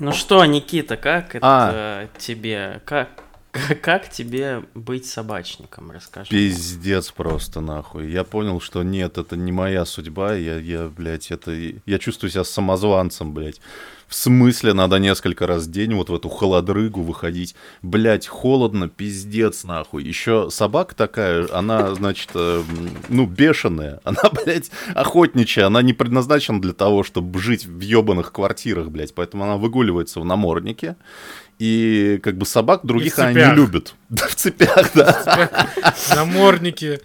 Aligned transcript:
Ну 0.00 0.12
что, 0.12 0.42
Никита, 0.46 0.96
как 0.96 1.34
это 1.34 1.46
А. 1.46 2.08
тебе, 2.16 2.80
как, 2.86 3.08
как 3.82 4.08
тебе 4.08 4.64
быть 4.74 5.06
собачником, 5.06 5.90
расскажи. 5.90 6.30
Пиздец 6.30 7.10
просто, 7.10 7.60
нахуй. 7.60 8.10
Я 8.10 8.24
понял, 8.24 8.60
что 8.60 8.82
нет, 8.82 9.18
это 9.18 9.36
не 9.36 9.50
моя 9.50 9.84
судьба. 9.84 10.34
Я, 10.34 10.58
я, 10.58 10.88
блядь, 10.88 11.30
это... 11.30 11.52
Я 11.84 11.98
чувствую 11.98 12.30
себя 12.30 12.44
самозванцем, 12.44 13.34
блядь. 13.34 13.60
В 14.10 14.14
смысле, 14.16 14.72
надо 14.72 14.96
несколько 14.96 15.46
раз 15.46 15.66
в 15.66 15.70
день 15.70 15.94
вот 15.94 16.10
в 16.10 16.14
эту 16.14 16.28
холодрыгу 16.28 17.00
выходить. 17.02 17.54
Блядь, 17.80 18.26
холодно, 18.26 18.88
пиздец, 18.88 19.62
нахуй. 19.62 20.02
Еще 20.02 20.48
собака 20.50 20.96
такая, 20.96 21.46
она, 21.52 21.94
значит, 21.94 22.30
э, 22.34 22.62
ну, 23.08 23.26
бешеная. 23.26 24.00
Она, 24.02 24.22
блядь, 24.44 24.70
охотничья. 24.94 25.66
Она 25.66 25.82
не 25.82 25.92
предназначена 25.92 26.60
для 26.60 26.72
того, 26.72 27.04
чтобы 27.04 27.38
жить 27.40 27.66
в 27.66 27.80
ебаных 27.80 28.32
квартирах, 28.32 28.88
блядь. 28.90 29.14
Поэтому 29.14 29.44
она 29.44 29.56
выгуливается 29.56 30.18
в 30.18 30.24
наморднике. 30.24 30.96
И 31.60 32.18
как 32.22 32.38
бы 32.38 32.46
собак 32.46 32.80
других 32.84 33.14
в 33.14 33.18
она 33.18 33.32
не. 33.32 33.54
Да, 34.08 34.26
в 34.26 34.34
цепях, 34.34 34.92
да. 34.94 35.68
намордники. 36.14 37.00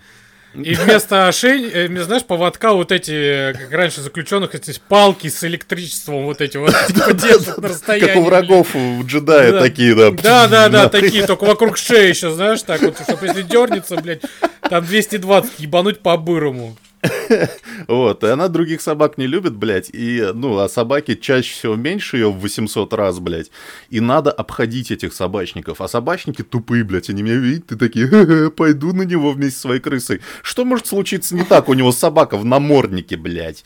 И 0.53 0.73
вместо 0.75 1.27
ошей, 1.27 1.69
э, 1.69 2.03
знаешь, 2.03 2.23
поводка 2.23 2.71
вот 2.71 2.93
эти, 2.93 3.51
как 3.51 3.71
раньше 3.71 3.99
заключенных, 3.99 4.55
эти 4.55 4.79
палки 4.87 5.27
с 5.27 5.43
электричеством, 5.43 6.23
вот 6.23 6.39
эти 6.39 6.55
вот, 6.55 6.73
типа, 6.87 7.11
держат 7.11 7.57
на 7.57 7.67
расстоянии. 7.67 8.07
Как 8.07 8.15
у 8.15 8.21
врагов 8.23 8.73
у 8.75 9.03
джедая 9.05 9.51
Да. 9.51 9.59
такие, 9.59 9.93
да. 9.93 10.11
Да, 10.11 10.47
да, 10.47 10.69
да, 10.69 10.87
такие, 10.87 11.27
только 11.27 11.43
вокруг 11.43 11.77
шеи 11.77 12.07
еще, 12.07 12.31
знаешь, 12.31 12.61
так 12.61 12.81
вот, 12.81 12.97
чтобы 12.97 13.27
если 13.27 13.41
дернется, 13.41 13.97
блядь, 13.97 14.21
там 14.61 14.85
220 14.85 15.59
ебануть 15.59 15.99
по-бырому. 15.99 16.77
Вот, 17.87 18.23
и 18.23 18.27
она 18.27 18.47
других 18.47 18.81
собак 18.81 19.17
не 19.17 19.27
любит, 19.27 19.55
блядь, 19.55 19.89
и, 19.91 20.31
ну, 20.33 20.57
а 20.57 20.69
собаки 20.69 21.15
чаще 21.15 21.53
всего 21.53 21.75
меньше 21.75 22.17
ее 22.17 22.31
в 22.31 22.39
800 22.39 22.93
раз, 22.93 23.19
блядь, 23.19 23.51
и 23.89 23.99
надо 23.99 24.31
обходить 24.31 24.91
этих 24.91 25.13
собачников, 25.13 25.81
а 25.81 25.87
собачники 25.87 26.41
тупые, 26.41 26.83
блядь, 26.83 27.09
они 27.09 27.21
меня 27.21 27.35
видят, 27.35 27.71
и 27.71 27.75
такие, 27.75 28.07
«Ха-ха, 28.09 28.49
пойду 28.49 28.93
на 28.93 29.03
него 29.03 29.31
вместе 29.31 29.55
со 29.55 29.61
своей 29.61 29.81
крысой. 29.81 30.21
Что 30.41 30.65
может 30.65 30.87
случиться 30.87 31.35
не 31.35 31.43
так? 31.43 31.69
У 31.69 31.73
него 31.73 31.91
собака 31.91 32.37
в 32.37 32.45
наморднике, 32.45 33.17
блядь. 33.17 33.63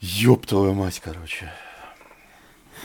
Ёб 0.00 0.46
твою 0.46 0.74
мать, 0.74 1.00
короче. 1.04 1.52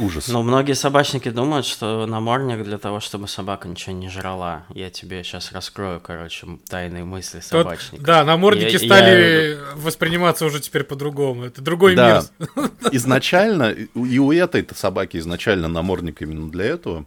Ужас. 0.01 0.27
Но 0.27 0.41
многие 0.41 0.73
собачники 0.73 1.29
думают, 1.29 1.65
что 1.65 2.05
намордник 2.07 2.63
для 2.63 2.77
того, 2.77 2.99
чтобы 2.99 3.27
собака 3.27 3.67
ничего 3.67 3.95
не 3.95 4.09
жрала. 4.09 4.63
Я 4.73 4.89
тебе 4.89 5.23
сейчас 5.23 5.51
раскрою, 5.51 5.99
короче, 6.01 6.47
тайные 6.67 7.03
мысли 7.03 7.37
Тот- 7.37 7.43
собачника. 7.45 8.03
да, 8.03 8.23
намордники 8.23 8.73
Я- 8.73 8.79
стали 8.79 9.59
восприниматься 9.75 10.45
уже 10.45 10.59
теперь 10.59 10.83
по-другому. 10.83 11.43
Это 11.43 11.61
другой 11.61 11.95
Да, 11.95 12.23
мир. 12.39 12.71
изначально, 12.91 13.71
и 13.71 14.17
у 14.17 14.31
этой-то 14.31 14.73
собаки 14.75 15.17
изначально 15.17 15.67
намордник 15.67 16.21
именно 16.21 16.49
для 16.49 16.65
этого, 16.65 17.05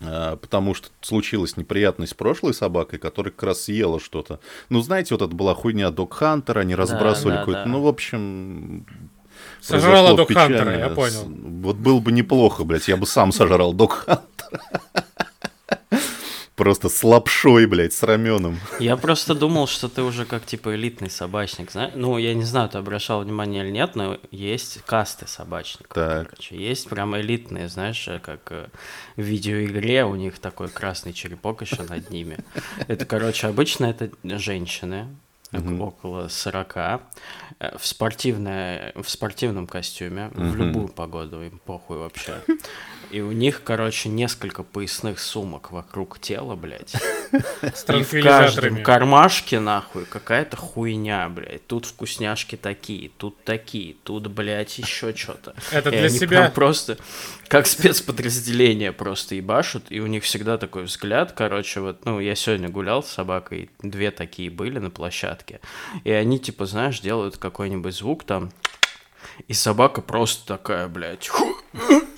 а, 0.00 0.36
потому 0.36 0.74
что 0.74 0.88
случилась 1.00 1.56
неприятность 1.56 2.12
с 2.12 2.14
прошлой 2.14 2.54
собакой, 2.54 2.98
которая 2.98 3.30
как 3.30 3.42
раз 3.42 3.62
съела 3.64 4.00
что-то. 4.00 4.40
Ну, 4.70 4.80
знаете, 4.80 5.14
вот 5.14 5.22
это 5.22 5.34
была 5.34 5.54
хуйня 5.54 5.90
Док 5.90 6.14
Хантер, 6.14 6.58
они 6.58 6.74
разбрасывали 6.74 7.34
да, 7.34 7.40
какой-то, 7.40 7.64
да. 7.64 7.68
ну, 7.70 7.82
в 7.82 7.86
общем... 7.86 8.86
Сожрала 9.62 10.14
Док 10.14 10.32
Хантера, 10.32 10.76
я 10.76 10.88
понял. 10.88 11.24
Вот 11.62 11.76
было 11.76 12.00
бы 12.00 12.12
неплохо, 12.12 12.64
блядь, 12.64 12.88
я 12.88 12.96
бы 12.96 13.06
сам 13.06 13.32
сожрал 13.32 13.72
Док 13.72 14.04
Хантера. 14.06 14.22
Просто 16.54 16.90
с 16.90 17.02
лапшой, 17.02 17.66
блядь, 17.66 17.94
с 17.94 18.02
раменом. 18.02 18.60
Я 18.78 18.96
просто 18.96 19.34
думал, 19.34 19.66
что 19.66 19.88
ты 19.88 20.02
уже 20.02 20.26
как 20.26 20.44
типа 20.44 20.74
элитный 20.74 21.08
собачник, 21.08 21.72
знаешь? 21.72 21.92
Ну, 21.96 22.18
я 22.18 22.34
не 22.34 22.44
знаю, 22.44 22.68
ты 22.68 22.76
обращал 22.76 23.22
внимание 23.22 23.64
или 23.64 23.72
нет, 23.72 23.96
но 23.96 24.18
есть 24.30 24.82
касты 24.84 25.26
собачников. 25.26 25.94
Так. 25.94 26.28
Короче, 26.28 26.56
есть 26.56 26.88
прям 26.90 27.16
элитные, 27.16 27.68
знаешь, 27.68 28.06
э, 28.06 28.18
как 28.18 28.40
э, 28.50 28.66
в 29.16 29.22
видеоигре 29.22 30.04
у 30.04 30.14
них 30.14 30.38
такой 30.38 30.68
красный 30.68 31.14
черепок 31.14 31.62
еще 31.62 31.82
над 31.82 32.10
ними. 32.10 32.36
Это, 32.86 33.06
короче, 33.06 33.46
обычно 33.46 33.86
это 33.86 34.10
женщины, 34.22 35.08
так, 35.50 35.62
около 35.80 36.28
40, 36.28 36.76
э, 36.76 36.98
в, 37.78 37.86
спортивное, 37.86 38.92
в 38.94 39.08
спортивном 39.08 39.66
костюме, 39.66 40.30
в 40.34 40.56
любую 40.56 40.88
погоду, 40.88 41.42
им 41.42 41.60
похуй 41.64 41.98
вообще. 41.98 42.34
И 43.12 43.20
у 43.20 43.30
них, 43.30 43.62
короче, 43.62 44.08
несколько 44.08 44.62
поясных 44.62 45.20
сумок 45.20 45.70
вокруг 45.70 46.18
тела, 46.18 46.56
блядь. 46.56 46.94
С 47.62 47.84
И 47.90 48.02
в 48.02 48.22
каждом 48.22 48.82
кармашке, 48.82 49.60
нахуй, 49.60 50.06
какая-то 50.06 50.56
хуйня, 50.56 51.28
блядь. 51.28 51.66
Тут 51.66 51.84
вкусняшки 51.84 52.56
такие, 52.56 53.10
тут 53.18 53.44
такие, 53.44 53.96
тут, 54.02 54.28
блядь, 54.28 54.78
еще 54.78 55.14
что-то. 55.14 55.54
Это 55.70 55.90
И 55.90 55.92
для 55.92 56.06
они 56.06 56.18
себя. 56.18 56.28
прям 56.28 56.52
просто 56.52 56.96
как 57.48 57.66
спецподразделение 57.66 58.92
просто 58.92 59.34
ебашут, 59.34 59.84
и 59.90 60.00
у 60.00 60.06
них 60.06 60.24
всегда 60.24 60.56
такой 60.56 60.84
взгляд, 60.84 61.32
короче, 61.32 61.80
вот, 61.80 62.06
ну, 62.06 62.18
я 62.18 62.34
сегодня 62.34 62.70
гулял 62.70 63.02
с 63.02 63.08
собакой, 63.08 63.68
две 63.82 64.10
такие 64.10 64.48
были 64.48 64.78
на 64.78 64.88
площадке, 64.88 65.60
и 66.04 66.10
они, 66.10 66.38
типа, 66.38 66.64
знаешь, 66.64 67.00
делают 67.00 67.36
какой-нибудь 67.36 67.94
звук 67.94 68.24
там, 68.24 68.50
и 69.48 69.52
собака 69.52 70.00
просто 70.00 70.46
такая, 70.46 70.88
блядь, 70.88 71.30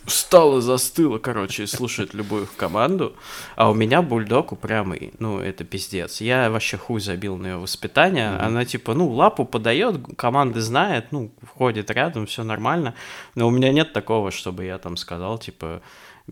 встала, 0.06 0.60
застыла, 0.60 1.18
короче, 1.18 1.64
и 1.64 1.66
слушает 1.66 2.14
любую 2.14 2.48
команду. 2.56 3.14
А 3.56 3.70
у 3.70 3.74
меня 3.74 4.02
бульдог 4.02 4.52
упрямый, 4.52 5.12
ну, 5.18 5.38
это 5.38 5.64
пиздец. 5.64 6.20
Я 6.20 6.50
вообще 6.50 6.76
хуй 6.76 7.00
забил 7.00 7.36
на 7.36 7.46
ее 7.46 7.56
воспитание. 7.56 8.36
Она 8.36 8.64
типа, 8.64 8.94
ну, 8.94 9.08
лапу 9.08 9.44
подает, 9.44 10.00
команды 10.16 10.60
знает, 10.60 11.12
ну, 11.12 11.32
входит 11.42 11.90
рядом, 11.90 12.26
все 12.26 12.44
нормально. 12.44 12.94
Но 13.34 13.48
у 13.48 13.50
меня 13.50 13.72
нет 13.72 13.92
такого, 13.92 14.30
чтобы 14.30 14.64
я 14.64 14.78
там 14.78 14.96
сказал, 14.96 15.38
типа, 15.38 15.82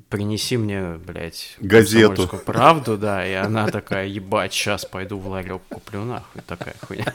принеси 0.08 0.56
мне, 0.56 0.98
блядь, 1.06 1.56
Газету. 1.60 2.08
«Комсомольскую 2.08 2.42
правду, 2.42 2.96
да, 2.96 3.26
и 3.26 3.34
она 3.34 3.68
такая, 3.68 4.06
ебать, 4.06 4.52
сейчас 4.52 4.86
пойду 4.86 5.18
в 5.18 5.28
ларек 5.28 5.60
куплю, 5.68 6.04
нахуй, 6.04 6.40
такая 6.46 6.74
хуйня. 6.80 7.14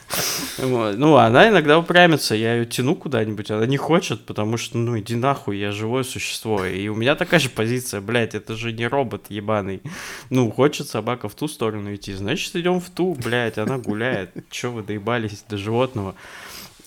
Вот. 0.58 0.96
Ну, 0.96 1.16
она 1.16 1.48
иногда 1.48 1.78
упрямится, 1.78 2.36
я 2.36 2.54
ее 2.54 2.66
тяну 2.66 2.94
куда-нибудь, 2.94 3.50
она 3.50 3.66
не 3.66 3.76
хочет, 3.76 4.26
потому 4.26 4.56
что, 4.56 4.78
ну, 4.78 4.98
иди 4.98 5.16
нахуй, 5.16 5.58
я 5.58 5.72
живое 5.72 6.04
существо. 6.04 6.64
И 6.64 6.86
у 6.88 6.94
меня 6.94 7.16
такая 7.16 7.40
же 7.40 7.48
позиция, 7.48 8.00
блядь, 8.00 8.36
это 8.36 8.54
же 8.54 8.72
не 8.72 8.86
робот 8.86 9.26
ебаный. 9.28 9.82
Ну, 10.30 10.50
хочет 10.50 10.88
собака 10.88 11.28
в 11.28 11.34
ту 11.34 11.48
сторону 11.48 11.94
идти, 11.94 12.14
значит, 12.14 12.54
идем 12.54 12.80
в 12.80 12.90
ту, 12.90 13.14
блядь, 13.14 13.58
она 13.58 13.78
гуляет. 13.78 14.30
Че 14.50 14.70
вы 14.70 14.82
доебались 14.82 15.44
до 15.48 15.56
животного? 15.56 16.14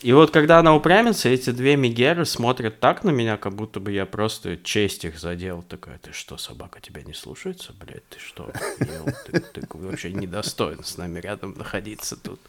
И 0.02 0.14
вот 0.14 0.32
когда 0.32 0.60
она 0.60 0.76
упрямится, 0.76 1.30
эти 1.30 1.52
две 1.52 1.76
Мегеры 1.76 2.26
смотрят 2.26 2.80
так 2.80 3.04
на 3.04 3.12
меня, 3.12 3.38
как 3.38 3.54
будто 3.54 3.80
бы 3.80 3.92
я 3.92 4.06
просто 4.06 4.58
честь 4.58 5.06
их 5.06 5.20
задел. 5.20 5.62
Такая, 5.62 6.00
ты 6.00 6.12
что, 6.12 6.38
собака 6.38 6.82
тебя 6.82 7.04
не 7.04 7.14
слушается, 7.14 7.74
блядь? 7.74 8.08
Ты 8.10 8.20
что, 8.20 8.52
ты, 8.78 9.40
ты 9.40 9.68
вообще 9.70 10.12
недостоин 10.12 10.84
с 10.84 10.98
нами 10.98 11.20
рядом 11.20 11.54
находиться 11.56 12.18
тут. 12.18 12.40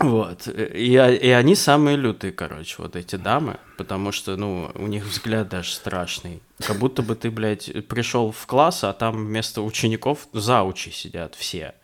Вот. 0.00 0.46
И, 0.46 0.92
и 0.92 1.28
они 1.30 1.54
самые 1.56 1.96
лютые, 1.96 2.32
короче, 2.32 2.76
вот 2.78 2.94
эти 2.94 3.16
дамы, 3.16 3.58
потому 3.76 4.12
что, 4.12 4.36
ну, 4.36 4.70
у 4.74 4.86
них 4.86 5.04
взгляд 5.04 5.48
даже 5.48 5.72
страшный. 5.72 6.42
Как 6.58 6.78
будто 6.78 7.02
бы 7.02 7.16
ты, 7.16 7.30
блядь, 7.30 7.88
пришел 7.88 8.30
в 8.30 8.46
класс, 8.46 8.84
а 8.84 8.92
там 8.92 9.16
вместо 9.16 9.62
учеников 9.62 10.28
заучи 10.32 10.90
сидят 10.90 11.34
все. 11.34 11.74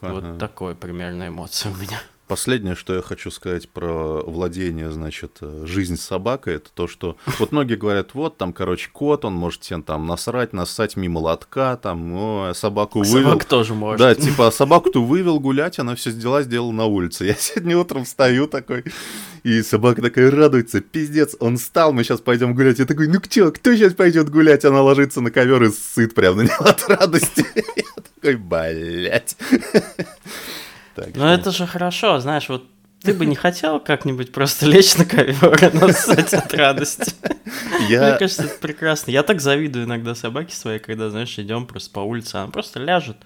Вот 0.00 0.38
такой 0.38 0.74
примерно 0.74 1.28
эмоция 1.28 1.72
у 1.72 1.76
меня. 1.76 2.02
Последнее, 2.26 2.74
что 2.74 2.94
я 2.94 3.02
хочу 3.02 3.30
сказать 3.30 3.68
про 3.68 4.22
владение, 4.22 4.90
значит, 4.90 5.38
э, 5.42 5.64
жизнь 5.66 5.98
собакой, 5.98 6.54
это 6.54 6.70
то, 6.72 6.88
что 6.88 7.18
вот 7.38 7.52
многие 7.52 7.76
говорят, 7.76 8.14
вот 8.14 8.38
там, 8.38 8.54
короче, 8.54 8.88
кот, 8.90 9.26
он 9.26 9.34
может 9.34 9.60
тебе 9.60 9.82
там 9.82 10.06
насрать, 10.06 10.54
нассать 10.54 10.96
мимо 10.96 11.18
лотка, 11.18 11.78
там, 11.82 12.14
о, 12.14 12.52
собаку 12.54 13.00
вывел. 13.00 13.28
Собака 13.30 13.46
тоже 13.46 13.74
может. 13.74 13.98
Да, 13.98 14.14
типа, 14.14 14.46
а 14.46 14.50
собаку-то 14.50 15.04
вывел 15.04 15.38
гулять, 15.38 15.78
она 15.78 15.94
все 15.94 16.12
дела 16.12 16.42
сделала 16.42 16.72
на 16.72 16.86
улице. 16.86 17.26
Я 17.26 17.34
сегодня 17.34 17.76
утром 17.76 18.04
встаю 18.04 18.46
такой, 18.46 18.84
и 19.42 19.60
собака 19.62 20.00
такая 20.00 20.30
радуется, 20.30 20.80
пиздец, 20.80 21.36
он 21.40 21.58
встал, 21.58 21.92
мы 21.92 22.04
сейчас 22.04 22.20
пойдем 22.20 22.54
гулять. 22.54 22.78
Я 22.78 22.86
такой, 22.86 23.08
ну 23.08 23.20
кто, 23.20 23.52
кто 23.52 23.74
сейчас 23.74 23.92
пойдет 23.92 24.30
гулять? 24.30 24.64
Она 24.64 24.80
ложится 24.80 25.20
на 25.20 25.30
ковер 25.30 25.62
и 25.64 25.70
сыт 25.70 26.14
прям 26.14 26.38
на 26.38 26.42
него 26.42 26.64
от 26.64 26.88
радости. 26.88 27.44
Я 27.76 28.02
такой, 28.02 28.36
блядь. 28.36 29.36
Так 30.94 31.14
Но 31.16 31.32
это 31.32 31.50
же 31.50 31.66
хорошо, 31.66 32.20
знаешь, 32.20 32.48
вот 32.48 32.64
ты 33.04 33.12
бы 33.12 33.26
не 33.26 33.34
хотел 33.34 33.80
как-нибудь 33.80 34.32
просто 34.32 34.66
лечь 34.66 34.96
на 34.96 35.04
ковер 35.04 35.62
и 35.62 35.76
нассать 35.76 36.32
от 36.32 36.54
радости. 36.54 37.12
Я... 37.88 38.08
Мне 38.08 38.18
кажется, 38.18 38.44
это 38.44 38.58
прекрасно. 38.58 39.10
Я 39.10 39.22
так 39.22 39.40
завидую 39.40 39.84
иногда 39.84 40.14
собаке 40.14 40.56
своей, 40.56 40.78
когда, 40.78 41.10
знаешь, 41.10 41.38
идем 41.38 41.66
просто 41.66 41.90
по 41.90 42.00
улице, 42.00 42.36
она 42.36 42.50
просто 42.50 42.80
ляжет 42.80 43.18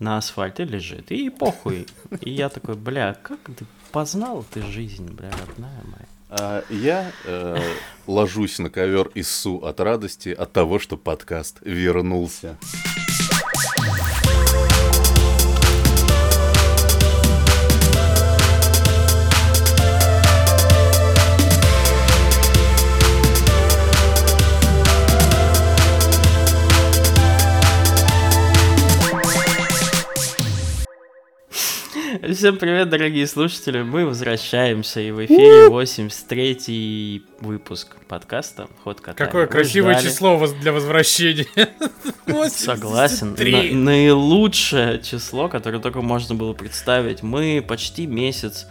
на 0.00 0.16
асфальт 0.16 0.58
и 0.58 0.64
лежит, 0.64 1.12
и 1.12 1.30
похуй. 1.30 1.86
И 2.22 2.30
я 2.30 2.48
такой, 2.48 2.74
бля, 2.74 3.16
как 3.22 3.38
ты 3.56 3.64
познал 3.92 4.44
ты 4.50 4.62
жизнь, 4.62 5.08
бля, 5.12 5.30
родная 5.46 5.82
моя. 5.84 6.06
А 6.30 6.64
я 6.70 7.10
э, 7.24 7.58
ложусь 8.06 8.58
на 8.58 8.70
ковер 8.70 9.10
и 9.14 9.22
ссу 9.22 9.58
от 9.58 9.80
радости 9.80 10.28
от 10.30 10.52
того, 10.52 10.78
что 10.78 10.96
подкаст 10.96 11.58
вернулся. 11.62 12.56
Всем 32.34 32.58
привет, 32.58 32.90
дорогие 32.90 33.26
слушатели. 33.26 33.82
Мы 33.82 34.04
возвращаемся, 34.04 35.00
и 35.00 35.10
в 35.10 35.24
эфире 35.24 35.68
83-й 35.68 37.22
выпуск 37.40 37.96
подкаста 38.08 38.68
«Ход 38.84 39.00
кота». 39.00 39.24
Какое 39.24 39.46
Вы 39.46 39.48
красивое 39.52 39.94
ждали. 39.94 40.06
число 40.06 40.46
для 40.60 40.72
возвращения. 40.72 41.46
Согласен. 42.50 43.30
83. 43.30 43.72
На- 43.72 43.92
наилучшее 43.92 45.00
число, 45.00 45.48
которое 45.48 45.78
только 45.78 46.02
можно 46.02 46.34
было 46.34 46.52
представить. 46.52 47.22
Мы 47.22 47.64
почти 47.66 48.06
месяц, 48.06 48.66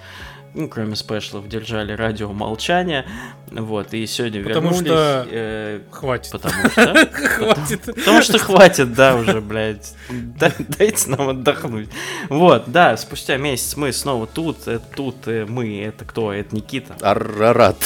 ну, 0.60 0.68
кроме 0.68 0.96
спешлов, 0.96 1.48
держали 1.48 1.94
радио 1.94 2.32
молчания. 2.34 3.06
Вот, 3.52 3.94
и 3.94 4.06
сегодня 4.06 4.44
Потому 4.44 4.70
вернулись. 4.70 4.88
что- 4.88 5.28
э, 5.32 5.80
Хватит. 5.90 6.32
потому 6.32 6.70
что... 6.70 7.08
Хватит. 7.14 7.82
Потому 7.86 8.22
что 8.22 8.38
хватит, 8.38 8.94
да, 8.94 9.16
уже, 9.16 9.42
блядь. 9.42 9.94
Да- 10.10 10.52
Дайте 10.78 11.10
нам 11.10 11.30
отдохнуть. 11.30 11.90
Вот, 12.30 12.66
да, 12.68 12.96
спустя 12.98 13.38
месяц 13.38 13.76
мы 13.78 13.92
снова 13.94 14.28
тут. 14.28 14.68
э, 14.68 14.80
Тут 14.96 15.28
э, 15.28 15.46
мы, 15.48 15.82
это 15.82 16.06
кто? 16.06 16.32
Это 16.34 16.56
Никита. 16.56 16.96
Арарат. 17.02 17.78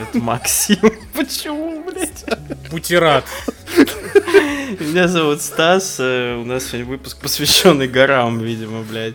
Это 0.00 0.18
Максим. 0.18 0.78
Почему, 1.14 1.84
блядь? 1.84 2.24
Бутерат. 2.70 3.24
Меня 4.80 5.08
зовут 5.08 5.40
Стас. 5.42 5.96
э, 5.98 6.36
У 6.36 6.44
нас 6.44 6.64
сегодня 6.66 6.86
выпуск, 6.86 7.18
посвященный 7.20 7.88
горам, 7.88 8.38
видимо, 8.40 8.82
блядь. 8.82 9.14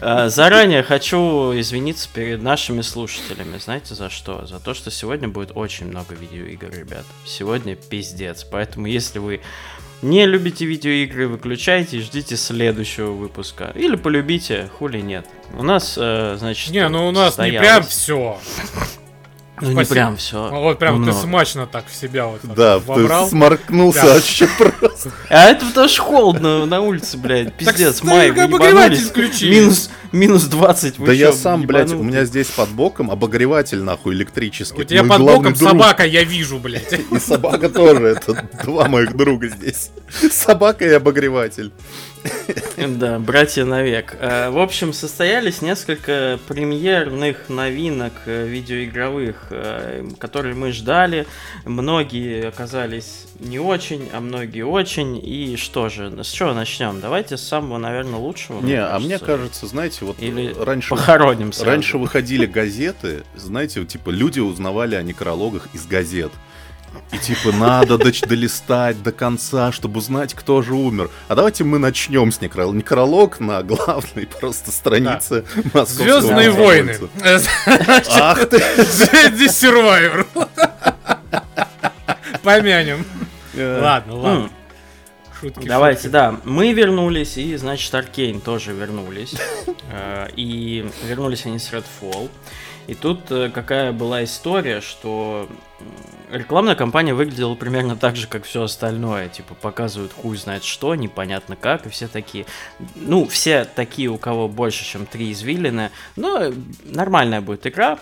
А, 0.00 0.28
Заранее 0.28 0.82
хочу 0.82 1.52
извиниться 1.58 2.08
перед 2.12 2.42
нашими 2.42 2.82
слушателями. 2.82 3.58
Знаете 3.58 3.94
за 3.94 4.10
что? 4.10 4.46
За 4.46 4.58
то, 4.60 4.74
что 4.74 4.90
сегодня 4.90 5.28
будет 5.28 5.52
очень 5.54 5.86
много 5.86 6.14
видеоигр, 6.14 6.70
ребят. 6.70 7.04
Сегодня 7.24 7.76
пиздец. 7.76 8.44
Поэтому, 8.44 8.86
если 8.86 9.18
вы 9.18 9.40
не 10.02 10.26
любите 10.26 10.66
видеоигры, 10.66 11.26
выключайте 11.28 11.98
и 11.98 12.00
ждите 12.00 12.36
следующего 12.36 13.10
выпуска. 13.12 13.72
Или 13.74 13.96
полюбите, 13.96 14.68
хули 14.78 15.00
нет. 15.00 15.26
У 15.54 15.62
нас, 15.62 15.94
э, 15.98 16.36
значит... 16.38 16.70
Не, 16.72 16.88
ну 16.88 17.08
у 17.08 17.10
нас 17.12 17.38
не 17.38 17.50
состоялось- 17.52 17.60
прям 17.60 17.82
все. 17.84 18.38
Ну, 19.60 19.70
не 19.70 19.84
прям 19.84 20.16
все. 20.16 20.50
Вот 20.50 20.78
прям 20.78 21.04
ты 21.04 21.12
смачно 21.12 21.66
так 21.66 21.86
в 21.88 21.94
себя 21.94 22.26
вот 22.26 22.42
так 22.42 22.54
Да, 22.54 22.78
вобрал. 22.78 23.24
ты 23.24 23.30
сморкнулся 23.30 24.02
Да. 24.02 24.14
вообще 24.14 24.48
просто. 24.58 25.12
А 25.30 25.46
это 25.46 25.64
потому 25.66 25.88
что 25.88 26.02
холодно 26.02 26.66
на 26.66 26.80
улице, 26.80 27.16
блядь. 27.16 27.54
Пиздец, 27.54 28.02
май, 28.02 28.32
ну, 28.32 28.44
обогреватель 28.44 28.98
включи. 29.04 29.48
Минус, 29.50 29.90
минус 30.12 30.44
20. 30.44 30.98
вы 30.98 31.06
Да 31.06 31.12
я 31.12 31.32
сам, 31.32 31.62
блядь, 31.62 31.92
у 31.92 32.02
меня 32.02 32.24
здесь 32.24 32.48
под 32.48 32.68
боком 32.70 33.10
обогреватель, 33.10 33.82
нахуй, 33.82 34.14
электрический. 34.14 34.82
У 34.82 34.84
тебя 34.84 35.04
под 35.04 35.20
боком 35.22 35.54
собака, 35.56 36.04
я 36.04 36.24
вижу, 36.24 36.58
блядь. 36.58 36.92
И 37.10 37.18
собака 37.18 37.68
тоже, 37.68 38.06
это 38.08 38.48
два 38.64 38.88
моих 38.88 39.16
друга 39.16 39.48
здесь. 39.48 39.90
Собака 40.30 40.84
и 40.84 40.92
обогреватель. 40.92 41.72
Да, 42.76 43.18
братья 43.18 43.64
навек. 43.64 44.16
Э, 44.18 44.50
В 44.50 44.58
общем, 44.58 44.92
состоялись 44.92 45.62
несколько 45.62 46.38
премьерных 46.46 47.48
новинок 47.48 48.12
э, 48.26 48.46
видеоигровых, 48.46 49.46
э, 49.50 50.08
которые 50.18 50.54
мы 50.54 50.72
ждали. 50.72 51.26
Многие 51.64 52.48
оказались 52.48 53.26
не 53.40 53.58
очень, 53.58 54.08
а 54.12 54.20
многие 54.20 54.62
очень. 54.62 55.16
И 55.16 55.56
что 55.56 55.88
же, 55.88 56.12
с 56.22 56.30
чего 56.30 56.52
начнем? 56.52 57.00
Давайте 57.00 57.36
с 57.36 57.42
самого, 57.42 57.78
наверное, 57.78 58.18
лучшего. 58.18 58.60
Не, 58.60 58.80
а 58.80 58.98
мне 58.98 59.18
кажется, 59.18 59.66
знаете, 59.66 60.04
вот 60.04 60.20
Или 60.20 60.54
раньше... 60.58 60.90
похороним 60.90 61.52
сразу. 61.52 61.70
Раньше 61.70 61.98
выходили 61.98 62.46
газеты, 62.46 63.24
знаете, 63.36 63.84
типа 63.84 64.10
люди 64.10 64.40
узнавали 64.40 64.94
о 64.94 65.02
некрологах 65.02 65.68
из 65.74 65.86
газет. 65.86 66.32
И 67.12 67.18
типа 67.18 67.52
надо 67.52 67.94
доч- 67.94 68.26
долистать 68.26 69.00
до 69.02 69.12
конца, 69.12 69.70
чтобы 69.72 69.98
узнать, 69.98 70.34
кто 70.34 70.60
же 70.62 70.74
умер. 70.74 71.08
А 71.28 71.34
давайте 71.36 71.62
мы 71.64 71.78
начнем 71.78 72.32
с 72.32 72.40
некролога. 72.40 72.76
Некролог 72.76 73.38
на 73.40 73.62
главной 73.62 74.26
просто 74.26 74.72
странице 74.72 75.44
московского 75.72 76.20
Звездные 76.20 76.50
войны. 76.50 76.94
комсомольца. 76.94 77.50
Ах 78.20 78.46
ты! 78.48 78.56
The 78.56 79.46
Survivor. 79.48 80.26
Помянем. 82.42 83.04
Э, 83.54 83.80
Ладно, 83.82 84.14
ладно. 84.16 84.50
Шутки. 85.40 85.66
Давайте, 85.66 86.02
шутки. 86.02 86.12
да. 86.12 86.36
Мы 86.44 86.72
вернулись, 86.72 87.36
и, 87.36 87.56
значит, 87.56 87.94
Аркейн 87.94 88.40
тоже 88.40 88.72
вернулись. 88.72 89.34
Э, 89.92 90.28
И 90.36 90.88
вернулись 91.04 91.46
они 91.46 91.58
с 91.58 91.70
Redfall. 91.72 92.28
И 92.86 92.94
тут 92.94 93.30
э, 93.30 93.50
какая 93.52 93.92
была 93.92 94.24
история, 94.24 94.80
что 94.80 95.48
рекламная 96.36 96.74
кампания 96.74 97.14
выглядела 97.14 97.54
примерно 97.54 97.96
так 97.96 98.16
же, 98.16 98.26
как 98.26 98.44
все 98.44 98.62
остальное. 98.62 99.28
Типа 99.28 99.54
показывают 99.54 100.12
хуй 100.12 100.36
знает 100.36 100.64
что, 100.64 100.94
непонятно 100.94 101.56
как, 101.56 101.86
и 101.86 101.90
все 101.90 102.08
такие... 102.08 102.46
Ну, 102.94 103.26
все 103.26 103.64
такие, 103.64 104.08
у 104.08 104.18
кого 104.18 104.48
больше, 104.48 104.84
чем 104.84 105.06
три 105.06 105.32
извилины. 105.32 105.90
Но 106.16 106.52
нормальная 106.84 107.40
будет 107.40 107.66
игра. 107.66 107.98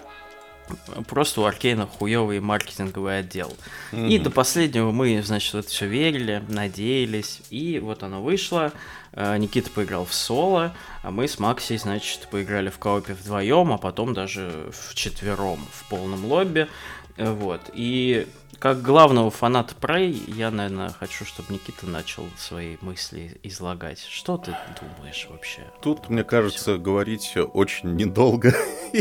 Просто 1.08 1.42
у 1.42 1.44
Аркейна 1.44 1.86
хуёвый 1.86 2.40
маркетинговый 2.40 3.18
отдел. 3.18 3.54
И 3.92 4.18
до 4.18 4.30
последнего 4.30 4.92
мы, 4.92 5.22
значит, 5.22 5.52
в 5.52 5.58
это 5.58 5.68
все 5.68 5.86
верили, 5.86 6.42
надеялись. 6.48 7.42
И 7.50 7.78
вот 7.78 8.02
оно 8.02 8.22
вышло. 8.22 8.72
Э, 9.12 9.36
Никита 9.36 9.70
поиграл 9.70 10.04
в 10.04 10.14
соло, 10.14 10.74
а 11.02 11.10
мы 11.10 11.28
с 11.28 11.38
Максей, 11.38 11.78
значит, 11.78 12.28
поиграли 12.30 12.70
в 12.70 12.78
коопе 12.78 13.14
вдвоем, 13.14 13.72
а 13.72 13.78
потом 13.78 14.14
даже 14.14 14.70
в 14.72 14.94
четвером 14.94 15.60
в 15.70 15.88
полном 15.88 16.24
лобби. 16.24 16.68
Э, 17.16 17.30
Вот. 17.32 17.60
И 17.72 18.26
как 18.58 18.80
главного 18.80 19.30
фаната 19.30 19.74
Prey, 19.78 20.32
я, 20.32 20.50
наверное, 20.50 20.88
хочу, 20.98 21.24
чтобы 21.26 21.52
Никита 21.52 21.86
начал 21.86 22.24
свои 22.38 22.76
мысли 22.80 23.38
излагать. 23.42 24.00
Что 24.00 24.38
ты 24.38 24.56
думаешь 24.80 25.26
вообще? 25.28 25.60
Тут, 25.82 26.08
мне 26.08 26.24
кажется, 26.24 26.78
говорить 26.78 27.34
очень 27.52 27.94
недолго. 27.94 28.54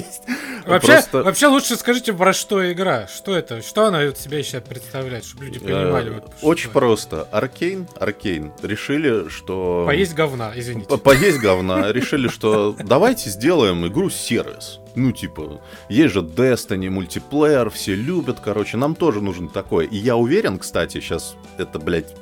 Вообще, 0.65 0.88
Просто, 0.94 1.24
вообще 1.24 1.48
лучше 1.48 1.75
скажите, 1.75 2.13
про 2.13 2.31
что 2.33 2.71
игра. 2.71 3.06
Что 3.07 3.36
это? 3.36 3.62
Что 3.62 3.86
она 3.86 4.04
из 4.04 4.18
себя 4.18 4.42
сейчас 4.42 4.63
представляет, 4.63 5.24
чтобы 5.25 5.45
люди 5.45 5.59
понимали. 5.59 6.09
э, 6.09 6.13
вот, 6.16 6.33
Очень 6.42 6.69
это. 6.69 6.80
просто. 6.80 7.24
Аркейн, 7.31 7.88
Аркейн 8.00 8.54
решили, 8.63 9.27
что... 9.30 9.83
Поесть 9.86 10.13
говна, 10.13 10.54
извините. 10.56 10.88
По- 10.88 10.98
Поесть 10.98 11.39
говна. 11.39 11.92
Решили, 11.92 12.27
что 12.30 12.75
давайте 12.81 13.30
сделаем 13.30 13.86
игру-сервис. 13.86 14.80
Ну, 14.95 15.12
типа, 15.12 15.62
есть 15.90 16.13
же 16.13 16.22
Destiny, 16.22 16.90
мультиплеер, 16.90 17.69
все 17.69 17.95
любят, 17.95 18.40
короче, 18.40 18.78
нам 18.78 18.95
тоже 18.95 19.22
нужен 19.22 19.48
такой. 19.48 19.86
И 19.86 19.98
я 19.98 20.16
уверен, 20.16 20.60
кстати, 20.60 21.00
сейчас 21.00 21.36
это, 21.57 21.80
блядь, 21.80 22.16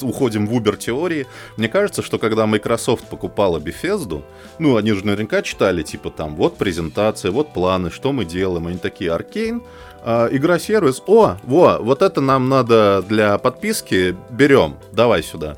уходим 0.00 0.46
в 0.46 0.52
Uber-теории. 0.52 1.26
Мне 1.56 1.68
кажется, 1.68 2.02
что 2.02 2.18
когда 2.18 2.46
Microsoft 2.46 3.06
покупала 3.08 3.58
Bethesda, 3.58 4.22
ну, 4.58 4.76
они 4.76 4.92
же 4.92 5.04
наверняка 5.04 5.42
читали, 5.42 5.82
типа, 5.82 6.10
там, 6.10 6.36
вот 6.36 6.56
презентация, 6.56 7.30
вот 7.30 7.52
планы, 7.52 7.90
что 7.90 8.12
мы 8.12 8.24
делаем. 8.24 8.66
Они 8.66 8.78
такие, 8.78 9.12
Аркейн, 9.12 9.62
а, 10.04 10.28
игра-сервис, 10.30 11.02
о, 11.06 11.36
во, 11.42 11.78
вот 11.78 12.02
это 12.02 12.20
нам 12.20 12.48
надо 12.48 13.04
для 13.08 13.38
подписки, 13.38 14.16
берем, 14.30 14.76
давай 14.92 15.22
сюда. 15.22 15.56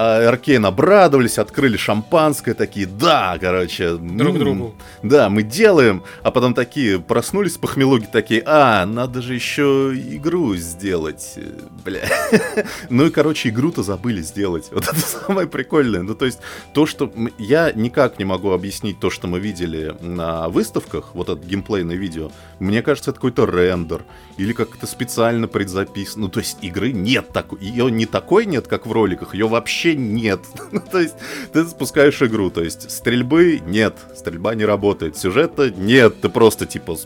А 0.00 0.28
Аркейн 0.28 0.64
обрадовались, 0.64 1.38
открыли 1.38 1.76
шампанское, 1.76 2.54
такие, 2.54 2.86
да, 2.86 3.36
короче. 3.40 3.96
Друг 3.96 4.34
м, 4.34 4.38
другу. 4.38 4.74
Да, 5.02 5.28
мы 5.28 5.42
делаем, 5.42 6.04
а 6.22 6.30
потом 6.30 6.54
такие 6.54 7.00
проснулись 7.00 7.56
похмелуги, 7.56 8.06
такие, 8.06 8.44
а, 8.46 8.86
надо 8.86 9.20
же 9.22 9.34
еще 9.34 9.92
игру 9.92 10.54
сделать, 10.54 11.32
э, 11.34 11.50
бля. 11.84 12.08
Ну 12.90 13.06
и, 13.06 13.10
короче, 13.10 13.48
игру-то 13.48 13.82
забыли 13.82 14.20
сделать. 14.22 14.68
Вот 14.72 14.84
это 14.84 15.00
самое 15.00 15.48
прикольное. 15.48 16.02
Ну, 16.02 16.14
то 16.14 16.26
есть, 16.26 16.38
то, 16.74 16.86
что... 16.86 17.12
Я 17.36 17.72
никак 17.72 18.20
не 18.20 18.24
могу 18.24 18.52
объяснить 18.52 19.00
то, 19.00 19.10
что 19.10 19.26
мы 19.26 19.40
видели 19.40 19.96
на 20.00 20.48
выставках, 20.48 21.12
вот 21.14 21.28
это 21.28 21.44
геймплейное 21.44 21.96
видео. 21.96 22.30
Мне 22.60 22.82
кажется, 22.82 23.10
это 23.10 23.16
какой-то 23.16 23.46
рендер. 23.46 24.04
Или 24.36 24.52
как-то 24.52 24.86
специально 24.86 25.48
предзаписано. 25.48 26.26
Ну, 26.26 26.28
то 26.28 26.38
есть, 26.38 26.58
игры 26.62 26.92
нет 26.92 27.30
такой. 27.32 27.58
Ее 27.58 27.90
не 27.90 28.06
такой 28.06 28.46
нет, 28.46 28.68
как 28.68 28.86
в 28.86 28.92
роликах, 28.92 29.34
ее 29.34 29.48
вообще 29.48 29.87
нет. 29.94 30.40
Ну, 30.70 30.80
то 30.80 31.00
есть, 31.00 31.14
ты 31.52 31.64
запускаешь 31.64 32.20
игру, 32.22 32.50
то 32.50 32.62
есть, 32.62 32.90
стрельбы 32.90 33.60
нет, 33.64 33.96
стрельба 34.14 34.54
не 34.54 34.66
работает, 34.66 35.16
сюжета 35.16 35.70
нет, 35.70 36.20
ты 36.20 36.28
просто, 36.28 36.66
типа, 36.66 36.96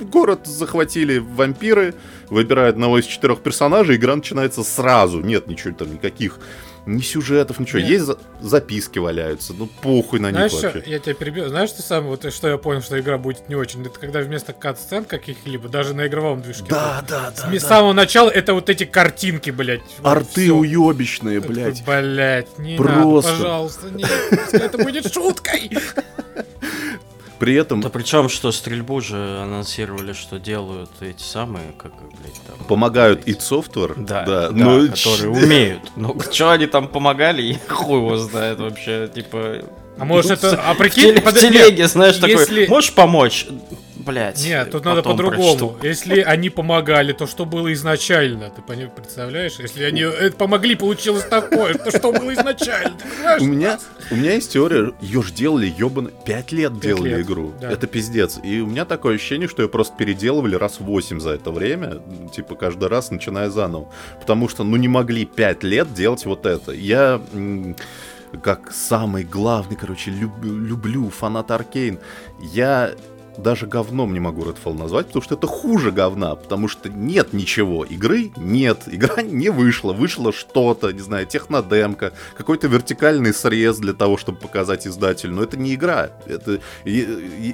город 0.00 0.46
захватили 0.46 1.18
вампиры, 1.18 1.94
выбирают 2.28 2.74
одного 2.74 2.98
из 2.98 3.06
четырех 3.06 3.40
персонажей, 3.40 3.96
игра 3.96 4.16
начинается 4.16 4.62
сразу. 4.62 5.20
Нет 5.20 5.46
ничего 5.46 5.74
там, 5.74 5.92
никаких 5.92 6.38
ни 6.86 7.00
сюжетов, 7.02 7.58
ничего. 7.60 7.78
Нет. 7.80 7.88
Есть 7.90 8.04
за- 8.04 8.18
записки 8.40 8.98
валяются, 8.98 9.52
ну 9.52 9.66
похуй 9.82 10.18
на 10.20 10.30
Знаешь, 10.30 10.52
них 10.52 10.58
что? 10.60 10.70
вообще. 10.72 10.90
я 10.90 10.98
тебя 10.98 11.14
перебью. 11.14 11.48
Знаешь, 11.48 11.70
что 11.70 11.82
самое, 11.82 12.10
вот, 12.10 12.32
что 12.32 12.48
я 12.48 12.56
понял, 12.58 12.82
что 12.82 12.98
игра 12.98 13.18
будет 13.18 13.48
не 13.48 13.54
очень? 13.54 13.84
Это 13.84 13.98
когда 13.98 14.20
вместо 14.20 14.52
кат-сцен 14.52 15.04
каких-либо, 15.04 15.68
даже 15.68 15.94
на 15.94 16.06
игровом 16.06 16.42
движке. 16.42 16.64
Да, 16.68 17.04
да, 17.08 17.32
С 17.34 17.42
да. 17.42 17.48
ми- 17.48 17.58
да. 17.58 17.66
самого 17.66 17.92
начала 17.92 18.30
это 18.30 18.54
вот 18.54 18.68
эти 18.70 18.84
картинки, 18.84 19.50
блядь. 19.50 19.82
Вот 19.98 20.08
Арты 20.10 20.42
всё. 20.44 20.56
уебищные, 20.56 21.40
блядь. 21.40 21.84
Блядь, 21.84 22.58
не 22.58 22.76
Просто. 22.76 23.30
надо, 23.32 23.42
пожалуйста, 23.44 23.90
нет, 23.90 24.10
это 24.52 24.78
будет 24.78 25.12
шуткой. 25.12 25.70
При 27.40 27.54
этом 27.54 27.80
Да 27.80 27.88
причем, 27.88 28.28
что 28.28 28.52
стрельбу 28.52 29.00
же 29.00 29.40
анонсировали, 29.42 30.12
что 30.12 30.38
делают 30.38 30.90
эти 31.00 31.22
самые, 31.22 31.72
как, 31.78 31.92
блядь, 31.96 32.38
там... 32.46 32.66
помогают 32.68 33.26
эти- 33.26 33.30
id 33.30 33.40
Software. 33.40 33.94
Да, 33.96 34.24
да, 34.26 34.50
но 34.52 34.86
которые 34.86 35.30
умеют. 35.30 35.90
Ну, 35.96 36.14
что 36.30 36.50
они 36.50 36.66
там 36.66 36.86
помогали, 36.86 37.40
я 37.42 37.58
хуй 37.66 37.96
его 37.96 38.16
знает 38.18 38.58
вообще. 38.60 39.10
Типа, 39.12 39.62
А 39.98 40.04
может 40.04 40.30
это... 40.30 40.60
А 40.64 40.74
в 40.74 40.78
прикинь, 40.78 41.14
в 41.20 41.22
подожди, 41.22 41.48
телеге, 41.48 41.86
знаешь, 41.88 42.16
если- 42.16 42.64
такой, 42.64 42.68
можешь 42.68 42.92
помочь? 42.92 43.46
Блять. 43.96 44.42
Нет, 44.42 44.70
тут 44.70 44.84
надо 44.86 45.02
по-другому. 45.02 45.76
Если 45.82 46.20
они 46.20 46.48
помогали, 46.48 47.12
то 47.12 47.26
что 47.26 47.44
было 47.44 47.70
изначально? 47.74 48.50
Ты 48.50 48.62
представляешь? 48.62 49.52
Если 49.58 49.84
они 49.84 50.02
э, 50.02 50.30
помогли, 50.30 50.74
получилось 50.74 51.24
такое, 51.24 51.74
то 51.74 51.90
что 51.90 52.10
было 52.10 52.32
изначально? 52.32 52.96
У 53.40 53.44
меня, 53.44 53.78
у 54.10 54.16
меня 54.16 54.32
есть 54.32 54.52
теория, 54.52 54.92
ее 55.02 55.22
ж 55.22 55.32
делали, 55.32 55.66
ебано, 55.76 56.10
5 56.24 56.52
лет 56.52 56.72
Пять 56.72 56.80
делали 56.80 57.08
лет, 57.10 57.20
игру. 57.20 57.52
да. 57.60 57.70
Это 57.70 57.86
пиздец. 57.86 58.38
И 58.42 58.60
у 58.60 58.66
меня 58.66 58.86
такое 58.86 59.16
ощущение, 59.16 59.48
что 59.48 59.62
ее 59.62 59.68
просто 59.68 59.94
переделывали 59.96 60.54
раз 60.54 60.80
8 60.80 61.20
за 61.20 61.30
это 61.32 61.50
время, 61.50 62.00
типа 62.34 62.54
каждый 62.54 62.88
раз 62.88 63.10
начиная 63.10 63.50
заново. 63.50 63.88
Потому 64.18 64.48
что, 64.48 64.64
ну, 64.64 64.76
не 64.76 64.88
могли 64.88 65.26
5 65.26 65.62
лет 65.62 65.92
делать 65.92 66.24
вот 66.24 66.46
это. 66.46 66.72
Я, 66.72 67.20
как 68.42 68.72
самый 68.72 69.24
главный, 69.24 69.76
короче, 69.76 70.10
люб- 70.10 70.44
люблю 70.44 71.08
фанат 71.10 71.50
Аркейн, 71.50 71.98
я 72.40 72.92
даже 73.40 73.66
говном 73.66 74.12
не 74.12 74.20
могу 74.20 74.42
Redfall 74.44 74.74
назвать, 74.78 75.06
потому 75.06 75.22
что 75.22 75.34
это 75.34 75.46
хуже 75.46 75.90
говна, 75.90 76.34
потому 76.34 76.68
что 76.68 76.88
нет 76.88 77.32
ничего. 77.32 77.84
Игры 77.84 78.30
нет, 78.36 78.82
игра 78.86 79.22
не 79.22 79.48
вышла, 79.50 79.92
вышло 79.92 80.32
что-то, 80.32 80.92
не 80.92 81.00
знаю, 81.00 81.26
технодемка, 81.26 82.12
какой-то 82.36 82.68
вертикальный 82.68 83.32
срез 83.34 83.78
для 83.78 83.92
того, 83.92 84.16
чтобы 84.16 84.38
показать 84.38 84.86
издателю, 84.86 85.34
но 85.34 85.42
это 85.42 85.56
не 85.56 85.74
игра. 85.74 86.10
Это, 86.26 86.60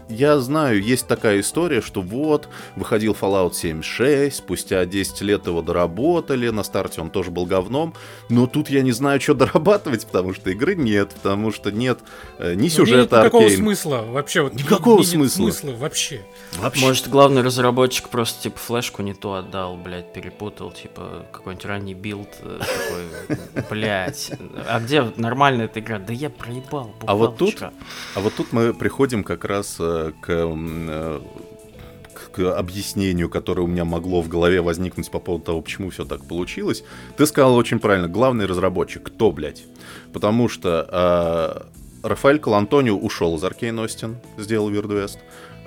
я 0.09 0.39
знаю, 0.41 0.83
есть 0.83 1.07
такая 1.07 1.41
история, 1.41 1.81
что 1.81 2.01
вот, 2.03 2.49
выходил 2.77 3.17
Fallout 3.19 3.55
76, 3.55 4.37
спустя 4.37 4.85
10 4.85 5.21
лет 5.23 5.47
его 5.47 5.63
доработали, 5.63 6.49
на 6.49 6.63
старте 6.63 7.01
он 7.01 7.11
тоже 7.11 7.31
был 7.31 7.47
говном, 7.47 7.95
но 8.29 8.47
тут 8.47 8.69
я 8.71 8.83
не 8.83 8.93
знаю, 8.93 9.21
что 9.21 9.35
дорабатывать, 9.35 10.07
потому 10.07 10.35
что 10.35 10.51
игры 10.51 10.75
нет, 10.75 11.11
потому 11.11 11.53
что 11.53 11.71
нет 11.71 11.99
э, 12.39 12.55
ни 12.55 12.65
Ну, 12.65 12.69
сюжета 12.69 12.97
нет 13.01 13.11
никакого 13.13 13.45
Arkane. 13.45 13.61
смысла 13.61 14.05
вообще. 14.09 14.43
Вот, 14.43 14.55
Никакого 14.55 14.99
нет 14.99 15.07
смысла. 15.09 15.43
смысла 15.51 15.71
вообще. 15.77 16.23
Вообще. 16.59 16.85
Может, 16.85 17.09
главный 17.09 17.43
разработчик 17.43 18.09
просто, 18.09 18.43
типа, 18.45 18.59
флешку 18.59 19.03
не 19.03 19.15
то 19.15 19.35
отдал, 19.35 19.77
блядь, 19.77 20.13
перепутал, 20.13 20.71
типа, 20.73 21.27
какой-нибудь 21.33 21.65
ранний 21.67 21.95
билд 21.95 22.29
э, 22.43 22.59
такой, 22.61 23.65
блядь. 23.71 24.33
А 24.69 24.81
где 24.81 25.03
нормальная 25.17 25.67
эта 25.67 25.81
игра? 25.81 25.99
Да 25.99 26.13
я 26.13 26.31
проебал, 26.31 26.95
А 27.07 27.15
вот 27.15 27.37
тут. 27.37 27.63
А 27.63 27.73
вот 28.21 28.35
тут 28.35 28.53
мы 28.53 28.75
приходим 28.75 29.23
как 29.25 29.45
раз 29.45 29.77
э, 29.79 30.13
к, 30.21 30.29
э, 30.31 31.21
к- 32.15 32.31
к 32.33 32.59
объяснению, 32.59 33.29
которое 33.29 33.63
у 33.63 33.67
меня 33.67 33.85
могло 33.85 34.21
в 34.23 34.29
голове 34.29 34.61
возникнуть 34.63 35.11
по 35.11 35.19
поводу 35.21 35.45
того, 35.45 35.61
почему 35.61 35.91
все 35.91 36.05
так 36.05 36.25
получилось. 36.27 36.83
Ты 37.17 37.27
сказал 37.27 37.55
очень 37.57 37.79
правильно, 37.79 38.09
главный 38.09 38.47
разработчик, 38.47 39.03
кто, 39.05 39.31
блядь? 39.33 39.65
Потому 40.13 40.49
что 40.49 41.69
э, 42.03 42.07
Рафаэль 42.09 42.39
Калантонио 42.39 42.97
ушел 42.97 43.37
из 43.37 43.45
Аркейн 43.45 43.79
Остин, 43.79 44.17
сделал 44.39 44.71
Weird 44.71 44.87
West. 44.87 45.19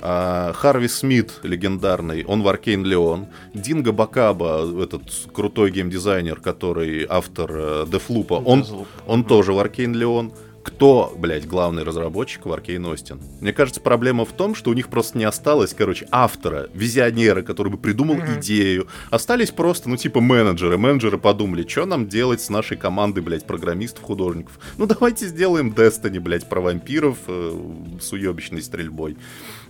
А, 0.01 0.53
Харви 0.53 0.87
Смит, 0.87 1.39
легендарный, 1.43 2.23
он 2.25 2.41
в 2.41 2.47
Аркейн 2.47 2.83
Леон. 2.83 3.27
Динго 3.53 3.91
Бакаба, 3.91 4.65
этот 4.83 5.03
крутой 5.33 5.71
геймдизайнер, 5.71 6.39
который 6.39 7.05
автор 7.09 7.51
э, 7.53 7.85
Дефлупа, 7.91 8.35
он, 8.35 8.65
он 9.07 9.23
тоже 9.23 9.53
в 9.53 9.59
Аркейн 9.59 9.93
Леон. 9.93 10.31
Кто, 10.69 11.11
блядь, 11.17 11.47
главный 11.47 11.83
разработчик 11.83 12.45
в 12.45 12.53
Аркейн 12.53 12.85
Остин? 12.85 13.19
Мне 13.41 13.51
кажется, 13.53 13.81
проблема 13.81 14.23
в 14.23 14.31
том, 14.31 14.53
что 14.55 14.69
у 14.69 14.73
них 14.73 14.87
просто 14.89 15.17
не 15.17 15.23
осталось, 15.25 15.73
короче, 15.73 16.07
автора, 16.11 16.69
визионера, 16.73 17.41
который 17.41 17.71
бы 17.71 17.77
придумал 17.77 18.15
Мгм. 18.17 18.39
идею. 18.39 18.87
Остались 19.09 19.49
просто, 19.51 19.89
ну, 19.89 19.97
типа, 19.97 20.21
менеджеры. 20.21 20.77
Менеджеры 20.77 21.17
подумали, 21.17 21.67
что 21.67 21.85
нам 21.85 22.07
делать 22.07 22.39
с 22.41 22.49
нашей 22.49 22.77
командой, 22.77 23.21
блядь, 23.21 23.45
программистов, 23.47 24.03
художников. 24.03 24.59
Ну, 24.77 24.85
давайте 24.85 25.27
сделаем 25.27 25.71
Destiny, 25.71 26.19
блядь, 26.19 26.47
про 26.47 26.61
вампиров 26.61 27.17
э, 27.27 27.59
с 27.99 28.13
уебищной 28.13 28.61
стрельбой. 28.61 29.17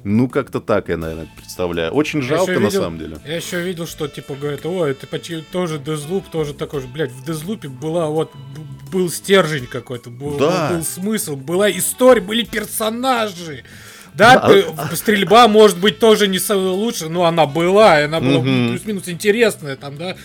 Ну, 0.04 0.28
как-то 0.30 0.60
так 0.62 0.90
я, 0.90 0.98
наверное, 0.98 1.28
представляю. 1.36 1.92
Очень 1.92 2.22
жалко, 2.22 2.52
ещё 2.52 2.62
на 2.62 2.66
видел- 2.68 2.82
самом 2.82 3.00
деле. 3.00 3.18
Я 3.26 3.36
еще 3.38 3.62
видел, 3.62 3.88
что 3.88 4.08
типа 4.08 4.36
говорят, 4.36 4.66
о, 4.66 4.86
это 4.86 5.08
почти 5.08 5.42
тоже 5.52 5.80
Дезлуп, 5.80 6.28
тоже 6.30 6.54
такой 6.54 6.82
же, 6.82 6.88
блядь, 6.88 7.12
в 7.12 7.26
Дезлупе 7.26 7.68
была 7.70 8.08
вот 8.08 8.32
был 8.92 9.10
стержень 9.12 9.68
какой-то, 9.68 10.10
был, 10.10 10.38
Да. 10.38 10.72
был 10.74 10.84
смысл, 10.94 11.36
была 11.36 11.70
история, 11.72 12.22
были 12.22 12.44
персонажи. 12.44 13.64
Да, 14.14 14.40
Да, 14.40 14.48
п- 14.90 14.96
стрельба 14.96 15.48
может 15.48 15.78
быть 15.80 16.00
тоже 16.00 16.28
не 16.28 16.40
самая 16.40 16.70
лучшая, 16.72 17.10
но 17.10 17.26
она 17.26 17.46
была, 17.46 18.02
и 18.02 18.04
она 18.06 18.20
была 18.20 18.42
плюс-минус 18.42 19.08
интересная, 19.08 19.76
там, 19.78 19.98
да, 19.98 20.16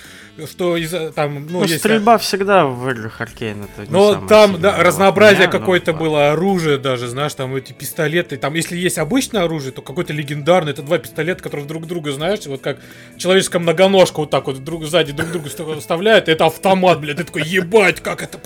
что 0.50 0.76
из 0.76 0.90
там, 1.14 1.46
ну, 1.46 1.58
Ну, 1.60 1.62
если- 1.62 1.76
стрельба 1.76 2.18
всегда 2.18 2.64
в 2.64 2.90
играх 2.90 3.20
Аркейн, 3.20 3.64
это 3.76 3.88
Но 3.92 4.26
там, 4.26 4.60
да, 4.60 4.82
разнообразие 4.82 5.46
какое-то 5.46 5.92
да. 5.92 5.98
было, 5.98 6.32
оружие 6.32 6.78
даже, 6.78 7.06
знаешь, 7.06 7.34
там 7.34 7.54
эти 7.54 7.72
пистолеты. 7.72 8.36
Там, 8.36 8.54
если 8.54 8.76
есть 8.76 8.98
обычное 8.98 9.42
оружие, 9.44 9.70
то 9.70 9.80
какое-то 9.80 10.12
легендарное. 10.12 10.72
Это 10.72 10.82
два 10.82 10.98
пистолета, 10.98 11.40
которые 11.40 11.68
друг 11.68 11.86
друга, 11.86 12.10
знаешь, 12.10 12.40
вот 12.46 12.62
как 12.62 12.78
человеческая 13.16 13.60
многоножка 13.60 14.16
вот 14.20 14.30
так 14.30 14.46
вот 14.48 14.64
друг 14.64 14.86
сзади 14.86 15.12
друг 15.12 15.30
друга 15.30 15.48
вста- 15.50 15.78
вставляют. 15.78 16.28
Это 16.28 16.46
автомат, 16.46 17.00
блядь. 17.00 17.18
Ты 17.18 17.24
такой, 17.24 17.42
ебать, 17.42 18.00
как 18.00 18.20
это 18.24 18.38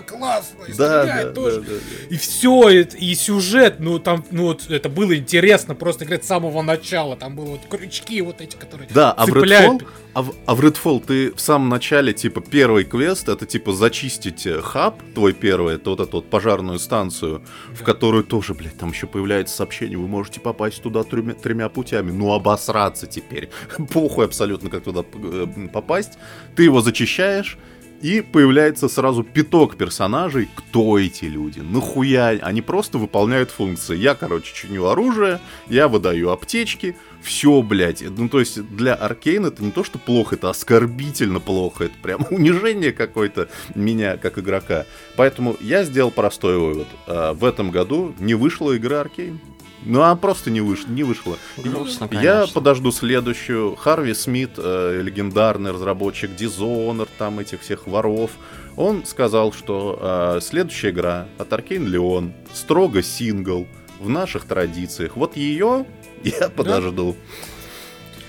классно. 0.00 0.64
И 0.68 0.72
Да, 0.72 1.02
стреляет 1.02 1.28
да, 1.28 1.32
тоже. 1.34 1.60
да, 1.60 1.66
да, 1.66 1.74
да. 1.74 2.14
И 2.14 2.16
все, 2.18 2.68
и, 2.70 2.82
и 2.82 3.14
сюжет, 3.14 3.76
ну 3.80 3.98
там, 3.98 4.24
ну 4.30 4.44
вот 4.44 4.70
это 4.70 4.88
было 4.88 5.16
интересно 5.16 5.74
просто 5.74 6.04
играть 6.04 6.24
с 6.24 6.28
самого 6.28 6.62
начала. 6.62 7.16
Там 7.16 7.36
были 7.36 7.48
вот 7.48 7.60
крючки 7.68 8.20
вот 8.22 8.40
эти, 8.40 8.56
которые 8.56 8.88
Да, 8.92 9.12
а 9.12 9.24
в 9.26 9.30
цепляют. 9.30 9.82
Redfall, 9.82 9.86
а 10.14 10.22
в, 10.22 10.34
а 10.46 10.54
в 10.54 10.60
Redfall 10.60 11.04
ты 11.06 11.32
в 11.32 11.40
самом 11.40 11.68
начале, 11.68 12.12
типа, 12.12 12.40
первый 12.40 12.84
квест, 12.84 13.28
это, 13.28 13.46
типа, 13.46 13.72
зачистить 13.72 14.46
э, 14.46 14.60
хаб, 14.60 15.00
твой 15.14 15.32
первый, 15.32 15.76
это 15.76 15.90
вот 15.90 16.00
эту 16.00 16.12
вот 16.18 16.30
пожарную 16.30 16.78
станцию, 16.78 17.42
в 17.72 17.78
Да. 17.80 17.84
которую 17.84 18.24
тоже, 18.24 18.54
блядь, 18.54 18.76
там 18.78 18.90
еще 18.90 19.06
появляется 19.06 19.56
сообщение, 19.56 19.96
вы 19.98 20.08
можете 20.08 20.40
попасть 20.40 20.82
туда 20.82 21.02
тремя, 21.02 21.34
тремя 21.34 21.68
путями, 21.68 22.10
ну, 22.10 22.32
обосраться 22.32 23.06
теперь. 23.06 23.48
Похуй 23.92 24.26
абсолютно, 24.26 24.68
как 24.70 24.84
туда 24.84 25.02
э, 25.14 25.46
попасть. 25.72 26.18
Ты 26.56 26.64
его 26.64 26.80
зачищаешь, 26.82 27.56
и 28.02 28.20
появляется 28.20 28.88
сразу 28.88 29.22
пяток 29.22 29.76
персонажей. 29.76 30.48
Кто 30.54 30.98
эти 30.98 31.26
люди? 31.26 31.60
Нахуя? 31.60 32.30
Они 32.42 32.60
просто 32.60 32.98
выполняют 32.98 33.50
функции. 33.50 33.96
Я, 33.96 34.14
короче, 34.14 34.52
чиню 34.54 34.86
оружие, 34.86 35.40
я 35.68 35.88
выдаю 35.88 36.30
аптечки. 36.30 36.96
Все, 37.22 37.62
блядь. 37.62 38.02
Ну, 38.02 38.28
то 38.28 38.40
есть 38.40 38.60
для 38.74 38.94
Аркейн 38.94 39.46
это 39.46 39.62
не 39.62 39.70
то, 39.70 39.84
что 39.84 39.98
плохо, 40.00 40.34
это 40.34 40.50
оскорбительно 40.50 41.38
плохо. 41.38 41.84
Это 41.84 41.94
прям 42.02 42.26
унижение 42.30 42.92
какое-то 42.92 43.48
меня 43.76 44.16
как 44.16 44.38
игрока. 44.38 44.86
Поэтому 45.16 45.56
я 45.60 45.84
сделал 45.84 46.10
простой 46.10 46.58
вывод. 46.58 46.88
А, 47.06 47.32
В 47.34 47.44
этом 47.44 47.70
году 47.70 48.14
не 48.18 48.34
вышла 48.34 48.76
игра 48.76 49.00
Аркейн. 49.02 49.38
Ну, 49.84 50.00
она 50.02 50.16
просто 50.16 50.50
не, 50.50 50.60
выш... 50.60 50.86
не 50.86 51.02
вышла. 51.02 51.36
Грустно, 51.56 52.08
Я 52.12 52.46
подожду 52.52 52.92
следующую. 52.92 53.74
Харви 53.76 54.14
Смит, 54.14 54.52
э, 54.56 55.00
легендарный 55.02 55.72
разработчик 55.72 56.30
Dishonored, 56.30 57.08
там 57.18 57.38
этих 57.38 57.60
всех 57.62 57.86
воров. 57.86 58.30
Он 58.76 59.04
сказал, 59.04 59.52
что 59.52 59.98
э, 60.00 60.40
следующая 60.40 60.90
игра 60.90 61.26
от 61.38 61.52
Arkane 61.52 61.86
Leon 61.86 62.32
строго 62.52 63.02
сингл 63.02 63.66
в 64.00 64.08
наших 64.08 64.44
традициях. 64.44 65.16
Вот 65.16 65.36
ее 65.36 65.86
я 66.22 66.48
подожду. 66.56 67.16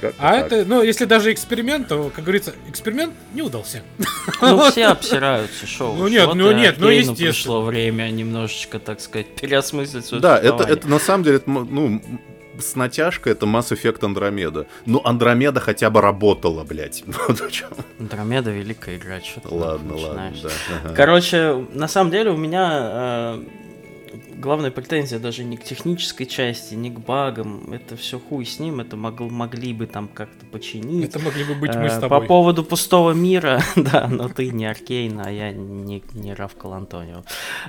Как-то 0.03 0.21
А 0.21 0.31
так. 0.33 0.51
это, 0.51 0.65
ну, 0.65 0.83
если 0.83 1.05
даже 1.05 1.31
эксперимент, 1.31 1.87
то, 1.87 2.11
как 2.13 2.25
говорится, 2.25 2.53
эксперимент 2.67 3.13
не 3.33 3.41
удался. 3.41 3.83
Ну, 4.41 4.69
все 4.69 4.87
обсираются, 4.87 5.65
шоу. 5.65 5.95
Ну, 5.95 6.09
нет, 6.09 6.33
ну, 6.33 6.51
нет, 6.51 6.75
ну, 6.77 6.89
естественно. 6.89 7.29
пришло 7.31 7.61
время 7.61 8.09
немножечко, 8.09 8.79
так 8.79 8.99
сказать, 8.99 9.27
переосмыслить 9.41 10.05
свое 10.05 10.21
Да, 10.21 10.37
это, 10.37 10.65
это 10.65 10.89
на 10.89 10.99
самом 10.99 11.23
деле, 11.23 11.41
ну, 11.45 12.01
с 12.59 12.75
натяжкой 12.75 13.31
это 13.31 13.45
Mass 13.45 13.71
Effect 13.71 14.01
Andromeda. 14.01 14.67
Ну, 14.85 15.01
Андромеда 15.05 15.61
хотя 15.61 15.89
бы 15.89 16.01
работала, 16.01 16.65
блядь. 16.65 17.03
Андромеда 17.99 18.51
великая 18.51 18.97
игра, 18.97 19.21
что 19.21 19.39
ты 19.39 19.47
Ладно, 19.49 19.95
ладно, 19.95 20.33
да. 20.43 20.49
ага. 20.83 20.95
Короче, 20.95 21.65
на 21.73 21.87
самом 21.87 22.11
деле 22.11 22.31
у 22.31 22.37
меня 22.37 22.79
э, 22.81 23.43
главная 24.43 24.71
претензия 24.71 25.19
даже 25.19 25.43
не 25.43 25.57
к 25.57 25.63
технической 25.63 26.25
части, 26.25 26.75
не 26.75 26.89
к 26.91 26.99
багам. 26.99 27.71
Это 27.73 27.95
все 27.95 28.19
хуй 28.19 28.45
с 28.45 28.59
ним, 28.59 28.79
это 28.81 28.95
могл- 28.97 29.29
могли 29.29 29.73
бы 29.73 29.87
там 29.87 30.07
как-то 30.07 30.45
починить. 30.45 31.09
Это 31.09 31.19
могли 31.19 31.43
бы 31.45 31.55
быть 31.55 31.73
мы 31.75 31.85
Э, 31.85 31.89
с 31.89 31.95
По 31.95 32.09
тобой. 32.09 32.27
поводу 32.27 32.63
пустого 32.63 33.11
мира, 33.13 33.61
да, 33.75 34.07
но 34.07 34.27
ты 34.29 34.49
не 34.51 34.65
Аркейн, 34.65 35.21
а 35.25 35.31
я 35.31 35.51
не, 35.51 36.03
не 36.13 36.33
Раф 36.33 36.55
Калантонио. 36.55 37.23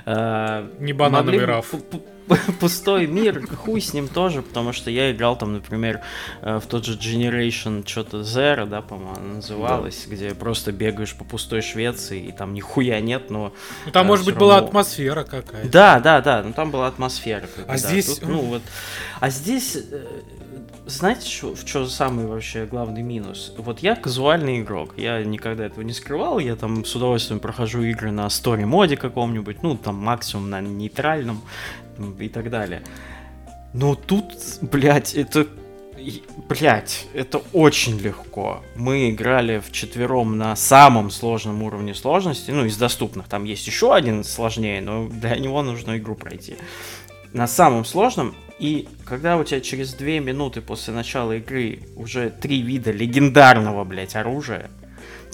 Э, 0.05 0.67
Не 0.79 0.93
банановый 0.93 1.39
могли 1.39 1.45
Раф. 1.45 1.73
пу- 1.73 2.01
Пустой 2.59 3.07
мир, 3.07 3.45
хуй 3.55 3.81
с 3.81 3.93
ним 3.93 4.07
тоже, 4.07 4.41
потому 4.41 4.73
что 4.73 4.89
я 4.89 5.11
играл 5.11 5.37
там, 5.37 5.53
например, 5.53 6.01
э, 6.41 6.59
в 6.59 6.67
тот 6.67 6.85
же 6.85 6.97
Generation 6.97 7.87
что-то 7.87 8.21
Zero, 8.21 8.65
да, 8.65 8.81
по-моему, 8.81 9.13
она 9.15 9.33
называлась, 9.35 10.05
где 10.07 10.33
просто 10.33 10.71
бегаешь 10.71 11.13
по 11.15 11.23
пустой 11.23 11.61
Швеции, 11.61 12.27
и 12.27 12.31
там 12.31 12.53
нихуя 12.53 12.99
нет, 12.99 13.29
но... 13.29 13.53
Ну, 13.85 13.91
там, 13.91 14.05
э, 14.05 14.07
может 14.07 14.25
быть, 14.25 14.35
была 14.35 14.55
равно- 14.55 14.67
атмосфера 14.69 15.23
какая-то. 15.23 15.69
Да, 15.69 15.99
да, 15.99 16.21
да, 16.21 16.43
ну 16.43 16.53
там 16.53 16.71
была 16.71 16.87
атмосфера. 16.87 17.47
А 17.67 17.73
да. 17.73 17.77
здесь, 17.77 18.19
Тут, 18.19 18.29
ну 18.29 18.39
вот, 18.41 18.61
а 19.19 19.29
здесь, 19.29 19.75
э, 19.75 20.05
знаете, 20.85 21.25
в 21.47 21.65
чем 21.65 21.87
самый 21.87 22.27
вообще 22.27 22.65
главный 22.65 23.01
минус? 23.01 23.53
Вот 23.57 23.79
я 23.79 23.95
казуальный 23.95 24.61
игрок, 24.61 24.93
я 24.97 25.23
никогда 25.23 25.65
этого 25.65 25.83
не 25.83 25.93
скрывал, 25.93 26.39
я 26.39 26.55
там 26.55 26.85
с 26.85 26.95
удовольствием 26.95 27.39
прохожу 27.39 27.81
игры 27.83 28.11
на 28.11 28.29
стори 28.29 28.65
моде 28.65 28.95
каком-нибудь, 28.95 29.63
ну 29.63 29.77
там 29.77 29.95
максимум 29.95 30.49
на 30.49 30.61
нейтральном 30.61 31.41
и 32.19 32.29
так 32.29 32.49
далее. 32.49 32.83
Но 33.73 33.95
тут, 33.95 34.25
блядь, 34.61 35.15
это 35.15 35.47
Блять, 36.49 37.07
это 37.13 37.41
очень 37.53 37.97
легко. 37.97 38.61
Мы 38.75 39.09
играли 39.09 39.59
в 39.59 39.71
четвером 39.71 40.37
на 40.37 40.55
самом 40.55 41.09
сложном 41.09 41.63
уровне 41.63 41.95
сложности, 41.95 42.51
ну, 42.51 42.65
из 42.65 42.77
доступных. 42.77 43.27
Там 43.27 43.45
есть 43.45 43.65
еще 43.65 43.95
один 43.95 44.23
сложнее, 44.23 44.81
но 44.81 45.07
для 45.07 45.35
него 45.37 45.61
нужно 45.63 45.97
игру 45.97 46.15
пройти. 46.15 46.57
На 47.35 47.47
самом 47.47 47.83
сложном 47.83 48.33
и 48.59 48.87
когда 49.03 49.35
у 49.35 49.43
тебя 49.43 49.59
через 49.59 49.93
две 49.93 50.21
минуты 50.21 50.61
после 50.61 50.93
начала 50.93 51.33
игры 51.33 51.79
уже 51.97 52.29
три 52.29 52.61
вида 52.61 52.91
легендарного, 52.91 53.83
блядь, 53.83 54.15
оружия, 54.15 54.69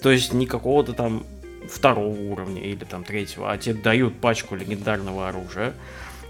то 0.02 0.10
есть 0.10 0.34
не 0.34 0.48
какого-то 0.48 0.94
там 0.94 1.24
второго 1.70 2.20
уровня 2.20 2.64
или 2.64 2.86
там 2.86 3.04
третьего, 3.04 3.52
а 3.52 3.58
тебе 3.60 3.76
дают 3.76 4.20
пачку 4.20 4.56
легендарного 4.56 5.30
оружия, 5.30 5.76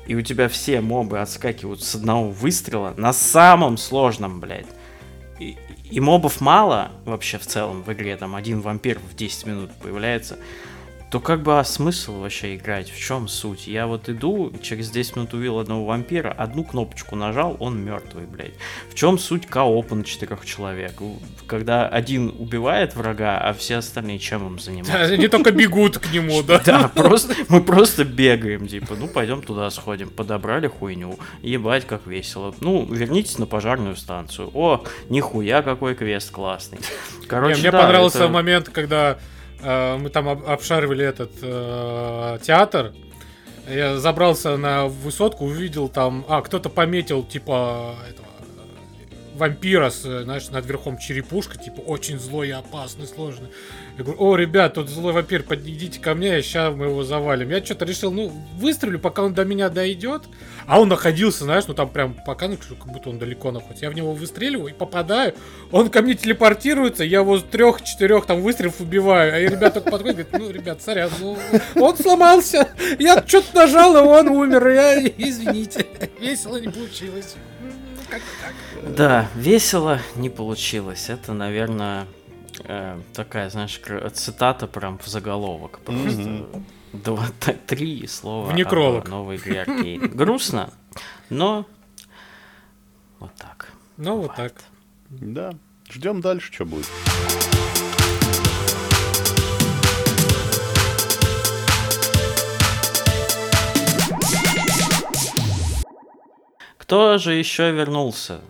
и 0.07 0.13
у 0.13 0.21
тебя 0.21 0.49
все 0.49 0.81
мобы 0.81 1.21
отскакивают 1.21 1.81
с 1.81 1.95
одного 1.95 2.29
выстрела 2.31 2.93
на 2.97 3.13
самом 3.13 3.77
сложном, 3.77 4.41
блядь. 4.41 4.67
И, 5.39 5.55
и 5.89 6.01
мобов 6.01 6.41
мало 6.41 6.91
вообще 7.05 7.37
в 7.37 7.47
целом 7.47 7.81
в 7.83 7.93
игре, 7.93 8.17
там 8.17 8.35
один 8.35 8.59
вампир 8.59 8.99
в 8.99 9.15
10 9.15 9.45
минут 9.45 9.71
появляется 9.81 10.37
то 11.11 11.19
как 11.19 11.43
бы 11.43 11.59
а 11.59 11.63
смысл 11.65 12.21
вообще 12.21 12.55
играть? 12.55 12.89
В 12.89 12.97
чем 12.97 13.27
суть? 13.27 13.67
Я 13.67 13.85
вот 13.85 14.07
иду, 14.07 14.53
через 14.61 14.89
10 14.89 15.17
минут 15.17 15.33
увидел 15.33 15.59
одного 15.59 15.83
вампира, 15.83 16.31
одну 16.31 16.63
кнопочку 16.63 17.17
нажал, 17.17 17.57
он 17.59 17.83
мертвый, 17.83 18.25
блядь. 18.25 18.53
В 18.89 18.95
чем 18.95 19.19
суть 19.19 19.45
коопа 19.45 19.93
на 19.93 20.05
четырех 20.05 20.45
человек? 20.45 20.93
Когда 21.47 21.85
один 21.85 22.33
убивает 22.39 22.95
врага, 22.95 23.37
а 23.37 23.53
все 23.53 23.77
остальные 23.77 24.19
чем 24.19 24.47
им 24.47 24.57
занимаются? 24.57 25.09
Да, 25.09 25.13
они 25.13 25.27
только 25.27 25.51
бегут 25.51 25.97
к 25.97 26.13
нему, 26.13 26.43
да? 26.43 26.61
Да, 26.65 26.87
просто, 26.87 27.35
мы 27.49 27.61
просто 27.61 28.05
бегаем, 28.05 28.65
типа, 28.65 28.95
ну 28.95 29.09
пойдем 29.09 29.41
туда 29.41 29.69
сходим, 29.69 30.09
подобрали 30.09 30.67
хуйню, 30.67 31.19
ебать 31.41 31.85
как 31.85 32.07
весело. 32.07 32.55
Ну, 32.61 32.85
вернитесь 32.85 33.37
на 33.37 33.47
пожарную 33.47 33.97
станцию. 33.97 34.49
О, 34.53 34.85
нихуя 35.09 35.61
какой 35.61 35.93
квест 35.93 36.31
классный. 36.31 36.79
Короче, 37.27 37.59
Мне 37.59 37.71
понравился 37.73 38.29
момент, 38.29 38.69
когда 38.69 39.17
мы 39.63 40.09
там 40.09 40.27
обшаривали 40.27 41.05
этот 41.05 41.31
э, 41.41 42.39
театр. 42.41 42.93
Я 43.69 43.97
забрался 43.99 44.57
на 44.57 44.87
высотку, 44.87 45.45
увидел 45.45 45.87
там, 45.87 46.25
а 46.27 46.41
кто-то 46.41 46.69
пометил 46.69 47.23
типа 47.23 47.95
этого 48.09 48.27
вампира 49.35 49.89
с, 49.89 50.23
знаешь, 50.23 50.49
над 50.49 50.65
верхом 50.65 50.97
черепушка, 50.97 51.57
типа, 51.57 51.81
очень 51.81 52.19
злой 52.19 52.49
и 52.49 52.51
опасный, 52.51 53.07
сложный. 53.07 53.49
Я 54.01 54.05
говорю, 54.05 54.23
о, 54.23 54.35
ребят, 54.35 54.73
тут 54.73 54.89
злой 54.89 55.13
вампир, 55.13 55.43
подойдите 55.43 55.99
ко 55.99 56.15
мне, 56.15 56.41
сейчас 56.41 56.73
мы 56.73 56.85
его 56.85 57.03
завалим. 57.03 57.51
Я 57.51 57.63
что-то 57.63 57.85
решил, 57.85 58.11
ну, 58.11 58.33
выстрелю, 58.57 58.97
пока 58.97 59.21
он 59.21 59.35
до 59.35 59.45
меня 59.45 59.69
дойдет. 59.69 60.23
А 60.65 60.81
он 60.81 60.89
находился, 60.89 61.43
знаешь, 61.43 61.65
ну 61.67 61.75
там 61.75 61.87
прям 61.87 62.15
пока, 62.25 62.47
ну, 62.47 62.57
как 62.57 62.91
будто 62.91 63.11
он 63.11 63.19
далеко 63.19 63.51
находится. 63.51 63.85
Я 63.85 63.91
в 63.91 63.93
него 63.93 64.13
выстреливаю 64.13 64.73
и 64.73 64.75
попадаю. 64.75 65.35
Он 65.71 65.91
ко 65.91 66.01
мне 66.01 66.15
телепортируется, 66.15 67.03
я 67.03 67.19
его 67.19 67.37
с 67.37 67.43
трех-четырех 67.43 68.25
там 68.25 68.41
выстрелов 68.41 68.81
убиваю. 68.81 69.35
А 69.35 69.39
ребята 69.39 69.81
подходят, 69.81 70.15
говорят, 70.15 70.39
ну, 70.39 70.49
ребят, 70.49 70.81
сорян, 70.81 71.11
ну, 71.19 71.37
он 71.75 71.95
сломался. 71.95 72.69
Я 72.97 73.23
что-то 73.27 73.55
нажал, 73.55 73.95
и 73.97 73.99
он 73.99 74.29
умер. 74.29 74.67
Я, 74.67 74.99
извините, 74.99 75.85
весело 76.19 76.57
не 76.57 76.69
получилось. 76.69 77.35
Да, 78.81 79.29
весело 79.35 79.99
не 80.15 80.31
получилось. 80.31 81.09
Это, 81.09 81.33
наверное, 81.33 82.07
э, 82.63 82.99
такая, 83.13 83.49
знаешь, 83.49 83.79
цитата 84.13 84.67
прям 84.67 84.97
в 84.97 85.07
заголовок. 85.07 85.79
Просто 85.79 86.21
mm-hmm. 86.21 86.63
два, 86.93 87.25
три 87.67 88.07
слова 88.07 88.51
в 88.51 88.53
некролог. 88.53 89.07
о 89.07 89.09
новой 89.09 89.37
игре 89.37 89.61
Аркейн. 89.61 90.09
Грустно, 90.15 90.71
но 91.29 91.65
вот 93.19 93.31
так. 93.37 93.71
Ну, 93.97 94.21
вот 94.21 94.35
так. 94.35 94.53
Да. 95.09 95.53
Ждем 95.89 96.21
дальше, 96.21 96.51
что 96.51 96.65
будет. 96.65 96.87
Кто 106.77 107.17
же 107.17 107.33
еще 107.33 107.71
вернулся? 107.71 108.41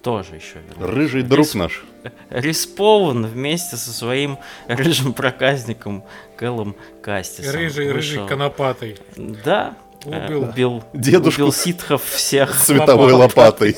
Кто 0.00 0.22
же 0.22 0.36
еще 0.36 0.60
вернулся? 0.66 0.94
Рыжий 0.96 1.22
друг 1.22 1.46
Рис... 1.46 1.54
наш. 1.54 1.84
Риспован 2.30 3.26
вместе 3.26 3.76
со 3.76 3.92
своим 3.92 4.38
рыжим 4.66 5.12
проказником 5.12 6.04
Кэллом 6.38 6.74
Кастисом. 7.02 7.54
Рыжий, 7.54 7.92
Вышел. 7.92 7.96
рыжий 7.96 8.26
конопатый. 8.26 8.96
Да, 9.16 9.76
Убил, 10.06 10.44
убил, 10.44 10.84
Дедушку 10.94 11.42
убил 11.42 11.52
ситхов 11.52 12.02
всех. 12.02 12.54
Световой 12.58 13.12
лопатой. 13.12 13.76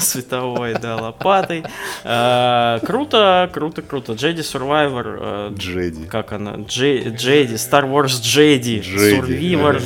Световой, 0.00 0.74
да, 0.80 0.96
лопатой. 0.96 1.64
А, 2.02 2.78
круто, 2.78 3.50
круто, 3.52 3.82
круто. 3.82 4.14
Джеди 4.14 4.40
Survivor. 4.40 5.54
Джеди. 5.54 6.06
Как 6.06 6.32
она? 6.32 6.54
Джеди, 6.54 7.56
Star 7.56 7.84
Wars 7.84 8.22
Джеди. 8.22 8.80
Survivor. 8.80 9.76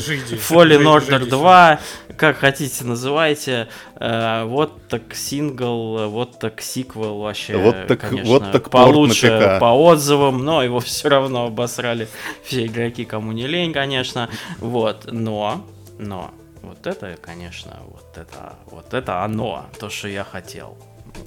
Fallen 0.49 0.85
Order 0.85 1.27
2. 1.27 1.81
Как 2.19 2.37
хотите, 2.37 2.85
называйте. 2.85 3.69
А, 3.95 4.45
вот 4.45 4.89
так 4.89 5.15
сингл, 5.15 6.09
вот 6.09 6.39
так 6.39 6.61
сиквел 6.61 7.19
вообще. 7.21 7.57
Вот 7.57 7.87
так, 7.87 8.01
конечно, 8.01 8.29
вот 8.29 8.53
так 8.53 8.71
получше 8.71 9.57
по 9.61 9.73
отзывам, 9.73 10.45
но 10.45 10.63
его 10.63 10.81
все 10.81 11.09
равно 11.09 11.47
обосрали 11.47 12.09
все 12.45 12.67
игроки, 12.67 13.05
кому 13.05 13.33
не 13.33 13.47
лень, 13.47 13.73
конечно. 13.73 14.29
Вот, 14.59 15.07
но 15.11 15.65
но, 15.99 16.31
вот 16.63 16.87
это, 16.87 17.17
конечно, 17.21 17.77
вот 17.89 18.17
это, 18.17 18.55
вот 18.67 18.95
это 18.95 19.25
оно, 19.25 19.67
то, 19.79 19.91
что 19.91 20.09
я 20.09 20.25
хотел. 20.25 20.77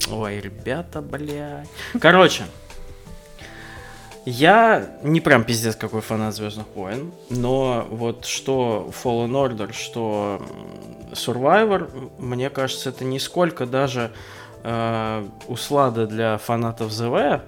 Ой, 0.09 0.39
ребята, 0.39 1.01
бля. 1.01 1.65
Короче, 1.99 2.43
я 4.25 4.87
не 5.03 5.19
прям 5.19 5.43
пиздец 5.43 5.75
какой 5.75 6.01
фанат 6.01 6.35
Звездных 6.35 6.67
войн, 6.75 7.11
но 7.29 7.87
вот 7.89 8.25
что 8.25 8.91
Fallen 9.03 9.31
Order, 9.31 9.73
что 9.73 10.41
Survivor, 11.11 12.11
мне 12.19 12.49
кажется, 12.49 12.89
это 12.89 13.03
нисколько 13.03 13.65
даже 13.65 14.11
э, 14.63 15.25
услада 15.47 16.05
для 16.05 16.37
фанатов 16.37 16.91
ЗВ, 16.91 17.41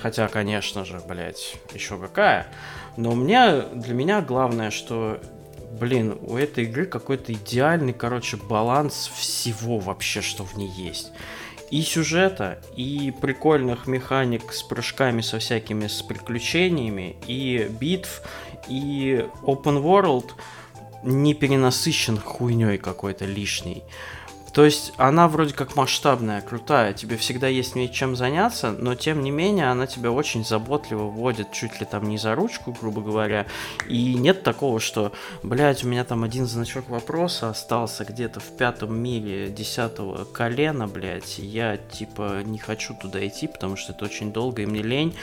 хотя, 0.00 0.28
конечно 0.28 0.84
же, 0.84 1.00
блять, 1.06 1.56
еще 1.72 1.96
какая. 1.96 2.48
Но 2.96 3.12
у 3.12 3.14
меня, 3.14 3.60
для 3.60 3.94
меня 3.94 4.20
главное, 4.20 4.70
что 4.70 5.20
блин, 5.78 6.18
у 6.22 6.36
этой 6.36 6.64
игры 6.64 6.86
какой-то 6.86 7.32
идеальный, 7.32 7.92
короче, 7.92 8.36
баланс 8.36 9.10
всего 9.14 9.78
вообще, 9.78 10.22
что 10.22 10.44
в 10.44 10.56
ней 10.56 10.70
есть. 10.70 11.12
И 11.70 11.82
сюжета, 11.82 12.58
и 12.76 13.12
прикольных 13.20 13.86
механик 13.86 14.52
с 14.52 14.62
прыжками 14.62 15.20
со 15.20 15.38
всякими 15.38 15.88
с 15.88 16.00
приключениями, 16.02 17.16
и 17.26 17.68
битв, 17.68 18.22
и 18.68 19.26
open 19.42 19.82
world 19.82 20.30
не 21.02 21.34
перенасыщен 21.34 22.18
хуйней 22.18 22.78
какой-то 22.78 23.24
лишней. 23.24 23.82
То 24.56 24.64
есть 24.64 24.94
она 24.96 25.28
вроде 25.28 25.52
как 25.52 25.76
масштабная, 25.76 26.40
крутая, 26.40 26.94
тебе 26.94 27.18
всегда 27.18 27.46
есть 27.46 27.74
мне 27.74 27.90
чем 27.90 28.16
заняться, 28.16 28.70
но 28.70 28.94
тем 28.94 29.22
не 29.22 29.30
менее 29.30 29.70
она 29.70 29.86
тебя 29.86 30.10
очень 30.10 30.46
заботливо 30.46 31.02
вводит 31.02 31.52
чуть 31.52 31.78
ли 31.78 31.84
там 31.84 32.08
не 32.08 32.16
за 32.16 32.34
ручку, 32.34 32.74
грубо 32.80 33.02
говоря. 33.02 33.44
И 33.86 34.14
нет 34.14 34.44
такого, 34.44 34.80
что, 34.80 35.12
блядь, 35.42 35.84
у 35.84 35.88
меня 35.88 36.04
там 36.04 36.24
один 36.24 36.46
значок 36.46 36.88
вопроса 36.88 37.50
остался 37.50 38.06
где-то 38.06 38.40
в 38.40 38.56
пятом 38.56 38.96
мире 38.96 39.50
десятого 39.50 40.24
колена, 40.24 40.88
блядь, 40.88 41.36
я 41.36 41.76
типа 41.76 42.40
не 42.42 42.56
хочу 42.56 42.94
туда 42.94 43.26
идти, 43.28 43.48
потому 43.48 43.76
что 43.76 43.92
это 43.92 44.06
очень 44.06 44.32
долго 44.32 44.62
и 44.62 44.66
мне 44.66 44.80
лень. 44.80 45.14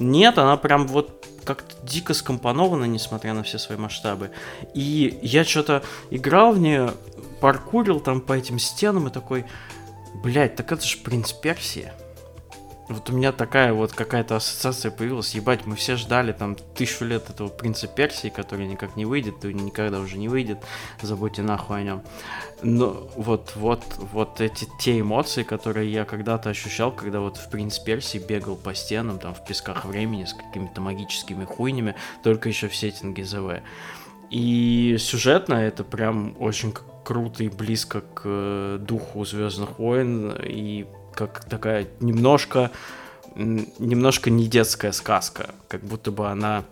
Нет, 0.00 0.36
она 0.36 0.58
прям 0.58 0.86
вот 0.86 1.26
как-то 1.44 1.74
дико 1.82 2.12
скомпонована, 2.12 2.84
несмотря 2.84 3.32
на 3.32 3.42
все 3.42 3.58
свои 3.58 3.78
масштабы. 3.78 4.30
И 4.74 5.18
я 5.22 5.44
что-то 5.44 5.82
играл 6.10 6.52
в 6.52 6.58
нее, 6.58 6.92
паркурил 7.42 7.98
там 7.98 8.20
по 8.20 8.34
этим 8.34 8.60
стенам 8.60 9.08
и 9.08 9.10
такой, 9.10 9.44
блядь, 10.22 10.54
так 10.54 10.70
это 10.70 10.86
же 10.86 10.96
принц 10.98 11.32
Персия. 11.32 11.92
Вот 12.88 13.10
у 13.10 13.14
меня 13.14 13.32
такая 13.32 13.72
вот 13.72 13.92
какая-то 13.92 14.36
ассоциация 14.36 14.92
появилась. 14.92 15.34
Ебать, 15.34 15.66
мы 15.66 15.74
все 15.74 15.96
ждали 15.96 16.30
там 16.32 16.54
тысячу 16.76 17.04
лет 17.04 17.30
этого 17.30 17.48
принца 17.48 17.88
Персии, 17.88 18.28
который 18.28 18.66
никак 18.66 18.94
не 18.96 19.06
выйдет, 19.06 19.44
и 19.44 19.52
никогда 19.52 19.98
уже 19.98 20.18
не 20.18 20.28
выйдет. 20.28 20.58
Забудьте 21.00 21.42
нахуй 21.42 21.80
о 21.80 21.82
нем. 21.82 22.02
Но 22.62 23.08
вот, 23.16 23.52
вот, 23.56 23.82
вот 23.98 24.40
эти 24.40 24.68
те 24.78 25.00
эмоции, 25.00 25.42
которые 25.42 25.92
я 25.92 26.04
когда-то 26.04 26.50
ощущал, 26.50 26.92
когда 26.92 27.18
вот 27.20 27.38
в 27.38 27.50
принц 27.50 27.78
Персии 27.78 28.18
бегал 28.18 28.54
по 28.54 28.72
стенам, 28.72 29.18
там 29.18 29.34
в 29.34 29.44
песках 29.44 29.84
времени 29.84 30.26
с 30.26 30.34
какими-то 30.34 30.80
магическими 30.80 31.44
хуйнями, 31.44 31.96
только 32.22 32.48
еще 32.48 32.68
в 32.68 32.76
сеттинге 32.76 33.24
ЗВ. 33.24 33.62
И 34.32 34.96
сюжетно 34.98 35.54
это 35.54 35.84
прям 35.84 36.34
очень 36.40 36.72
круто 37.04 37.44
и 37.44 37.50
близко 37.50 38.00
к 38.00 38.22
э, 38.24 38.78
духу 38.80 39.26
Звездных 39.26 39.78
войн. 39.78 40.32
И 40.42 40.86
как 41.14 41.44
такая 41.44 41.86
немножко, 42.00 42.70
немножко 43.36 44.30
не 44.30 44.46
детская 44.46 44.92
сказка. 44.92 45.50
Как 45.68 45.82
будто 45.82 46.10
бы 46.10 46.28
она 46.28 46.64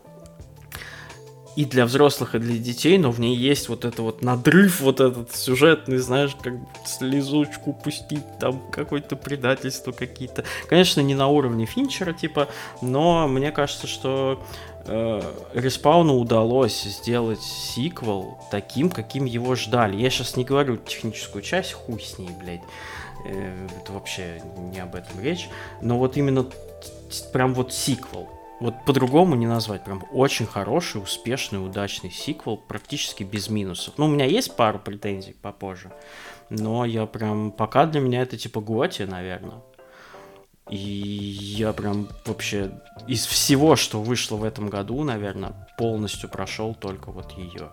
и 1.57 1.67
для 1.67 1.85
взрослых, 1.85 2.35
и 2.35 2.39
для 2.39 2.57
детей, 2.57 2.97
но 2.97 3.11
в 3.11 3.21
ней 3.21 3.37
есть 3.37 3.69
вот 3.69 3.85
это 3.85 4.01
вот 4.03 4.23
надрыв, 4.23 4.81
вот 4.81 5.01
этот 5.01 5.35
сюжетный, 5.35 5.99
знаешь, 5.99 6.35
как 6.41 6.55
слезучку 6.87 7.75
пустить, 7.75 8.25
там 8.39 8.63
какое-то 8.71 9.17
предательство 9.17 9.93
какие-то. 9.93 10.45
Конечно, 10.69 11.01
не 11.01 11.15
на 11.15 11.27
уровне 11.27 11.67
Финчера, 11.67 12.13
типа, 12.15 12.49
но 12.81 13.29
мне 13.29 13.51
кажется, 13.53 13.87
что 13.87 14.43
Респауну 14.87 16.19
удалось 16.19 16.83
сделать 16.83 17.43
сиквел 17.43 18.39
таким, 18.51 18.91
каким 18.91 19.25
его 19.25 19.55
ждали. 19.55 19.97
Я 19.97 20.11
сейчас 20.11 20.37
не 20.37 20.45
говорю 20.45 20.77
техническую 20.77 21.43
часть, 21.43 21.73
хуй 21.73 22.01
с 22.01 22.19
ней, 22.19 22.31
блядь. 22.41 22.63
Э, 23.27 23.67
это 23.81 23.93
вообще 23.93 24.43
не 24.73 24.81
об 24.81 24.95
этом 24.95 25.21
речь. 25.21 25.49
Но 25.81 25.99
вот 25.99 26.17
именно 26.17 26.47
прям 27.33 27.55
вот 27.55 27.73
сиквел 27.73 28.29
вот 28.61 28.75
по-другому 28.85 29.35
не 29.35 29.47
назвать. 29.47 29.85
Прям 29.85 30.05
очень 30.13 30.47
хороший, 30.47 31.03
успешный, 31.03 31.65
удачный 31.65 32.11
сиквел, 32.11 32.57
практически 32.57 33.25
без 33.25 33.49
минусов. 33.49 33.95
Ну, 33.97 34.05
у 34.05 34.09
меня 34.09 34.27
есть 34.27 34.55
пару 34.55 34.79
претензий 34.79 35.33
попозже, 35.33 35.91
но 36.51 36.85
я 36.85 37.07
прям... 37.07 37.51
Пока 37.51 37.87
для 37.87 38.01
меня 38.01 38.23
это 38.23 38.37
типа 38.37 38.61
Готи, 38.61 39.03
наверное. 39.03 39.63
И 40.71 40.77
я 40.77 41.73
прям 41.73 42.09
вообще 42.25 42.71
из 43.09 43.27
всего, 43.27 43.77
что 43.77 44.01
вышло 44.01 44.37
в 44.37 44.45
этом 44.45 44.69
году, 44.69 45.03
наверное, 45.03 45.53
полностью 45.77 46.29
прошел 46.29 46.75
только 46.75 47.11
вот 47.11 47.33
ее. 47.33 47.71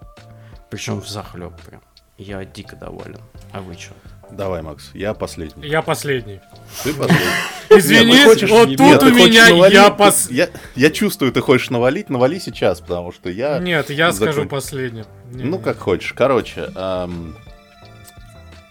Причем 0.70 1.02
в 1.02 1.08
захлеб 1.08 1.54
прям. 1.62 1.82
Я 2.18 2.44
дико 2.44 2.76
доволен. 2.76 3.20
А 3.52 3.62
вы 3.62 3.76
что? 3.76 3.94
Давай, 4.32 4.62
Макс, 4.62 4.90
я 4.94 5.14
последний. 5.14 5.68
Я 5.68 5.82
последний. 5.82 6.42
Ты 6.84 6.94
последний. 6.94 7.26
Извини, 7.70 8.26
хочешь- 8.26 8.50
вот 8.50 8.76
тут 8.76 9.04
у 9.04 9.14
меня 9.14 9.48
я 9.68 9.90
пос... 9.92 10.30
Я, 10.30 10.90
чувствую, 10.90 11.32
ты 11.32 11.42
хочешь 11.42 11.70
навалить, 11.70 12.10
навали 12.10 12.40
сейчас, 12.40 12.82
потому 12.82 13.12
что 13.12 13.30
я... 13.30 13.60
Нет, 13.60 13.90
я 13.90 14.12
скажу 14.12 14.48
последним. 14.48 15.06
Не, 15.32 15.44
Ну, 15.44 15.60
как 15.60 15.78
хочешь. 15.78 16.14
Короче, 16.14 16.70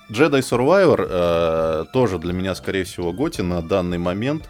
Jedi 0.09 0.41
Survivor 0.41 1.07
э, 1.09 1.85
тоже 1.93 2.19
для 2.19 2.33
меня, 2.33 2.55
скорее 2.55 2.85
всего, 2.85 3.13
Готи 3.13 3.41
на 3.41 3.61
данный 3.61 3.99
момент. 3.99 4.49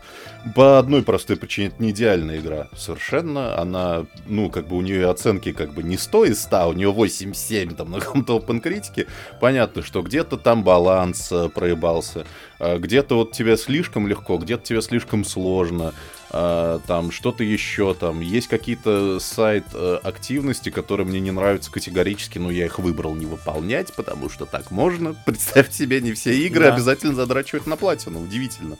По 0.55 0.79
одной 0.79 1.03
простой 1.03 1.37
причине, 1.37 1.69
это 1.69 1.83
не 1.83 1.90
идеальная 1.90 2.38
игра. 2.38 2.69
Совершенно. 2.77 3.59
Она, 3.59 4.05
ну, 4.27 4.51
как 4.51 4.69
бы 4.69 4.77
у 4.77 4.83
нее 4.83 5.09
оценки 5.09 5.53
как 5.53 5.73
бы 5.73 5.83
не 5.83 5.97
100 5.97 6.25
из 6.27 6.42
100, 6.42 6.69
у 6.69 6.73
нее 6.75 6.90
8-7 6.92 7.75
там 7.75 7.90
на 7.90 8.01
каком-то 8.01 8.37
open 8.37 8.61
критике. 8.61 9.07
Понятно, 9.40 9.83
что 9.83 10.03
где-то 10.03 10.37
там 10.37 10.62
баланс 10.62 11.33
э, 11.33 11.49
проебался. 11.49 12.27
э, 12.59 12.79
Где-то 12.79 13.16
вот 13.16 13.33
тебе 13.33 13.57
слишком 13.57 14.07
легко, 14.07 14.37
где-то 14.37 14.62
тебе 14.62 14.83
слишком 14.83 15.25
сложно. 15.25 15.95
А, 16.31 16.81
там 16.87 17.12
что-то 17.12 17.45
еще 17.45 17.95
там. 17.95 18.21
Есть 18.21 18.49
какие-то 18.49 19.19
сайт 19.21 19.65
э, 19.73 19.99
активности, 20.03 20.71
которые 20.71 21.07
мне 21.07 21.21
не 21.21 21.31
нравятся 21.31 21.71
категорически, 21.71 22.39
но 22.39 22.51
я 22.51 22.67
их 22.67 22.79
выбрал 22.79 23.15
не 23.15 23.27
выполнять, 23.27 23.95
потому 23.95 24.29
что 24.29 24.45
так 24.45 24.71
можно. 24.71 25.15
Представьте 25.27 25.77
себе, 25.77 26.01
не 26.01 26.12
все 26.12 26.37
игры 26.37 26.65
Да. 26.65 26.75
обязательно 26.75 27.15
задрачивать 27.15 27.67
на 27.67 27.77
платину. 27.77 28.21
Удивительно. 28.23 28.77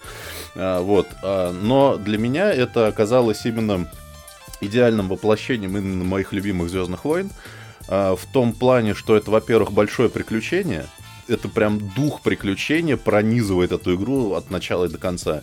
А, 0.54 0.80
вот. 0.80 1.06
а, 1.22 1.52
но 1.52 1.96
для 1.96 2.18
меня 2.18 2.52
это 2.52 2.88
оказалось 2.88 3.46
именно 3.46 3.90
идеальным 4.61 5.09
воплощением 5.09 5.76
именно 5.76 6.04
моих 6.04 6.32
любимых 6.32 6.70
Звездных 6.70 7.04
войн. 7.04 7.30
в 7.88 8.18
том 8.32 8.52
плане, 8.52 8.94
что 8.94 9.16
это, 9.16 9.30
во-первых, 9.30 9.70
большое 9.70 10.09
приключение. 10.09 10.87
Это 11.28 11.48
прям 11.48 11.78
дух 11.94 12.20
приключения 12.22 12.96
пронизывает 12.96 13.72
эту 13.72 13.94
игру 13.96 14.32
от 14.32 14.50
начала 14.50 14.87
и 14.87 14.88
до 14.88 14.98
конца. 14.98 15.42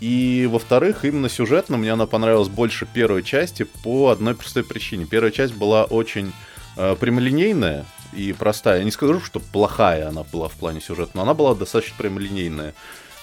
И, 0.00 0.48
во-вторых, 0.50 1.04
именно 1.04 1.28
сюжетно 1.28 1.76
мне 1.76 1.92
она 1.92 2.06
понравилась 2.06 2.48
больше 2.48 2.86
первой 2.86 3.22
части 3.22 3.64
по 3.64 4.08
одной 4.08 4.34
простой 4.34 4.64
причине. 4.64 5.06
Первая 5.06 5.30
часть 5.30 5.54
была 5.54 5.84
очень 5.84 6.32
э, 6.76 6.96
прямолинейная 6.98 7.84
и 8.14 8.32
простая. 8.32 8.78
Я 8.78 8.84
не 8.84 8.90
скажу, 8.90 9.20
что 9.20 9.40
плохая 9.40 10.08
она 10.08 10.24
была 10.24 10.48
в 10.48 10.54
плане 10.54 10.80
сюжета, 10.80 11.12
но 11.14 11.22
она 11.22 11.34
была 11.34 11.54
достаточно 11.54 11.96
прямолинейная. 11.98 12.74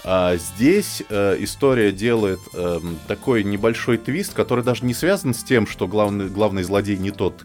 А 0.04 0.38
здесь 0.38 1.04
э, 1.10 1.38
история 1.40 1.92
делает 1.92 2.40
эм, 2.54 2.98
такой 3.08 3.44
небольшой 3.44 3.98
твист, 3.98 4.34
который 4.34 4.64
даже 4.64 4.86
не 4.86 4.94
связан 4.94 5.34
с 5.34 5.44
тем, 5.44 5.68
что 5.68 5.88
главный, 5.88 6.30
главный 6.30 6.64
злодей 6.64 6.98
не 6.98 7.12
тот, 7.12 7.44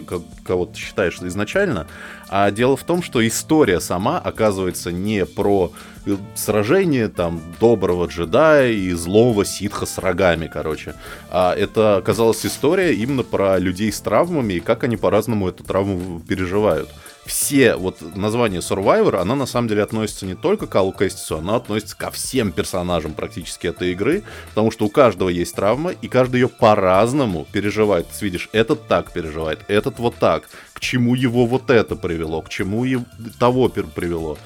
ко- 0.00 0.22
кого 0.44 0.66
ты 0.66 0.78
считаешь 0.78 1.18
изначально, 1.20 1.86
а 2.28 2.50
дело 2.50 2.76
в 2.76 2.84
том, 2.84 3.02
что 3.02 3.26
история 3.26 3.80
сама 3.80 4.18
оказывается 4.18 4.90
не 4.92 5.26
про 5.26 5.72
э, 6.06 6.16
сражение 6.34 7.08
там 7.08 7.40
доброго 7.60 8.06
джедая 8.06 8.70
и 8.72 8.92
злого 8.92 9.44
ситха 9.44 9.86
с 9.86 9.98
рогами, 9.98 10.50
короче. 10.52 10.94
А 11.30 11.54
это 11.54 11.96
оказалась 11.96 12.44
история 12.46 12.94
именно 12.94 13.22
про 13.22 13.58
людей 13.58 13.92
с 13.92 14.00
травмами 14.00 14.54
и 14.54 14.60
как 14.60 14.84
они 14.84 14.96
по-разному 14.96 15.48
эту 15.48 15.64
травму 15.64 16.20
переживают. 16.20 16.88
Все, 17.24 17.76
вот 17.76 18.00
название 18.16 18.60
Survivor, 18.60 19.18
она 19.18 19.36
на 19.36 19.46
самом 19.46 19.68
деле 19.68 19.84
относится 19.84 20.26
не 20.26 20.34
только 20.34 20.66
к 20.66 20.74
Аллу 20.74 20.90
Кэстису, 20.90 21.38
она 21.38 21.54
относится 21.54 21.96
ко 21.96 22.10
всем 22.10 22.50
персонажам 22.50 23.14
практически 23.14 23.68
этой 23.68 23.92
игры, 23.92 24.24
потому 24.48 24.72
что 24.72 24.86
у 24.86 24.88
каждого 24.88 25.28
есть 25.28 25.54
травма, 25.54 25.92
и 25.92 26.08
каждый 26.08 26.40
ее 26.40 26.48
по-разному 26.48 27.46
переживает. 27.52 28.08
Ты 28.08 28.24
видишь, 28.24 28.48
этот 28.52 28.88
так 28.88 29.12
переживает, 29.12 29.60
этот 29.68 30.00
вот 30.00 30.16
так, 30.16 30.48
к 30.72 30.80
чему 30.80 31.14
его 31.14 31.46
вот 31.46 31.70
это 31.70 31.94
привело, 31.94 32.42
к 32.42 32.48
чему 32.48 32.84
и 32.84 32.98
того 33.38 33.68
привело. 33.68 34.36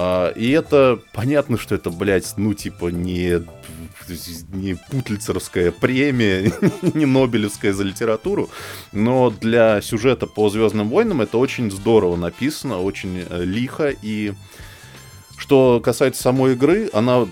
А, 0.00 0.30
и 0.30 0.50
это 0.50 1.00
понятно, 1.12 1.58
что 1.58 1.74
это, 1.74 1.90
блядь, 1.90 2.34
ну, 2.36 2.54
типа, 2.54 2.86
не, 2.86 3.42
не 4.52 4.76
Путлицеровская 4.92 5.72
премия, 5.72 6.52
не 6.94 7.04
Нобелевская 7.04 7.72
за 7.72 7.82
литературу, 7.82 8.48
но 8.92 9.30
для 9.30 9.80
сюжета 9.80 10.28
по 10.28 10.50
Звездным 10.50 10.88
войнам 10.88 11.20
это 11.20 11.36
очень 11.36 11.72
здорово 11.72 12.14
написано, 12.14 12.80
очень 12.80 13.26
э, 13.28 13.42
лихо. 13.42 13.92
И 14.00 14.34
что 15.36 15.80
касается 15.80 16.22
самой 16.22 16.52
игры, 16.52 16.90
она 16.92 17.26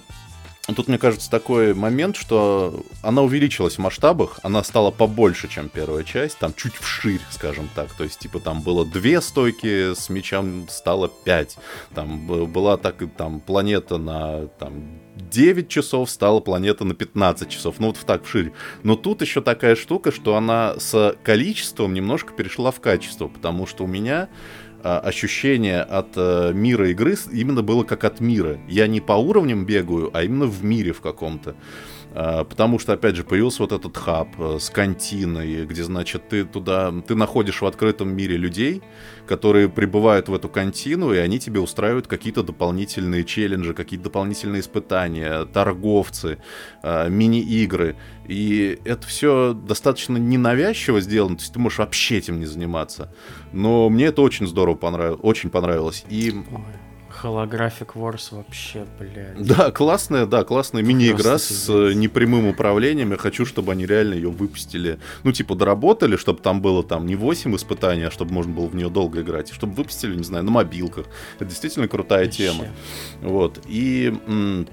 Тут, 0.75 0.89
мне 0.89 0.99
кажется, 0.99 1.31
такой 1.31 1.75
момент, 1.75 2.17
что 2.17 2.85
она 3.03 3.23
увеличилась 3.23 3.77
в 3.77 3.79
масштабах, 3.79 4.41
она 4.43 4.65
стала 4.65 4.91
побольше, 4.91 5.47
чем 5.49 5.69
первая 5.69 6.03
часть, 6.03 6.39
там 6.39 6.53
чуть 6.55 6.75
вширь, 6.75 7.21
скажем 7.31 7.69
так. 7.75 7.93
То 7.93 8.03
есть, 8.05 8.19
типа, 8.19 8.41
там 8.41 8.63
было 8.63 8.85
две 8.85 9.21
стойки 9.21 9.95
с 9.95 10.09
мечом, 10.09 10.67
стало 10.69 11.09
пять. 11.09 11.57
Там 11.95 12.27
б- 12.27 12.47
была 12.47 12.77
так 12.77 13.01
и 13.03 13.07
там 13.07 13.39
планета 13.41 13.97
на 13.99 14.49
там, 14.59 14.99
9 15.17 15.69
часов, 15.69 16.11
стала 16.11 16.41
планета 16.41 16.85
на 16.85 16.95
15 16.95 17.49
часов. 17.49 17.77
Ну, 17.79 17.89
вот 17.89 17.99
так 17.99 18.25
вширь. 18.25 18.53
Но 18.83 18.97
тут 18.97 19.23
еще 19.23 19.41
такая 19.41 19.75
штука, 19.75 20.13
что 20.13 20.37
она 20.37 20.75
с 20.79 21.17
количеством 21.23 21.95
немножко 21.95 22.33
перешла 22.33 22.71
в 22.71 22.81
качество, 22.81 23.29
потому 23.29 23.67
что 23.67 23.85
у 23.85 23.87
меня 23.87 24.29
а, 24.83 25.01
ощущение 25.01 25.81
от 25.81 26.11
э, 26.17 26.53
мира 26.55 26.91
игры 26.91 27.17
именно 27.33 27.63
было 27.63 27.83
как 27.83 28.05
от 28.05 28.21
мира. 28.21 28.59
Я 28.69 28.87
не 28.87 29.01
по 29.01 29.15
уровням 29.15 29.65
бегаю, 29.65 30.11
а 30.13 30.23
именно 30.23 30.47
в 30.47 30.63
мире 30.65 30.93
в 30.93 31.01
каком-то. 31.01 31.57
А, 32.19 32.45
Потому 32.45 32.79
что, 32.79 32.95
опять 32.95 33.15
же, 33.15 33.25
появился 33.25 33.63
вот 33.63 33.73
этот 33.73 33.95
хаб 33.95 34.29
э, 34.39 34.57
с 34.59 34.71
континой, 34.71 35.67
где, 35.67 35.85
значит, 35.85 36.31
ты 36.31 36.45
туда, 36.47 36.91
ты 37.07 37.15
находишь 37.15 37.61
в 37.61 37.67
открытом 37.67 38.17
мире 38.17 38.39
людей, 38.39 38.83
которые 39.27 39.69
прибывают 39.69 40.31
в 40.31 40.35
эту 40.35 40.49
контину, 40.49 41.13
и 41.13 41.19
они 41.19 41.39
тебе 41.39 41.61
устраивают 41.61 42.07
какие-то 42.07 42.43
дополнительные 42.43 43.23
челленджи, 43.23 43.75
какие-то 43.75 44.05
дополнительные 44.05 44.61
испытания, 44.61 45.45
торговцы, 45.45 46.39
э, 46.83 47.11
мини-игры. 47.11 47.97
И 48.27 48.79
это 48.87 49.07
все 49.07 49.53
достаточно 49.53 50.17
ненавязчиво 50.17 51.03
сделано, 51.03 51.37
то 51.37 51.43
есть 51.43 51.53
ты 51.53 51.59
можешь 51.59 51.79
вообще 51.81 52.17
этим 52.17 52.41
не 52.41 52.47
заниматься. 52.47 53.13
Но 53.53 53.91
мне 53.91 54.07
это 54.07 54.23
очень 54.23 54.47
здорово 54.47 54.77
понравилось, 54.77 55.21
очень 55.23 55.51
понравилось. 55.51 56.07
И 56.09 56.35
Holographic 57.23 57.95
Wars 57.95 58.29
вообще, 58.35 58.85
блядь. 58.99 59.43
да, 59.47 59.71
классная, 59.71 60.27
да, 60.27 60.45
классная 60.45 60.83
мини-игра 60.83 61.39
с 61.39 61.49
пиздец. 61.49 61.69
э, 61.69 61.93
непрямым 61.95 62.47
управлением. 62.47 63.11
Я 63.13 63.17
хочу, 63.17 63.47
чтобы 63.47 63.73
они 63.73 63.87
реально 63.87 64.15
ее 64.15 64.31
выпустили. 64.31 64.99
Ну, 65.25 65.33
типа, 65.33 65.55
доработали, 65.55 66.17
чтобы 66.17 66.41
там 66.41 66.61
было 66.61 66.83
там 66.83 67.07
не 67.07 67.17
8 67.17 67.55
испытаний, 67.57 68.05
а 68.05 68.11
чтобы 68.11 68.33
можно 68.33 68.53
было 68.53 68.67
в 68.67 68.75
нее 68.75 68.89
долго 68.91 69.23
играть. 69.23 69.51
И 69.51 69.55
чтобы 69.55 69.75
выпустили, 69.75 70.15
не 70.15 70.25
знаю, 70.25 70.45
на 70.45 70.51
мобилках. 70.51 71.07
Это 71.37 71.47
действительно 71.47 71.89
крутая 71.89 72.25
Вообще. 72.27 72.49
тема. 72.53 72.67
Вот. 73.23 73.61
И 73.67 74.13
м, 74.27 74.69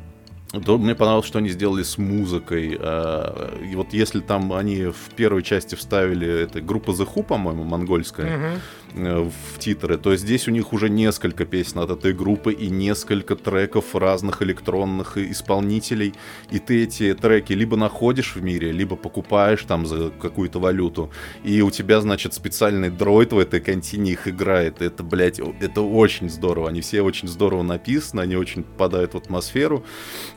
то 0.66 0.78
мне 0.78 0.94
понравилось, 0.94 1.26
что 1.26 1.40
они 1.40 1.50
сделали 1.50 1.82
с 1.82 1.98
музыкой. 1.98 2.78
А, 2.80 3.58
И 3.72 3.76
вот 3.76 3.94
если 3.94 4.20
там 4.20 4.54
они 4.54 4.86
в 4.86 5.10
первой 5.16 5.42
части 5.42 5.74
вставили 5.76 6.28
это 6.44 6.62
группа 6.62 6.92
The 6.92 7.08
Who, 7.12 7.24
по-моему, 7.24 7.64
монгольская, 7.64 8.38
Мгм. 8.38 8.60
Э, 8.94 9.30
в 9.54 9.60
титры, 9.60 9.98
то 9.98 10.16
здесь 10.16 10.48
у 10.48 10.52
них 10.52 10.74
уже 10.74 10.90
несколько 10.90 11.46
песен 11.46 11.80
от 11.80 11.92
этой 11.92 12.14
группы 12.14 12.54
и 12.54 12.70
несколько 12.70 13.36
треков 13.36 13.96
разных 13.96 14.42
электронных 14.42 15.18
исполнителей. 15.18 16.14
И 16.52 16.60
ты 16.60 16.84
эти 16.84 17.14
треки 17.14 17.54
либо 17.54 17.78
находишь 17.78 18.36
в 18.36 18.44
мире, 18.44 18.72
либо 18.72 18.96
покупаешь 18.96 19.64
там 19.64 19.86
за 19.86 20.10
какую-то 20.10 20.60
валюту. 20.60 21.12
И 21.44 21.62
у 21.62 21.72
тебя, 21.72 22.02
значит, 22.02 22.34
специальный 22.34 22.90
дроид 22.90 23.34
в 23.34 23.38
этой 23.38 23.60
контине 23.60 24.12
их 24.14 24.28
играет. 24.28 24.82
Это, 24.82 25.04
блядь, 25.04 25.40
это 25.40 25.82
очень 25.82 26.30
здорово. 26.30 26.70
Они 26.70 26.82
все 26.82 27.02
очень 27.02 27.28
здорово 27.28 27.64
написаны, 27.64 28.22
они 28.22 28.36
очень 28.36 28.64
попадают 28.64 29.14
в 29.14 29.18
атмосферу. 29.18 29.86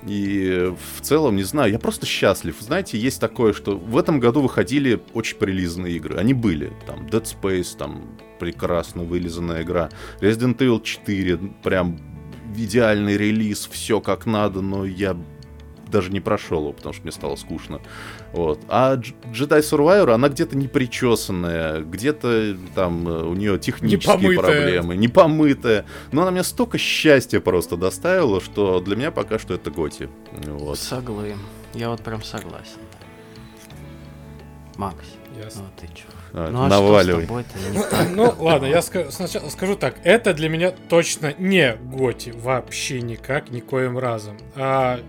И 0.07 0.73
в 0.97 1.01
целом, 1.03 1.37
не 1.37 1.45
знаю, 1.45 1.73
я 1.73 1.79
просто 1.79 2.07
счастлив. 2.07 2.57
Знаете, 2.61 2.99
есть 2.99 3.21
такое, 3.21 3.53
что 3.53 3.77
в 3.77 3.97
этом 3.97 4.21
году 4.21 4.41
выходили 4.41 5.01
очень 5.15 5.37
прилизанные 5.37 5.97
игры. 5.97 6.19
Они 6.19 6.35
были. 6.35 6.73
Там 6.87 7.07
Dead 7.07 7.25
Space, 7.25 7.77
там 7.77 8.17
прекрасно 8.39 9.03
вылизанная 9.03 9.63
игра. 9.63 9.91
Resident 10.21 10.57
Evil 10.59 10.83
4, 10.83 11.39
прям 11.63 11.99
идеальный 12.57 13.17
релиз, 13.17 13.69
все 13.71 14.01
как 14.01 14.27
надо, 14.27 14.61
но 14.63 14.85
я 14.85 15.17
даже 15.91 16.11
не 16.11 16.21
прошел 16.21 16.63
его, 16.63 16.73
потому 16.73 16.93
что 16.93 17.03
мне 17.03 17.13
стало 17.13 17.37
скучно. 17.37 17.81
Вот. 18.33 18.61
А 18.69 18.97
Jedi 18.97 19.61
Survivor, 19.61 20.13
она 20.13 20.29
где-то 20.29 20.57
не 20.57 20.67
причесанная, 20.69 21.81
где-то 21.83 22.57
там 22.75 23.07
э, 23.09 23.23
у 23.23 23.35
нее 23.35 23.59
технические 23.59 24.17
Непомытая. 24.17 24.39
проблемы, 24.39 24.97
не 24.97 25.09
помытая. 25.09 25.87
Но 26.13 26.23
она 26.23 26.33
мне 26.33 26.43
столько 26.43 26.77
счастья 26.79 27.41
просто 27.41 27.77
доставила, 27.77 28.41
что 28.41 28.81
для 28.81 28.97
меня 28.97 29.11
пока 29.11 29.39
что 29.39 29.55
это 29.55 29.71
Готи. 29.71 30.09
Вот. 30.33 30.79
Соглы. 30.79 31.37
Я 31.73 31.91
вот 31.91 32.03
прям 32.03 32.23
согласен. 32.23 32.81
Макс, 34.77 35.07
Ясно. 35.39 35.63
ну 35.63 35.69
ты 35.81 35.87
чё? 35.95 36.05
А, 36.33 36.51
Ну 36.51 36.63
а 36.65 36.69
наваливай. 36.69 37.23
тобой-то 37.27 37.59
не 37.71 37.83
так? 37.91 38.09
Ну, 38.15 38.35
ладно, 38.39 38.67
я 38.67 38.79
ска- 38.79 39.11
сначала 39.11 39.49
скажу 39.49 39.77
так. 39.77 39.97
Это 40.05 40.35
для 40.35 40.49
меня 40.49 40.73
точно 40.89 41.35
не 41.39 41.75
Готи. 41.77 42.31
Вообще 42.37 43.01
никак, 43.01 43.51
никоим 43.51 43.99
разом. 43.99 44.37
А 44.55 45.01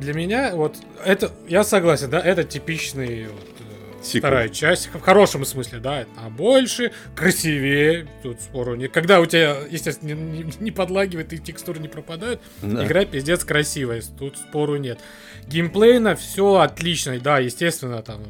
для 0.00 0.14
меня, 0.14 0.52
вот, 0.54 0.76
это, 1.04 1.30
я 1.48 1.62
согласен, 1.64 2.10
да, 2.10 2.20
это 2.20 2.42
типичный 2.44 3.26
вот, 3.26 3.48
э, 3.60 4.02
Сиквел. 4.04 4.20
вторая 4.20 4.48
часть. 4.48 4.88
В 4.92 5.00
хорошем 5.00 5.44
смысле, 5.44 5.78
да. 5.78 6.06
А 6.16 6.28
больше, 6.28 6.90
красивее. 7.14 8.08
Тут 8.22 8.40
спору 8.40 8.74
нет. 8.74 8.90
Когда 8.92 9.20
у 9.20 9.26
тебя, 9.26 9.56
естественно, 9.70 10.12
не, 10.12 10.42
не- 10.42 10.52
не 10.58 10.70
подлагивает 10.72 11.32
и 11.32 11.38
текстуры 11.38 11.78
не 11.80 11.88
пропадают, 11.88 12.40
Да. 12.62 12.84
Игра 12.84 13.04
пиздец 13.04 13.44
красивая, 13.44 14.02
тут 14.18 14.38
спору 14.38 14.76
нет. 14.76 14.98
Геймплейно 15.46 16.16
все 16.16 16.54
отлично, 16.56 17.18
да, 17.20 17.38
естественно, 17.38 18.02
там 18.02 18.20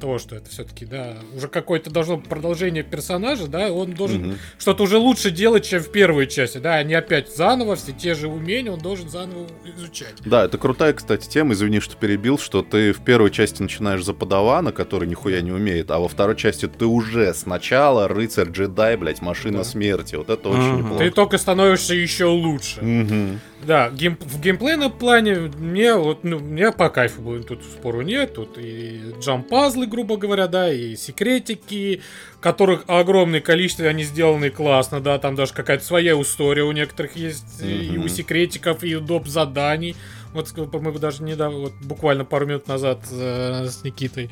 того, 0.00 0.18
что 0.18 0.34
это 0.34 0.50
все-таки, 0.50 0.84
да, 0.86 1.16
уже 1.36 1.46
какое-то 1.48 1.90
должно 1.90 2.18
продолжение 2.18 2.82
персонажа, 2.82 3.46
да, 3.46 3.70
он 3.72 3.92
должен 3.92 4.22
Мгм. 4.22 4.38
что-то 4.58 4.82
уже 4.82 4.96
лучше 4.98 5.30
делать, 5.30 5.66
чем 5.66 5.80
в 5.82 5.92
первой 5.92 6.26
части, 6.26 6.58
да, 6.58 6.74
а 6.76 6.82
не 6.82 6.94
опять 6.94 7.34
заново, 7.34 7.76
все 7.76 7.92
те 7.92 8.14
же 8.14 8.26
умения 8.28 8.72
он 8.72 8.80
должен 8.80 9.08
заново 9.08 9.46
изучать. 9.76 10.14
Да, 10.24 10.44
это 10.46 10.58
крутая, 10.58 10.92
кстати, 10.94 11.28
тема. 11.28 11.52
Извини, 11.52 11.80
что 11.80 11.94
перебил, 11.96 12.38
что 12.38 12.62
ты 12.62 12.92
в 12.92 13.04
первой 13.04 13.30
части 13.30 13.62
начинаешь 13.62 14.02
за 14.04 14.14
подавана, 14.14 14.72
который 14.72 15.06
нихуя 15.06 15.40
не 15.42 15.52
умеет, 15.52 15.90
а 15.90 15.98
во 15.98 16.08
второй 16.08 16.36
части 16.36 16.66
ты 16.66 16.86
уже 16.86 17.34
сначала 17.34 18.08
рыцарь-джедай, 18.08 18.96
блядь, 18.96 19.20
машина 19.20 19.58
Да. 19.58 19.64
смерти. 19.64 20.14
Вот 20.16 20.30
это 20.30 20.48
очень 20.48 20.62
Мгм. 20.62 20.78
неплохо. 20.78 21.04
Ты 21.04 21.10
только 21.10 21.38
становишься 21.38 21.94
еще 21.94 22.24
лучше. 22.24 22.80
Мгм. 22.82 23.40
Да, 23.62 23.90
гейм, 23.90 24.16
в 24.20 24.40
геймплейном 24.40 24.90
плане 24.90 25.34
мне 25.34 25.94
вот, 25.94 26.24
ну, 26.24 26.38
мне 26.38 26.72
по 26.72 26.88
кайфу 26.88 27.20
было, 27.20 27.42
тут 27.42 27.62
спору 27.62 28.00
нет, 28.00 28.34
тут 28.34 28.56
и 28.56 29.12
jump-пазлы, 29.20 29.86
грубо 29.86 30.16
говоря, 30.16 30.46
да, 30.46 30.72
и 30.72 30.96
секретики, 30.96 32.00
которых 32.40 32.84
огромное 32.86 33.40
количество, 33.40 33.84
они 33.86 34.04
сделаны 34.04 34.50
классно, 34.50 35.00
да, 35.00 35.18
там 35.18 35.34
даже 35.34 35.52
какая-то 35.52 35.84
своя 35.84 36.20
история 36.20 36.62
у 36.62 36.72
некоторых 36.72 37.16
есть, 37.16 37.62
и 37.62 37.98
у 37.98 38.08
секретиков, 38.08 38.82
и 38.82 38.96
у 38.96 39.00
доп. 39.00 39.26
заданий. 39.26 39.94
Вот, 40.32 40.50
мы 40.72 40.98
даже 40.98 41.22
недавно, 41.22 41.58
вот 41.58 41.72
буквально 41.82 42.24
пару 42.24 42.46
минут 42.46 42.66
назад 42.66 43.00
э, 43.10 43.66
с 43.66 43.84
Никитой 43.84 44.30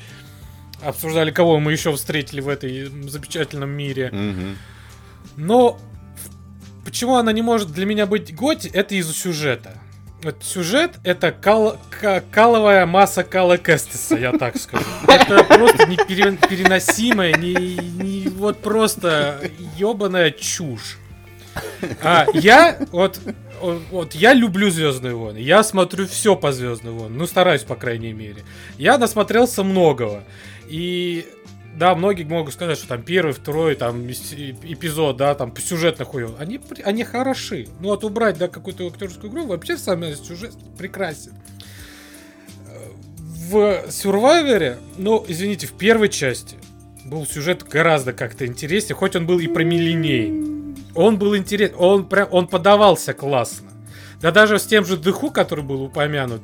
обсуждали, 0.82 1.30
кого 1.32 1.58
мы 1.58 1.72
еще 1.72 1.92
встретили 1.92 2.40
в 2.40 2.48
этой 2.48 2.86
замечательном 2.86 3.70
мире. 3.70 4.10
Мгм. 4.12 4.56
Но 5.36 5.78
почему 6.88 7.16
она 7.16 7.32
не 7.32 7.42
может 7.42 7.70
для 7.70 7.84
меня 7.84 8.06
быть 8.06 8.34
Готи, 8.34 8.70
это 8.72 8.94
из-за 8.94 9.12
сюжета. 9.12 9.74
Вот 10.22 10.36
сюжет 10.42 10.92
это 11.04 11.32
кал- 11.32 11.78
ка- 11.90 12.22
каловая 12.30 12.86
масса 12.86 13.24
Кала 13.24 13.58
Кестиса, 13.58 14.16
я 14.16 14.32
так 14.32 14.56
скажу. 14.56 14.86
Это 15.06 15.44
просто 15.44 15.86
непереносимая, 15.86 17.34
не, 17.34 17.52
не- 17.76 18.28
вот 18.30 18.58
просто 18.60 19.38
ебаная 19.76 20.30
чушь. 20.30 20.96
А 22.02 22.24
я 22.32 22.78
вот, 22.90 23.20
вот 23.60 24.14
я 24.14 24.32
люблю 24.32 24.70
Звездные 24.70 25.14
войны. 25.14 25.38
Я 25.38 25.62
смотрю 25.62 26.06
все 26.06 26.36
по 26.36 26.52
Звездным 26.52 26.96
войнам. 26.96 27.18
Ну, 27.18 27.26
стараюсь, 27.26 27.64
по 27.64 27.76
крайней 27.76 28.14
мере. 28.14 28.44
Я 28.78 28.96
насмотрелся 28.96 29.62
многого. 29.62 30.24
И 30.68 31.26
да, 31.78 31.94
многие 31.94 32.24
могут 32.24 32.54
сказать, 32.54 32.76
что 32.76 32.88
там 32.88 33.02
первый, 33.02 33.32
второй, 33.32 33.76
там 33.76 34.04
эпизод, 34.10 35.16
да, 35.16 35.34
там 35.34 35.56
сюжетно 35.56 36.04
хуёво. 36.04 36.36
Они, 36.38 36.60
они 36.84 37.04
хороши. 37.04 37.68
Ну, 37.80 37.88
вот 37.88 38.02
убрать, 38.04 38.36
да, 38.36 38.48
какую-то 38.48 38.86
актерскую 38.86 39.32
игру, 39.32 39.46
вообще 39.46 39.78
сам 39.78 40.02
сюжет 40.16 40.54
прекрасен. 40.76 41.32
Э, 42.66 42.90
В 43.20 43.86
Survivor, 43.88 44.78
ну, 44.96 45.24
извините, 45.28 45.68
в 45.68 45.72
первой 45.72 46.08
части 46.08 46.56
был 47.04 47.26
сюжет 47.26 47.62
гораздо 47.62 48.12
как-то 48.12 48.44
интереснее, 48.44 48.96
хоть 48.96 49.14
он 49.14 49.26
был 49.26 49.38
и 49.38 49.46
промиленей. 49.46 50.84
Он 50.94 51.16
был 51.16 51.36
интересен, 51.36 51.76
он 51.78 52.06
прям, 52.06 52.28
он 52.32 52.48
подавался 52.48 53.14
классно. 53.14 53.70
Да 54.20 54.32
даже 54.32 54.58
с 54.58 54.66
тем 54.66 54.84
же 54.84 54.96
Дыху, 54.96 55.30
который 55.30 55.62
был 55.62 55.82
упомянут, 55.84 56.42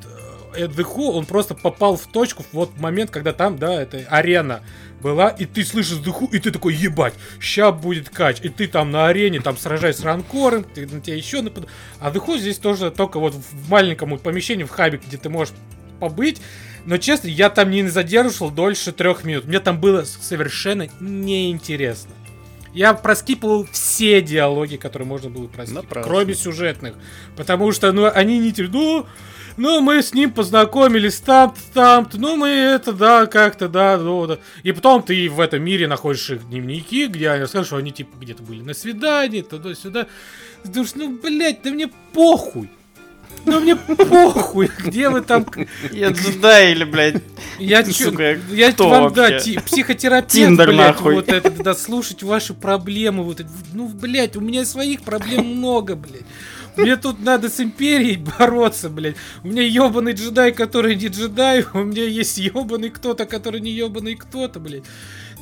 э, 0.55 0.67
Дыху, 0.67 1.11
он 1.11 1.25
просто 1.25 1.55
попал 1.55 1.97
в 1.97 2.07
точку 2.07 2.43
в 2.43 2.53
вот 2.53 2.77
момент, 2.77 3.11
когда 3.11 3.33
там, 3.33 3.57
да, 3.57 3.81
это 3.81 3.97
арена 4.09 4.61
была, 5.05 5.29
и 5.29 5.45
ты 5.45 5.63
слышишь 5.63 5.97
Дыху, 5.97 6.25
и 6.31 6.39
ты 6.39 6.49
такой, 6.49 6.73
ебать, 6.73 7.13
ща 7.39 7.71
будет 7.71 8.09
кач, 8.09 8.37
и 8.41 8.49
ты 8.49 8.67
там 8.67 8.89
на 8.89 9.05
арене, 9.05 9.39
там 9.39 9.55
сражаешься 9.55 10.01
с 10.01 10.03
ранкором, 10.03 10.63
ты, 10.63 10.87
на 10.87 10.99
тебя 10.99 11.15
еще 11.15 11.41
нападают. 11.41 11.71
А 11.99 12.09
Дыху 12.09 12.37
здесь 12.37 12.57
тоже 12.57 12.89
только 12.89 13.19
вот 13.19 13.35
в 13.35 13.69
маленьком 13.69 14.17
помещении, 14.17 14.63
в 14.63 14.71
хабе, 14.71 14.99
где 15.05 15.17
ты 15.17 15.29
можешь 15.29 15.53
побыть, 15.99 16.41
но 16.85 16.97
честно, 16.97 17.27
я 17.27 17.51
там 17.51 17.69
не 17.69 17.87
задерживал 17.87 18.49
дольше 18.49 18.91
трех 18.93 19.23
минут. 19.23 19.45
Мне 19.45 19.59
там 19.59 19.79
было 19.79 20.05
совершенно 20.05 20.87
неинтересно. 20.99 22.11
Я 22.73 22.95
проскипывал 22.95 23.67
все 23.71 24.23
диалоги, 24.23 24.75
которые 24.75 25.07
можно 25.07 25.29
было 25.29 25.45
проскипать, 25.45 25.83
Напрасно. 25.83 26.11
кроме 26.11 26.33
сюжетных. 26.33 26.95
Потому 27.37 27.71
что, 27.73 27.91
ну, 27.91 28.09
они 28.11 28.39
не... 28.39 28.51
Ну, 28.57 29.05
ну, 29.57 29.81
мы 29.81 30.01
с 30.01 30.13
ним 30.13 30.31
познакомились 30.31 31.19
там 31.19 31.53
там 31.73 32.09
ну, 32.13 32.35
мы 32.35 32.49
это, 32.49 32.91
да, 32.93 33.25
как-то, 33.25 33.69
да, 33.69 33.97
ну, 33.97 34.27
да. 34.27 34.39
И 34.63 34.71
потом 34.71 35.03
ты 35.03 35.29
в 35.29 35.39
этом 35.39 35.63
мире 35.63 35.87
находишь 35.87 36.29
их 36.29 36.47
дневники, 36.49 37.07
где 37.07 37.29
они 37.29 37.41
рассказывают, 37.41 37.67
что 37.67 37.77
они, 37.77 37.91
типа, 37.91 38.17
где-то 38.19 38.43
были 38.43 38.61
на 38.61 38.73
свидании, 38.73 39.41
туда-сюда. 39.41 40.07
Ты 40.63 40.69
думаешь, 40.69 40.95
ну, 40.95 41.17
блядь, 41.21 41.61
да 41.63 41.69
мне 41.71 41.89
похуй. 42.13 42.69
Ну, 43.45 43.59
мне 43.59 43.75
похуй, 43.75 44.71
где 44.79 45.09
вы 45.09 45.21
там... 45.21 45.45
Я 45.91 46.09
джедай 46.09 46.71
или, 46.71 46.83
блядь, 46.83 47.21
Я, 47.59 47.83
чё- 47.83 48.09
Сука, 48.11 48.39
я 48.51 48.71
кто 48.71 48.89
вам, 48.89 49.13
да, 49.13 49.29
вообще? 49.29 49.53
ти- 49.53 49.59
психотерапевт, 49.59 50.31
Тиндер, 50.31 50.67
блядь, 50.67 50.95
нахуй. 50.95 51.15
вот 51.15 51.29
это, 51.29 51.51
да, 51.51 51.75
слушать 51.75 52.23
ваши 52.23 52.53
проблемы, 52.53 53.23
вот 53.23 53.41
это. 53.41 53.49
Ну, 53.73 53.87
блядь, 53.87 54.35
у 54.35 54.41
меня 54.41 54.65
своих 54.65 55.03
проблем 55.03 55.45
много, 55.45 55.95
блядь. 55.95 56.25
Мне 56.77 56.97
тут 56.97 57.19
надо 57.21 57.49
с 57.49 57.59
империей 57.59 58.17
бороться, 58.17 58.89
блядь. 58.89 59.15
У 59.43 59.47
меня 59.47 59.63
ебаный 59.63 60.13
джедай, 60.13 60.51
который 60.51 60.95
не 60.95 61.07
джедай, 61.07 61.65
у 61.73 61.79
меня 61.79 62.03
есть 62.03 62.37
ебаный 62.37 62.89
кто-то, 62.89 63.25
который 63.25 63.61
не 63.61 63.71
ебаный 63.71 64.15
кто-то, 64.15 64.59
блядь. 64.59 64.83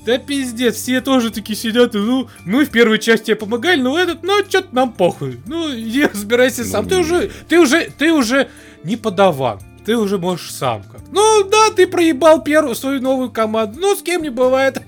Да 0.06 0.18
пиздец, 0.18 0.76
все 0.76 1.00
тоже 1.00 1.32
такие 1.32 1.56
сидят, 1.56 1.94
ну, 1.94 2.28
мы 2.46 2.66
в 2.66 2.72
первой 2.72 3.00
части 3.00 3.28
тебе 3.28 3.38
помогали, 3.38 3.82
но 3.82 3.98
этот, 3.98 4.22
ну, 4.22 4.44
что-то 4.48 4.76
нам 4.76 4.92
похуй. 4.92 5.40
Ну, 5.46 5.74
иди 5.74 6.06
разбирайся 6.06 6.66
сам. 6.66 6.90
Ты 6.90 6.98
уже, 6.98 7.32
ты 7.48 7.58
уже, 7.58 7.90
ты 7.98 8.12
уже 8.12 8.50
не 8.84 8.98
подаван. 8.98 9.62
Ты 9.86 9.98
уже 9.98 10.18
можешь 10.18 10.52
сам 10.52 10.84
как. 10.84 11.02
Ну, 11.12 11.44
да, 11.50 11.70
ты 11.76 11.88
проебал 11.88 12.42
первую 12.42 12.76
свою 12.76 13.02
новую 13.02 13.32
команду. 13.32 13.80
Ну, 13.80 13.96
с 13.96 14.02
кем 14.02 14.22
не 14.22 14.30
бывает. 14.30 14.82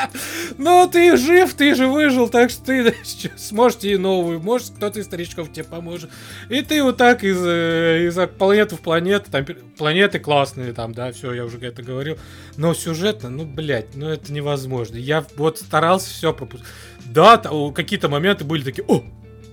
Но 0.58 0.86
ты 0.86 1.16
жив, 1.16 1.52
ты 1.54 1.74
же 1.74 1.88
выжил, 1.88 2.28
так 2.28 2.50
что 2.50 2.64
ты 2.64 2.94
сможете 3.36 3.92
и 3.92 3.96
новую. 3.96 4.40
Может, 4.40 4.70
кто-то 4.76 5.00
из 5.00 5.06
старичков 5.06 5.52
тебе 5.52 5.64
поможет. 5.64 6.10
И 6.48 6.62
ты 6.62 6.82
вот 6.82 6.96
так 6.96 7.24
из, 7.24 7.44
э, 7.44 8.06
из 8.06 8.16
планеты 8.38 8.76
в 8.76 8.80
планету, 8.80 9.30
там 9.30 9.44
планеты 9.76 10.20
классные, 10.20 10.72
там, 10.72 10.92
да, 10.94 11.10
все, 11.10 11.32
я 11.32 11.44
уже 11.44 11.58
это 11.58 11.82
говорил. 11.82 12.16
Но 12.56 12.72
сюжетно, 12.72 13.30
ну, 13.30 13.44
блядь, 13.44 13.96
ну 13.96 14.08
это 14.08 14.32
невозможно. 14.32 14.96
Я 14.96 15.24
вот 15.36 15.58
старался 15.58 16.10
все 16.10 16.32
пропустить. 16.32 16.68
Да, 17.04 17.36
какие-то 17.74 18.08
моменты 18.08 18.44
были 18.44 18.62
такие, 18.62 18.84
о, 18.86 19.02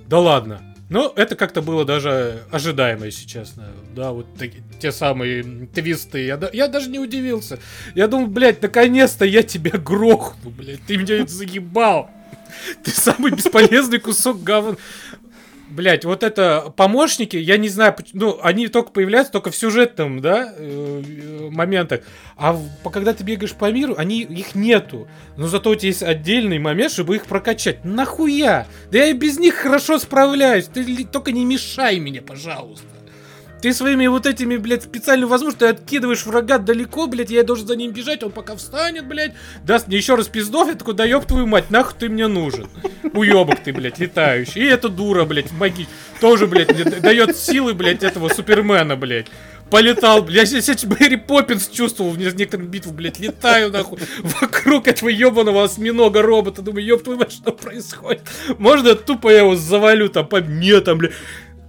да 0.07 0.19
ладно. 0.19 0.72
Ну, 0.89 1.11
это 1.15 1.35
как-то 1.35 1.61
было 1.61 1.85
даже 1.85 2.43
ожидаемо, 2.51 3.05
если 3.05 3.25
честно. 3.25 3.67
Да, 3.95 4.11
вот 4.11 4.33
таки- 4.35 4.61
те 4.79 4.91
самые 4.91 5.67
твисты. 5.73 6.25
Я, 6.25 6.39
я 6.51 6.67
даже 6.67 6.89
не 6.89 6.99
удивился. 6.99 7.59
Я 7.95 8.07
думал, 8.07 8.27
блядь, 8.27 8.61
наконец-то 8.61 9.25
я 9.25 9.43
тебя 9.43 9.71
грохну, 9.77 10.51
блядь. 10.51 10.81
Ты 10.85 10.97
меня 10.97 11.25
заебал. 11.25 12.11
Ты 12.83 12.91
самый 12.91 13.31
бесполезный 13.31 13.99
кусок 13.99 14.43
говна. 14.43 14.77
Блять, 15.73 16.05
вот 16.05 16.21
это 16.21 16.71
помощники, 16.75 17.35
я 17.35 17.57
не 17.57 17.67
знаю, 17.67 17.95
ну, 18.13 18.39
они 18.43 18.67
только 18.67 18.91
появляются 18.91 19.33
только 19.33 19.49
в 19.49 19.55
сюжетном, 19.55 20.21
да, 20.21 20.53
э, 20.55 21.03
э, 21.03 21.49
моментах. 21.49 22.01
А 22.37 22.55
когда 22.91 23.11
ты 23.11 23.23
бегаешь 23.23 23.53
по 23.55 23.71
миру, 23.71 23.95
они, 23.97 24.21
их 24.21 24.53
нету. 24.53 25.07
Но 25.35 25.47
зато 25.47 25.71
у 25.71 25.75
тебя 25.75 25.87
есть 25.87 26.03
отдельный 26.03 26.59
момент, 26.59 26.91
чтобы 26.91 27.15
их 27.15 27.25
прокачать. 27.25 27.83
Нахуя? 27.83 28.67
Да 28.91 28.99
я 28.99 29.07
и 29.07 29.13
без 29.13 29.39
них 29.39 29.55
хорошо 29.55 29.97
справляюсь. 29.97 30.65
Ты 30.65 31.05
только 31.05 31.31
не 31.31 31.43
мешай 31.43 31.99
мне, 31.99 32.21
пожалуйста. 32.21 32.92
Ты 33.63 33.73
своими 33.73 34.07
вот 34.07 34.25
этими, 34.25 34.57
блядь, 34.57 34.83
специальными 34.83 35.29
возможностями 35.29 35.71
ты 35.71 35.75
откидываешь 35.77 36.25
врага 36.25 36.57
далеко, 36.57 37.07
блядь, 37.07 37.29
я 37.29 37.43
должен 37.43 37.65
за 37.65 37.77
ним 37.77 37.93
бежать, 37.93 38.21
он 38.21 38.33
пока 38.33 38.57
встанет, 38.57 39.07
блядь, 39.07 39.35
даст 39.63 39.87
мне 39.87 39.95
еще 39.95 40.15
раз 40.15 40.27
пиздов, 40.27 40.67
я 40.67 40.75
такой, 40.75 40.95
да 40.95 41.05
ёб 41.05 41.25
твою 41.25 41.47
мать, 41.47 41.71
нахуй 41.71 41.95
ты 41.97 42.09
мне 42.09 42.27
нужен. 42.27 42.67
Уебок 43.13 43.63
ты, 43.63 43.71
блядь, 43.71 43.99
летающий. 43.99 44.63
И 44.63 44.65
эта 44.65 44.89
дура, 44.89 45.23
блядь, 45.23 45.53
маги, 45.53 45.87
тоже, 46.19 46.45
блядь, 46.45 47.01
дает 47.01 47.37
силы, 47.37 47.73
блядь, 47.73 48.03
этого 48.03 48.27
Супермена, 48.27 48.97
блядь. 48.97 49.27
Полетал, 49.69 50.21
блядь, 50.23 50.51
я 50.51 50.61
себя 50.61 50.97
Мэри 50.99 51.15
Поппинс 51.15 51.69
чувствовал 51.69 52.11
в 52.11 52.17
не- 52.17 52.25
некоторых 52.25 52.67
битвах, 52.67 52.93
блядь, 52.93 53.19
летаю, 53.19 53.71
нахуй, 53.71 53.97
вокруг 54.41 54.87
этого 54.89 55.07
ебаного 55.07 55.63
осьминога 55.63 56.21
робота, 56.21 56.61
думаю, 56.61 56.85
ёб 56.85 57.03
твою 57.03 57.17
мать, 57.17 57.31
что 57.31 57.53
происходит? 57.53 58.21
Можно 58.57 58.93
тупо 58.95 59.29
я 59.29 59.39
его 59.39 59.55
завалю, 59.55 60.09
там, 60.09 60.27
по 60.27 60.41
мне, 60.41 60.81
там, 60.81 60.97
блядь, 60.97 61.13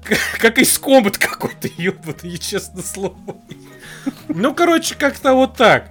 как 0.39 0.59
из 0.59 0.79
комбат 0.79 1.19
какой-то 1.19 1.69
ебаный, 1.77 2.39
честно 2.39 2.83
слово. 2.83 3.17
Ну, 4.29 4.55
короче, 4.55 4.95
как-то 4.95 5.35
вот 5.35 5.57
так. 5.57 5.91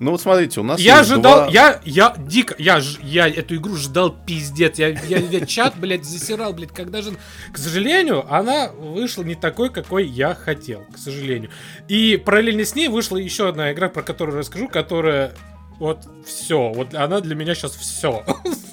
Ну 0.00 0.12
вот 0.12 0.22
смотрите, 0.22 0.60
у 0.60 0.62
нас 0.62 0.80
Я 0.80 1.00
ожидал, 1.00 1.20
два- 1.20 1.48
я, 1.48 1.78
я 1.84 2.14
дико, 2.16 2.54
я, 2.56 2.80
я 3.02 3.28
эту 3.28 3.56
игру 3.56 3.76
ждал 3.76 4.10
пиздец. 4.10 4.78
Я, 4.78 4.88
я, 4.88 5.18
я 5.18 5.44
чат, 5.44 5.76
блядь, 5.76 6.06
засирал, 6.06 6.54
блядь, 6.54 6.72
когда 6.72 7.02
же... 7.02 7.12
К 7.52 7.58
сожалению, 7.58 8.24
она 8.32 8.72
вышла 8.72 9.22
не 9.24 9.34
такой, 9.34 9.68
какой 9.68 10.06
я 10.06 10.34
хотел, 10.34 10.86
к 10.90 10.96
сожалению. 10.96 11.50
И 11.86 12.16
параллельно 12.16 12.64
с 12.64 12.74
ней 12.74 12.88
вышла 12.88 13.18
еще 13.18 13.46
одна 13.50 13.72
игра, 13.72 13.90
про 13.90 14.02
которую 14.02 14.38
расскажу, 14.38 14.68
которая 14.68 15.34
вот 15.78 16.08
все, 16.26 16.72
вот 16.72 16.94
она 16.94 17.20
для 17.20 17.34
меня 17.34 17.54
сейчас 17.54 17.72
все. 17.74 18.24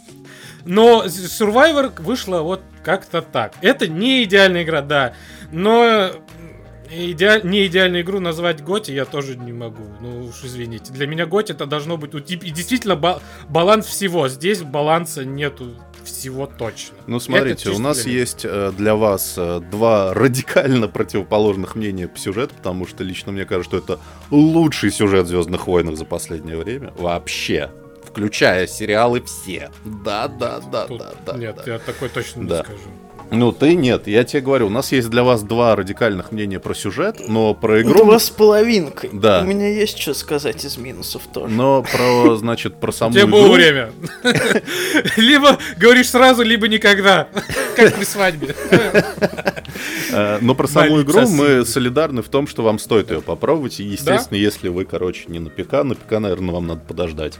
Но 0.68 1.06
Survivor 1.06 2.02
вышла 2.02 2.42
вот 2.42 2.62
как-то 2.84 3.22
так. 3.22 3.54
Это 3.62 3.88
не 3.88 4.24
идеальная 4.24 4.64
игра, 4.64 4.82
да. 4.82 5.14
Но 5.52 6.12
идеаль- 6.92 7.46
не 7.46 7.66
идеальную 7.68 8.04
игру 8.04 8.20
назвать 8.20 8.64
Готи 8.64 8.92
я 8.92 9.06
тоже 9.06 9.38
не 9.38 9.54
могу. 9.54 9.84
Ну 10.02 10.26
уж 10.26 10.44
извините. 10.44 10.92
Для 10.94 11.08
меня 11.08 11.26
Готи 11.26 11.52
это 11.54 11.66
должно 11.66 11.98
быть... 11.98 12.12
тип- 12.26 12.44
И 12.44 12.50
действительно 12.52 12.96
ба- 12.96 13.22
баланс 13.50 13.86
всего. 13.86 14.28
Здесь 14.28 14.62
баланса 14.62 15.26
нету 15.26 15.74
всего 16.04 16.46
точно. 16.48 16.96
Ну, 17.06 17.20
смотрите, 17.20 17.70
у 17.72 17.80
нас 17.80 18.04
для 18.04 18.14
есть 18.14 18.46
э, 18.46 18.72
для 18.78 18.96
вас 18.96 19.34
э, 19.38 19.60
два 19.72 20.14
радикально 20.14 20.88
противоположных 20.88 21.76
мнения 21.76 22.08
по 22.08 22.18
сюжету, 22.18 22.54
потому 22.56 22.88
что 22.88 23.04
лично 23.04 23.32
мне 23.34 23.44
кажется, 23.46 23.78
что 23.78 23.78
это 23.96 24.00
лучший 24.32 24.92
сюжет 24.92 25.26
в 25.26 25.28
Звездных 25.28 25.68
войнах 25.68 25.98
за 25.98 26.06
последнее 26.06 26.58
время. 26.58 26.94
Вообще. 26.98 27.72
Включая 28.18 28.66
сериалы 28.66 29.22
все. 29.22 29.70
Да, 29.86 30.28
да, 30.28 30.60
да, 30.72 30.88
Тут 30.88 30.98
да, 30.98 31.12
да. 31.26 31.38
Нет, 31.38 31.62
да. 31.64 31.74
я 31.74 31.78
такой 31.80 32.10
точно 32.10 32.48
Да. 32.48 32.58
не 32.58 32.64
скажу. 32.64 32.80
Ну, 33.30 33.52
ты 33.52 33.76
нет, 33.76 34.08
я 34.08 34.24
тебе 34.24 34.42
говорю, 34.42 34.68
у 34.68 34.70
нас 34.70 34.92
есть 34.94 35.10
для 35.10 35.22
вас 35.22 35.44
два 35.44 35.76
радикальных 35.76 36.32
мнения 36.32 36.60
про 36.60 36.74
сюжет, 36.74 37.28
но 37.28 37.54
про 37.54 37.82
игру... 37.82 38.06
Два 38.06 38.20
с 38.20 38.30
половинкой. 38.30 39.10
Да. 39.12 39.42
У 39.42 39.46
меня 39.46 39.68
есть 39.68 39.98
что 40.00 40.14
сказать 40.14 40.64
из 40.64 40.78
минусов 40.78 41.24
тоже. 41.34 41.54
Но 41.54 41.84
про, 41.84 42.38
значит, 42.38 42.80
про 42.80 42.92
саму 42.94 43.14
Тебе 43.14 43.24
игру... 43.24 43.34
было 43.34 43.52
время. 43.54 43.92
Либо 45.18 45.58
говоришь 45.78 46.10
сразу, 46.10 46.44
либо 46.44 46.68
никогда. 46.70 47.28
Как 47.76 47.96
при 47.96 48.06
свадьбе. 48.06 48.56
Э, 50.12 50.40
Но 50.42 50.56
про 50.56 50.68
саму 50.68 51.02
игру 51.02 51.28
мы 51.28 51.66
солидарны 51.66 52.22
в 52.22 52.30
том, 52.30 52.48
что 52.48 52.64
вам 52.64 52.80
стоит 52.80 53.12
ее 53.12 53.22
попробовать. 53.22 53.80
И, 53.80 53.84
естественно, 53.84 54.38
если 54.38 54.70
вы, 54.70 54.86
короче, 54.86 55.26
не 55.28 55.40
на 55.40 55.50
ПК, 55.50 55.84
на 55.84 55.96
ПК, 55.96 56.14
наверное, 56.14 56.54
вам 56.54 56.68
надо 56.68 56.82
подождать. 56.82 57.34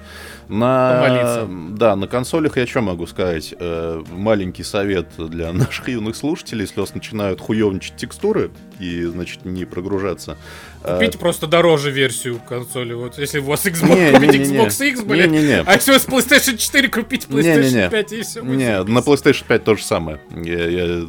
На... 0.50 1.04
Помолиться. 1.04 1.48
Да, 1.78 1.96
на 1.96 2.08
консолях 2.08 2.58
я 2.58 2.66
что 2.66 2.82
могу 2.82 3.06
сказать? 3.08 3.54
Э, 3.60 4.02
Маленький 4.12 4.64
совет 4.64 5.08
для 5.18 5.52
наших 5.54 5.90
юных 5.90 6.16
слушателей, 6.16 6.62
если 6.62 6.80
у 6.80 6.84
вас 6.84 6.94
начинают 6.94 7.42
хуевничать 7.42 7.96
текстуры 7.98 8.52
и, 8.80 9.04
значит, 9.04 9.44
не 9.46 9.66
прогружаться. 9.66 10.38
э, 10.84 10.94
Купите 10.96 11.18
просто 11.18 11.48
дороже 11.48 11.92
версию 11.92 12.40
консоли. 12.48 12.94
Вот 12.94 13.18
если 13.18 13.40
у 13.40 13.44
вас 13.46 13.66
Xbox, 13.66 13.96
Не, 13.96 14.12
купите 14.14 14.40
не, 14.40 14.46
не, 14.46 14.52
не. 14.52 14.58
Xbox 14.58 14.86
X, 14.88 15.02
блядь. 15.04 15.30
Не-не-не. 15.32 15.62
А 15.66 15.74
если 15.74 15.92
у 15.92 15.94
вас 15.96 16.08
PlayStation 16.08 16.58
4, 16.58 16.88
купите 16.90 17.28
PlayStation 17.28 17.62
Не-не-не. 17.64 17.90
5 17.90 18.12
и 18.14 18.22
все. 18.22 18.42
Не, 18.42 18.84
на 18.84 19.00
PlayStation 19.00 19.44
5 19.48 19.64
то 19.64 19.76
же 19.76 19.84
самое. 19.84 20.20
Я, 20.36 20.66
я 20.68 21.06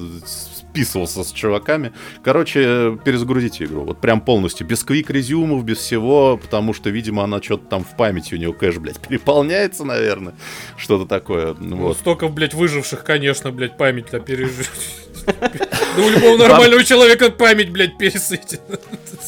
списывался 0.79 1.25
с 1.25 1.33
чуваками. 1.33 1.93
Короче, 2.23 2.99
перезагрузите 3.05 3.65
игру. 3.65 3.83
Вот 3.83 4.01
прям 4.01 4.21
полностью. 4.21 4.67
Без 4.67 4.85
квик-резюмов, 4.85 5.65
без 5.65 5.79
всего, 5.79 6.37
потому 6.37 6.73
что, 6.73 6.91
видимо, 6.91 7.25
она 7.25 7.43
что-то 7.43 7.67
там 7.67 7.85
в 7.85 7.97
памяти 7.97 8.35
у 8.35 8.39
нее 8.39 8.53
кэш, 8.53 8.79
блядь, 8.79 9.01
переполняется, 9.09 9.85
наверное. 9.85 10.35
Что-то 10.77 11.07
такое. 11.07 11.55
Ну, 11.59 11.77
Вот. 11.77 11.97
столько, 11.97 12.29
блядь, 12.29 12.55
выживших, 12.55 13.03
конечно, 13.03 13.51
блядь, 13.51 13.77
память-то 13.77 14.21
пережить. 14.21 14.69
Да 15.27 16.03
у 16.05 16.11
любого 16.11 16.37
нормального 16.37 16.85
человека 16.85 17.31
память, 17.31 17.71
блядь, 17.71 17.99
пересытит. 17.99 18.61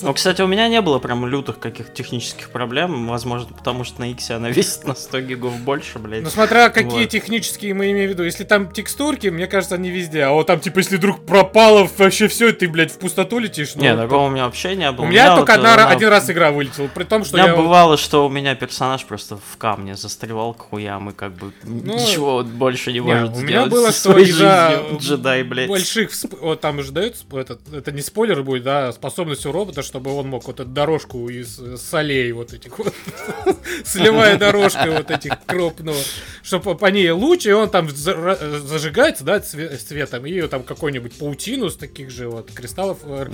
Ну, 0.02 0.14
кстати, 0.14 0.40
у 0.42 0.46
меня 0.46 0.68
не 0.68 0.80
было 0.80 0.98
прям 0.98 1.26
лютых 1.26 1.58
каких 1.58 1.92
технических 1.92 2.50
проблем. 2.50 3.08
Возможно, 3.08 3.48
потому 3.56 3.84
что 3.84 4.00
на 4.00 4.10
X 4.10 4.30
она 4.30 4.48
весит 4.50 4.84
на 4.84 4.94
100 4.94 5.20
гигов 5.22 5.58
больше, 5.60 5.98
блядь. 5.98 6.22
Ну, 6.22 6.30
смотря 6.30 6.70
какие 6.70 7.02
Вот. 7.02 7.08
технические 7.08 7.74
мы 7.74 7.90
имеем 7.90 8.08
в 8.08 8.12
виду. 8.12 8.22
Если 8.22 8.44
там 8.44 8.70
текстурки, 8.70 9.28
мне 9.28 9.46
кажется, 9.46 9.74
они 9.74 9.90
везде. 9.90 10.24
А 10.24 10.30
вот 10.30 10.46
там, 10.46 10.60
типа, 10.60 10.78
если 10.78 10.96
вдруг 10.96 11.26
пропало 11.26 11.88
вообще 11.98 12.28
все, 12.28 12.52
ты, 12.52 12.68
блядь, 12.68 12.92
в 12.92 12.98
пустоту 12.98 13.38
летишь. 13.38 13.74
ну, 13.74 13.82
Не, 13.82 13.96
такого 13.96 14.26
у 14.26 14.30
меня 14.30 14.44
вообще 14.44 14.74
не 14.76 14.90
было. 14.92 15.04
У 15.04 15.08
меня 15.08 15.34
только 15.36 15.52
вот, 15.52 15.58
одна, 15.58 15.76
э, 15.76 15.94
один 15.94 16.08
раз 16.08 16.30
игра 16.30 16.50
вылетела. 16.50 16.88
При 16.88 17.04
том, 17.04 17.22
У 17.22 17.24
что 17.24 17.36
меня 17.36 17.48
я... 17.48 17.56
бывало, 17.56 17.96
что 17.96 18.26
у 18.26 18.28
меня 18.30 18.54
персонаж 18.54 19.04
просто 19.04 19.36
в 19.36 19.56
камне 19.58 19.96
застревал 19.96 20.54
к 20.54 20.68
хуям 20.70 21.10
и 21.10 21.12
как 21.12 21.32
бы 21.34 21.52
Ну, 21.64 21.94
ничего 21.94 22.42
больше 22.42 22.92
не 22.92 23.00
Не, 23.00 23.12
может 23.12 23.36
у 23.36 23.40
меня 23.40 23.66
сделать 23.66 23.70
было, 23.70 23.92
что 23.92 24.16
из-за 24.18 24.70
жизнью, 24.70 24.98
джедай, 25.00 25.42
блядь. 25.42 25.68
Больших... 25.80 26.10
всп- 26.10 26.38
Вот 26.40 26.60
там 26.60 26.82
же 26.82 26.92
дают 26.92 27.16
этот, 27.32 27.60
это 27.72 27.92
не 27.92 28.02
спойлер 28.02 28.42
будет, 28.42 28.62
да, 28.62 28.92
способность 28.92 29.44
у 29.46 29.52
робота, 29.52 29.82
чтобы 29.82 30.12
он 30.14 30.28
мог 30.28 30.46
вот 30.46 30.60
эту 30.60 30.68
дорожку 30.68 31.28
из 31.28 31.60
солей 31.80 32.32
вот 32.32 32.52
этих 32.52 32.78
вот, 32.78 32.92
сливая 33.84 34.36
дорожкой 34.36 34.90
вот 34.90 35.10
этих 35.10 35.32
крупного, 35.46 35.98
чтобы 36.42 36.74
по 36.76 36.86
ней 36.86 37.10
луч, 37.10 37.46
и 37.46 37.52
он 37.52 37.70
там 37.70 37.88
зажигается, 37.90 39.24
да, 39.24 39.38
цве- 39.38 39.76
светом, 39.78 40.26
и 40.26 40.40
там 40.48 40.62
какой-нибудь 40.62 41.14
паутину 41.18 41.70
с 41.70 41.76
таких 41.76 42.10
же 42.10 42.28
вот 42.28 42.50
кристаллов. 42.52 42.98
э, 43.04 43.26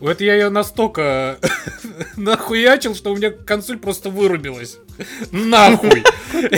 Вот 0.00 0.20
я 0.20 0.34
ее 0.34 0.48
настолько 0.50 1.38
нахуячил, 2.16 2.94
что 2.94 3.12
у 3.12 3.16
меня 3.16 3.30
консоль 3.30 3.78
просто 3.78 4.10
вырубилась. 4.10 4.78
Нахуй! 5.30 6.02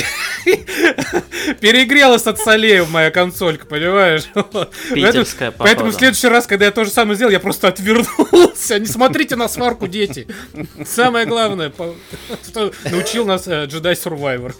Перегрелась 1.61 2.27
от 2.27 2.39
солей 2.39 2.85
моя 2.87 3.11
консолька, 3.11 3.67
понимаешь? 3.67 4.25
Вот. 4.35 4.73
Питерская 5.33 5.51
Поэтому- 5.51 5.65
Поэтому 5.65 5.91
в 5.91 5.95
следующий 5.95 6.29
раз, 6.29 6.47
когда 6.47 6.65
я 6.67 6.71
то 6.71 6.85
же 6.85 6.91
самое 6.91 7.17
сделал, 7.17 7.33
я 7.33 7.41
просто 7.41 7.69
отвернулся. 7.69 8.79
Не 8.79 8.87
смотрите 8.87 9.37
на 9.37 9.49
сварку, 9.49 9.87
дети. 9.87 10.27
Самое 10.85 11.27
главное, 11.27 11.73
что 12.45 12.73
научил 12.91 13.25
нас 13.27 13.47
э, 13.49 13.65
Jedi 13.67 13.93
Survivor. 13.93 14.55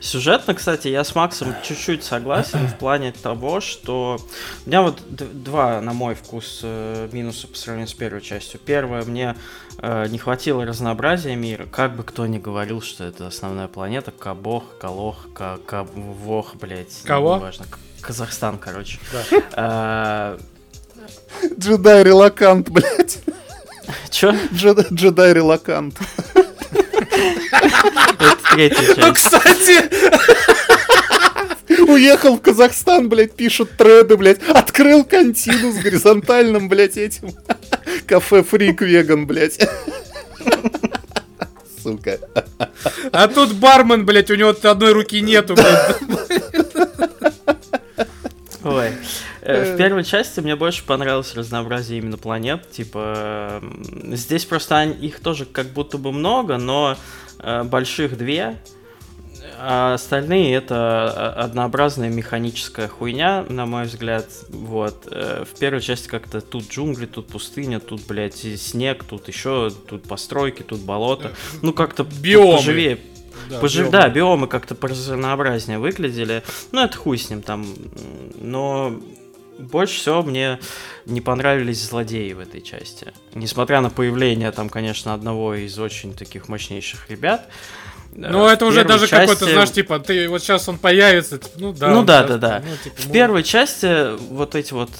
Сюжетно, 0.00 0.54
кстати, 0.54 0.86
я 0.88 1.02
с 1.02 1.14
Максом 1.16 1.54
чуть-чуть 1.64 2.04
согласен 2.04 2.68
в 2.68 2.78
плане 2.78 3.10
того, 3.10 3.60
что 3.60 4.20
у 4.64 4.68
меня 4.68 4.82
вот 4.82 5.02
два, 5.08 5.80
на 5.80 5.92
мой 5.92 6.14
вкус, 6.14 6.60
э, 6.62 7.08
минуса 7.10 7.48
по 7.48 7.56
сравнению 7.56 7.88
с 7.88 7.94
первой 7.94 8.20
частью. 8.20 8.60
Первое, 8.64 9.02
мне 9.04 9.34
э, 9.82 10.06
не 10.08 10.18
хватило 10.18 10.64
разнообразия 10.64 11.34
мира, 11.34 11.66
как 11.66 11.96
бы 11.96 12.04
кто 12.04 12.26
ни 12.28 12.38
говорил, 12.38 12.80
что 12.80 13.04
это 13.04 13.26
основная 13.26 13.66
планета, 13.66 14.12
Кабох, 14.12 14.78
Калох, 14.78 15.26
Ка- 15.34 15.58
Кавох, 15.66 16.54
блять. 16.54 17.02
Кого? 17.04 17.36
Неважно, 17.36 17.66
Казахстан, 18.00 18.58
короче. 18.58 18.98
Э, 19.56 20.38
Джедай 21.58 22.02
релакант, 22.04 22.68
блядь. 22.68 23.18
Чё? 24.10 24.34
Джедай, 24.52 25.32
релакант. 25.32 25.96
Это 28.20 28.36
третья 28.54 28.94
Ну, 28.96 29.14
часть. 29.14 29.14
кстати, 29.14 29.90
Уехал 31.88 32.36
в 32.36 32.40
Казахстан, 32.40 33.08
блядь, 33.08 33.34
пишут 33.34 33.76
треды, 33.76 34.16
блядь. 34.16 34.40
Открыл 34.48 35.04
контину 35.04 35.72
с 35.72 35.76
горизонтальным, 35.76 36.68
блядь, 36.68 36.96
этим. 36.96 37.32
Кафе 38.06 38.42
фрик 38.42 38.80
веган, 38.82 39.26
блядь. 39.26 39.58
Сука. 41.82 42.18
а 43.12 43.28
тут 43.28 43.52
бармен, 43.54 44.04
блядь, 44.04 44.30
у 44.30 44.34
него 44.34 44.54
одной 44.62 44.92
руки 44.92 45.20
нету, 45.20 45.54
блядь. 45.54 45.96
Ой, 48.74 48.92
Э, 49.40 49.74
В 49.74 49.76
первой 49.78 50.04
части 50.04 50.40
мне 50.40 50.56
больше 50.56 50.84
понравилось 50.84 51.34
разнообразие 51.34 51.98
именно 51.98 52.18
планет. 52.18 52.70
Типа, 52.70 53.62
здесь 54.12 54.44
просто 54.44 54.82
их 54.84 55.20
тоже 55.20 55.44
как 55.46 55.68
будто 55.68 55.96
бы 55.98 56.12
много, 56.12 56.58
но 56.58 56.96
э, 57.38 57.62
больших 57.64 58.18
две. 58.18 58.56
А 59.60 59.94
остальные 59.94 60.54
это 60.54 61.34
э, 61.36 61.40
однообразная 61.40 62.10
механическая 62.10 62.86
хуйня, 62.88 63.44
на 63.48 63.66
мой 63.66 63.84
взгляд. 63.84 64.26
Вот. 64.50 65.08
Э, 65.10 65.44
В 65.44 65.58
первой 65.58 65.80
части 65.80 66.08
как-то 66.08 66.40
тут 66.40 66.68
джунгли, 66.70 67.06
тут 67.06 67.28
пустыня, 67.28 67.80
тут, 67.80 68.06
блядь, 68.06 68.36
снег, 68.36 69.04
тут 69.04 69.28
еще, 69.28 69.70
тут 69.88 70.02
постройки, 70.06 70.62
тут 70.62 70.80
болото. 70.80 71.32
Ну, 71.62 71.72
как-то 71.72 72.04
поживее 72.56 72.98
Да, 73.48 73.60
Пожи- 73.60 73.80
биомы. 73.82 73.90
Да, 73.92 74.08
биомы 74.08 74.46
как-то 74.48 74.76
разнообразнее 74.86 75.78
выглядели. 75.78 76.42
Ну, 76.72 76.82
это 76.82 76.96
хуй 76.96 77.18
с 77.18 77.30
ним 77.30 77.42
там. 77.42 77.66
Но 78.40 78.94
больше 79.58 79.98
всего 80.00 80.22
мне 80.22 80.58
не 81.06 81.20
понравились 81.20 81.82
злодеи 81.84 82.32
в 82.32 82.38
этой 82.40 82.60
части. 82.62 83.12
Несмотря 83.34 83.80
на 83.80 83.90
появление 83.90 84.52
там, 84.52 84.68
конечно, 84.68 85.14
одного 85.14 85.54
из 85.54 85.78
очень 85.78 86.14
таких 86.14 86.48
мощнейших 86.48 87.10
ребят. 87.10 87.48
Ну, 88.14 88.48
э, 88.48 88.52
это 88.52 88.64
в 88.64 88.68
уже 88.68 88.84
даже 88.84 89.06
какой-то, 89.06 89.40
части- 89.40 89.52
знаешь, 89.52 89.70
типа, 89.70 89.98
ты 90.00 90.28
вот 90.28 90.42
сейчас 90.42 90.68
он 90.68 90.78
появится, 90.78 91.38
типа, 91.38 91.54
ну 91.58 91.72
да. 91.72 91.88
Ну 91.90 92.04
да, 92.04 92.24
да, 92.24 92.38
да. 92.38 92.62
ну, 92.66 92.76
типа, 92.82 92.96
В 93.02 93.06
ну, 93.06 93.12
первой 93.12 93.42
части 93.44 94.16
вот 94.32 94.54
эти 94.54 94.72
вот 94.72 94.90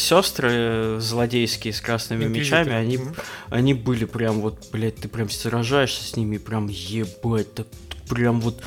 сестры 0.00 0.96
злодейские 1.00 1.72
с 1.72 1.80
красными 1.80 2.24
инквизиторы. 2.24 2.64
мечами, 2.64 2.76
они, 2.76 2.98
Мгм. 2.98 3.14
они 3.50 3.74
были 3.74 4.04
прям 4.04 4.40
вот, 4.40 4.58
блядь, 4.72 4.96
ты 4.96 5.08
прям 5.08 5.30
сражаешься 5.30 6.02
с 6.04 6.16
ними, 6.16 6.38
прям 6.38 6.66
ебать, 6.68 7.54
так 7.54 7.66
прям 8.08 8.40
вот 8.40 8.62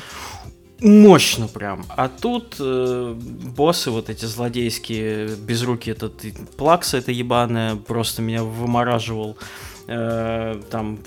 мощно 0.80 1.48
прям. 1.48 1.84
А 1.88 2.08
тут 2.08 2.56
э, 2.58 3.14
боссы 3.14 3.90
вот 3.90 4.08
эти 4.08 4.24
злодейские, 4.24 5.28
без 5.36 5.62
руки 5.62 5.90
этот 5.90 6.22
плакса 6.56 6.98
это 6.98 7.12
ебаная, 7.12 7.76
просто 7.76 8.22
меня 8.22 8.42
вымораживал. 8.42 9.36
Э, 9.86 10.60
там 10.70 11.00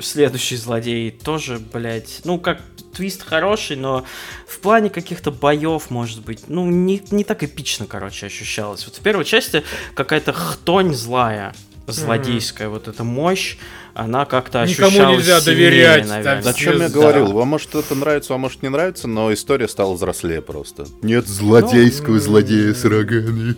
следующий 0.00 0.56
злодей 0.56 1.10
тоже, 1.10 1.60
блядь, 1.72 2.22
ну 2.24 2.38
как 2.38 2.60
твист 2.94 3.22
хороший, 3.22 3.76
но 3.76 4.04
в 4.46 4.58
плане 4.60 4.90
каких-то 4.90 5.30
боев, 5.30 5.90
может 5.90 6.24
быть, 6.24 6.48
ну 6.48 6.66
не, 6.66 7.02
не 7.10 7.24
так 7.24 7.42
эпично, 7.42 7.86
короче, 7.86 8.26
ощущалось. 8.26 8.86
Вот 8.86 8.96
в 8.96 9.00
первой 9.00 9.24
части 9.24 9.62
какая-то 9.94 10.32
хтонь 10.32 10.94
злая, 10.94 11.54
злодейская, 11.86 12.68
вот 12.68 12.88
эта 12.88 13.04
мощь, 13.04 13.58
она 13.94 14.24
как-то 14.24 14.64
Никому 14.66 14.88
ощущалась 14.88 15.16
нельзя 15.18 15.40
сильнее, 15.40 15.70
доверять, 15.70 16.08
наверное. 16.08 16.42
там 16.42 16.50
О 16.50 16.54
чем 16.54 16.72
я 16.80 16.88
Да. 16.88 16.94
говорил? 16.94 17.32
Вам 17.32 17.48
может 17.48 17.74
это 17.74 17.94
нравится, 17.94 18.34
а 18.34 18.38
может 18.38 18.62
не 18.62 18.68
нравится, 18.68 19.06
но 19.08 19.32
история 19.32 19.68
стала 19.68 19.94
взрослее 19.94 20.42
просто. 20.42 20.86
Нет 21.02 21.26
злодейского 21.28 22.14
Ну, 22.14 22.20
злодея 22.20 22.74
с 22.74 22.84
рогами, 22.84 23.54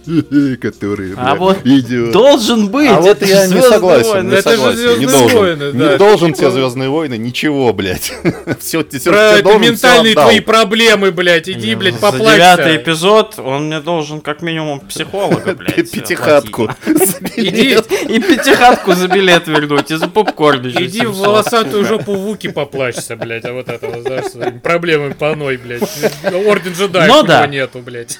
который 0.57 1.13
А 1.17 1.33
бля, 1.33 1.35
вот 1.37 1.59
идет. 1.67 2.13
Должен 2.13 2.69
быть! 2.69 2.91
А 2.91 3.01
вот 3.01 3.17
это 3.17 3.25
я 3.25 3.43
не 3.47 3.53
«Звездные 3.53 3.71
согласен, 3.73 4.11
войны». 4.11 4.29
не 4.31 4.37
Это 4.37 4.51
же 4.51 4.57
согласен, 4.57 4.79
не 4.79 4.87
«Звездные 5.07 5.09
должен. 5.21 5.39
войны», 5.39 5.73
да, 5.73 5.91
Не 5.93 5.99
должен 5.99 6.29
типа- 6.29 6.39
тебе 6.39 6.51
Звездные 6.51 6.89
войны, 6.91 7.19
ничего, 7.19 7.73
блядь. 7.73 8.13
Все, 8.61 8.85
все, 8.85 9.11
Про 9.11 9.43
должен, 9.43 9.63
всё 9.63 9.71
ментальные 9.73 10.15
твои 10.15 10.41
проблемы, 10.41 11.13
блядь, 11.13 11.49
иди, 11.49 11.71
Я 11.71 11.77
блядь, 11.77 11.99
поплачься. 11.99 12.35
девятый 12.37 12.77
эпизод 12.77 13.35
он 13.39 13.67
мне 13.67 13.81
должен 13.81 14.21
как 14.21 14.43
минимум 14.43 14.81
психолога, 14.81 15.55
блядь, 15.59 15.91
Пятихатку. 15.91 16.69
И 17.37 18.21
пятихатку 18.21 18.93
за 18.95 19.09
билет 19.09 19.47
вернуть, 19.49 19.91
и 19.91 19.97
за 19.97 20.09
попкорн 20.27 20.67
еще 20.67 20.85
иди 20.87 21.01
в 21.01 21.15
700. 21.15 21.27
волосатую 21.27 21.85
жопу 21.85 22.15
Вуки 22.15 22.49
поплачься, 22.51 23.17
блядь, 23.17 23.45
а 23.45 23.53
вот 23.53 23.69
это 23.69 23.89
вот, 23.89 24.03
знаешь, 24.03 24.27
своими 24.27 24.59
проблемами 24.59 25.13
паной, 25.13 25.57
блядь. 25.57 25.83
Орден 26.25 26.73
джедаев 26.73 27.09
Ну 27.09 27.21
у 27.21 27.23
да. 27.23 27.47
нету, 27.47 27.81
блядь. 27.81 28.19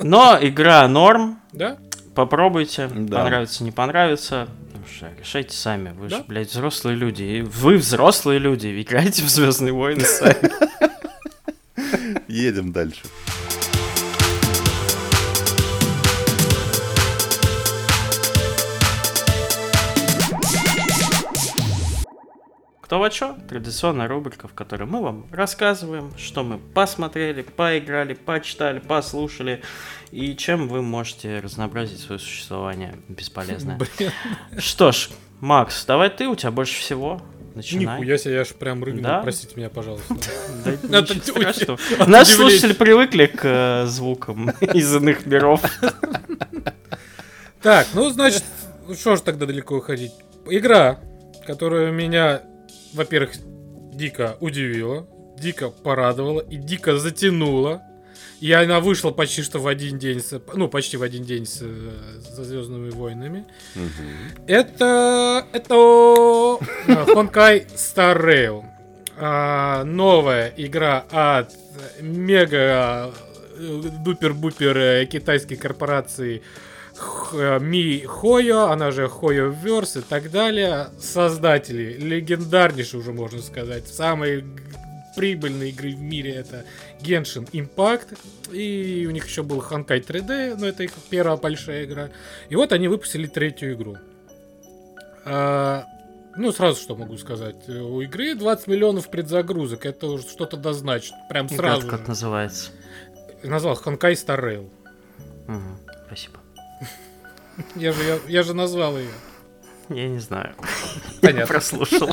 Но 0.00 0.38
игра 0.40 0.86
норм, 0.88 1.40
Да? 1.52 1.76
попробуйте, 2.14 2.88
Да. 2.92 3.22
понравится, 3.22 3.64
не 3.64 3.70
понравится. 3.72 4.48
Ну 4.74 4.80
что, 4.96 5.06
решайте 5.18 5.56
сами, 5.56 5.90
вы 5.96 6.08
же, 6.08 6.16
Да. 6.16 6.24
блядь, 6.26 6.50
взрослые 6.50 6.96
люди. 6.96 7.22
И 7.22 7.42
вы 7.42 7.76
взрослые 7.76 8.38
люди, 8.38 8.82
играйте 8.82 9.22
в 9.22 9.28
Звездные 9.28 9.72
войны 9.72 10.04
сами. 10.04 10.50
Едем 12.28 12.72
дальше. 12.72 13.00
Кто 22.92 22.98
во 22.98 23.08
чё? 23.08 23.38
Традиционная 23.48 24.06
рубрика, 24.06 24.48
в 24.48 24.52
которой 24.52 24.84
мы 24.84 25.00
вам 25.00 25.26
рассказываем, 25.32 26.12
что 26.18 26.44
мы 26.44 26.58
посмотрели, 26.58 27.40
поиграли, 27.40 28.12
почитали, 28.12 28.80
послушали, 28.80 29.62
и 30.10 30.36
чем 30.36 30.68
вы 30.68 30.82
можете 30.82 31.38
разнообразить 31.38 32.00
свое 32.00 32.18
существование 32.18 32.94
бесполезное. 33.08 33.78
Блин, 33.98 34.10
Что 34.58 34.92
ж, 34.92 35.08
Макс, 35.40 35.86
давай 35.86 36.10
ты, 36.10 36.28
у 36.28 36.34
тебя 36.36 36.50
больше 36.50 36.78
всего. 36.78 37.22
Начинай. 37.54 37.98
нихуя 37.98 38.18
себе, 38.18 38.34
я 38.34 38.44
ж 38.44 38.48
прям 38.48 38.84
рыгнул, 38.84 39.04
Да? 39.04 39.22
простите 39.22 39.54
меня, 39.56 39.70
пожалуйста. 39.70 40.14
Наши 42.06 42.32
слушатели 42.32 42.74
привыкли 42.74 43.24
к 43.24 43.40
э, 43.42 43.86
звукам 43.86 44.50
из 44.60 44.94
иных 44.94 45.24
миров. 45.24 45.62
Так, 47.62 47.86
ну, 47.94 48.10
значит, 48.10 48.44
ну 48.86 48.92
что 48.92 49.16
ж 49.16 49.22
тогда 49.22 49.46
далеко 49.46 49.76
уходить? 49.76 50.12
Игра, 50.44 51.00
которая 51.46 51.90
меня, 51.90 52.42
во-первых, 52.94 53.32
дико 53.94 54.36
удивила, 54.40 55.06
дико 55.38 55.70
порадовала 55.70 56.40
и 56.40 56.56
дико 56.56 56.96
затянула. 56.98 57.82
И 58.40 58.50
она 58.50 58.80
вышла 58.80 59.12
почти 59.12 59.42
что 59.42 59.60
в 59.60 59.68
один 59.68 59.98
день, 60.00 60.20
с- 60.20 60.40
ну, 60.54 60.66
почти 60.68 60.96
в 60.96 61.02
один 61.04 61.22
день 61.22 61.46
с, 61.46 61.60
э, 61.62 61.90
со 62.34 62.42
Звездными 62.44 62.90
войнами. 62.90 63.44
Мгм. 63.76 64.44
Это... 64.48 65.46
Это... 65.52 65.74
э, 65.74 66.92
Honkai 67.14 67.66
Star 67.76 68.20
Rail. 68.20 68.64
А, 69.16 69.84
новая 69.84 70.52
игра 70.56 71.04
от 71.10 71.52
мега 72.00 73.12
э, 73.56 73.82
дупер-бупер 74.04 74.76
э, 74.76 75.06
китайской 75.06 75.54
корпорации 75.54 76.42
Ми 77.32 78.00
Хойо, 78.06 78.70
она 78.70 78.90
же 78.90 79.08
Хойо 79.08 79.46
Верс 79.48 79.96
и 79.96 80.00
так 80.02 80.30
далее. 80.30 80.88
Создатели, 81.00 81.94
легендарнейшие 81.98 83.00
уже 83.00 83.12
можно 83.12 83.40
сказать, 83.40 83.88
самые 83.88 84.44
прибыльные 85.16 85.70
игры 85.70 85.92
в 85.92 86.00
мире 86.00 86.34
это 86.34 86.64
Genshin 87.00 87.50
Impact. 87.52 88.18
И 88.52 89.06
у 89.08 89.10
них 89.10 89.26
еще 89.26 89.42
был 89.42 89.60
Honkai 89.60 90.04
3D, 90.06 90.56
но 90.58 90.66
это 90.66 90.82
их 90.84 90.92
первая 91.10 91.36
большая 91.36 91.84
игра. 91.84 92.08
И 92.48 92.56
вот 92.56 92.72
они 92.72 92.88
выпустили 92.88 93.26
третью 93.26 93.74
игру. 93.74 93.96
А, 95.24 95.84
ну, 96.36 96.50
сразу 96.52 96.80
что 96.80 96.96
могу 96.96 97.16
сказать. 97.18 97.56
Э, 97.68 97.78
У 97.80 98.00
игры 98.00 98.34
20 98.34 98.66
миллионов 98.66 99.10
предзагрузок. 99.10 99.86
Это 99.86 100.06
уже 100.06 100.26
что-то 100.28 100.56
дозначит. 100.56 101.12
Прям 101.28 101.48
сразу 101.48 101.86
как 101.86 102.00
же. 102.00 102.08
называется. 102.08 102.70
Назвал 103.42 103.74
Honkai 103.76 104.12
Star 104.12 104.40
Rail. 104.40 104.70
Мгм, 105.46 105.78
Спасибо. 106.06 106.38
Я 107.76 107.92
же, 107.92 108.02
я, 108.02 108.18
я 108.28 108.42
же 108.42 108.54
назвал 108.54 108.98
ее. 108.98 109.10
Я 109.88 110.08
не 110.08 110.18
знаю. 110.20 110.54
Понятно. 111.20 111.46
прослушал. 111.46 112.10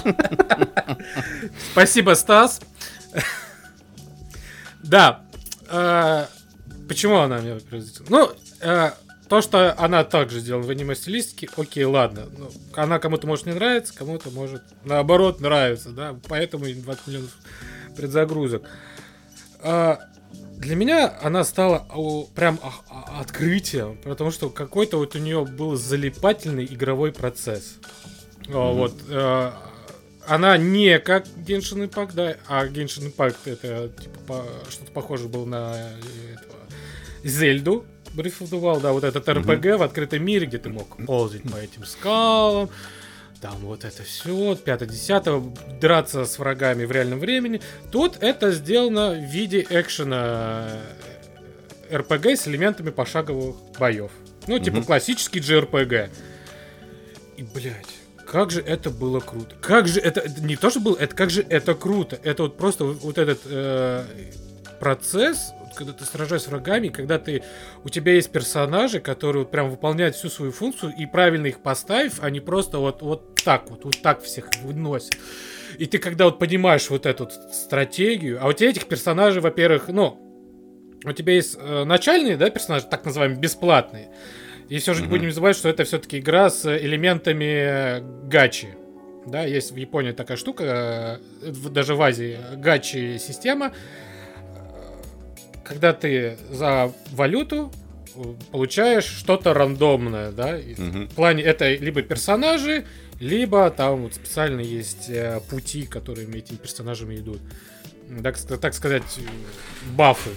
Спасибо, 1.72 2.14
Стас. 2.16 2.60
Да. 4.84 5.22
э, 5.70 6.26
Почему 6.88 7.18
она 7.18 7.40
меня 7.40 7.60
производила? 7.70 8.06
Ну, 8.10 8.32
э, 8.62 8.92
то, 9.28 9.42
что 9.42 9.76
она 9.78 10.04
также 10.04 10.40
сделана 10.40 10.66
в 10.66 10.70
аниме-стилистике, 10.70 11.50
окей, 11.56 11.84
ладно. 11.86 12.26
Ну, 12.36 12.50
она 12.76 12.98
кому-то 13.00 13.28
может 13.28 13.46
не 13.46 13.54
нравиться, 13.54 13.94
кому-то 13.96 14.32
может 14.32 14.64
наоборот 14.84 15.40
нравится, 15.40 15.90
да. 15.90 16.16
Поэтому 16.28 16.66
и 16.66 16.74
20 16.74 17.08
миллионов 17.08 17.38
предзагрузок. 17.96 18.64
А, 19.62 20.00
Для 20.60 20.76
меня 20.76 21.18
она 21.22 21.44
стала 21.46 21.88
о, 21.94 22.26
прям 22.36 22.60
а- 22.62 22.74
а- 22.90 23.22
открытием, 23.22 23.98
потому 24.04 24.30
что 24.30 24.50
какой-то 24.50 24.98
вот 24.98 25.16
у 25.16 25.20
нее 25.20 25.46
был 25.46 25.76
залипательный 25.78 26.66
игровой 26.66 27.14
процесс. 27.14 27.78
О, 28.54 28.74
Вот. 28.74 28.94
э, 29.08 29.52
она 30.28 30.58
не 30.58 31.00
как 31.00 31.26
Genshin 31.48 31.90
Impact, 31.90 32.12
да, 32.14 32.36
а 32.50 32.68
Genshin 32.68 33.12
Impact 33.16 33.38
это 33.46 33.90
типа 34.02 34.20
по- 34.28 34.46
что-то 34.70 34.92
похоже 34.92 35.30
было 35.30 35.46
на 35.46 35.74
э, 35.76 36.34
этого, 36.34 36.60
Зельду. 37.24 37.86
Breath 38.16 38.40
of 38.42 38.50
the 38.50 38.60
Wild, 38.60 38.82
да, 38.82 38.92
вот 38.92 39.04
этот 39.04 39.28
RPG 39.30 39.78
в 39.78 39.84
открытом 39.84 40.26
мире, 40.26 40.46
где 40.48 40.58
ты 40.58 40.70
мог 40.70 40.98
ползать 41.06 41.44
по 41.44 41.56
этим 41.58 41.86
скалам, 41.86 42.70
там 43.42 43.56
вот 43.62 43.86
это 43.86 44.04
все, 44.04 44.54
5-10, 44.54 45.80
драться 45.80 46.26
с 46.26 46.38
врагами 46.40 46.86
в 46.86 46.92
реальном 46.92 47.20
времени. 47.20 47.62
Тут 47.92 48.18
это 48.22 48.52
сделано 48.52 49.12
в 49.12 49.24
виде 49.24 49.66
экшена 49.70 50.82
э, 51.90 51.98
RPG 51.98 52.36
с 52.36 52.48
элементами 52.48 52.90
пошаговых 52.90 53.56
боев. 53.80 54.12
Ну, 54.48 54.60
типа 54.60 54.78
Мгм. 54.78 54.86
классический 54.86 55.40
JRPG. 55.40 56.10
И, 57.38 57.44
блядь, 57.44 57.88
как 58.28 58.52
же 58.52 58.62
это 58.62 58.90
было 58.90 59.20
круто. 59.20 59.56
Как 59.62 59.88
же 59.88 60.00
это... 60.00 60.20
это 60.20 60.42
Не 60.42 60.56
то, 60.56 60.70
что 60.70 60.80
было, 60.80 60.98
это 60.98 61.16
как 61.16 61.30
же 61.30 61.46
это 61.48 61.74
круто. 61.76 62.20
Это 62.24 62.44
вот 62.44 62.58
просто 62.58 62.84
вот, 62.86 63.02
вот 63.02 63.18
этот... 63.18 63.40
э, 63.46 64.04
процесс, 64.80 65.52
когда 65.76 65.94
ты 65.94 66.06
сражаешься 66.06 66.48
с 66.48 66.52
врагами, 66.52 66.88
когда 66.88 67.20
ты 67.20 67.44
у 67.84 67.90
тебя 67.90 68.14
есть 68.14 68.32
персонажи, 68.32 69.00
которые 69.00 69.44
вот 69.44 69.52
прям 69.52 69.70
выполняют 69.70 70.16
всю 70.16 70.30
свою 70.30 70.52
функцию 70.52 70.94
и 70.98 71.06
правильно 71.06 71.48
их 71.48 71.60
поставив, 71.62 72.22
они 72.24 72.40
просто 72.40 72.80
вот 72.80 73.02
вот 73.02 73.29
так 73.44 73.70
вот 73.70 73.86
вот 73.86 74.02
так 74.02 74.22
всех 74.22 74.50
выносят. 74.64 75.18
И 75.78 75.86
ты 75.86 75.98
когда 75.98 76.26
вот 76.26 76.40
понимаешь 76.40 76.90
вот 76.90 77.06
эту 77.06 77.30
стратегию, 77.52 78.40
а 78.42 78.48
у 78.48 78.54
тебя 78.54 78.70
этих 78.70 78.88
персонажей, 78.88 79.42
во-первых, 79.42 79.88
ну, 79.88 80.20
у 81.06 81.12
тебя 81.14 81.34
есть 81.34 81.58
э, 81.60 81.84
начальные, 81.86 82.38
да, 82.38 82.50
персонажи, 82.50 82.86
так 82.90 83.06
называемые 83.06 83.40
бесплатные. 83.40 84.10
И 84.68 84.78
все 84.78 84.94
же 84.94 85.02
не 85.02 85.08
будем 85.08 85.32
забывать, 85.32 85.56
что 85.56 85.70
это 85.70 85.84
все-таки 85.84 86.20
игра 86.20 86.50
с 86.50 86.66
элементами 86.66 88.04
гачи. 88.28 88.70
Да, 89.26 89.44
есть 89.44 89.72
в 89.72 89.76
Японии 89.76 90.12
такая 90.12 90.38
штука, 90.38 91.20
э, 91.42 91.52
даже 91.70 91.96
в 91.96 92.02
Азии 92.02 92.38
гачи 92.56 93.18
система, 93.20 93.74
когда 95.64 95.94
ты 95.94 96.38
за 96.50 96.92
валюту 97.12 97.72
э, 98.16 98.22
получаешь 98.52 99.06
что-то 99.06 99.54
рандомное, 99.54 100.32
да. 100.32 100.58
Мгм. 100.78 101.08
В 101.08 101.16
плане 101.16 101.44
это 101.44 101.74
либо 101.74 102.02
персонажи, 102.02 102.86
либо 103.20 103.70
там 103.70 104.04
вот 104.04 104.16
специально 104.16 104.62
есть 104.62 105.10
э, 105.10 105.42
пути, 105.50 105.86
которыми 105.86 106.38
этими 106.38 106.58
персонажами 106.58 107.16
идут. 107.16 107.42
Так, 108.24 108.38
так 108.38 108.74
сказать, 108.74 109.04
бафы. 109.96 110.32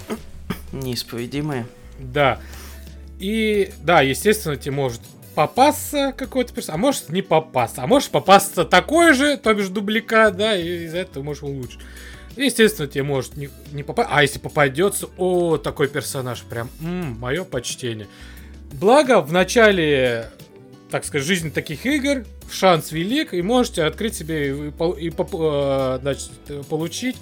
Неисповедимые. 0.72 1.66
Да. 1.98 2.40
И 3.18 3.72
да, 3.82 4.00
естественно, 4.02 4.56
тебе 4.56 4.72
может 4.72 5.00
попасться 5.34 6.12
какой-то 6.16 6.52
персонаж, 6.52 6.74
а 6.74 6.78
может 6.78 7.08
не 7.08 7.22
попасться. 7.22 7.82
А 7.82 7.86
может 7.86 8.10
попасться 8.10 8.64
такой 8.64 9.14
же, 9.14 9.36
то 9.36 9.54
бишь 9.54 9.68
дубликат, 9.68 10.36
да, 10.36 10.56
и 10.56 10.84
из-за 10.84 10.98
этого 10.98 11.22
можешь 11.22 11.42
улучшить. 11.42 11.80
Естественно, 12.36 12.88
тебе 12.88 13.04
может 13.04 13.36
не, 13.36 13.50
не 13.72 13.82
попасть. 13.82 14.08
А 14.10 14.22
если 14.22 14.38
попадется, 14.38 15.08
о, 15.18 15.58
такой 15.58 15.88
персонаж, 15.88 16.42
прям, 16.42 16.70
мое 16.80 17.44
почтение. 17.44 18.08
Благо, 18.72 19.20
в 19.20 19.32
начале, 19.32 20.30
так 20.92 21.04
сказать, 21.04 21.26
жизни 21.26 21.50
таких 21.50 21.84
игр 21.86 22.24
шанс 22.50 22.92
велик, 22.92 23.34
и 23.34 23.42
можете 23.42 23.82
открыть 23.84 24.14
себе 24.14 24.50
и, 24.50 25.06
и 25.06 25.10
поп- 25.10 25.34
э, 25.34 25.98
значит, 26.02 26.30
получить 26.68 27.16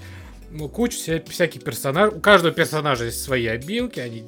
ну, 0.50 0.68
кучу 0.68 0.98
вся- 0.98 1.24
всяких 1.30 1.62
персонажей. 1.62 2.16
У 2.16 2.20
каждого 2.20 2.52
персонажа 2.52 3.06
есть 3.06 3.22
свои 3.22 3.46
обилки, 3.46 4.00
они, 4.00 4.24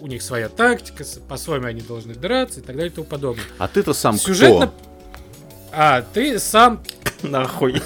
у 0.00 0.06
них 0.06 0.22
своя 0.22 0.48
тактика, 0.48 1.04
по-своему 1.28 1.66
они 1.66 1.80
должны 1.80 2.14
драться 2.14 2.60
и 2.60 2.62
так 2.62 2.76
далее 2.76 2.92
и 2.92 2.94
тому 2.94 3.06
подобное. 3.06 3.44
А 3.58 3.66
ты-то 3.66 3.94
сам 3.94 4.18
Сюжетно... 4.18 4.68
кто? 4.68 4.74
А, 5.72 6.02
ты 6.02 6.38
сам 6.38 6.82
Нахуй. 7.22 7.82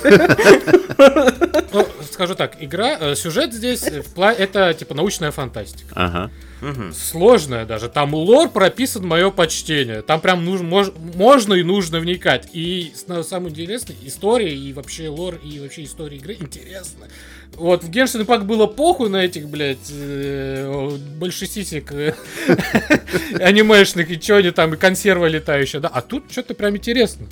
Ну, 1.73 1.87
скажу 2.11 2.35
так, 2.35 2.57
игра, 2.61 2.97
э, 2.99 3.15
сюжет 3.15 3.53
здесь 3.55 3.85
э, 3.85 4.03
это 4.17 4.75
типа 4.75 4.95
научная 4.95 5.31
фантастика. 5.31 5.93
Ага. 5.95 6.31
Мгм. 6.61 6.93
Сложная 6.93 7.65
даже. 7.67 7.89
Там 7.89 8.15
лор 8.15 8.49
прописан 8.49 9.07
мое 9.07 9.31
почтение. 9.31 10.03
Там 10.03 10.21
прям 10.21 10.45
нужно, 10.45 10.67
мож- 10.67 10.95
можно 11.17 11.55
и 11.55 11.63
нужно 11.63 12.01
вникать. 12.01 12.49
И 12.53 12.93
на- 13.07 13.23
самое 13.23 13.51
интересное, 13.51 13.95
история 14.05 14.55
и 14.55 14.73
вообще 14.73 15.09
лор 15.09 15.37
и 15.37 15.61
вообще 15.61 15.85
история 15.85 16.17
игры 16.17 16.37
интересно. 16.39 17.07
Вот 17.55 17.85
в 17.85 17.91
Genshin 17.91 18.25
Impact 18.27 18.43
было 18.45 18.67
похуй 18.67 19.09
на 19.09 19.25
этих, 19.25 19.49
блядь, 19.49 19.91
э, 19.91 20.97
большесисек 21.19 21.93
э, 21.93 22.15
анимешных 23.41 24.11
и 24.11 24.19
чё 24.21 24.37
они 24.37 24.51
там, 24.51 24.75
и 24.75 24.77
консерва 24.77 25.27
летающая, 25.27 25.81
да. 25.81 25.89
А 25.89 26.01
тут 26.03 26.25
что-то 26.31 26.55
прям 26.55 26.77
интересно. 26.77 27.27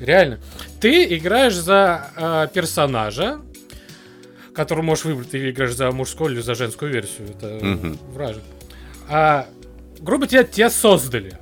Реально. 0.00 0.38
Ты 0.80 1.16
играешь 1.16 1.54
за 1.54 2.10
э, 2.16 2.48
персонажа, 2.54 3.40
который 4.54 4.82
можешь 4.84 5.04
выбрать, 5.04 5.30
ты 5.30 5.50
играешь 5.50 5.74
за 5.74 5.90
мужскую 5.90 6.32
или 6.32 6.40
за 6.40 6.54
женскую 6.54 6.92
версию. 6.92 7.28
Это 7.36 7.46
Мгм. 7.64 7.98
вражек. 8.12 8.42
А, 9.08 9.46
грубо 10.00 10.26
тебя, 10.26 10.44
тебя 10.44 10.70
создали. 10.70 11.32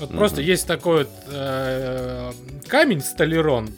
Вот 0.00 0.10
Мгм. 0.10 0.18
просто 0.18 0.40
есть 0.42 0.66
такой 0.66 0.98
вот 1.04 1.10
э, 1.28 2.32
камень 2.68 3.00
столерон, 3.00 3.70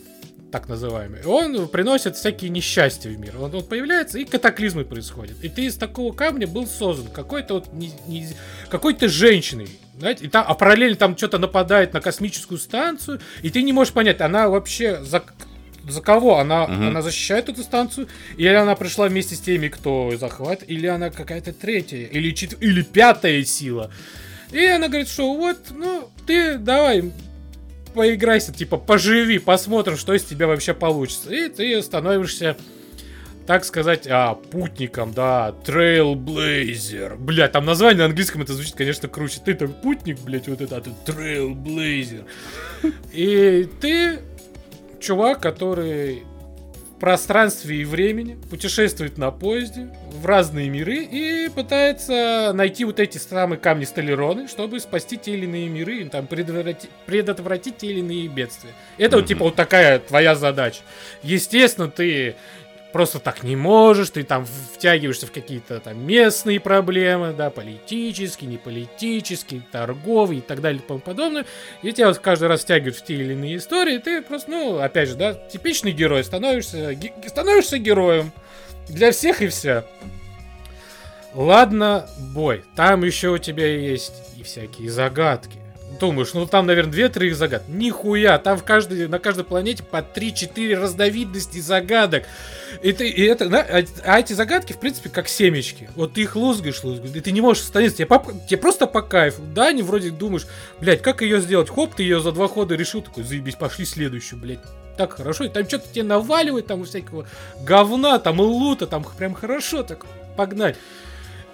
так 0.50 0.68
называемый. 0.68 1.22
Он 1.24 1.68
приносит 1.68 2.16
всякие 2.16 2.50
несчастья 2.50 3.10
в 3.10 3.18
мир. 3.18 3.34
Он, 3.40 3.50
вот 3.50 3.68
появляется, 3.68 4.18
и 4.18 4.24
катаклизмы 4.24 4.84
происходят. 4.84 5.36
И 5.44 5.48
ты 5.48 5.66
из 5.66 5.76
такого 5.76 6.12
камня 6.12 6.46
был 6.48 6.66
создан 6.66 7.06
какой-то 7.12 7.54
вот 7.54 7.72
не- 7.72 7.92
не- 8.06 8.28
какой-то 8.70 9.08
женщиной. 9.08 9.68
Знаете, 9.98 10.24
и 10.24 10.28
там, 10.28 10.44
а 10.48 10.54
параллельно 10.54 10.96
там 10.96 11.16
что-то 11.16 11.38
нападает 11.38 11.92
на 11.92 12.00
космическую 12.00 12.58
станцию, 12.58 13.20
и 13.42 13.50
ты 13.50 13.62
не 13.62 13.72
можешь 13.72 13.92
понять, 13.92 14.20
она 14.20 14.48
вообще 14.48 15.02
за, 15.04 15.22
за 15.88 16.00
кого? 16.00 16.38
Она, 16.38 16.66
Мгм. 16.66 16.88
она 16.88 17.02
защищает 17.02 17.48
эту 17.48 17.62
станцию, 17.62 18.08
или 18.36 18.48
она 18.48 18.74
пришла 18.76 19.08
вместе 19.08 19.34
с 19.34 19.40
теми, 19.40 19.68
кто 19.68 20.12
захватит, 20.18 20.64
или 20.70 20.86
она 20.86 21.10
какая-то 21.10 21.52
третья, 21.52 21.98
или, 22.06 22.30
чет- 22.32 22.58
или 22.60 22.82
пятая 22.82 23.42
сила. 23.44 23.90
И 24.52 24.64
она 24.64 24.88
говорит, 24.88 25.08
что 25.08 25.34
вот, 25.34 25.58
ну, 25.70 26.08
ты 26.26 26.56
давай 26.58 27.12
поиграйся, 27.94 28.52
типа, 28.52 28.76
поживи, 28.76 29.38
посмотрим, 29.38 29.96
что 29.96 30.14
из 30.14 30.22
тебя 30.24 30.46
вообще 30.46 30.72
получится. 30.74 31.34
И 31.34 31.48
ты 31.48 31.82
становишься, 31.82 32.56
так 33.46 33.64
сказать, 33.64 34.06
а, 34.08 34.34
путником, 34.34 35.12
да, 35.12 35.54
Trailblazer. 35.64 37.16
Бля, 37.16 37.48
там 37.48 37.64
название 37.64 37.98
на 38.00 38.04
английском 38.06 38.42
это 38.42 38.52
звучит, 38.54 38.74
конечно, 38.74 39.08
круче. 39.08 39.40
Ты 39.44 39.54
там 39.54 39.72
путник, 39.72 40.18
блядь, 40.20 40.48
вот 40.48 40.60
это, 40.60 40.76
а 40.76 40.80
ты 40.80 40.90
Trailblazer. 41.06 42.24
И 43.12 43.68
ты 43.80 44.20
чувак, 45.00 45.40
который 45.40 46.24
в 46.96 47.00
пространстве 47.00 47.76
и 47.76 47.84
времени 47.84 48.36
путешествует 48.50 49.18
на 49.18 49.30
поезде 49.30 49.88
в 50.10 50.26
разные 50.26 50.68
миры 50.68 51.04
и 51.04 51.48
пытается 51.48 52.50
найти 52.52 52.84
вот 52.84 52.98
эти 52.98 53.18
самые 53.18 53.60
камни 53.60 53.84
Столероны, 53.84 54.48
чтобы 54.48 54.80
спасти 54.80 55.16
те 55.16 55.34
или 55.34 55.44
иные 55.44 55.68
миры, 55.68 56.04
там 56.08 56.26
предотвратить, 56.26 56.90
предотвратить 57.06 57.76
те 57.76 57.86
или 57.86 58.00
иные 58.00 58.26
бедствия. 58.26 58.72
Это 58.96 59.14
вот 59.14 59.22
Мгм. 59.22 59.28
типа 59.28 59.44
вот 59.44 59.54
такая 59.54 60.00
твоя 60.00 60.34
задача. 60.34 60.80
Естественно, 61.22 61.88
ты 61.88 62.34
просто 62.92 63.18
так 63.18 63.42
не 63.42 63.56
можешь, 63.56 64.10
ты 64.10 64.24
там 64.24 64.46
втягиваешься 64.74 65.26
в 65.26 65.32
какие-то 65.32 65.80
там 65.80 66.04
местные 66.06 66.60
проблемы, 66.60 67.32
да, 67.32 67.50
политические, 67.50 68.50
неполитические, 68.50 69.62
торговые 69.70 70.38
и 70.38 70.42
так 70.42 70.60
далее 70.60 70.80
и 70.82 70.86
тому 70.86 71.00
подобное. 71.00 71.44
И 71.82 71.92
тебя 71.92 72.08
вот 72.08 72.18
каждый 72.18 72.48
раз 72.48 72.62
втягивают 72.62 72.96
в 72.96 73.04
те 73.04 73.14
или 73.14 73.32
иные 73.32 73.56
истории, 73.56 73.96
и 73.96 73.98
ты 73.98 74.22
просто, 74.22 74.50
ну, 74.50 74.78
опять 74.78 75.08
же, 75.08 75.16
да, 75.16 75.34
типичный 75.34 75.92
герой, 75.92 76.24
становишься, 76.24 76.94
ге- 76.94 77.12
становишься 77.26 77.78
героем 77.78 78.32
для 78.88 79.12
всех 79.12 79.42
и 79.42 79.48
вся. 79.48 79.84
Ладно, 81.34 82.08
бой. 82.18 82.64
Там 82.74 83.04
еще 83.04 83.28
у 83.28 83.38
тебя 83.38 83.66
есть 83.66 84.12
и 84.36 84.42
всякие 84.42 84.90
загадки. 84.90 85.58
Думаешь, 86.00 86.32
ну 86.32 86.46
там, 86.46 86.66
наверное, 86.66 86.92
две-три 86.92 87.30
загадки. 87.32 87.70
Нихуя, 87.70 88.38
там 88.38 88.56
в 88.56 88.64
каждой, 88.64 89.08
на 89.08 89.18
каждой 89.18 89.44
планете 89.44 89.82
по 89.82 89.96
3-4 89.98 90.74
разновидности 90.74 91.58
загадок. 91.58 92.24
И, 92.82 92.92
ты, 92.92 93.08
и 93.08 93.22
это, 93.22 93.46
а, 93.46 93.82
а 94.04 94.20
эти 94.20 94.32
загадки, 94.32 94.72
в 94.72 94.78
принципе, 94.78 95.10
как 95.10 95.28
семечки. 95.28 95.90
Вот 95.96 96.12
ты 96.14 96.22
их 96.22 96.36
лузгаешь, 96.36 96.82
лузгаешь, 96.84 97.14
и 97.14 97.20
ты 97.20 97.32
не 97.32 97.40
можешь 97.40 97.64
остановиться. 97.64 97.98
Тебе, 97.98 98.06
по- 98.06 98.32
тебе 98.48 98.58
просто 98.58 98.86
по 98.86 99.02
кайфу. 99.02 99.42
Да, 99.54 99.72
не 99.72 99.82
вроде 99.82 100.10
думаешь, 100.10 100.46
блядь, 100.80 101.02
как 101.02 101.22
ее 101.22 101.40
сделать? 101.40 101.68
Хоп, 101.68 101.94
ты 101.94 102.02
ее 102.02 102.20
за 102.20 102.32
два 102.32 102.46
хода 102.48 102.74
решил, 102.76 103.02
такой, 103.02 103.24
заебись, 103.24 103.56
пошли 103.56 103.84
следующую, 103.84 104.40
блядь. 104.40 104.60
Так 104.96 105.12
хорошо, 105.14 105.44
и 105.44 105.48
там 105.48 105.66
что-то 105.66 105.88
тебе 105.92 106.04
наваливает, 106.04 106.66
там 106.66 106.84
всякого 106.84 107.26
говна, 107.62 108.18
там 108.18 108.40
и 108.40 108.44
лута, 108.44 108.86
там 108.86 109.04
прям 109.16 109.34
хорошо, 109.34 109.82
так 109.82 110.06
погнать. 110.36 110.76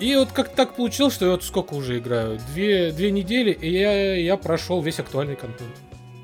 И 0.00 0.14
вот 0.16 0.32
как 0.32 0.54
так 0.54 0.74
получилось, 0.74 1.14
что 1.14 1.26
я 1.26 1.30
вот 1.32 1.44
сколько 1.44 1.74
уже 1.74 1.98
играю? 1.98 2.38
Две, 2.52 2.90
две 2.90 3.10
недели, 3.10 3.52
и 3.52 3.70
я, 3.70 4.16
я 4.16 4.36
прошел 4.36 4.82
весь 4.82 4.98
актуальный 4.98 5.36
контент. 5.36 5.70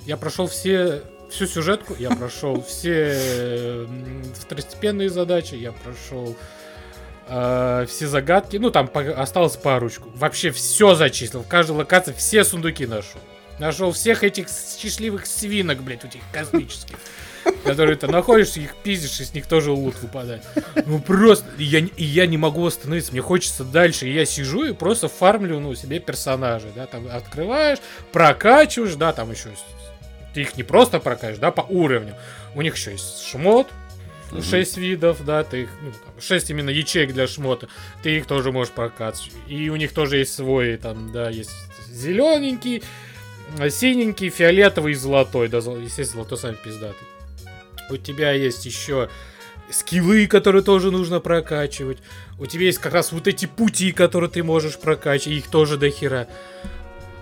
Я 0.07 0.17
прошел 0.17 0.49
все, 0.49 1.03
всю 1.31 1.47
сюжетку, 1.47 1.95
я 1.99 2.11
прошел 2.11 2.63
все 2.69 3.87
второстепенные 4.35 5.09
задачи, 5.09 5.55
я 5.55 5.73
прошел 5.73 6.37
э, 7.29 7.87
все 7.89 8.07
загадки. 8.09 8.57
Ну, 8.57 8.71
там 8.71 8.89
по- 8.89 9.13
осталось 9.13 9.57
парочку. 9.57 10.11
Вообще 10.15 10.51
все 10.51 10.95
зачислил. 10.95 11.43
В 11.43 11.49
каждой 11.49 11.77
локации 11.77 12.13
все 12.13 12.43
сундуки 12.45 12.87
нашел. 12.87 13.21
Нашел 13.61 13.93
всех 13.93 14.25
этих 14.25 14.49
счастливых 14.49 15.27
свинок, 15.27 15.83
блядь, 15.83 16.05
этих 16.05 16.23
космических. 16.33 16.97
Которые 17.65 17.97
ты 17.97 18.07
находишься, 18.07 18.61
их 18.61 18.75
пиздишь, 18.77 19.21
и 19.21 19.25
с 19.25 19.35
них 19.35 19.47
тоже 19.47 19.71
лут 19.71 19.95
выпадает. 20.03 20.43
Ну 20.87 21.01
просто, 21.01 21.47
и 21.59 21.65
я, 21.65 21.81
и 21.81 22.05
я 22.05 22.27
не 22.27 22.37
могу 22.37 22.67
остановиться, 22.67 23.13
мне 23.13 23.21
хочется 23.21 23.65
дальше. 23.65 24.09
И 24.09 24.13
я 24.13 24.25
сижу 24.25 24.65
и 24.65 24.73
просто 24.73 25.09
фармлю, 25.09 25.61
ну, 25.61 25.75
себе 25.75 26.01
персонажей, 26.01 26.71
да, 26.75 26.87
там 26.87 27.07
открываешь, 27.09 27.79
прокачиваешь, 28.13 28.95
да, 28.95 29.13
там 29.13 29.31
еще 29.31 29.51
ты 30.35 30.43
их 30.43 30.57
не 30.57 30.63
просто 30.63 31.01
прокачиваешь, 31.01 31.39
да, 31.39 31.51
по 31.51 31.63
уровню. 31.63 32.15
У 32.55 32.63
них 32.63 32.77
еще 32.77 32.93
есть 32.93 33.27
шмот, 33.27 33.67
Мгм. 34.31 34.43
6 34.43 34.77
видов, 34.77 35.25
да, 35.25 35.43
ты 35.43 35.63
их, 35.63 35.71
ну, 35.83 35.91
там, 35.91 36.21
6 36.21 36.51
именно 36.51 36.71
ячеек 36.71 37.13
для 37.13 37.27
шмота, 37.27 37.69
ты 38.03 38.17
их 38.17 38.27
тоже 38.27 38.53
можешь 38.53 38.73
прокачивать. 38.73 39.33
И 39.49 39.69
у 39.71 39.77
них 39.77 39.93
тоже 39.93 40.19
есть 40.19 40.35
свой, 40.35 40.77
там, 40.77 41.11
да, 41.13 41.31
есть 41.31 41.51
зелененький, 41.89 42.85
синенький, 43.71 44.31
фиолетовый 44.31 44.93
и 44.93 44.95
золотой, 44.95 45.49
да, 45.49 45.59
естественно, 45.59 46.23
золотой 46.23 46.39
самый 46.39 46.57
пиздатый. 46.57 47.07
У 47.91 47.97
тебя 47.97 48.33
есть 48.33 48.67
еще 48.67 49.09
скиллы, 49.71 50.27
которые 50.27 50.63
тоже 50.63 50.91
нужно 50.91 51.21
прокачивать. 51.21 51.99
У 52.39 52.47
тебя 52.47 52.65
есть 52.65 52.79
как 52.79 52.95
раз 52.95 53.13
вот 53.13 53.27
эти 53.27 53.47
пути, 53.47 53.93
которые 53.93 54.31
ты 54.31 54.43
можешь 54.43 54.79
прокачивать, 54.79 55.39
их 55.39 55.49
тоже 55.49 55.77
до 55.77 55.91
хера. 55.91 56.27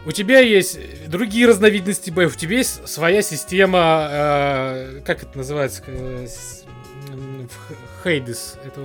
У 0.06 0.12
тебя 0.12 0.40
есть 0.40 0.78
другие 1.08 1.46
разновидности 1.46 2.10
боев, 2.10 2.34
у 2.34 2.38
тебя 2.38 2.58
есть 2.58 2.88
своя 2.88 3.20
система, 3.20 4.08
э, 4.10 5.00
как 5.04 5.22
это 5.22 5.36
называется, 5.36 5.82
э, 5.86 6.26
в 7.08 8.04
Хейдес, 8.04 8.54
это. 8.64 8.80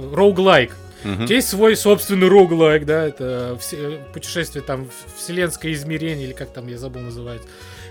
Мгм. 1.03 1.23
У 1.23 1.25
тебя 1.27 1.35
есть 1.35 1.49
свой 1.49 1.75
собственный 1.75 2.27
роуглайк, 2.27 2.85
да, 2.85 3.05
это 3.05 3.57
все, 3.59 3.99
путешествие 4.13 4.63
там 4.63 4.89
вселенское 5.17 5.73
измерение, 5.73 6.27
или 6.27 6.33
как 6.33 6.51
там, 6.51 6.67
я 6.67 6.77
забыл 6.77 7.01
называется. 7.01 7.47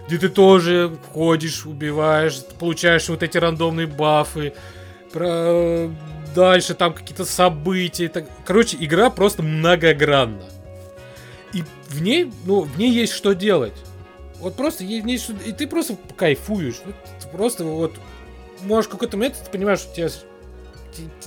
Где 0.09 0.19
ты 0.19 0.29
тоже 0.29 0.97
ходишь, 1.13 1.65
убиваешь, 1.65 2.41
получаешь 2.59 3.09
вот 3.09 3.23
эти 3.23 3.39
рандомные 3.39 3.87
бафы. 3.87 4.53
Про... 5.13 5.91
Дальше 6.35 6.75
там 6.75 6.95
какие-то 6.95 7.25
события. 7.25 8.09
так- 8.09 8.27
Короче, 8.45 8.77
игра 8.81 9.11
просто 9.11 9.43
многогранна. 9.43 10.43
И 11.53 11.63
в 11.89 12.01
ней, 12.03 12.33
ну, 12.47 12.63
в 12.63 12.79
ней 12.79 12.91
есть 12.91 13.13
что 13.13 13.35
делать. 13.35 13.75
Вот 14.41 14.57
просто 14.57 14.83
есть, 14.85 15.05
в 15.05 15.07
ней 15.07 15.19
что- 15.19 15.35
И 15.45 15.53
ты 15.53 15.67
просто 15.67 15.97
кайфуешь. 16.17 16.81
Вот 16.85 16.95
ты 17.23 17.29
просто 17.29 17.65
вот 17.65 17.95
можешь 18.63 18.89
какой-то 18.89 19.17
момент 19.17 19.37
ты 19.45 19.51
понимаешь, 19.51 19.81
что 19.81 19.95
тебе 19.95 20.09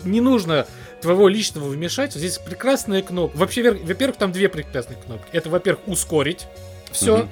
не 0.03 0.21
нужно 0.21 0.65
твоего 1.01 1.27
личного 1.27 1.69
вмешательства. 1.69 2.19
Здесь 2.19 2.39
прекрасная 2.39 3.01
кнопка. 3.03 3.37
Вообще, 3.37 3.71
во-первых, 3.71 4.17
там 4.17 4.31
две 4.31 4.49
прекрасные 4.49 4.97
кнопки. 4.97 5.27
Это, 5.31 5.49
во-первых, 5.49 5.87
ускорить 5.87 6.47
все. 6.91 7.17
Мгм. 7.17 7.29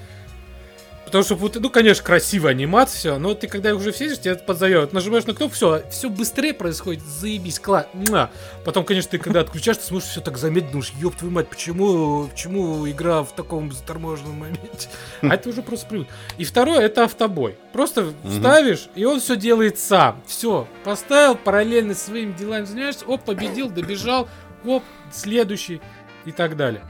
Потому 1.13 1.51
что, 1.51 1.59
ну, 1.59 1.69
конечно, 1.69 2.03
красивая 2.03 2.53
анимация, 2.53 2.97
все, 2.97 3.19
но 3.19 3.35
ты 3.35 3.47
когда 3.47 3.75
уже 3.75 3.91
все 3.91 4.15
тебя 4.15 4.33
подзовет, 4.33 4.93
нажимаешь 4.93 5.25
на 5.25 5.35
кнопку, 5.35 5.55
все, 5.55 5.83
все 5.91 6.09
быстрее 6.09 6.55
происходит, 6.55 7.03
заебись, 7.03 7.59
класс. 7.59 7.85
муа. 7.93 8.31
Потом, 8.65 8.83
конечно, 8.83 9.11
ты 9.11 9.19
когда 9.19 9.41
отключаешь, 9.41 9.77
ты 9.77 9.83
смотришь 9.83 10.09
все 10.09 10.21
так 10.21 10.39
замедленно, 10.39 10.71
думаешь, 10.71 10.91
ёб 10.99 11.15
твою 11.15 11.31
мать, 11.31 11.49
почему, 11.49 12.29
почему 12.29 12.89
игра 12.89 13.21
в 13.21 13.31
таком 13.31 13.71
заторможенном 13.71 14.39
моменте? 14.39 14.89
А 15.21 15.35
это 15.35 15.49
уже 15.49 15.61
просто 15.61 15.85
привык. 15.85 16.07
И 16.39 16.45
второе, 16.45 16.79
это 16.79 17.03
автобой. 17.03 17.57
Просто 17.73 18.11
ставишь, 18.35 18.89
и 18.95 19.05
он 19.05 19.19
все 19.19 19.35
делает 19.35 19.77
сам. 19.77 20.19
Все, 20.25 20.67
поставил, 20.83 21.35
параллельно 21.35 21.93
своими 21.93 22.31
делами 22.31 22.65
занимаешься, 22.65 23.05
оп, 23.05 23.23
победил, 23.23 23.69
добежал, 23.69 24.27
оп, 24.65 24.81
следующий 25.11 25.79
и 26.25 26.31
так 26.31 26.57
далее. 26.57 26.83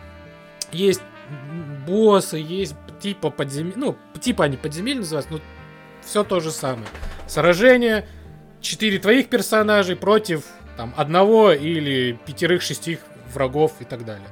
Есть 0.72 1.02
боссы, 1.86 2.38
есть 2.38 2.76
типа 3.04 3.32
подземелья, 3.32 3.76
ну, 3.76 3.98
типа 4.22 4.46
они 4.46 4.56
подземелья 4.56 5.00
называются, 5.00 5.34
но 5.34 5.40
все 6.02 6.24
то 6.24 6.40
же 6.40 6.52
самое. 6.52 6.88
Сражение, 7.28 8.08
четыре 8.62 8.98
твоих 8.98 9.28
персонажей 9.28 9.98
против 9.98 10.46
там 10.78 10.94
одного 10.96 11.52
или 11.52 12.18
пятерых-шестих 12.26 13.00
врагов 13.34 13.74
и 13.82 13.84
так 13.84 14.06
далее. 14.06 14.28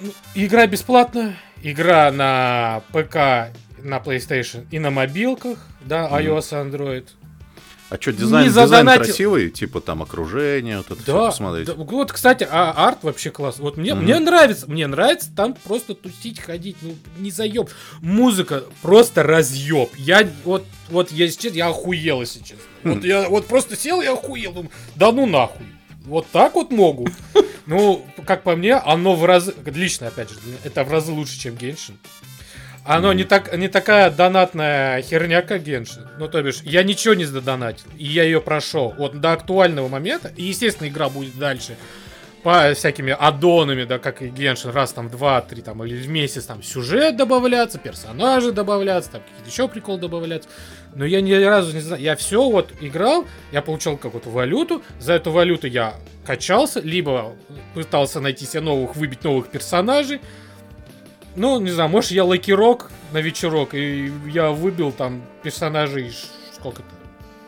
Ну, 0.00 0.12
Игра 0.36 0.68
бесплатная, 0.68 1.34
игра 1.60 2.12
на 2.12 2.82
ПК, 2.92 3.50
на 3.78 3.98
PlayStation 3.98 4.64
и 4.70 4.78
на 4.78 4.90
мобилках, 4.90 5.58
да, 5.80 6.08
iOS, 6.08 6.70
Android. 6.70 7.08
А 7.92 8.00
что, 8.00 8.10
дизайн, 8.10 8.44
Не 8.46 8.48
дизайн 8.48 8.86
красивый? 8.86 9.50
Типа 9.50 9.82
там 9.82 10.00
окружение, 10.00 10.78
вот 10.78 10.90
это 10.92 11.04
Да, 11.04 11.26
посмотреть. 11.26 11.66
да, 11.66 11.74
вот, 11.74 12.10
кстати, 12.10 12.48
а 12.50 12.72
арт 12.72 13.02
вообще 13.02 13.30
класс. 13.30 13.58
Вот 13.58 13.76
мне, 13.76 13.92
Мгм. 13.92 14.04
мне 14.04 14.18
нравится, 14.18 14.64
мне 14.66 14.86
нравится 14.86 15.28
там 15.36 15.54
просто 15.62 15.92
тусить, 15.94 16.40
ходить, 16.40 16.78
ну, 16.80 16.94
не 17.18 17.30
заеб. 17.30 17.68
Музыка 18.00 18.64
просто 18.80 19.22
разъеб. 19.22 19.90
Я 19.98 20.26
вот, 20.44 20.64
вот, 20.88 21.12
я 21.12 21.28
сейчас, 21.28 21.52
я 21.52 21.68
охуел, 21.68 22.22
если 22.22 22.38
честно. 22.38 22.64
Вот 22.82 23.04
я 23.04 23.28
вот 23.28 23.46
просто 23.46 23.76
сел 23.76 24.00
и 24.00 24.06
охуел. 24.06 24.52
Думаю, 24.54 24.70
да 24.94 25.12
ну 25.12 25.26
нахуй. 25.26 25.66
Вот 26.06 26.26
так 26.32 26.54
вот 26.54 26.70
могут. 26.70 27.12
Ну, 27.66 28.04
как 28.26 28.42
по 28.42 28.56
мне, 28.56 28.74
оно 28.74 29.14
в 29.14 29.24
разы, 29.24 29.54
лично, 29.66 30.08
опять 30.08 30.30
же, 30.30 30.36
это 30.64 30.82
в 30.82 30.90
разы 30.90 31.12
лучше, 31.12 31.38
чем 31.38 31.54
Геншин. 31.54 31.96
Оно 32.84 33.12
не, 33.12 33.22
так, 33.24 33.56
не 33.56 33.68
такая 33.68 34.10
донатная 34.10 35.02
херня, 35.02 35.42
как 35.42 35.62
Геншин. 35.62 36.08
Ну, 36.18 36.28
то 36.28 36.42
бишь, 36.42 36.62
я 36.62 36.82
ничего 36.82 37.14
не 37.14 37.24
задонатил, 37.24 37.86
и 37.96 38.04
я 38.04 38.24
ее 38.24 38.40
прошел. 38.40 38.92
Вот 38.98 39.20
до 39.20 39.32
актуального 39.32 39.86
момента, 39.88 40.32
и, 40.36 40.44
естественно, 40.44 40.88
игра 40.88 41.08
будет 41.08 41.38
дальше 41.38 41.76
по 42.42 42.74
всякими 42.74 43.14
аддонами, 43.16 43.84
да, 43.84 43.98
как 44.00 44.20
и 44.20 44.28
Геншин, 44.28 44.70
раз 44.70 44.92
там 44.92 45.08
в 45.08 45.12
два-три 45.12 45.62
там 45.62 45.84
или 45.84 45.94
в 45.94 46.08
месяц 46.08 46.46
там 46.46 46.60
сюжет 46.62 47.16
добавляться, 47.16 47.78
персонажи 47.78 48.50
добавляться, 48.50 49.12
там 49.12 49.22
какие-то 49.22 49.48
еще 49.48 49.68
приколы 49.68 50.00
добавляться. 50.00 50.48
Но 50.94 51.04
я 51.04 51.20
ни 51.20 51.32
разу 51.32 51.72
не 51.72 51.80
знаю, 51.80 52.02
я 52.02 52.16
все 52.16 52.50
вот 52.50 52.72
играл, 52.80 53.26
я 53.52 53.62
получал 53.62 53.96
какую-то 53.96 54.28
валюту, 54.30 54.82
за 54.98 55.12
эту 55.12 55.30
валюту 55.30 55.68
я 55.68 55.94
качался, 56.26 56.80
либо 56.80 57.32
пытался 57.74 58.18
найти 58.18 58.44
себе 58.44 58.60
новых, 58.60 58.96
выбить 58.96 59.22
новых 59.22 59.48
персонажей. 59.48 60.20
Ну, 61.34 61.60
не 61.60 61.70
знаю, 61.70 61.88
может 61.88 62.10
я 62.10 62.24
лакирок 62.24 62.90
на 63.12 63.18
вечерок, 63.18 63.74
и 63.74 64.12
я 64.26 64.50
выбил 64.50 64.92
там 64.92 65.22
персонажей, 65.42 66.12
сколько-то, 66.54 66.88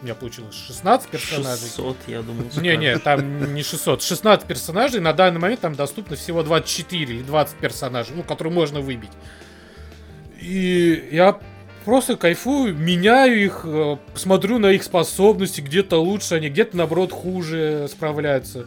у 0.01 0.05
меня 0.05 0.15
получилось 0.15 0.55
16 0.55 1.09
персонажей. 1.09 1.67
600, 1.69 1.97
я 2.09 2.23
думаю. 2.23 2.51
Не-не, 2.57 2.99
там 2.99 3.55
не 3.55 3.63
600. 3.63 4.03
16 4.03 4.47
персонажей. 4.47 5.01
На 5.01 5.13
данный 5.13 5.41
момент 5.41 5.61
там 5.61 5.75
доступно 5.75 6.17
всего 6.17 6.43
24 6.43 7.15
или 7.15 7.23
20 7.23 7.57
персонажей, 7.57 8.15
ну, 8.15 8.23
которые 8.23 8.53
можно 8.53 8.81
выбить. 8.81 9.13
И 10.41 11.09
я 11.11 11.39
просто 11.85 12.17
кайфую, 12.17 12.75
меняю 12.75 13.43
их, 13.43 13.63
э, 13.65 13.97
смотрю 14.15 14.59
на 14.59 14.73
их 14.73 14.83
способности, 14.83 15.61
где-то 15.61 15.97
лучше 15.97 16.35
они, 16.35 16.51
где-то, 16.51 16.77
наоборот, 16.77 17.13
хуже 17.13 17.89
справляются. 17.91 18.67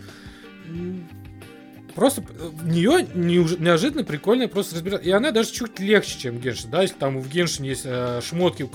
Просто 1.97 2.21
э, 2.21 2.49
в 2.51 2.67
нее 2.67 3.07
неожиданно 3.15 4.03
прикольно 4.03 4.47
просто 4.47 4.75
разбираться. 4.75 5.09
И 5.09 5.11
она 5.11 5.31
даже 5.31 5.51
чуть 5.51 5.79
легче, 5.79 6.19
чем 6.19 6.37
Геншин. 6.37 6.69
Да, 6.69 6.83
если 6.83 6.93
там 6.93 7.19
в 7.19 7.27
Геншине 7.27 7.69
есть 7.69 7.85
э, 7.85 8.21
шмотки, 8.23 8.69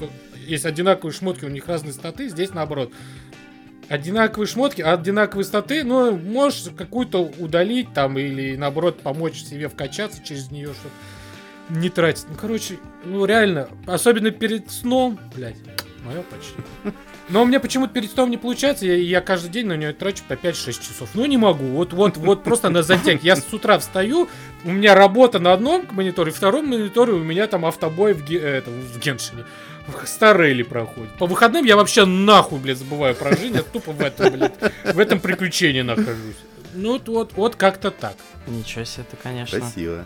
есть 0.44 0.66
одинаковые 0.66 1.14
шмотки, 1.14 1.44
у 1.44 1.48
них 1.48 1.68
разные 1.68 1.92
статы, 1.92 2.28
здесь 2.28 2.52
наоборот 2.52 2.92
одинаковые 3.88 4.48
шмотки, 4.48 4.82
одинаковые 4.82 5.44
статы, 5.44 5.84
но 5.84 6.10
можешь 6.10 6.72
какую-то 6.76 7.22
удалить 7.38 7.92
там 7.94 8.18
или 8.18 8.56
наоборот 8.56 9.02
помочь 9.02 9.44
себе 9.44 9.68
вкачаться 9.68 10.20
через 10.24 10.50
нее, 10.50 10.74
чтобы 10.74 11.80
не 11.80 11.90
тратить. 11.90 12.26
Ну, 12.28 12.34
короче, 12.34 12.80
ну 13.04 13.24
реально, 13.24 13.68
особенно 13.86 14.32
перед 14.32 14.68
сном, 14.68 15.20
блядь, 15.36 15.58
мое 16.04 16.22
почти. 16.22 16.56
Но 17.32 17.42
у 17.42 17.46
меня 17.46 17.60
почему-то 17.60 17.94
перед 17.94 18.10
сном 18.12 18.30
не 18.30 18.36
получается, 18.36 18.84
я, 18.84 18.94
я 18.94 19.20
каждый 19.22 19.48
день 19.50 19.66
на 19.66 19.76
нее 19.76 19.92
трачу 19.94 20.22
по 20.28 20.34
5-6 20.34 20.72
часов. 20.72 21.08
Ну 21.14 21.24
не 21.24 21.38
могу, 21.38 21.64
вот, 21.68 21.94
вот, 21.94 22.18
вот 22.18 22.44
просто 22.44 22.68
на 22.68 22.82
затяг. 22.82 23.22
Я 23.24 23.36
с 23.36 23.52
утра 23.52 23.78
встаю, 23.78 24.28
у 24.64 24.70
меня 24.70 24.94
работа 24.94 25.38
на 25.38 25.54
одном 25.54 25.86
мониторе, 25.92 26.30
втором 26.30 26.66
мониторе 26.68 27.14
у 27.14 27.24
меня 27.24 27.46
там 27.46 27.64
автобой 27.64 28.12
в, 28.12 28.22
ге- 28.22 28.38
э, 28.38 28.58
это, 28.58 28.70
в 28.70 28.98
Геншине. 29.00 29.44
В 29.86 30.06
Старели 30.06 30.62
проходит. 30.62 31.10
По 31.18 31.26
выходным 31.26 31.64
я 31.64 31.76
вообще 31.76 32.04
нахуй, 32.04 32.58
блядь, 32.60 32.76
забываю 32.78 33.14
про 33.14 33.34
жизнь, 33.36 33.54
я 33.56 33.62
тупо 33.62 33.92
в 33.92 34.00
этом, 34.02 34.30
блядь, 34.34 34.54
в 34.84 34.98
этом 34.98 35.18
приключении 35.18 35.80
нахожусь. 35.82 36.36
Ну 36.74 36.92
вот, 36.92 37.08
вот, 37.08 37.32
вот 37.34 37.56
как-то 37.56 37.90
так. 37.90 38.14
Ничего 38.46 38.84
себе 38.84 39.04
ты, 39.10 39.16
конечно. 39.16 39.58
Красиво. 39.58 40.04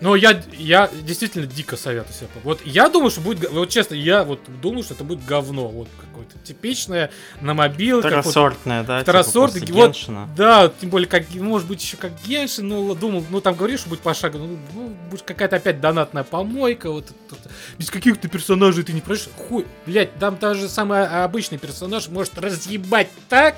Но 0.00 0.14
я, 0.14 0.40
я 0.52 0.88
действительно 1.02 1.46
дико 1.46 1.76
советую 1.76 2.14
себе. 2.14 2.28
Вот 2.44 2.60
я 2.64 2.88
думаю, 2.88 3.10
что 3.10 3.20
будет, 3.20 3.50
вот 3.50 3.68
честно, 3.68 3.94
я 3.94 4.22
вот 4.22 4.40
думаю, 4.62 4.84
что 4.84 4.94
это 4.94 5.02
будет 5.02 5.24
говно, 5.24 5.66
вот 5.68 5.88
какое-то 6.00 6.38
типичное 6.44 7.10
на 7.40 7.54
мобилках. 7.54 8.12
вот. 8.12 8.20
Второсортная, 8.20 8.84
да? 8.84 9.00
Типа 9.00 9.22
вот, 9.24 9.32
после 9.32 9.60
Геншина. 9.60 10.28
Да, 10.36 10.72
тем 10.80 10.90
более, 10.90 11.08
как, 11.08 11.28
может 11.34 11.66
быть, 11.66 11.82
еще 11.82 11.96
как 11.96 12.12
Геншин, 12.24 12.68
ну, 12.68 12.94
думал, 12.94 13.24
ну, 13.28 13.40
там 13.40 13.56
говоришь, 13.56 13.80
что 13.80 13.88
будет 13.88 14.00
пошагово, 14.00 14.46
ну, 14.46 14.58
ну, 14.74 14.88
будет 15.10 15.22
какая-то 15.22 15.56
опять 15.56 15.80
донатная 15.80 16.22
помойка, 16.22 16.90
вот, 16.90 17.06
это. 17.30 17.50
без 17.76 17.90
каких-то 17.90 18.28
персонажей 18.28 18.84
ты 18.84 18.92
не 18.92 19.00
пройдешь, 19.00 19.28
хуй, 19.36 19.66
блядь, 19.84 20.16
там 20.18 20.38
даже 20.38 20.68
самый 20.68 21.06
обычный 21.06 21.58
персонаж 21.58 22.08
может 22.08 22.38
разъебать 22.38 23.08
так, 23.28 23.56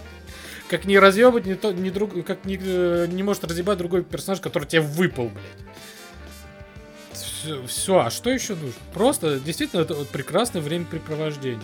как 0.70 0.84
не 0.84 0.98
разъебать, 0.98 1.46
не 1.46 1.54
то, 1.54 1.72
не 1.72 1.90
друг, 1.90 2.24
как 2.24 2.44
не, 2.44 2.58
э, 2.62 3.08
не 3.10 3.22
может 3.22 3.44
разъебать 3.44 3.76
другой 3.76 4.04
персонаж, 4.04 4.40
который 4.40 4.66
тебе 4.66 4.82
выпал, 4.82 5.28
блядь. 5.28 5.69
Все, 7.66 7.98
а 7.98 8.10
что 8.10 8.30
еще 8.30 8.54
нужно? 8.54 8.80
Просто, 8.92 9.40
действительно, 9.40 9.80
это 9.80 9.94
вот 9.94 10.08
прекрасное 10.08 10.62
времяпрепровождение, 10.62 11.60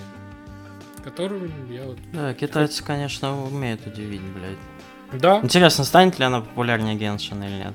которым 1.05 1.51
я 1.71 1.85
вот... 1.85 1.99
Да, 2.13 2.35
китайцы, 2.35 2.83
конечно, 2.83 3.45
умеют 3.45 3.87
удивить, 3.87 4.21
блядь. 4.23 5.21
Да, 5.21 5.41
Интересно, 5.43 5.85
станет 5.85 6.19
ли 6.19 6.25
она 6.25 6.41
популярнее 6.41 6.97
Геншина 6.97 7.45
или 7.45 7.57
нет? 7.65 7.75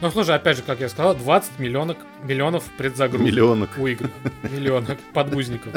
Ну, 0.00 0.10
слушай, 0.10 0.34
опять 0.34 0.56
же, 0.56 0.62
как 0.62 0.80
я 0.80 0.88
сказал, 0.88 1.14
20 1.14 1.58
миллионов, 1.58 1.96
миллионов 2.24 2.64
предзагрузок. 2.76 3.26
Миллионок. 3.26 3.70
У 3.78 3.86
игр. 3.86 4.10
Миллионов 4.42 4.98
подгузников. 5.12 5.72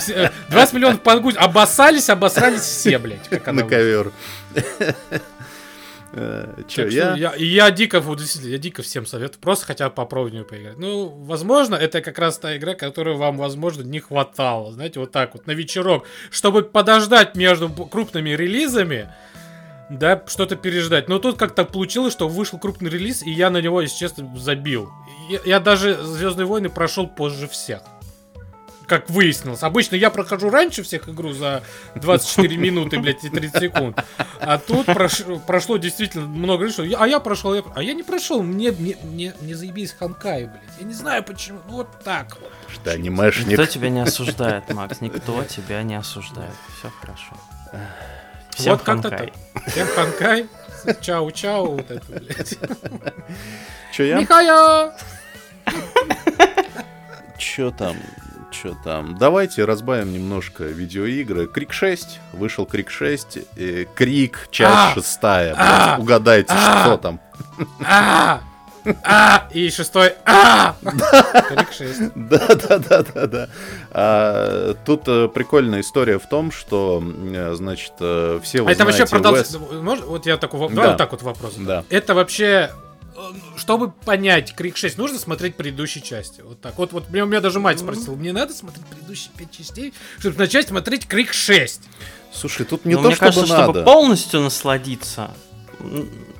Все, 0.00 0.12
э, 0.14 0.30
20 0.50 0.74
миллионов 0.74 1.00
подгузников. 1.00 1.48
Обоссались, 1.48 2.08
обосрались 2.10 2.60
все, 2.60 2.98
блядь. 2.98 3.28
как 3.28 3.48
она 3.48 3.62
На 3.62 3.68
ковер. 3.68 4.12
Э, 6.16 6.62
Че, 6.68 6.88
я... 6.88 7.14
я, 7.16 7.34
я 7.36 7.70
дико, 7.70 8.00
действительно, 8.00 8.52
я 8.52 8.58
дико 8.58 8.82
всем 8.82 9.04
советую, 9.04 9.40
просто 9.40 9.66
хотя 9.66 9.88
бы 9.88 9.94
попробовать 9.94 10.32
в 10.32 10.36
неё 10.36 10.44
поиграть. 10.44 10.78
Ну, 10.78 11.08
возможно, 11.08 11.74
это 11.74 12.00
как 12.02 12.18
раз 12.18 12.38
та 12.38 12.56
игра, 12.56 12.74
которую 12.74 13.16
вам, 13.16 13.36
возможно, 13.36 13.82
не 13.82 13.98
хватало, 13.98 14.72
знаете, 14.72 15.00
вот 15.00 15.10
так 15.10 15.34
вот, 15.34 15.46
на 15.48 15.52
вечерок, 15.52 16.04
чтобы 16.30 16.62
подождать 16.62 17.34
между 17.34 17.68
крупными 17.68 18.30
релизами, 18.30 19.12
да, 19.90 20.22
что-то 20.28 20.54
переждать. 20.54 21.08
Но 21.08 21.18
тут 21.18 21.36
как-то 21.36 21.64
получилось, 21.64 22.12
что 22.12 22.28
вышел 22.28 22.58
крупный 22.58 22.90
релиз, 22.90 23.22
и 23.22 23.30
я 23.30 23.50
на 23.50 23.60
него, 23.60 23.80
если 23.80 23.98
честно, 23.98 24.32
забил. 24.36 24.90
Я, 25.28 25.40
я 25.44 25.60
даже 25.60 25.94
Звездные 26.02 26.46
войны 26.46 26.70
прошел 26.70 27.08
позже 27.08 27.48
всех. 27.48 27.82
Как 28.86 29.08
выяснилось. 29.08 29.62
Обычно 29.62 29.96
я 29.96 30.10
прохожу 30.10 30.50
раньше 30.50 30.82
всех 30.82 31.08
игру 31.08 31.32
за 31.32 31.62
24 31.94 32.56
минуты, 32.56 32.98
блядь, 33.00 33.24
и 33.24 33.30
30 33.30 33.60
секунд. 33.60 34.04
А 34.40 34.58
тут 34.58 34.86
прош- 34.88 35.40
прошло 35.46 35.78
действительно 35.78 36.26
много 36.26 36.64
лет, 36.64 36.72
что 36.74 36.84
я- 36.84 36.98
а 36.98 37.06
я 37.08 37.18
прошел, 37.18 37.54
я- 37.54 37.62
а 37.74 37.82
я 37.82 37.94
не 37.94 38.02
прошел, 38.02 38.42
мне, 38.42 38.72
мне, 38.72 38.96
мне, 39.02 39.34
мне 39.40 39.54
заебись 39.54 39.92
Ханкай, 39.92 40.44
блядь. 40.46 40.62
Я 40.80 40.86
не 40.86 40.92
знаю 40.94 41.24
почему, 41.24 41.60
ну 41.66 41.76
вот 41.76 42.02
так 42.04 42.36
вот. 42.40 42.52
Что, 42.72 42.90
анимешник? 42.92 43.46
Никто 43.46 43.64
тебя 43.66 43.88
не 43.88 44.00
осуждает, 44.00 44.72
Макс, 44.74 45.00
никто 45.00 45.42
тебя 45.44 45.82
не 45.82 45.94
осуждает. 45.94 46.52
Все 46.78 46.90
хорошо. 47.00 47.36
Всем 48.54 48.72
вот 48.72 48.82
как-то 48.82 49.08
ханкай. 49.10 49.32
так. 49.54 49.66
Всем 49.72 49.86
Ханкай, 49.88 50.46
чау-чау, 51.00 51.66
вот 51.76 51.90
это, 51.90 52.06
блядь. 52.12 52.58
Че 53.92 54.08
я? 54.08 54.18
Михая! 54.20 54.92
Че 57.38 57.70
там? 57.72 57.96
Че 58.62 58.76
там? 58.84 59.16
Давайте 59.18 59.64
разбавим 59.64 60.12
немножко 60.12 60.64
видеоигры. 60.64 61.46
Крик 61.46 61.72
6. 61.72 62.20
Вышел 62.32 62.66
Крик 62.66 62.90
6. 62.90 63.38
э, 63.56 63.84
Крик, 63.94 64.48
часть 64.50 64.72
А! 64.74 64.94
шестая. 64.94 65.54
А! 65.58 65.88
блядь. 65.96 65.98
Угадайте, 66.00 66.52
А! 66.56 66.84
что 66.84 66.96
там. 66.98 67.20
А! 67.84 68.40
И 69.52 69.70
шестой. 69.70 70.12
А! 70.24 70.76
Крик 70.84 71.72
6. 71.72 72.00
Да, 72.14 72.46
да, 72.48 72.78
да, 72.78 73.02
да, 73.02 73.26
да. 73.26 73.48
А, 73.90 74.74
тут 74.84 75.02
э, 75.08 75.28
прикольная 75.28 75.80
история 75.80 76.18
в 76.18 76.28
том, 76.28 76.52
что, 76.52 77.02
э, 77.02 77.54
значит, 77.54 77.94
все 77.94 78.62
вы 78.62 78.70
А 78.70 78.72
это 78.72 78.84
вообще 78.84 79.06
продолжается. 79.06 79.58
Вот 79.58 80.26
я 80.26 80.36
такой, 80.36 80.68
Да. 80.72 80.88
вот 80.90 80.96
так 80.98 81.10
вот 81.12 81.22
вопрос. 81.22 81.54
Да. 81.56 81.82
Это 81.88 82.14
вообще, 82.14 82.70
чтобы 83.56 83.90
понять 83.90 84.54
Крик 84.54 84.76
6, 84.76 84.98
нужно 84.98 85.18
смотреть 85.18 85.56
предыдущие 85.56 86.02
части. 86.02 86.40
Вот 86.42 86.60
так. 86.60 86.76
Вот, 86.78 86.92
вот 86.92 87.10
меня, 87.10 87.24
у 87.24 87.26
меня 87.26 87.40
даже 87.40 87.60
мать 87.60 87.78
спросила, 87.80 88.14
мне 88.14 88.32
надо 88.32 88.52
смотреть 88.52 88.86
предыдущие 88.86 89.30
пять 89.36 89.50
частей, 89.50 89.92
чтобы 90.18 90.38
начать 90.38 90.68
смотреть 90.68 91.06
Крик 91.06 91.32
6. 91.32 91.82
Слушай, 92.32 92.66
тут 92.66 92.84
не 92.84 92.94
Ну, 92.94 93.02
то, 93.02 93.08
мне 93.08 93.16
чтобы 93.16 93.32
кажется, 93.32 93.56
надо. 93.56 93.72
чтобы 93.72 93.84
полностью 93.84 94.40
насладиться, 94.40 95.30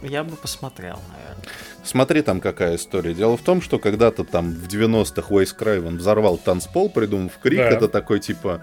я 0.03 0.25
бы 0.25 0.37
посмотрел, 0.37 1.01
наверное. 1.13 1.45
Смотри, 1.85 2.23
там 2.23 2.41
какая 2.41 2.77
история. 2.77 3.15
Дело 3.15 3.37
в 3.37 3.43
том, 3.43 3.61
что 3.61 3.79
когда-то 3.79 4.25
там 4.25 4.53
в 4.55 4.67
90-х 4.67 5.27
Уэйс 5.29 5.53
Крайвен 5.53 5.99
взорвал 5.99 6.39
танцпол, 6.39 6.89
придумав 6.89 7.33
крик. 7.43 7.59
Да. 7.59 7.69
Это 7.69 7.89
такой 7.89 8.21
типа 8.21 8.63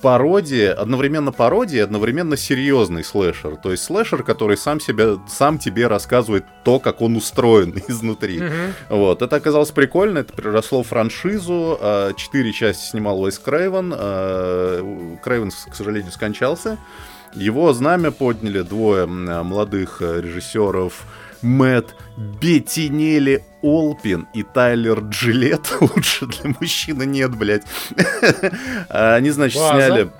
пародия, 0.00 0.72
одновременно 0.72 1.32
пародия, 1.32 1.84
одновременно 1.84 2.36
серьезный 2.36 3.04
слэшер. 3.04 3.56
То 3.56 3.70
есть 3.72 3.84
слэшер, 3.84 4.22
который 4.22 4.56
сам, 4.56 4.80
себя, 4.80 5.18
сам 5.28 5.58
тебе 5.58 5.88
рассказывает 5.88 6.44
то, 6.64 6.78
как 6.78 7.02
он 7.02 7.16
устроен 7.16 7.74
изнутри. 7.88 8.40
Мгм. 8.40 8.74
Вот, 8.88 9.20
это 9.22 9.36
оказалось 9.36 9.70
прикольно, 9.70 10.20
это 10.20 10.32
переросло 10.32 10.82
в 10.82 10.88
франшизу. 10.88 11.76
а, 11.80 12.12
Четыре 12.14 12.52
части 12.52 12.86
снимал 12.90 13.20
Уэйс 13.22 13.38
Крейвен. 13.38 13.92
а, 13.94 15.16
Крейвен, 15.22 15.50
к 15.50 15.74
сожалению, 15.74 16.12
скончался. 16.12 16.78
Его 17.34 17.72
знамя 17.72 18.10
подняли 18.10 18.60
двое 18.60 19.06
молодых 19.06 20.02
э, 20.02 20.20
режиссеров 20.20 21.02
Мэтт 21.42 21.94
Беттинелли 22.40 23.44
Олпин 23.62 24.26
и 24.34 24.42
Тайлер 24.42 25.00
Джилет. 25.00 25.72
Лучше 25.80 26.26
для 26.26 26.54
мужчины 26.60 27.04
нет, 27.04 27.36
блядь. 27.36 27.62
А, 28.88 29.14
Они, 29.14 29.30
значит, 29.30 29.60
База. 29.60 29.76
сняли 29.76 30.10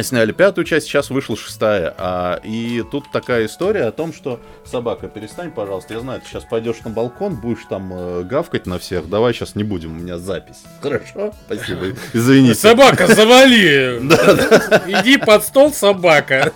Сняли 0.00 0.32
пятую 0.32 0.64
часть, 0.64 0.86
сейчас 0.86 1.08
вышла 1.10 1.36
шестая. 1.36 1.94
А, 1.96 2.40
и 2.42 2.82
тут 2.90 3.12
такая 3.12 3.46
история 3.46 3.84
о 3.84 3.92
том, 3.92 4.12
что 4.12 4.40
собака, 4.64 5.06
перестань, 5.06 5.52
пожалуйста. 5.52 5.94
Я 5.94 6.00
знаю, 6.00 6.20
ты 6.20 6.26
сейчас 6.26 6.44
пойдешь 6.44 6.80
на 6.84 6.90
балкон, 6.90 7.36
будешь 7.36 7.64
там 7.68 7.92
э, 7.92 8.22
гавкать 8.24 8.66
на 8.66 8.80
всех. 8.80 9.08
Давай 9.08 9.32
сейчас 9.32 9.54
не 9.54 9.62
будем, 9.62 9.92
у 9.92 10.00
меня 10.00 10.18
запись. 10.18 10.64
Хорошо? 10.80 11.32
Спасибо. 11.46 11.96
Извините. 12.12 12.56
Собака, 12.56 13.06
завали! 13.06 13.98
Иди 15.00 15.16
под 15.16 15.44
стол, 15.44 15.72
собака. 15.72 16.52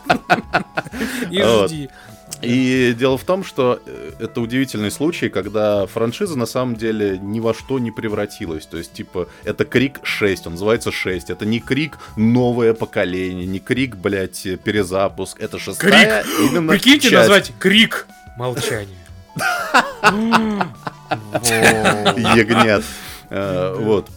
И 1.30 1.40
жди. 1.40 1.90
И 2.42 2.94
дело 2.96 3.18
в 3.18 3.24
том, 3.24 3.42
что 3.42 3.80
э, 3.84 4.12
это 4.20 4.40
удивительный 4.40 4.90
случай, 4.92 5.28
когда 5.28 5.86
франшиза 5.86 6.38
на 6.38 6.46
самом 6.46 6.76
деле 6.76 7.18
ни 7.18 7.40
во 7.40 7.52
что 7.52 7.78
не 7.78 7.90
превратилась. 7.90 8.64
То 8.66 8.76
есть, 8.78 8.92
типа, 8.92 9.28
это 9.44 9.64
Крик 9.64 9.98
6, 10.04 10.46
он 10.46 10.52
называется 10.52 10.92
6. 10.92 11.30
Это 11.30 11.44
не 11.44 11.58
Крик 11.60 11.98
новое 12.16 12.74
поколение, 12.74 13.44
не 13.46 13.58
Крик, 13.58 13.96
блядь, 13.96 14.46
перезапуск. 14.64 15.40
Это 15.40 15.58
шестая 15.58 16.24
именно 16.40 16.72
Прикиньте 16.72 17.10
часть. 17.10 17.28
назвать 17.28 17.52
крик 17.58 18.06
молчание. 18.36 18.96
Ягнят. 21.42 22.84
Э, 23.30 23.74
Вот. 23.78 24.08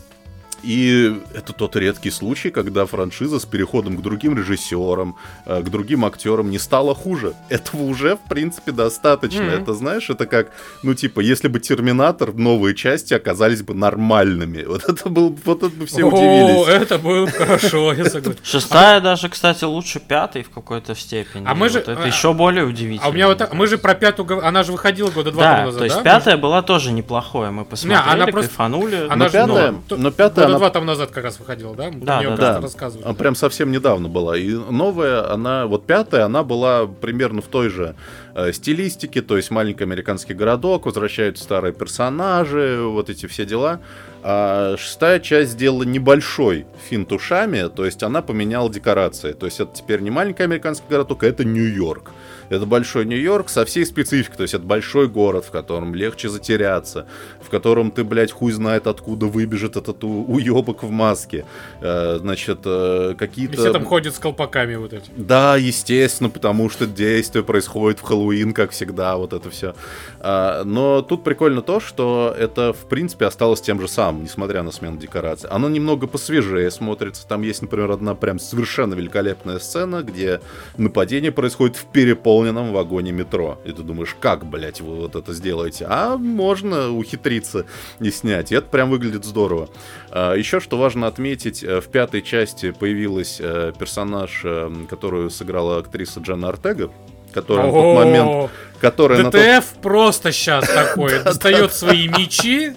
И 0.64 1.20
это 1.34 1.54
тот 1.54 1.76
редкий 1.76 2.12
случай, 2.12 2.50
когда 2.52 2.86
франшиза 2.86 3.40
с 3.40 3.46
переходом 3.46 3.98
к 3.98 4.02
другим 4.02 4.38
режиссерам, 4.38 5.16
э, 5.46 5.62
к 5.62 5.70
другим 5.70 6.06
актерам 6.06 6.50
не 6.52 6.60
стала 6.60 6.94
хуже. 6.96 7.34
Этого 7.50 7.82
уже, 7.84 8.16
в 8.16 8.30
принципе, 8.30 8.72
достаточно. 8.72 9.44
Мгм. 9.44 9.64
Это, 9.64 9.74
знаешь, 9.74 10.10
это 10.10 10.26
как, 10.26 10.52
ну, 10.84 10.94
типа, 10.94 11.20
если 11.22 11.48
бы 11.48 11.60
Терминатор, 11.60 12.34
новые 12.34 12.76
части 12.76 13.14
оказались 13.14 13.62
бы 13.64 13.74
нормальными. 13.74 14.64
Вот 14.72 14.84
это 14.88 15.10
был, 15.10 15.38
вот 15.46 15.64
это 15.64 15.76
бы 15.76 15.86
все 15.86 16.04
О, 16.04 16.08
удивились. 16.08 16.68
это 16.68 16.98
было 16.98 17.28
хорошо, 17.30 17.94
я 17.94 18.06
согласен. 18.10 18.40
Шестая 18.44 19.02
даже, 19.02 19.30
кстати, 19.30 19.64
лучше 19.64 20.00
пятой 20.00 20.44
в 20.44 20.50
какой-то 20.50 20.96
степени. 20.96 21.44
А 21.48 21.56
мы 21.56 21.70
же- 21.70 21.80
это 21.80 21.98
а- 22.02 22.08
еще 22.08 22.34
более 22.34 22.64
удивительно. 22.66 23.06
А 23.06 23.10
у 23.10 23.14
меня 23.14 23.28
вот 23.28 23.38
так, 23.38 23.54
мы 23.54 23.68
же 23.68 23.78
про 23.78 23.94
пятую, 23.96 24.46
она 24.46 24.64
же 24.64 24.72
выходила 24.72 25.10
года 25.10 25.32
два 25.32 25.42
Да, 25.44 25.66
назад, 25.66 25.80
то 25.80 25.84
есть 25.86 25.98
да? 25.98 26.04
пятая 26.04 26.38
была 26.38 26.62
тоже 26.62 26.92
неплохое. 26.92 27.52
Мы 27.52 27.66
посмотрели, 27.66 28.02
она 28.14 28.28
просто- 28.28 28.50
кайфанули. 28.50 28.96
Она 29.10 29.16
Но 29.16 29.24
ну, 29.26 29.30
пятая- 29.30 29.76
но 29.98 30.12
пятая, 30.12 30.48
года 30.52 30.58
она- 30.58 30.60
два 30.60 30.70
там 30.70 30.86
назад 30.86 31.12
как 31.12 31.24
раз 31.24 31.40
выходила, 31.40 31.76
да? 31.76 31.90
Да, 31.94 32.22
да, 32.22 32.36
да. 32.36 32.62
рассказывали. 32.62 33.06
А 33.08 33.14
Прям 33.14 33.36
совсем 33.36 33.72
недавно 33.72 34.10
была. 34.10 34.38
И 34.38 34.52
новая, 34.54 35.32
она, 35.32 35.66
вот 35.68 35.86
пятая, 35.86 36.26
она 36.26 36.44
была 36.44 36.86
примерно 36.88 37.42
в 37.42 37.48
той 37.48 37.70
же 37.70 37.96
э, 38.36 38.52
стилистике, 38.54 39.22
то 39.22 39.38
есть 39.38 39.52
маленький 39.52 39.84
американский 39.84 40.34
городок, 40.34 40.86
возвращаются 40.86 41.44
старые 41.44 41.74
персонажи, 41.74 42.80
вот 42.82 43.10
эти 43.10 43.26
все 43.26 43.46
дела. 43.46 43.80
А 44.24 44.76
шестая 44.78 45.20
часть 45.20 45.52
сделала 45.52 45.82
небольшой 45.84 46.68
финт 46.90 47.12
ушами, 47.12 47.68
то 47.76 47.86
есть 47.86 48.04
она 48.04 48.22
поменяла 48.22 48.70
декорации. 48.72 49.34
То 49.34 49.48
есть 49.48 49.60
это 49.60 49.74
теперь 49.74 50.02
не 50.02 50.12
маленький 50.12 50.44
американский 50.44 50.86
городок, 50.88 51.24
а 51.24 51.28
это 51.28 51.44
Нью-Йорк. 51.44 52.12
Это 52.50 52.66
большой 52.66 53.06
Нью-Йорк 53.06 53.50
со 53.50 53.66
всей 53.66 53.86
спецификой. 53.86 54.36
То 54.36 54.44
есть 54.44 54.54
это 54.54 54.64
большой 54.64 55.08
город, 55.08 55.46
в 55.46 55.52
котором 55.52 55.96
легче 55.96 56.30
затеряться, 56.30 57.08
в 57.42 57.50
котором 57.50 57.90
ты, 57.92 58.04
блядь, 58.04 58.32
хуй 58.32 58.52
знает 58.52 58.88
откуда 58.88 59.26
выбежит 59.26 59.78
этот 59.78 60.04
у- 60.04 60.26
уебок 60.26 60.84
в 60.84 60.92
маске. 60.92 61.46
Э, 61.80 62.18
значит, 62.20 62.60
э, 62.66 63.14
И 63.14 63.16
какие-то... 63.16 63.54
все 63.54 63.72
там 63.72 63.86
ходят 63.86 64.14
с 64.14 64.20
колпаками 64.20 64.76
вот 64.76 64.94
эти. 64.94 65.10
Да, 65.16 65.56
естественно, 65.56 66.30
потому 66.30 66.70
что 66.70 66.86
действие 66.86 67.44
происходит 67.44 68.00
в 68.00 68.04
Хэллоуин, 68.04 68.21
как 68.54 68.72
всегда, 68.72 69.18
вот 69.18 69.34
это 69.34 69.50
все. 69.50 69.74
но 70.22 71.02
тут 71.02 71.24
прикольно 71.24 71.62
то, 71.62 71.80
что 71.80 72.36
это, 72.38 72.74
в 72.74 72.88
принципе, 72.88 73.26
осталось 73.26 73.62
тем 73.62 73.80
же 73.80 73.88
самым, 73.88 74.24
несмотря 74.24 74.64
на 74.64 74.72
смену 74.72 74.98
декораций. 74.98 75.50
Оно 75.50 75.70
немного 75.70 76.08
посвежее 76.08 76.70
смотрится. 76.72 77.28
Там 77.28 77.42
есть, 77.42 77.62
например, 77.62 77.92
одна 77.92 78.16
прям 78.16 78.40
совершенно 78.40 78.94
великолепная 78.94 79.60
сцена, 79.60 80.04
где 80.04 80.42
нападение 80.78 81.32
происходит 81.32 81.76
в 81.78 81.86
переполненном 81.92 82.74
вагоне 82.74 83.12
метро. 83.12 83.60
И 83.66 83.72
ты 83.72 83.84
думаешь, 83.84 84.16
как, 84.20 84.46
блядь, 84.46 84.82
вы 84.82 84.96
вот 84.96 85.16
это 85.16 85.34
сделаете? 85.34 85.86
А 85.90 86.18
можно 86.18 86.92
ухитриться 86.92 87.66
и 88.00 88.12
снять. 88.12 88.52
И 88.52 88.56
это 88.56 88.68
прям 88.68 88.90
выглядит 88.90 89.26
здорово. 89.26 89.70
А, 90.12 90.36
Еще 90.36 90.60
что 90.60 90.78
важно 90.78 91.08
отметить, 91.08 91.64
э, 91.64 91.82
в 91.82 91.88
пятой 91.88 92.22
части 92.22 92.72
появилась 92.72 93.38
э, 93.40 93.74
персонаж, 93.78 94.42
э, 94.44 94.72
которую 94.90 95.30
сыграла 95.30 95.78
актриса 95.78 96.20
Джанна 96.20 96.50
Артега, 96.50 96.92
которая 97.34 97.68
на 97.68 97.72
тот 97.72 97.96
момент, 97.96 98.30
О, 98.30 98.50
которая 98.80 99.24
на 99.24 99.32
тот 99.32 99.42
ДТФ 99.42 99.66
просто 99.82 100.32
сейчас 100.32 100.68
такой 100.74 101.24
достает 101.24 101.74
свои 101.74 102.08
мечи 102.08 102.74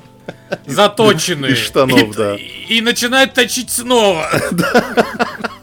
заточенные 0.66 1.52
Из 1.52 1.59
штанов, 1.59 2.14
да. 2.16 2.36
и 2.36 2.80
начинает 2.80 3.34
точить 3.34 3.70
снова. 3.70 4.28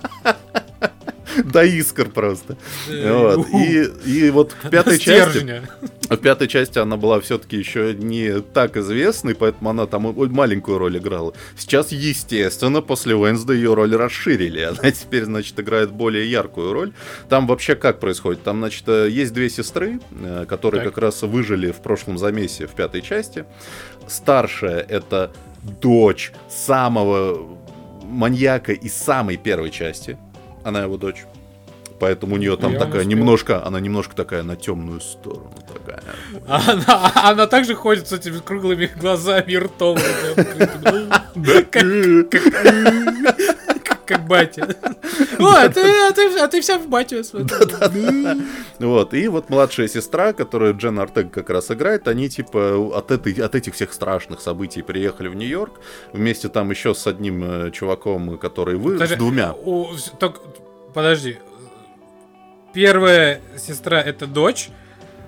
до 1.52 1.64
искр 1.64 2.10
просто. 2.10 2.58
Да. 2.88 3.14
Вот. 3.14 3.48
И, 3.54 3.84
и 4.06 4.30
вот 4.30 4.56
в 4.64 4.70
пятой 4.70 4.98
части. 4.98 5.62
В 6.10 6.18
пятой 6.18 6.48
части 6.48 6.78
она 6.78 6.98
была 6.98 7.22
все-таки 7.22 7.58
еще 7.58 7.94
не 7.94 8.42
так 8.42 8.76
известной, 8.76 9.34
поэтому 9.34 9.70
она 9.70 9.86
там 9.86 10.14
маленькую 10.14 10.78
роль 10.78 10.98
играла. 10.98 11.34
Сейчас, 11.58 11.92
естественно, 11.92 12.82
после 12.82 13.16
Уэнсда 13.16 13.54
ее 13.54 13.74
роль 13.74 13.96
расширили. 13.96 14.60
Она 14.82 14.92
теперь, 14.92 15.24
значит, 15.24 15.58
играет 15.60 15.92
более 15.92 16.30
яркую 16.30 16.74
роль. 16.74 16.94
Там 17.30 17.48
вообще 17.48 17.76
как 17.76 18.00
происходит? 18.00 18.44
Там, 18.44 18.60
значит, 18.60 18.84
э, 18.88 19.10
есть 19.10 19.34
две 19.34 19.50
сестры, 19.50 20.00
э, 20.22 20.46
которые 20.48 20.84
так. 20.84 20.94
как 20.94 21.04
раз 21.04 21.22
выжили 21.22 21.72
в 21.72 21.82
прошлом 21.82 22.18
замесе 22.18 22.68
в 22.68 22.72
пятой 22.72 23.02
части. 23.02 23.46
Старшая— 24.08 24.80
это 24.90 25.32
дочь 25.82 26.34
самого 26.50 27.58
маньяка 28.04 28.74
из 28.74 28.94
самой 28.94 29.38
первой 29.38 29.72
части. 29.72 30.18
Она 30.64 30.84
его 30.84 30.98
дочь. 30.98 31.26
Поэтому 32.02 32.34
у 32.34 32.38
нее 32.40 32.58
там 32.58 32.74
Я 32.74 32.80
такая 32.80 33.06
немножко, 33.06 33.64
она 33.64 33.80
немножко 33.80 34.16
такая 34.16 34.42
на 34.42 34.56
темную 34.56 35.02
сторону 35.02 35.54
такая. 35.72 36.02
Она, 36.48 37.12
она 37.14 37.46
также 37.46 37.76
ходит 37.76 38.08
с 38.08 38.12
этими 38.12 38.40
круглыми 38.40 38.90
глазами 39.00 39.52
и 39.52 39.58
ртом. 39.58 40.00
Как 44.08 44.26
батя. 44.28 44.76
О, 45.40 45.46
а 45.46 45.70
ты, 45.70 45.82
а, 45.82 46.44
а 46.44 46.62
вся 46.62 46.80
в 46.80 46.88
батю. 46.88 47.22
Вот, 48.80 49.14
и 49.14 49.28
вот 49.28 49.50
младшая 49.52 49.88
сестра, 49.88 50.34
которую 50.34 50.76
Джен 50.76 50.98
Артег 51.00 51.30
как 51.30 51.52
раз 51.52 51.70
играет, 51.70 52.08
они 52.08 52.30
типа 52.30 52.98
от 52.98 53.56
этих 53.56 53.76
всех 53.76 53.94
страшных 53.94 54.42
событий 54.42 54.82
приехали 54.82 55.28
в 55.28 55.36
Нью-Йорк, 55.36 55.80
вместе 56.14 56.50
там 56.50 56.72
еще 56.72 56.96
с 56.96 57.06
одним 57.06 57.44
э, 57.44 57.72
чуваком, 57.72 58.40
который 58.40 58.76
вы, 58.76 58.98
с 58.98 59.12
двумя. 59.12 59.54
Подожди, 60.94 61.38
первая 62.74 63.42
сестра 63.58 64.02
это 64.02 64.28
дочь, 64.28 64.70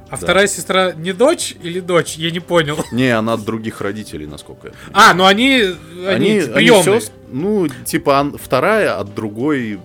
а 0.09 0.11
да. 0.11 0.17
вторая 0.17 0.47
сестра 0.47 0.93
не 0.93 1.13
дочь 1.13 1.55
или 1.61 1.79
дочь? 1.79 2.15
Я 2.15 2.31
не 2.31 2.39
понял. 2.39 2.77
Не, 2.91 3.09
она 3.09 3.33
от 3.33 3.43
других 3.43 3.81
родителей, 3.81 4.27
насколько 4.27 4.67
я 4.67 4.73
понимаю. 4.73 5.09
А, 5.09 5.13
ну 5.13 5.25
они, 5.25 5.63
они, 6.07 6.39
они, 6.39 6.69
они 6.69 6.83
сёст... 6.83 7.11
Ну, 7.31 7.67
типа, 7.67 8.31
вторая 8.39 8.99
от 8.99 9.15
другой 9.15 9.79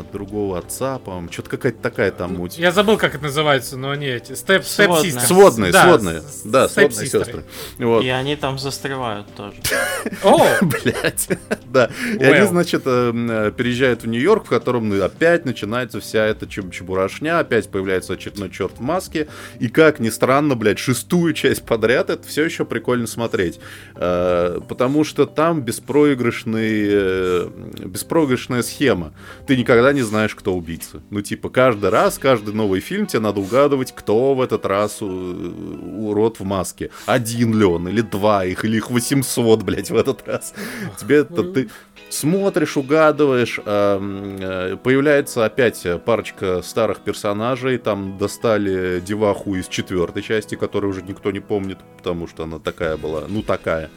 от 0.00 0.10
другого 0.10 0.58
отца, 0.58 0.98
по-моему. 0.98 1.30
Что-то 1.30 1.50
какая-то 1.50 1.80
такая 1.80 2.10
там 2.10 2.36
муть. 2.36 2.58
Я 2.58 2.72
забыл, 2.72 2.96
как 2.96 3.14
это 3.14 3.24
называется, 3.24 3.76
но 3.76 3.90
они 3.90 4.06
эти. 4.06 4.34
Степ, 4.34 4.64
степ 4.64 4.92
Сводные, 5.26 5.72
да, 5.72 5.84
сводные. 5.84 6.22
Да, 6.44 6.68
сводные 6.68 7.06
сестры. 7.06 7.44
Вот. 7.78 8.04
И 8.04 8.08
они 8.08 8.36
там 8.36 8.58
застревают 8.58 9.26
тоже. 9.34 9.56
О! 10.22 10.46
Блять. 10.62 11.28
Да. 11.70 11.90
И 12.18 12.24
они, 12.24 12.46
значит, 12.46 12.84
э, 12.86 13.12
э, 13.14 13.52
переезжают 13.54 14.02
в 14.02 14.06
Нью-Йорк, 14.06 14.46
в 14.46 14.48
котором 14.48 14.88
ну, 14.88 15.04
опять 15.04 15.44
начинается 15.44 16.00
вся 16.00 16.24
эта 16.24 16.46
чебурашня, 16.46 17.40
опять 17.40 17.68
появляется 17.68 18.14
очередной 18.14 18.48
черт 18.48 18.72
в 18.78 18.80
маске. 18.80 19.28
И 19.60 19.68
как 19.68 20.00
ни 20.00 20.08
странно, 20.08 20.54
блядь, 20.54 20.78
шестую 20.78 21.34
часть 21.34 21.66
подряд 21.66 22.08
это 22.08 22.26
все 22.26 22.44
еще 22.44 22.64
прикольно 22.64 23.06
смотреть. 23.06 23.60
Э, 23.96 24.60
потому 24.66 25.04
что 25.04 25.26
там 25.26 25.60
беспроигрышный, 25.60 27.50
беспроигрышная 27.84 28.62
схема. 28.62 29.12
Ты 29.46 29.58
никогда 29.58 29.87
никогда 29.88 29.92
не 29.92 30.02
знаешь, 30.02 30.34
кто 30.34 30.54
убийца. 30.54 31.00
Ну, 31.10 31.22
типа, 31.22 31.48
каждый 31.48 31.90
раз, 31.90 32.18
каждый 32.18 32.54
новый 32.54 32.80
фильм 32.80 33.06
тебе 33.06 33.20
надо 33.20 33.40
угадывать, 33.40 33.92
кто 33.94 34.34
в 34.34 34.40
этот 34.40 34.66
раз 34.66 35.00
урод 35.00 36.40
в 36.40 36.44
маске. 36.44 36.90
Один 37.06 37.58
ли 37.58 37.64
он, 37.64 37.88
или 37.88 38.02
два 38.02 38.44
их, 38.44 38.64
или 38.64 38.76
их 38.76 38.90
800, 38.90 39.62
блядь, 39.62 39.90
в 39.90 39.96
этот 39.96 40.26
раз. 40.26 40.54
Тебе 40.98 41.16
это 41.18 41.42
ты 41.42 41.68
смотришь, 42.10 42.76
угадываешь, 42.76 43.60
э, 43.64 44.76
появляется 44.82 45.44
опять 45.44 45.86
парочка 46.04 46.62
старых 46.62 47.00
персонажей, 47.00 47.78
там 47.78 48.18
достали 48.18 49.00
деваху 49.00 49.56
из 49.56 49.68
четвертой 49.68 50.22
части, 50.22 50.54
которую 50.54 50.90
уже 50.90 51.02
никто 51.02 51.30
не 51.30 51.40
помнит, 51.40 51.78
потому 51.96 52.26
что 52.26 52.44
она 52.44 52.58
такая 52.58 52.96
была, 52.96 53.24
ну 53.28 53.42
такая. 53.42 53.90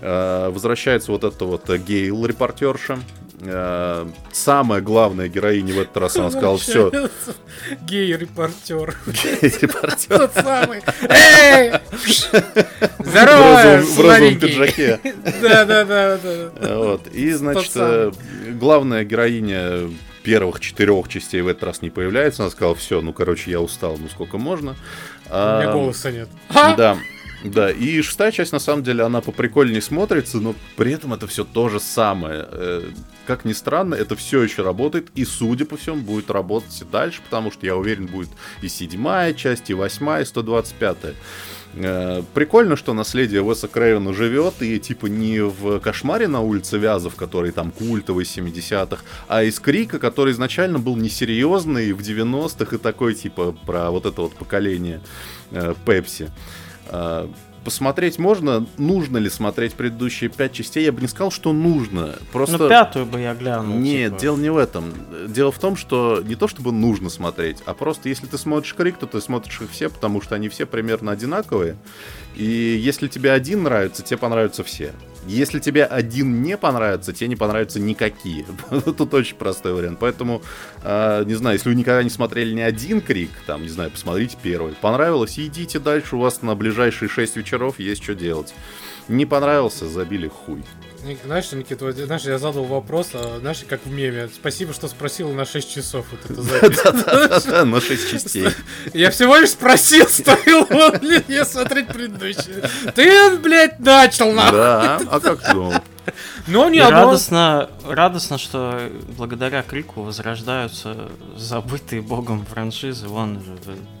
Э, 0.00 0.50
возвращается 0.50 1.12
вот 1.12 1.24
эта 1.24 1.44
вот 1.44 1.68
Гейл, 1.68 2.24
репортерша, 2.26 2.98
Э, 3.42 4.06
самая 4.32 4.80
главная 4.80 5.28
героиня 5.28 5.74
в 5.74 5.80
этот 5.80 5.96
раз, 5.96 6.16
она 6.16 6.30
сказала, 6.30 6.58
все. 6.58 6.90
Гей-репортер. 7.82 8.96
Гей-репортер. 9.06 10.18
Тот 10.18 10.32
самый. 10.34 10.82
Эй! 11.08 11.72
Здорово, 12.98 13.80
В 13.82 14.00
розовом 14.00 14.38
пиджаке. 14.38 15.00
Да-да-да. 15.40 16.18
Вот. 16.60 17.06
И, 17.08 17.32
значит, 17.32 17.72
э, 17.76 18.12
главная 18.52 19.04
героиня 19.04 19.90
первых 20.22 20.60
четырех 20.60 21.08
частей 21.08 21.40
в 21.40 21.48
этот 21.48 21.64
раз 21.64 21.82
не 21.82 21.90
появляется. 21.90 22.42
Она 22.42 22.50
сказала, 22.50 22.74
все, 22.74 23.00
ну, 23.00 23.12
короче, 23.12 23.50
я 23.50 23.60
устал, 23.60 23.96
ну, 23.98 24.08
сколько 24.08 24.36
можно. 24.36 24.76
У 25.26 25.32
меня 25.32 25.72
голоса 25.72 26.10
нет. 26.10 26.28
Да. 26.52 26.98
Да, 27.42 27.70
и 27.70 28.02
шестая 28.02 28.32
часть, 28.32 28.52
на 28.52 28.58
самом 28.58 28.82
деле, 28.82 29.02
она 29.02 29.22
поприкольнее 29.22 29.80
смотрится, 29.80 30.38
но 30.38 30.54
при 30.76 30.92
этом 30.92 31.14
это 31.14 31.26
все 31.26 31.44
то 31.44 31.70
же 31.70 31.80
самое. 31.80 32.46
Э, 32.50 32.90
как 33.26 33.46
ни 33.46 33.54
странно, 33.54 33.94
это 33.94 34.14
все 34.14 34.42
еще 34.42 34.62
работает, 34.62 35.08
и, 35.14 35.24
судя 35.24 35.64
по 35.64 35.78
всему, 35.78 36.02
будет 36.02 36.30
работать 36.30 36.78
и 36.82 36.84
дальше, 36.84 37.22
потому 37.24 37.50
что, 37.50 37.64
я 37.64 37.76
уверен, 37.76 38.06
будет 38.06 38.28
и 38.60 38.68
седьмая 38.68 39.32
часть, 39.32 39.70
и 39.70 39.74
восьмая, 39.74 40.22
и 40.22 40.26
125-я. 40.26 41.14
Э, 41.74 42.22
прикольно, 42.34 42.76
что 42.76 42.92
наследие 42.92 43.42
Уэса 43.42 43.68
Крейвена 43.68 44.12
живет, 44.12 44.60
и 44.60 44.78
типа 44.78 45.06
не 45.06 45.40
в 45.40 45.80
кошмаре 45.80 46.28
на 46.28 46.40
улице 46.40 46.76
Вязов, 46.76 47.14
который 47.14 47.52
там 47.52 47.70
культовый 47.70 48.24
70-х, 48.24 49.02
а 49.28 49.44
из 49.44 49.60
Крика, 49.60 49.98
который 49.98 50.32
изначально 50.32 50.78
был 50.78 50.96
несерьезный 50.96 51.92
в 51.92 52.00
90-х 52.00 52.76
и 52.76 52.78
такой 52.78 53.14
типа 53.14 53.52
про 53.64 53.90
вот 53.90 54.04
это 54.04 54.22
вот 54.22 54.34
поколение 54.34 55.00
э, 55.52 55.74
Пепси. 55.86 56.28
А, 56.28 56.32
посмотреть 57.64 58.18
можно, 58.18 58.66
нужно 58.78 59.18
ли 59.18 59.28
смотреть 59.28 59.74
предыдущие 59.74 60.30
пять 60.30 60.52
частей, 60.52 60.84
я 60.84 60.92
бы 60.92 61.00
не 61.00 61.08
сказал, 61.08 61.30
что 61.30 61.52
нужно. 61.52 62.14
Просто... 62.32 62.58
Ну, 62.58 62.68
пятую 62.68 63.06
бы 63.06 63.20
я 63.20 63.34
глянул. 63.34 63.76
Нет, 63.76 64.12
типа. 64.12 64.20
дело 64.20 64.36
не 64.36 64.50
в 64.50 64.56
этом. 64.56 64.92
Дело 65.28 65.52
в 65.52 65.58
том, 65.58 65.76
что 65.76 66.22
не 66.24 66.36
то 66.36 66.48
чтобы 66.48 66.72
нужно 66.72 67.10
смотреть, 67.10 67.58
а 67.66 67.74
просто 67.74 68.08
если 68.08 68.26
ты 68.26 68.38
смотришь 68.38 68.74
Крик, 68.74 68.96
то 68.98 69.06
ты 69.06 69.20
смотришь 69.20 69.60
их 69.60 69.70
все, 69.70 69.90
потому 69.90 70.20
что 70.22 70.34
они 70.34 70.48
все 70.48 70.66
примерно 70.66 71.12
одинаковые. 71.12 71.76
И 72.36 72.44
если 72.44 73.08
тебе 73.08 73.32
один 73.32 73.62
нравится, 73.62 74.02
тебе 74.02 74.16
понравятся 74.16 74.64
все. 74.64 74.92
Если 75.26 75.58
тебе 75.58 75.84
один 75.84 76.42
не 76.42 76.56
понравится, 76.56 77.12
тебе 77.12 77.28
не 77.28 77.36
понравятся 77.36 77.78
никакие. 77.78 78.46
Тут 78.70 79.12
очень 79.14 79.36
простой 79.36 79.74
вариант. 79.74 79.98
Поэтому, 80.00 80.42
э, 80.82 81.24
не 81.26 81.34
знаю, 81.34 81.56
если 81.56 81.68
вы 81.68 81.74
никогда 81.74 82.02
не 82.02 82.10
смотрели 82.10 82.54
ни 82.54 82.60
один 82.60 83.00
крик, 83.00 83.30
там, 83.46 83.62
не 83.62 83.68
знаю, 83.68 83.90
посмотрите 83.90 84.36
первый. 84.42 84.74
Понравилось, 84.80 85.38
идите 85.38 85.78
дальше, 85.78 86.16
у 86.16 86.20
вас 86.20 86.42
на 86.42 86.54
ближайшие 86.54 87.08
6 87.08 87.36
вечеров 87.36 87.78
есть 87.78 88.02
что 88.02 88.14
делать. 88.14 88.54
Не 89.08 89.26
понравился, 89.26 89.88
забили 89.88 90.28
хуй. 90.28 90.64
Знаешь, 91.24 91.50
Никита, 91.52 91.86
вот, 91.86 91.96
знаешь, 91.96 92.22
я 92.22 92.38
задал 92.38 92.64
вопрос, 92.64 93.10
а, 93.14 93.38
знаешь, 93.40 93.64
как 93.66 93.84
в 93.84 93.90
меме. 93.90 94.28
Спасибо, 94.34 94.72
что 94.74 94.86
спросил 94.86 95.32
на 95.32 95.46
6 95.46 95.72
часов 95.72 96.06
вот 96.10 96.30
это 96.30 96.42
запись. 96.42 96.78
Да-да-да, 96.84 97.64
на 97.64 97.80
6 97.80 98.10
частей. 98.10 98.48
Я 98.92 99.10
всего 99.10 99.36
лишь 99.36 99.50
спросил, 99.50 100.06
стоило 100.08 100.98
ли 101.00 101.24
мне 101.26 101.44
смотреть 101.44 101.88
предыдущие. 101.88 102.68
Ты, 102.94 103.38
блядь, 103.38 103.80
начал, 103.80 104.32
нахуй. 104.32 104.58
Да, 104.58 105.00
а 105.10 105.20
как 105.20 105.42
ты 105.42 105.54
думал? 105.54 105.74
Но 106.46 106.68
не 106.68 106.82
радостно, 106.82 107.70
радостно, 107.84 108.38
что 108.38 108.90
благодаря 109.16 109.62
Крику 109.62 110.02
возрождаются 110.02 111.08
забытые 111.36 112.02
богом 112.02 112.44
франшизы. 112.44 113.06
Вон 113.06 113.42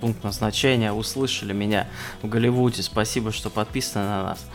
пункт 0.00 0.24
назначения, 0.24 0.92
услышали 0.92 1.52
меня 1.52 1.88
в 2.22 2.28
Голливуде. 2.28 2.82
Спасибо, 2.82 3.32
что 3.32 3.50
подписаны 3.50 4.04
на 4.04 4.22
нас. 4.22 4.46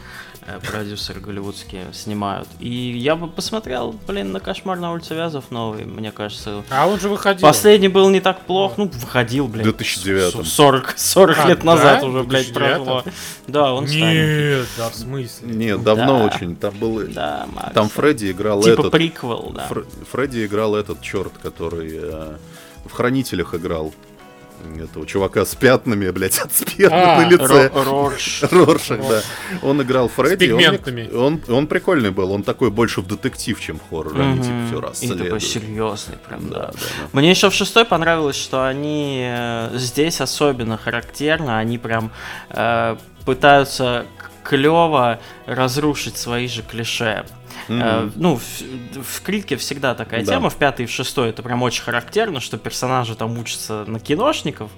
Э, 0.47 0.59
продюсеры 0.59 1.19
голливудские 1.21 1.85
снимают. 1.91 2.47
И 2.59 2.69
я 2.69 3.15
бы 3.15 3.27
посмотрел, 3.27 3.95
блин, 4.07 4.31
на 4.31 4.39
«Кошмар 4.39 4.77
на 4.77 4.91
улице 4.91 5.15
Вязов» 5.15 5.49
новый, 5.49 5.85
мне 5.85 6.11
кажется. 6.11 6.63
А 6.69 6.87
он 6.87 6.99
же 6.99 7.09
выходил. 7.09 7.41
Последний 7.41 7.87
был 7.87 8.11
не 8.11 8.19
так 8.19 8.41
плох, 8.41 8.77
ну, 8.77 8.85
выходил, 8.85 9.47
блин. 9.47 9.63
В 9.63 9.75
2009 9.75 10.45
40, 10.47 10.93
40 10.97 11.37
а, 11.37 11.47
лет 11.47 11.59
да? 11.59 11.65
назад 11.65 12.03
уже, 12.03 12.23
блядь, 12.23 12.53
прошло. 12.53 13.03
Да, 13.47 13.73
он 13.73 13.85
Нет, 13.85 14.67
да, 14.77 14.89
в 14.89 14.95
смысле? 14.95 15.47
Нет, 15.47 15.83
давно 15.83 16.19
да. 16.19 16.25
очень. 16.25 16.55
Там 16.55 16.75
был... 16.77 17.07
Да, 17.07 17.47
Макс. 17.51 17.73
Там 17.73 17.89
Фредди 17.89 18.31
играл 18.31 18.61
типа 18.61 18.81
этот... 18.81 18.91
приквел, 18.91 19.51
да. 19.55 19.65
Фр... 19.65 19.85
Фредди 20.11 20.45
играл 20.45 20.75
этот 20.75 21.01
черт, 21.01 21.33
который 21.41 21.89
э, 21.93 22.37
в 22.85 22.91
«Хранителях» 22.91 23.55
играл 23.55 23.93
этого 24.77 25.05
чувака 25.05 25.45
с 25.45 25.55
пятнами, 25.55 26.09
блядь, 26.09 26.39
от 26.39 26.53
спирта 26.53 27.15
а, 27.15 27.21
на 27.21 27.29
лице. 27.29 27.71
Рорш. 27.73 28.43
Роршах, 28.51 28.99
да. 29.07 29.21
Он 29.61 29.81
играл 29.81 30.07
Фредди. 30.07 30.45
С 30.45 30.47
пигментами. 30.47 31.09
Он, 31.13 31.41
он, 31.47 31.53
он 31.53 31.67
прикольный 31.67 32.11
был, 32.11 32.31
он 32.31 32.43
такой 32.43 32.71
больше 32.71 33.01
в 33.01 33.07
детектив, 33.07 33.59
чем 33.59 33.79
хоррор. 33.89 34.19
Они 34.19 34.41
типа 34.41 34.67
все 34.67 34.81
расследуют. 34.81 35.21
И 35.21 35.23
такой 35.25 35.41
серьезный 35.41 36.17
прям, 36.27 36.49
да. 36.49 36.55
да, 36.55 36.65
да, 36.67 36.71
да. 36.73 37.09
Мне 37.13 37.31
еще 37.31 37.49
в 37.49 37.53
шестой 37.53 37.85
понравилось, 37.85 38.35
что 38.35 38.65
они 38.65 39.23
э, 39.25 39.69
здесь 39.73 40.21
особенно 40.21 40.77
характерно, 40.77 41.57
они 41.59 41.77
прям 41.77 42.11
э, 42.49 42.95
пытаются 43.25 44.05
клево 44.45 45.19
разрушить 45.47 46.17
свои 46.17 46.47
же 46.47 46.61
клише. 46.61 47.25
Мгм. 47.67 47.81
Э, 47.81 48.09
ну, 48.15 48.35
в, 48.37 49.01
в 49.01 49.21
Крике 49.21 49.55
всегда 49.55 49.95
такая 49.95 50.23
Да. 50.23 50.33
тема, 50.33 50.49
в 50.49 50.55
пятой 50.55 50.83
и 50.83 50.87
в 50.87 50.91
шестой 50.91 51.29
это 51.29 51.41
прям 51.41 51.63
очень 51.63 51.83
характерно, 51.83 52.39
что 52.39 52.57
персонажи 52.57 53.15
там 53.15 53.37
учатся 53.39 53.85
на 53.85 53.99
киношников, 53.99 54.69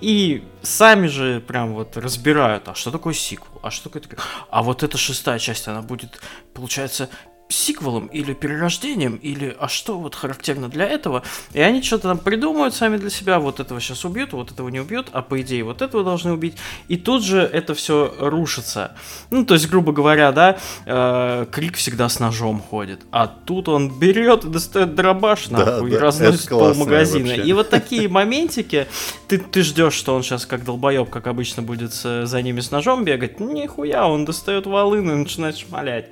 и 0.00 0.44
сами 0.62 1.08
же 1.08 1.40
прям 1.40 1.74
вот 1.74 1.96
разбирают, 1.96 2.68
а 2.68 2.74
что 2.74 2.90
такое 2.90 3.14
сиквел, 3.14 3.60
а 3.62 3.70
что 3.70 3.88
такое... 3.88 4.18
А 4.50 4.62
вот 4.62 4.82
эта 4.82 4.96
шестая 4.96 5.38
часть, 5.38 5.66
она 5.66 5.82
будет, 5.82 6.20
получается, 6.54 7.08
сиквелом 7.48 8.06
или 8.06 8.34
перерождением, 8.34 9.16
или 9.16 9.56
а 9.60 9.68
что 9.68 9.98
вот 9.98 10.14
характерно 10.16 10.68
для 10.68 10.84
этого. 10.86 11.22
И 11.52 11.60
они 11.60 11.80
что-то 11.82 12.08
там 12.08 12.18
придумают 12.18 12.74
сами 12.74 12.96
для 12.96 13.08
себя, 13.10 13.38
вот 13.38 13.60
этого 13.60 13.80
сейчас 13.80 14.04
убьют, 14.04 14.32
вот 14.32 14.50
этого 14.50 14.68
не 14.68 14.80
убьют, 14.80 15.08
а 15.12 15.22
по 15.22 15.40
идее 15.40 15.62
вот 15.62 15.80
этого 15.80 16.02
должны 16.02 16.32
убить. 16.32 16.56
И 16.88 16.96
тут 16.96 17.22
же 17.22 17.38
это 17.40 17.74
все 17.74 18.12
рушится. 18.18 18.96
Ну, 19.30 19.44
то 19.44 19.54
есть, 19.54 19.68
грубо 19.70 19.92
говоря, 19.92 20.32
да, 20.32 20.58
э, 20.86 21.46
Крик 21.52 21.76
всегда 21.76 22.08
с 22.08 22.18
ножом 22.18 22.60
ходит, 22.60 23.02
а 23.12 23.26
тут 23.28 23.68
он 23.68 23.96
берет 23.98 24.44
и 24.44 24.48
достает 24.48 24.94
дробаш, 24.96 25.46
Да, 25.48 25.58
нахуй, 25.64 25.90
и 25.90 25.92
да, 25.94 26.00
разносит 26.00 26.40
это 26.40 26.48
классно 26.48 26.74
полмагазина. 26.84 27.26
вообще. 27.28 27.42
И 27.44 27.52
вот 27.52 27.70
такие 27.70 28.08
моментики, 28.08 28.86
ты, 29.28 29.38
ты 29.38 29.62
ждешь, 29.62 29.94
что 29.94 30.14
он 30.16 30.22
сейчас 30.24 30.46
как 30.46 30.64
долбоеб, 30.64 31.10
как 31.10 31.26
обычно, 31.28 31.62
будет 31.62 31.94
с- 31.94 32.26
за 32.26 32.42
ними 32.42 32.60
с 32.60 32.70
ножом 32.72 33.04
бегать. 33.04 33.38
Нихуя, 33.38 34.08
он 34.08 34.24
достает 34.24 34.66
волыну 34.66 35.12
и 35.12 35.16
начинает 35.16 35.56
шмалять. 35.56 36.06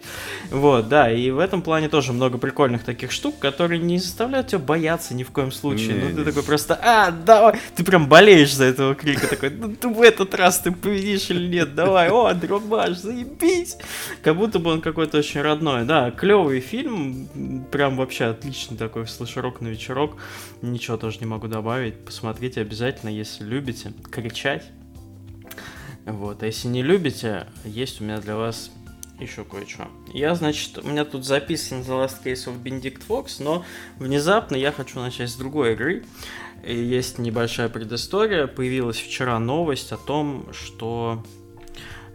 Вот, 0.51 0.89
да, 0.89 1.11
и 1.11 1.24
в 1.31 1.39
этом 1.39 1.63
плане 1.63 1.89
тоже 1.89 2.13
много 2.13 2.39
прикольных 2.39 2.85
таких 2.85 3.11
штук, 3.11 3.39
которые 3.39 3.81
не 3.81 3.99
заставляют 3.99 4.49
тебя 4.49 4.59
бояться 4.59 5.15
ни 5.15 5.23
в 5.23 5.31
коем 5.31 5.53
случае. 5.53 5.95
ну, 5.97 6.07
Не-не. 6.07 6.17
ты 6.17 6.25
такой 6.25 6.43
просто, 6.43 6.79
а, 6.83 7.11
давай, 7.11 7.59
ты 7.75 7.85
прям 7.85 8.09
болеешь 8.09 8.55
за 8.55 8.65
этого 8.65 8.95
крика, 8.95 9.27
такой, 9.27 9.51
ну, 9.51 9.75
ты 9.75 9.89
в 9.89 10.01
этот 10.01 10.35
раз 10.35 10.61
ты 10.61 10.73
победишь 10.73 11.31
или 11.31 11.47
нет, 11.47 11.75
давай, 11.75 12.11
о, 12.11 12.33
дробаш, 12.35 12.97
заебись. 12.99 13.77
Как 14.23 14.37
будто 14.37 14.59
бы 14.59 14.71
он 14.71 14.81
какой-то 14.81 15.19
очень 15.19 15.41
родной, 15.41 15.85
да, 15.85 16.11
клевый 16.11 16.61
фильм, 16.61 17.29
прям 17.71 17.97
вообще 17.97 18.27
отличный 18.27 18.77
такой 18.77 19.07
слэшерок 19.07 19.61
на 19.61 19.69
вечерок, 19.69 20.17
ничего 20.63 20.97
тоже 20.97 21.19
не 21.21 21.27
могу 21.27 21.49
добавить, 21.49 22.05
посмотрите 22.05 22.61
обязательно, 22.61 23.11
если 23.11 23.45
любите, 23.45 23.93
кричать. 24.11 24.65
Вот, 26.07 26.43
а 26.43 26.47
если 26.47 26.69
не 26.69 26.83
любите, 26.83 27.47
есть 27.65 28.01
у 28.01 28.05
меня 28.05 28.21
для 28.21 28.37
вас 28.37 28.71
еще 29.21 29.45
кое-что. 29.45 29.89
Я, 30.13 30.35
значит, 30.35 30.79
у 30.79 30.87
меня 30.87 31.05
тут 31.05 31.25
записан 31.25 31.81
The 31.81 32.05
Last 32.05 32.23
Case 32.25 32.47
of 32.47 32.63
Benedict 32.63 33.03
Fox, 33.07 33.37
но 33.43 33.65
внезапно 33.99 34.57
я 34.57 34.73
хочу 34.73 34.99
начать 35.01 35.31
с 35.31 35.35
другой 35.35 35.73
игры. 35.73 36.05
И 36.65 36.77
есть 36.77 37.19
небольшая 37.19 37.69
предыстория. 37.69 38.47
Появилась 38.47 38.97
вчера 38.97 39.39
новость 39.39 39.93
о 39.93 39.97
том, 39.97 40.47
что 40.53 41.23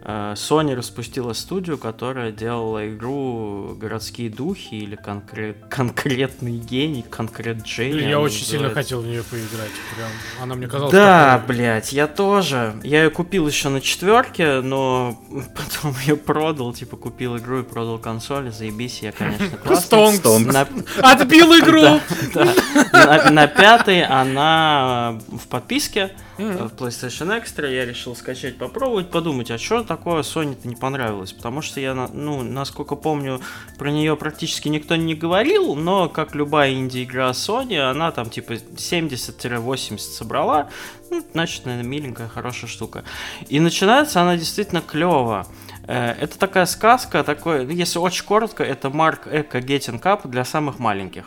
Sony 0.02 0.74
распустила 0.74 1.32
студию, 1.34 1.76
которая 1.78 2.32
делала 2.32 2.88
игру 2.88 3.76
«Городские 3.78 4.30
духи» 4.30 4.74
или 4.74 4.96
конкрет, 4.96 5.56
«Конкретный 5.68 6.56
гений», 6.58 7.02
«Конкрет 7.08 7.62
Джейни». 7.62 7.92
Блин, 7.98 8.08
я 8.08 8.20
очень 8.20 8.44
сильно 8.44 8.68
называется. 8.68 8.82
хотел 8.82 9.00
в 9.02 9.06
нее 9.06 9.22
поиграть. 9.22 9.70
Прям. 9.96 10.08
Она 10.42 10.54
мне 10.54 10.66
казалась 10.66 10.92
Да, 10.92 11.38
такой- 11.38 11.56
блядь, 11.56 11.92
я 11.92 12.06
тоже. 12.06 12.74
Я 12.82 13.04
ее 13.04 13.10
купил 13.10 13.46
еще 13.46 13.68
на 13.68 13.80
четверке, 13.80 14.60
но 14.62 15.20
потом 15.54 15.94
ее 16.04 16.16
продал, 16.16 16.72
типа 16.72 16.96
купил 16.96 17.36
игру 17.36 17.60
и 17.60 17.62
продал 17.62 17.98
консоль, 17.98 18.50
заебись, 18.52 19.00
я, 19.02 19.12
конечно. 19.12 19.46
Стонкс. 19.76 20.18
Стонкс. 20.18 20.52
На, 20.52 20.66
Отбил 21.02 21.52
игру! 21.58 22.00
на 23.30 23.46
пятой 23.46 24.04
она 24.04 25.18
в 25.28 25.46
подписке 25.48 26.12
Мгм. 26.40 26.68
в 26.68 26.74
PlayStation 26.74 27.28
Extra. 27.40 27.70
Я 27.72 27.84
решил 27.84 28.16
скачать, 28.16 28.56
попробовать, 28.58 29.10
подумать, 29.10 29.50
а 29.50 29.58
что 29.58 29.82
такое 29.82 30.22
Sony-то 30.22 30.66
не 30.68 30.76
понравилось? 30.76 31.32
Потому 31.32 31.62
что 31.62 31.80
я, 31.80 31.94
ну, 31.94 32.42
насколько 32.42 32.96
помню, 32.96 33.40
про 33.78 33.90
нее 33.90 34.16
практически 34.16 34.68
никто 34.68 34.96
не 34.96 35.14
говорил, 35.14 35.74
но 35.74 36.08
как 36.08 36.34
любая 36.34 36.72
инди-игра 36.72 37.30
Sony, 37.30 37.78
она 37.78 38.10
там 38.10 38.30
типа 38.30 38.54
70-80 38.54 39.98
собрала. 39.98 40.68
Ну, 41.10 41.24
значит, 41.32 41.66
наверное, 41.66 41.88
миленькая, 41.88 42.28
хорошая 42.28 42.70
штука. 42.70 43.04
И 43.48 43.58
начинается 43.60 44.20
она 44.22 44.36
действительно 44.36 44.80
клево. 44.80 45.46
Э, 45.86 46.12
Это 46.20 46.38
такая 46.38 46.66
сказка, 46.66 47.24
такой, 47.24 47.66
ну, 47.66 47.72
если 47.72 47.98
очень 47.98 48.24
коротко, 48.24 48.62
это 48.62 48.90
Марк 48.90 49.26
Эко 49.26 49.58
Getting 49.58 50.00
Cup 50.00 50.28
для 50.28 50.44
самых 50.44 50.78
маленьких. 50.78 51.24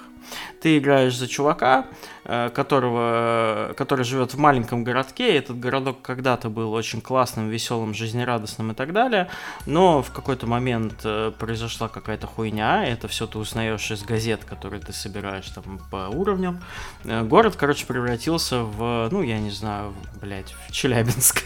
Ты 0.62 0.78
играешь 0.78 1.16
за 1.18 1.28
чувака, 1.28 1.86
которого, 2.24 3.74
который 3.76 4.06
живет 4.06 4.34
в 4.34 4.38
маленьком 4.38 4.84
городке. 4.84 5.36
Этот 5.36 5.60
городок 5.60 6.02
когда-то 6.02 6.50
был 6.50 6.74
очень 6.74 7.02
классным, 7.02 7.50
веселым, 7.50 7.94
жизнерадостным 7.94 8.72
и 8.72 8.76
так 8.76 8.94
далее. 8.94 9.30
Но 9.66 10.02
в 10.02 10.12
какой-то 10.12 10.48
момент 10.48 11.02
э, 11.04 11.32
произошла 11.38 11.88
какая-то 11.88 12.28
хуйня. 12.28 12.86
Это 12.86 13.08
все 13.08 13.28
ты 13.28 13.38
узнаешь 13.38 13.90
из 13.92 14.04
газет, 14.04 14.46
которые 14.46 14.82
ты 14.82 14.94
собираешь 14.94 15.50
там 15.50 15.80
по 15.92 16.10
уровням. 16.10 16.62
Э, 17.04 17.24
Город, 17.24 17.56
короче, 17.56 17.86
превратился 17.86 18.60
в, 18.60 19.10
ну, 19.12 19.22
я 19.22 19.40
не 19.40 19.52
знаю, 19.52 19.94
блядь, 20.22 20.54
в 20.68 20.72
Челябинск. 20.72 21.44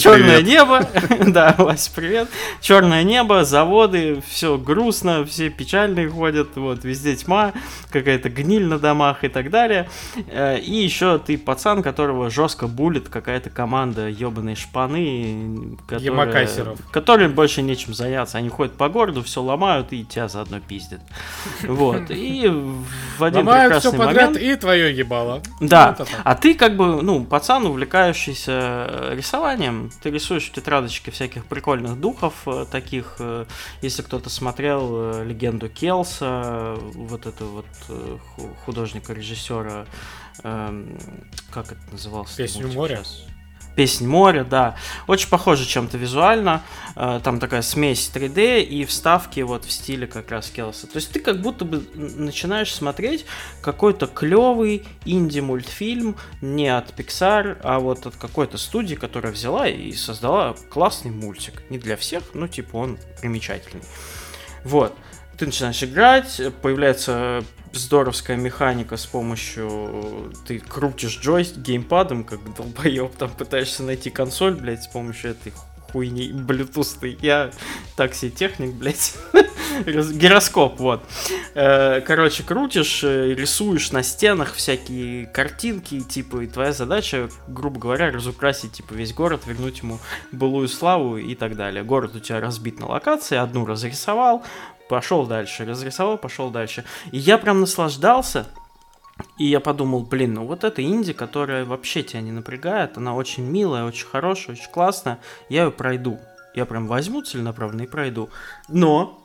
Черное 0.00 0.42
небо. 0.42 0.88
Да, 1.32 1.54
Вася, 1.56 1.90
привет. 1.94 2.28
Черное 2.60 3.04
небо, 3.04 3.44
заводы, 3.44 4.22
все 4.28 4.58
грустно, 4.58 5.24
все 5.24 5.50
печальные 5.50 6.08
ходят, 6.08 6.56
вот, 6.56 6.84
везде 6.84 7.16
тьма, 7.16 7.52
какая-то 7.90 8.28
гниль 8.42 8.66
на 8.66 8.78
домах 8.78 9.24
и 9.24 9.28
так 9.28 9.50
далее. 9.50 9.88
Э, 10.28 10.58
И 10.58 10.74
еще 10.74 11.18
ты 11.18 11.38
пацан, 11.38 11.82
которого 11.82 12.30
жестко 12.30 12.66
булит 12.66 13.08
какая-то 13.08 13.50
команда 13.50 14.08
ебаной 14.08 14.54
шпаны, 14.56 15.76
которая- 15.86 16.04
Ямакасеров. 16.04 16.78
которым 16.90 17.32
больше 17.32 17.62
нечем 17.62 17.94
заняться. 17.94 18.38
Они 18.38 18.48
ходят 18.48 18.74
по 18.74 18.88
городу, 18.88 19.22
все 19.22 19.42
ломают 19.42 19.92
и 19.92 20.04
тебя 20.04 20.28
заодно 20.28 20.60
пиздят. 20.60 21.00
Вот. 21.62 22.10
И 22.10 22.46
в 23.18 23.24
один 23.24 23.46
Ломают 23.46 23.74
все 23.76 23.90
прекрасный 23.90 24.06
подряд 24.06 24.30
момент... 24.34 24.42
и 24.42 24.56
твое 24.56 24.96
ебало. 24.96 25.42
Да, 25.60 25.94
Вот 25.98 26.08
а 26.24 26.34
ты 26.34 26.54
как 26.54 26.76
бы, 26.76 27.02
ну, 27.02 27.24
пацан, 27.24 27.66
увлекающийся 27.66 28.86
э, 28.88 29.14
рисованием, 29.16 29.90
ты 30.02 30.10
рисуешь 30.10 30.48
в 30.48 30.52
тетрадочке 30.52 31.10
всяких 31.10 31.44
прикольных 31.46 31.98
духов, 32.00 32.34
э, 32.46 32.64
таких, 32.70 33.16
если 33.80 34.02
кто-то 34.02 34.30
смотрел 34.30 35.22
легенду 35.22 35.68
Келса, 35.68 36.76
вот 36.94 37.26
это 37.26 37.44
вот 37.44 37.66
э, 38.38 38.40
ху- 38.40 38.54
художника-режиссера, 38.64 39.86
эм, 40.44 40.98
как 41.50 41.72
это 41.72 41.80
назывался? 41.90 42.36
«Песню 42.36 42.68
моря»? 42.68 42.96
щас? 42.98 43.24
Песнь 43.74 44.06
моря, 44.06 44.44
да. 44.44 44.76
Очень 45.06 45.30
похоже 45.30 45.64
чем-то 45.64 45.96
визуально. 45.96 46.60
Э, 46.94 47.20
Там 47.24 47.40
такая 47.40 47.62
смесь 47.62 48.10
3D 48.14 48.60
и 48.62 48.84
вставки 48.84 49.40
вот 49.40 49.64
в 49.64 49.72
стиле 49.72 50.06
как 50.06 50.30
раз 50.30 50.50
Келса. 50.50 50.86
То 50.86 50.96
есть 50.96 51.10
ты 51.10 51.20
как 51.20 51.40
будто 51.40 51.64
бы 51.64 51.82
начинаешь 51.94 52.70
смотреть 52.74 53.24
какой-то 53.62 54.08
клевый 54.08 54.84
инди-мультфильм 55.06 56.16
не 56.42 56.68
от 56.68 56.92
Pixar, 56.98 57.58
а 57.62 57.78
вот 57.78 58.04
от 58.04 58.14
какой-то 58.16 58.58
студии, 58.58 58.94
которая 58.94 59.32
взяла 59.32 59.66
и 59.66 59.94
создала 59.94 60.54
классный 60.68 61.10
мультик. 61.10 61.62
Не 61.70 61.78
для 61.78 61.96
всех, 61.96 62.24
но 62.34 62.48
типа 62.48 62.76
он 62.76 62.98
примечательный. 63.22 63.84
Вот. 64.64 64.94
Ты 65.38 65.46
начинаешь 65.46 65.82
играть, 65.82 66.42
появляется 66.60 67.42
здоровская 67.72 68.36
механика 68.36 68.96
с 68.96 69.06
помощью... 69.06 70.32
Ты 70.46 70.58
крутишь 70.58 71.18
джойстик 71.20 71.58
геймпадом, 71.58 72.24
как 72.24 72.40
долбоеб, 72.54 73.14
там 73.16 73.30
пытаешься 73.30 73.82
найти 73.82 74.10
консоль, 74.10 74.54
блядь, 74.54 74.82
с 74.82 74.88
помощью 74.88 75.32
этой 75.32 75.52
хуйни 75.92 76.32
блютусной. 76.32 77.18
Я 77.20 77.50
такси 77.96 78.30
техник, 78.30 78.74
блядь. 78.74 79.14
Гироскоп, 79.86 80.78
вот. 80.80 81.02
Э, 81.54 82.00
Короче, 82.00 82.42
крутишь, 82.42 83.02
э, 83.04 83.34
рисуешь 83.34 83.92
на 83.92 84.02
стенах 84.02 84.54
всякие 84.54 85.26
картинки, 85.26 86.00
типа, 86.00 86.44
и 86.44 86.46
твоя 86.46 86.72
задача, 86.72 87.28
грубо 87.48 87.78
говоря, 87.78 88.10
разукрасить, 88.10 88.72
типа, 88.72 88.94
весь 88.94 89.14
город, 89.14 89.42
вернуть 89.46 89.78
ему 89.78 89.98
былую 90.30 90.68
славу 90.68 91.16
и 91.16 91.34
так 91.34 91.56
далее. 91.56 91.84
Город 91.84 92.14
у 92.14 92.20
тебя 92.20 92.40
разбит 92.40 92.80
на 92.80 92.86
локации, 92.86 93.36
одну 93.36 93.64
разрисовал, 93.64 94.42
пошел 94.92 95.24
дальше, 95.24 95.64
разрисовал, 95.64 96.18
пошел 96.18 96.50
дальше. 96.50 96.84
И 97.12 97.16
я 97.16 97.38
прям 97.38 97.60
наслаждался, 97.60 98.46
и 99.38 99.46
я 99.46 99.58
подумал, 99.58 100.00
блин, 100.00 100.34
ну 100.34 100.46
вот 100.46 100.64
эта 100.64 100.82
инди, 100.82 101.14
которая 101.14 101.64
вообще 101.64 102.02
тебя 102.02 102.20
не 102.20 102.30
напрягает, 102.30 102.98
она 102.98 103.14
очень 103.14 103.42
милая, 103.42 103.84
очень 103.84 104.06
хорошая, 104.06 104.54
очень 104.54 104.70
классная, 104.70 105.18
я 105.48 105.64
ее 105.64 105.70
пройду. 105.70 106.20
Я 106.54 106.66
прям 106.66 106.88
возьму 106.88 107.22
целенаправленно 107.22 107.84
и 107.84 107.86
пройду. 107.86 108.28
Но 108.68 109.18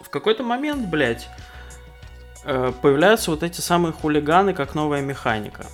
в 0.00 0.08
какой-то 0.08 0.44
момент, 0.44 0.86
блядь, 0.86 1.28
э, 2.44 2.72
появляются 2.80 3.32
вот 3.32 3.42
эти 3.42 3.60
самые 3.60 3.92
хулиганы, 3.92 4.54
как 4.54 4.76
новая 4.76 5.00
механика. 5.00 5.66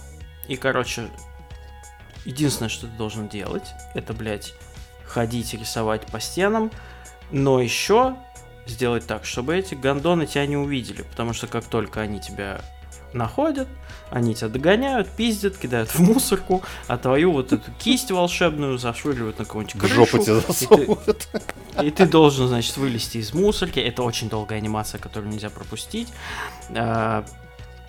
И, 0.48 0.56
короче, 0.56 1.10
единственное, 2.24 2.70
что 2.70 2.86
ты 2.86 2.96
должен 2.96 3.28
делать, 3.28 3.74
это, 3.92 4.14
блядь, 4.14 4.54
ходить 5.04 5.52
рисовать 5.52 6.06
по 6.06 6.18
стенам, 6.18 6.70
но 7.30 7.60
еще 7.60 8.16
сделать 8.66 9.06
так, 9.06 9.24
чтобы 9.24 9.56
эти 9.56 9.74
гондоны 9.74 10.26
тебя 10.26 10.46
не 10.46 10.56
увидели, 10.56 11.02
потому 11.02 11.32
что 11.32 11.46
как 11.46 11.64
только 11.64 12.00
они 12.00 12.20
тебя 12.20 12.60
находят, 13.12 13.68
они 14.10 14.34
тебя 14.34 14.48
догоняют, 14.48 15.08
пиздят, 15.08 15.56
кидают 15.56 15.90
в 15.90 15.98
мусорку, 16.00 16.62
а 16.86 16.96
твою 16.98 17.32
вот 17.32 17.52
эту 17.52 17.70
кисть 17.78 18.10
волшебную 18.10 18.78
зашвыривают 18.78 19.38
на 19.38 19.44
какую-нибудь 19.44 19.80
крышу. 19.80 19.94
жопу 19.94 20.18
тебе 20.18 20.38
и 20.38 20.40
ты- 20.40 20.46
засовывают. 20.46 21.28
и 21.82 21.90
ты 21.90 22.06
должен, 22.06 22.48
значит, 22.48 22.76
вылезти 22.76 23.18
из 23.18 23.32
мусорки. 23.34 23.80
Это 23.80 24.02
очень 24.02 24.28
долгая 24.28 24.58
анимация, 24.58 25.00
которую 25.00 25.32
нельзя 25.32 25.50
пропустить. 25.50 26.08
А, 26.74 27.24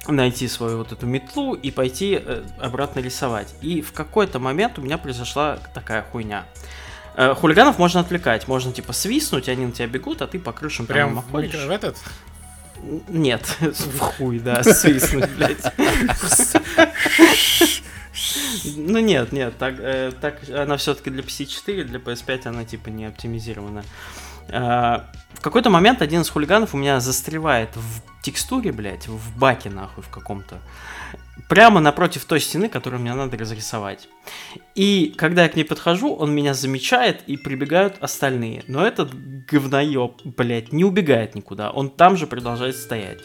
найти 0.08 0.48
свою 0.48 0.80
вот 0.80 0.92
эту 0.92 1.06
метлу 1.06 1.54
и 1.54 1.70
пойти 1.70 2.20
э, 2.20 2.44
обратно 2.60 3.00
рисовать. 3.00 3.54
И 3.62 3.82
в 3.82 3.94
какой-то 3.94 4.40
момент 4.40 4.80
у 4.80 4.82
меня 4.82 4.98
произошла 4.98 5.60
такая 5.74 6.02
хуйня. 6.02 6.46
Э, 7.16 7.36
Хулиганов 7.36 7.78
можно 7.78 8.00
отвлекать, 8.00 8.48
можно 8.48 8.72
типа 8.72 8.94
свистнуть, 8.94 9.50
они 9.50 9.66
на 9.66 9.72
тебя 9.72 9.88
бегут, 9.88 10.22
а 10.22 10.28
ты 10.28 10.40
по 10.40 10.52
крышам 10.52 10.86
Прям 10.86 11.22
ходишь. 11.22 11.54
в 11.54 11.70
этот? 11.70 11.98
Нет, 13.10 13.58
в 13.60 14.00
хуй, 14.00 14.40
да, 14.40 14.64
свистнуть, 14.74 15.30
блядь. 15.32 15.74
Ну 18.76 19.00
нет, 19.00 19.32
нет, 19.32 19.58
так, 19.58 19.76
э, 19.80 20.12
так 20.20 20.38
она 20.50 20.78
все-таки 20.78 21.10
для 21.10 21.24
PC4, 21.24 21.86
для 21.86 22.00
PS5 22.00 22.48
она 22.48 22.66
типа 22.66 22.90
не 22.90 23.06
оптимизирована. 23.06 23.84
А, 24.50 25.10
в 25.34 25.42
какой-то 25.42 25.70
момент 25.70 26.02
один 26.02 26.22
из 26.22 26.30
хулиганов 26.30 26.76
у 26.76 26.78
меня 26.78 27.00
застревает 27.00 27.70
в 27.76 28.02
текстуре, 28.22 28.72
блядь, 28.72 29.08
в 29.08 29.38
баке 29.38 29.70
нахуй 29.70 30.04
в 30.04 30.10
каком-то. 30.10 30.60
Прямо 31.52 31.82
напротив 31.82 32.24
той 32.24 32.40
стены, 32.40 32.70
которую 32.70 33.02
мне 33.02 33.14
надо 33.14 33.38
разрисовать. 33.38 34.08
И 34.74 35.14
когда 35.18 35.44
я 35.44 35.50
к 35.50 35.58
ней 35.58 35.66
подхожу, 35.66 36.16
он 36.16 36.34
меня 36.34 36.54
замечает 36.54 37.24
и 37.28 37.36
прибегают 37.36 37.98
остальные. 38.00 38.64
Но 38.68 38.88
этот 38.88 39.12
говноеб, 39.48 40.22
блядь, 40.24 40.72
не 40.72 40.86
убегает 40.86 41.36
никуда. 41.36 41.70
Он 41.72 41.90
там 41.90 42.16
же 42.16 42.26
продолжает 42.26 42.78
стоять. 42.78 43.20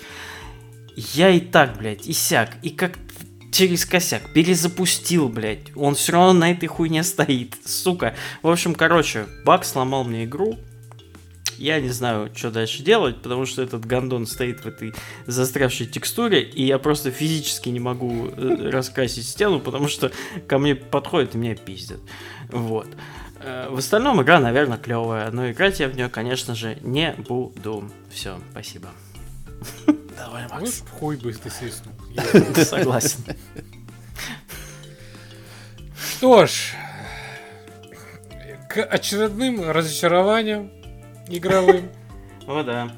Я 0.97 1.31
и 1.31 1.39
так, 1.39 1.77
блядь, 1.77 2.09
и 2.09 2.13
сяк, 2.13 2.57
и 2.65 2.71
как 2.71 2.99
через 3.53 3.87
косяк 3.87 4.33
перезапустил, 4.35 5.29
блядь. 5.29 5.71
Он 5.77 5.95
все 5.95 6.11
равно 6.11 6.33
на 6.33 6.51
этой 6.51 6.67
хуйне 6.67 7.05
стоит, 7.05 7.55
сука. 7.65 8.17
В 8.43 8.49
общем, 8.49 8.75
короче, 8.75 9.27
баг 9.45 9.65
сломал 9.65 10.03
мне 10.03 10.25
игру. 10.25 10.59
Я 11.59 11.81
не 11.81 11.89
знаю, 11.89 12.31
что 12.35 12.51
дальше 12.51 12.83
делать, 12.83 13.23
потому 13.23 13.47
что 13.47 13.63
этот 13.63 13.85
гандон 13.87 14.27
стоит 14.27 14.61
в 14.61 14.67
этой 14.67 14.95
застрявшей 15.27 15.87
текстуре, 15.87 16.43
и 16.43 16.65
я 16.65 16.79
просто 16.79 17.11
физически 17.11 17.69
не 17.71 17.81
могу 17.81 18.29
э, 18.29 18.71
раскрасить 18.71 19.27
стену, 19.27 19.61
потому 19.61 19.89
что 19.89 20.13
ко 20.47 20.59
мне 20.59 20.75
подходят 20.75 21.35
и 21.35 21.39
меня 21.39 21.55
пиздят. 21.57 22.01
Вот. 22.51 22.89
Э, 23.41 23.69
В 23.71 23.79
остальном 23.79 24.23
игра, 24.23 24.39
наверное, 24.41 24.79
клевая, 24.79 25.31
но 25.31 25.51
играть 25.51 25.81
я 25.81 25.89
в 25.89 25.97
нее, 25.97 26.09
конечно 26.09 26.55
же, 26.55 26.79
не 26.83 27.13
буду. 27.13 27.91
Все, 28.11 28.39
спасибо. 28.53 28.89
Давай, 30.17 30.47
Макс. 30.51 30.83
хуй 30.99 31.17
бы 31.17 31.33
ты 31.33 31.51
свистнул. 31.51 31.95
Согласен. 32.65 33.25
Что 35.99 36.47
ж, 36.47 36.51
к 38.69 38.83
очередным 38.85 39.71
разочарованиям 39.71 40.71
игровым. 41.29 41.89
О, 42.47 42.63
да. 42.63 42.91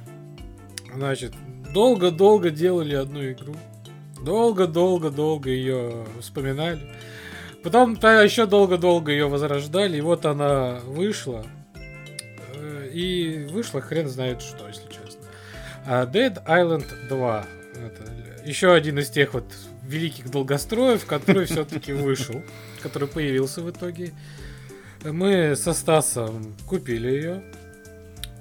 Значит, 0.94 1.32
долго-долго 1.72 2.50
делали 2.50 2.94
одну 2.94 3.30
игру. 3.30 3.54
Долго-долго-долго 4.22 5.50
ее 5.50 6.04
вспоминали. 6.20 6.80
Потом 7.62 7.96
то 7.96 8.22
еще 8.22 8.46
долго-долго 8.46 9.12
ее 9.12 9.28
возрождали. 9.28 9.96
И 9.96 10.00
вот 10.00 10.26
она 10.26 10.80
вышла. 10.84 11.44
Э, 12.54 12.90
И 12.92 13.46
вышла 13.50 13.80
хрен 13.80 14.08
знает 14.08 14.42
что, 14.42 14.66
если 14.68 14.88
честно. 14.88 15.22
А 15.86 16.06
Dead 16.06 16.44
Island 16.46 16.86
2. 17.08 17.46
Это 17.74 18.44
еще 18.44 18.72
один 18.72 18.98
из 18.98 19.10
тех 19.10 19.34
вот 19.34 19.44
великих 19.82 20.30
долгостроев, 20.30 21.06
который 21.06 21.46
все-таки 21.46 21.92
вышел. 21.92 22.42
Который 22.82 23.08
появился 23.08 23.62
в 23.62 23.70
итоге. 23.70 24.12
Мы 25.04 25.54
со 25.56 25.72
Стасом 25.72 26.54
купили 26.66 27.08
ее. 27.08 27.42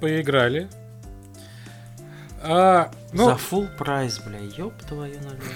Поиграли. 0.00 0.68
А, 2.42 2.90
ну, 3.12 3.26
За 3.26 3.32
full 3.32 3.68
прайс, 3.76 4.18
бля, 4.18 4.38
ёб 4.38 4.74
твою 4.88 5.18
налево. 5.20 5.42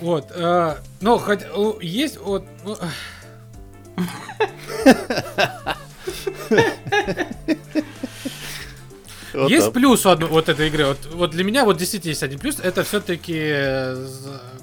Вот, 0.00 0.30
а, 0.36 0.78
ну, 1.00 1.18
хоть 1.18 1.44
о, 1.52 1.80
есть 1.80 2.18
вот. 2.18 2.44
ну, 2.64 2.76
Вот 9.34 9.50
есть 9.50 9.72
плюс 9.72 10.06
у 10.06 10.10
одной- 10.10 10.28
вот 10.30 10.48
этой 10.48 10.68
игры. 10.68 10.86
Вот, 10.86 10.98
вот 11.12 11.30
для 11.30 11.44
меня 11.44 11.64
вот 11.64 11.76
действительно 11.76 12.10
есть 12.10 12.22
один 12.22 12.38
плюс. 12.38 12.58
Это 12.60 12.82
все-таки 12.82 13.52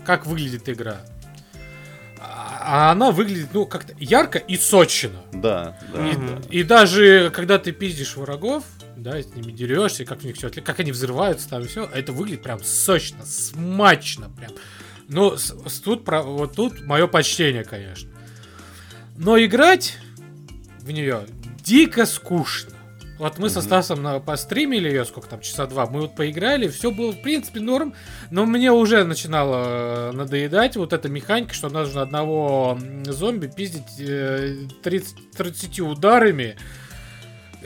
как 0.05 0.25
выглядит 0.25 0.67
игра. 0.69 0.97
А 2.67 2.91
она 2.91 3.11
выглядит, 3.11 3.49
ну, 3.53 3.65
как-то 3.65 3.93
ярко 3.99 4.39
и 4.39 4.57
сочно. 4.57 5.21
Да, 5.31 5.77
да. 5.93 6.09
И, 6.49 6.59
и 6.59 6.63
даже 6.63 7.29
когда 7.33 7.59
ты 7.59 7.71
пиздишь 7.71 8.15
врагов, 8.17 8.63
да, 8.97 9.21
с 9.21 9.27
ними 9.35 9.51
дерешься, 9.51 10.03
как 10.05 10.21
в 10.21 10.23
них 10.25 10.35
все, 10.35 10.49
как 10.49 10.79
они 10.79 10.91
взрываются 10.91 11.47
там 11.49 11.61
и 11.61 11.67
все, 11.67 11.85
это 11.93 12.11
выглядит 12.11 12.41
прям 12.41 12.63
сочно, 12.63 13.23
смачно 13.25 14.29
прям. 14.29 14.51
Ну, 15.07 15.37
с- 15.37 15.53
с- 15.67 15.79
тут, 15.79 16.03
про- 16.03 16.23
вот 16.23 16.55
тут 16.55 16.81
мое 16.81 17.05
почтение, 17.07 17.63
конечно. 17.63 18.09
Но 19.17 19.37
играть 19.37 19.97
в 20.79 20.89
нее 20.91 21.25
дико 21.63 22.05
скучно. 22.05 22.74
Вот 23.17 23.39
мы 23.39 23.49
со 23.49 23.59
Мгм. 23.59 23.67
Стасом 23.67 24.03
на, 24.03 24.19
постримили 24.19 24.89
ее, 24.89 25.05
сколько 25.05 25.29
там, 25.29 25.39
часа 25.39 25.67
два, 25.67 25.85
мы 25.85 26.01
вот 26.01 26.15
поиграли, 26.15 26.67
все 26.67 26.91
было, 26.91 27.11
в 27.11 27.21
принципе, 27.21 27.61
норм, 27.61 27.93
но 28.29 28.45
мне 28.45 28.71
уже 28.71 29.03
начинало 29.05 30.09
э, 30.09 30.11
надоедать 30.11 30.75
вот 30.75 30.91
эта 30.91 31.07
механика, 31.07 31.53
что 31.53 31.69
нужно 31.69 32.01
одного 32.01 32.77
зомби 33.05 33.47
пиздить 33.47 33.99
э, 33.99 34.55
30, 34.83 35.31
30 35.31 35.79
ударами, 35.79 36.57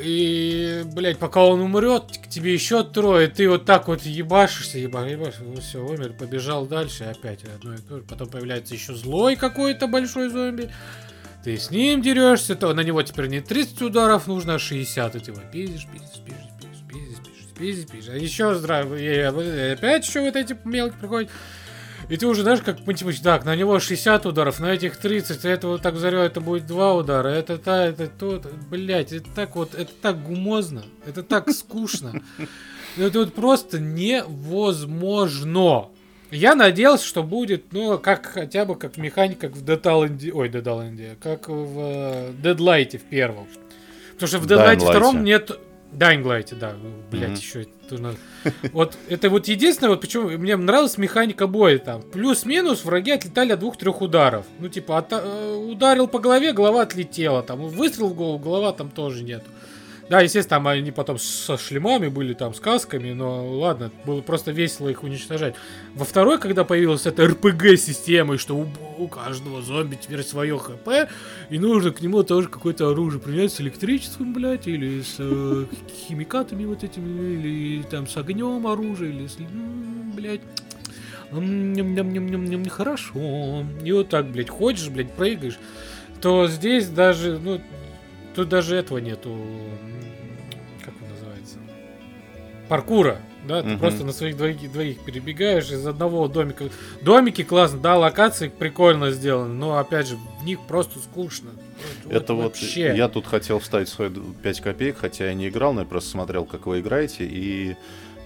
и, 0.02 0.84
блядь, 0.86 1.18
пока 1.18 1.44
он 1.44 1.60
умрет, 1.62 2.20
к 2.24 2.30
тебе 2.30 2.54
еще 2.54 2.84
трое, 2.84 3.28
ты 3.28 3.50
вот 3.50 3.66
так 3.66 3.88
вот 3.88 4.04
ебашишься, 4.04 4.78
еба, 4.78 5.06
ебашишься, 5.06 5.44
ну 5.44 5.60
все, 5.60 5.86
умер, 5.86 6.14
побежал 6.14 6.66
дальше, 6.66 7.04
опять 7.04 7.44
одно 7.44 7.74
и 7.74 7.78
то 7.80 7.98
же. 7.98 8.04
Потом 8.04 8.30
появляется 8.30 8.74
еще 8.74 8.94
злой 8.94 9.36
какой-то 9.36 9.88
большой 9.88 10.30
зомби, 10.30 10.70
ты 11.44 11.58
с 11.58 11.72
ним 11.72 12.02
дерешься, 12.02 12.56
то 12.56 12.74
на 12.74 12.82
него 12.82 13.02
теперь 13.02 13.28
не 13.28 13.42
30 13.42 13.82
ударов 13.82 14.28
нужно, 14.28 14.56
а 14.56 14.60
60, 14.60 15.16
и 15.16 15.20
ты 15.20 15.32
его 15.32 15.42
пиздишь, 15.52 15.88
пиздишь, 15.88 16.22
пиздишь, 16.26 16.52
пиздишь, 16.58 16.84
пиздишь, 16.88 17.24
пиздишь, 17.28 17.54
пиздишь, 17.58 17.88
пиздишь. 17.88 18.10
А 18.10 18.18
еще 18.18 18.56
здравствуй, 18.56 19.74
опять 19.74 20.08
еще 20.08 20.22
вот 20.22 20.36
эти 20.36 20.58
мелкие 20.66 21.00
приходят. 21.00 21.30
И 22.10 22.18
ты 22.18 22.26
уже 22.26 22.42
знаешь, 22.42 22.62
как 22.62 22.86
мотивируешь, 22.88 23.20
так, 23.20 23.46
на 23.46 23.56
него 23.56 23.80
60 23.80 24.26
ударов, 24.26 24.60
на 24.60 24.74
этих 24.74 24.98
30, 24.98 25.46
а 25.46 25.50
этого 25.50 25.78
так 25.78 25.96
зарё, 25.96 26.24
это 26.24 26.42
будет 26.42 26.66
2 26.66 26.96
удара, 26.96 27.28
это 27.28 27.60
та, 27.60 27.86
это 27.86 28.08
то, 28.08 28.42
блять, 28.70 29.14
это 29.14 29.30
так 29.36 29.56
вот, 29.56 29.76
это 29.76 29.92
так 30.02 30.24
гумозно, 30.24 30.84
это 31.06 31.22
так 31.24 31.50
скучно. 31.52 32.22
Это 32.98 33.20
вот 33.20 33.36
просто 33.36 33.80
невозможно. 33.80 35.90
Я 36.32 36.56
надеялся, 36.56 37.06
что 37.06 37.24
будет, 37.24 37.72
ну, 37.74 37.98
как 37.98 38.26
хотя 38.26 38.66
бы 38.66 38.76
как 38.76 38.98
механика 38.98 39.48
как 39.50 39.58
в 39.58 39.64
Dead 39.64 39.82
Island, 39.82 40.32
ой, 40.34 40.50
Dead 40.50 40.64
Island, 40.64 41.18
как 41.22 41.50
в 41.50 41.80
э, 41.80 42.32
Deadlight 42.42 42.98
в 42.98 43.04
первом. 43.04 43.48
Потому 44.14 44.28
что 44.28 44.40
в 44.40 44.46
Deadlight 44.48 44.80
втором 44.80 45.24
нет... 45.24 45.52
Dying 45.92 46.22
Light, 46.24 46.56
да, 46.56 46.76
блять, 47.10 47.30
Мгм. 47.30 47.38
еще 47.40 47.62
это 47.64 48.00
надо- 48.00 48.18
Вот 48.74 48.96
это 49.10 49.28
вот 49.32 49.48
единственное, 49.48 49.90
вот 49.90 50.02
почему 50.02 50.30
мне 50.30 50.56
нравилась 50.56 51.00
механика 51.00 51.48
боя 51.48 51.80
там. 51.80 52.04
Плюс-минус 52.04 52.86
враги 52.86 53.10
отлетали 53.10 53.54
от 53.54 53.60
двух-трех 53.62 54.00
ударов. 54.00 54.46
Ну, 54.60 54.70
типа, 54.70 55.00
от- 55.00 55.12
э, 55.14 55.56
ударил 55.56 56.08
по 56.08 56.20
голове, 56.20 56.54
голова 56.54 56.84
отлетела. 56.84 57.42
Там 57.42 57.62
выстрел 57.70 58.10
в 58.10 58.14
голову, 58.14 58.38
голова 58.38 58.72
там 58.72 58.92
тоже 58.92 59.24
нет. 59.24 59.44
Да, 60.10 60.22
естественно, 60.22 60.58
там 60.58 60.68
они 60.68 60.92
потом 60.92 61.20
со 61.20 61.56
шлемами 61.56 62.08
были, 62.08 62.34
там, 62.34 62.56
с 62.56 62.60
касками, 62.60 63.14
но 63.14 63.48
ладно, 63.60 63.92
было 64.06 64.22
просто 64.22 64.52
весело 64.52 64.90
их 64.90 65.04
уничтожать. 65.04 65.54
Во 65.94 66.04
второй, 66.04 66.40
когда 66.40 66.64
появилась 66.64 67.06
эта 67.06 67.28
РПГ-система, 67.28 68.34
и 68.34 68.38
что 68.38 68.56
у, 68.56 68.68
у 68.98 69.08
каждого 69.08 69.62
зомби 69.62 70.00
теперь 70.02 70.24
свое 70.24 70.58
ХП, 70.58 71.12
и 71.52 71.60
нужно 71.60 71.92
к 71.92 72.02
нему 72.02 72.24
тоже 72.24 72.50
какое-то 72.50 72.90
оружие 72.90 73.22
принять 73.22 73.54
с 73.54 73.62
электричеством, 73.62 74.34
блядь, 74.34 74.68
или 74.68 75.02
с 75.02 75.18
э, 75.20 75.66
химикатами 76.08 76.66
вот 76.66 76.84
этими, 76.84 77.36
или 77.36 77.84
там 77.84 78.08
с 78.08 78.18
огнем 78.18 78.66
оружие, 78.66 79.12
или 79.14 79.28
с... 79.28 79.38
блядь, 80.16 80.42
ням-ням-ням-ням-ням, 81.32 82.68
хорошо. 82.68 83.64
И 83.84 83.92
вот 83.92 84.10
так, 84.10 84.32
блядь, 84.32 84.50
ходишь, 84.50 84.90
блядь, 84.90 85.14
прыгаешь, 85.14 85.60
то 86.20 86.48
здесь 86.48 86.88
даже, 86.88 87.38
ну, 87.38 87.62
тут 88.40 88.50
даже 88.50 88.76
этого 88.78 89.00
нету, 89.00 89.36
как 90.86 90.94
он 91.02 91.10
называется, 91.10 91.58
паркура, 92.70 93.20
да, 93.48 93.62
ты 93.62 93.70
Мгм. 93.70 93.80
просто 93.80 94.06
на 94.06 94.14
своих 94.14 94.38
двоих, 94.38 94.72
двоих 94.72 95.04
перебегаешь 95.04 95.70
из 95.72 95.86
одного 95.86 96.28
домика. 96.30 96.66
Домики 97.02 97.44
классно, 97.44 97.80
да, 97.80 97.98
локации 97.98 98.48
прикольно 98.48 99.12
сделаны, 99.12 99.54
но 99.54 99.78
опять 99.78 100.08
же, 100.08 100.18
в 100.42 100.46
них 100.46 100.60
просто 100.68 101.00
скучно. 101.00 101.50
Вот- 102.06 102.14
Это 102.14 102.34
вот 102.34 102.44
вообще. 102.44 102.96
я 102.96 103.10
тут 103.10 103.26
хотел 103.26 103.60
вставить 103.60 103.90
свои 103.90 104.10
5 104.10 104.62
копеек, 104.62 104.98
хотя 105.00 105.26
я 105.26 105.34
не 105.34 105.50
играл, 105.50 105.74
но 105.74 105.82
я 105.82 105.86
просто 105.88 106.10
смотрел, 106.12 106.46
как 106.46 106.66
вы 106.66 106.80
играете, 106.80 107.26
и 107.26 107.76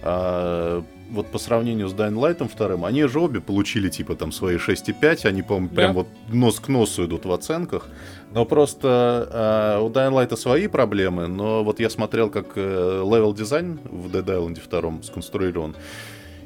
а, 0.06 0.84
вот 1.10 1.26
по 1.30 1.38
сравнению 1.38 1.88
с 1.88 1.94
Dying 1.94 2.14
Light 2.14 2.76
2, 2.76 2.86
они 2.88 3.04
же 3.04 3.20
обе 3.20 3.40
получили 3.40 3.88
типа 3.88 4.14
там 4.16 4.32
свои 4.32 4.56
6,5, 4.56 5.26
они, 5.26 5.42
по-моему, 5.42 5.68
Да. 5.68 5.74
прям 5.74 5.92
вот 5.94 6.06
нос 6.28 6.60
к 6.60 6.68
носу 6.68 7.04
идут 7.06 7.24
в 7.24 7.32
оценках. 7.32 7.88
Но 8.32 8.44
просто 8.44 9.28
э, 9.78 9.82
у 9.84 9.88
Dying 9.90 10.12
Light 10.12 10.36
свои 10.36 10.66
проблемы, 10.66 11.28
но 11.28 11.62
вот 11.62 11.78
я 11.80 11.88
смотрел, 11.90 12.30
как 12.30 12.56
level 12.56 13.32
design 13.32 13.78
в 13.84 14.08
Dead 14.14 14.24
Island 14.24 14.58
2 14.80 15.02
сконструирован. 15.02 15.76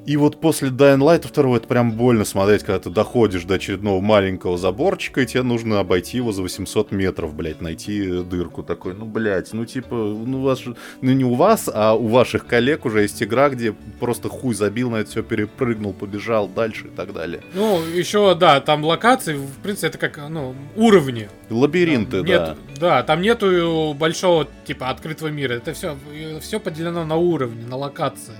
И 0.08 0.16
вот 0.16 0.40
после 0.40 0.70
Dying 0.70 1.00
Light 1.00 1.30
2 1.30 1.56
это 1.58 1.68
прям 1.68 1.92
больно 1.92 2.24
смотреть, 2.24 2.62
когда 2.62 2.78
ты 2.78 2.88
доходишь 2.88 3.44
до 3.44 3.56
очередного 3.56 4.00
маленького 4.00 4.56
заборчика, 4.56 5.20
и 5.20 5.26
тебе 5.26 5.42
нужно 5.42 5.80
обойти 5.80 6.16
его 6.16 6.32
за 6.32 6.40
800 6.40 6.92
метров, 6.92 7.34
блядь, 7.34 7.60
найти 7.60 8.22
дырку 8.22 8.62
такой. 8.62 8.94
Ну, 8.94 9.04
блядь, 9.04 9.52
ну 9.52 9.66
типа, 9.66 9.94
ну 9.94 10.38
у 10.40 10.44
вас 10.44 10.62
ну 11.02 11.12
не 11.12 11.26
у 11.26 11.34
вас, 11.34 11.68
а 11.70 11.92
у 11.92 12.06
ваших 12.06 12.46
коллег 12.46 12.86
уже 12.86 13.02
есть 13.02 13.22
игра, 13.22 13.50
где 13.50 13.74
просто 14.00 14.30
хуй 14.30 14.54
забил 14.54 14.88
на 14.88 14.96
это 14.96 15.10
все, 15.10 15.22
перепрыгнул, 15.22 15.92
побежал 15.92 16.48
дальше 16.48 16.86
и 16.86 16.90
так 16.90 17.12
далее. 17.12 17.42
Ну, 17.52 17.78
еще, 17.84 18.34
да, 18.34 18.62
там 18.62 18.86
локации, 18.86 19.34
в 19.34 19.62
принципе, 19.62 19.88
это 19.88 19.98
как, 19.98 20.18
ну, 20.30 20.54
уровни. 20.74 21.28
Лабиринты, 21.50 22.22
Там 22.22 22.26
да. 22.26 22.32
нет- 22.32 22.56
да, 22.80 23.02
там 23.02 23.20
нету 23.20 23.92
большого, 23.92 24.48
типа, 24.64 24.88
открытого 24.88 25.28
мира. 25.28 25.52
Это 25.52 25.74
все, 25.74 25.98
все 26.40 26.60
поделено 26.60 27.04
на 27.04 27.16
уровни, 27.16 27.64
на 27.64 27.76
локации. 27.76 28.32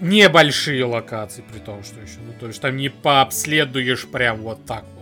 Небольшие 0.00 0.84
локации, 0.84 1.42
при 1.52 1.58
том, 1.58 1.82
что 1.82 2.00
еще. 2.00 2.18
Ну, 2.24 2.32
то 2.38 2.46
есть 2.46 2.60
там 2.60 2.76
не 2.76 2.88
пообследуешь 2.88 4.06
прям 4.06 4.38
вот 4.42 4.64
так 4.64 4.84
вот. 4.94 4.98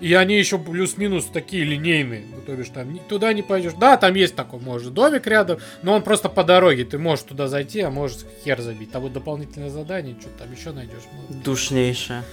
И 0.00 0.14
они 0.14 0.38
еще 0.38 0.58
плюс-минус 0.58 1.26
такие 1.26 1.64
линейные. 1.64 2.24
Ну, 2.30 2.40
то 2.42 2.54
бишь 2.54 2.68
там 2.68 2.98
туда 3.08 3.32
не 3.32 3.42
пойдешь. 3.42 3.72
Да, 3.74 3.96
там 3.96 4.14
есть 4.14 4.36
такой, 4.36 4.60
может, 4.60 4.94
домик 4.94 5.26
рядом, 5.26 5.58
но 5.82 5.94
он 5.94 6.02
просто 6.02 6.28
по 6.28 6.44
дороге. 6.44 6.84
Ты 6.84 6.98
можешь 6.98 7.24
туда 7.24 7.48
зайти, 7.48 7.80
а 7.80 7.90
можешь 7.90 8.18
хер 8.44 8.60
забить. 8.60 8.92
Там 8.92 9.02
вот 9.02 9.12
дополнительное 9.12 9.70
задание, 9.70 10.16
что 10.20 10.30
там 10.30 10.52
еще 10.52 10.72
найдешь. 10.72 11.02
Ну, 11.28 11.40
Душнейшая. 11.42 12.24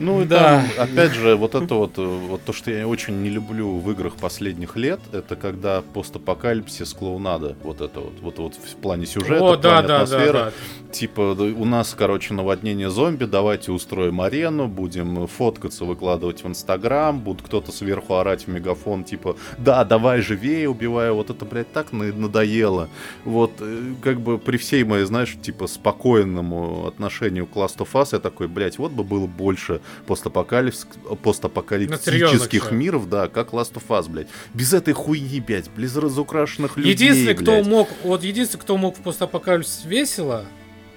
Ну 0.00 0.22
и 0.22 0.24
Да. 0.24 0.64
там, 0.76 0.84
опять 0.88 1.12
же, 1.12 1.36
вот 1.36 1.54
это 1.54 1.74
вот, 1.74 1.98
э, 1.98 2.02
вот 2.02 2.42
то, 2.42 2.52
что 2.54 2.70
я 2.70 2.88
очень 2.88 3.22
не 3.22 3.28
люблю 3.28 3.76
в 3.78 3.90
играх 3.90 4.16
последних 4.16 4.74
лет, 4.76 4.98
это 5.12 5.36
когда 5.36 5.82
постапокалипсис 5.92 6.94
клоунада, 6.94 7.54
вот 7.62 7.82
это 7.82 8.00
вот, 8.00 8.14
вот, 8.22 8.38
вот 8.38 8.54
в 8.54 8.76
плане 8.76 9.04
сюжета, 9.04 9.44
О, 9.44 9.56
в 9.56 9.60
да, 9.60 9.70
плане 9.72 9.88
да, 9.88 9.98
да, 9.98 10.02
атмосферы. 10.02 10.38
да. 10.38 10.52
Типа, 10.90 11.34
да, 11.38 11.44
у 11.44 11.64
нас, 11.66 11.94
короче, 11.96 12.32
наводнение 12.34 12.88
зомби, 12.90 13.24
давайте 13.26 13.72
устроим 13.72 14.22
арену, 14.22 14.66
будем 14.68 15.26
фоткаться, 15.26 15.84
выкладывать 15.84 16.42
в 16.42 16.48
Инстаграм, 16.48 17.20
будет 17.20 17.42
кто-то 17.42 17.70
сверху 17.70 18.14
орать 18.14 18.46
в 18.46 18.48
мегафон, 18.48 19.04
типа, 19.04 19.36
да, 19.58 19.84
давай 19.84 20.22
живее, 20.22 20.68
убиваю, 20.70 21.14
вот 21.14 21.28
это, 21.28 21.44
блядь, 21.44 21.70
так 21.72 21.92
на- 21.92 22.12
надоело. 22.12 22.88
Вот, 23.26 23.52
э, 23.60 23.92
как 24.02 24.20
бы 24.20 24.38
при 24.38 24.56
всей 24.56 24.82
моей, 24.84 25.04
знаешь, 25.04 25.36
типа, 25.42 25.66
спокойному 25.66 26.86
отношению 26.86 27.46
к 27.46 27.54
Last 27.56 27.76
of 27.78 27.88
Us, 27.92 28.08
я 28.12 28.18
такой, 28.18 28.48
блядь, 28.48 28.78
вот 28.78 28.92
бы 28.92 29.04
было 29.04 29.26
больше 29.26 29.80
постапокалипс... 30.06 30.86
Постапокалиптических 31.22 32.70
миров, 32.72 33.08
да, 33.08 33.28
как 33.28 33.50
Last 33.52 33.74
of 33.74 33.82
Us, 33.88 34.08
блядь. 34.08 34.28
Без 34.54 34.72
этой 34.72 34.94
хуйни, 34.94 35.40
блядь, 35.40 35.68
без 35.70 35.96
разукрашенных 35.96 36.76
людей, 36.76 36.92
Единственный, 36.92 37.34
кто 37.34 37.52
блядь. 37.52 37.66
мог, 37.66 37.88
вот 38.02 38.22
единственный, 38.24 38.60
кто 38.60 38.76
мог 38.76 38.96
в 38.98 39.02
постапокалипсис 39.02 39.84
весело 39.84 40.44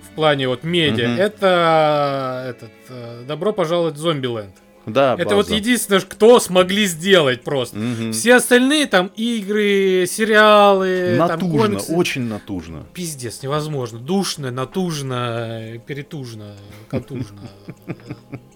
в 0.09 0.15
плане 0.15 0.47
вот 0.47 0.63
медиа, 0.63 1.09
Мгм. 1.09 1.19
это 1.19 2.45
этот 2.49 2.71
э, 2.89 3.23
добро 3.27 3.51
пожаловать 3.53 3.95
в 3.95 3.97
Зомбиленд. 3.99 4.55
Да, 4.85 5.15
Это 5.17 5.35
вот 5.35 5.45
база. 5.45 5.55
единственное, 5.55 6.01
кто 6.01 6.41
смогли 6.41 6.85
сделать 6.87 7.41
просто. 7.43 7.77
Мгм. 7.77 8.11
Все 8.11 8.35
остальные 8.35 8.87
там 8.87 9.11
игры, 9.15 10.05
сериалы, 10.09 11.15
там 11.17 11.39
Натужно, 11.39 11.57
комиксы. 11.67 11.93
очень 11.93 12.23
натужно. 12.23 12.85
Пиздец, 12.93 13.41
невозможно. 13.43 13.99
Душно, 13.99 14.51
натужно, 14.51 15.81
перетужно, 15.87 16.57
контужно. 16.89 17.39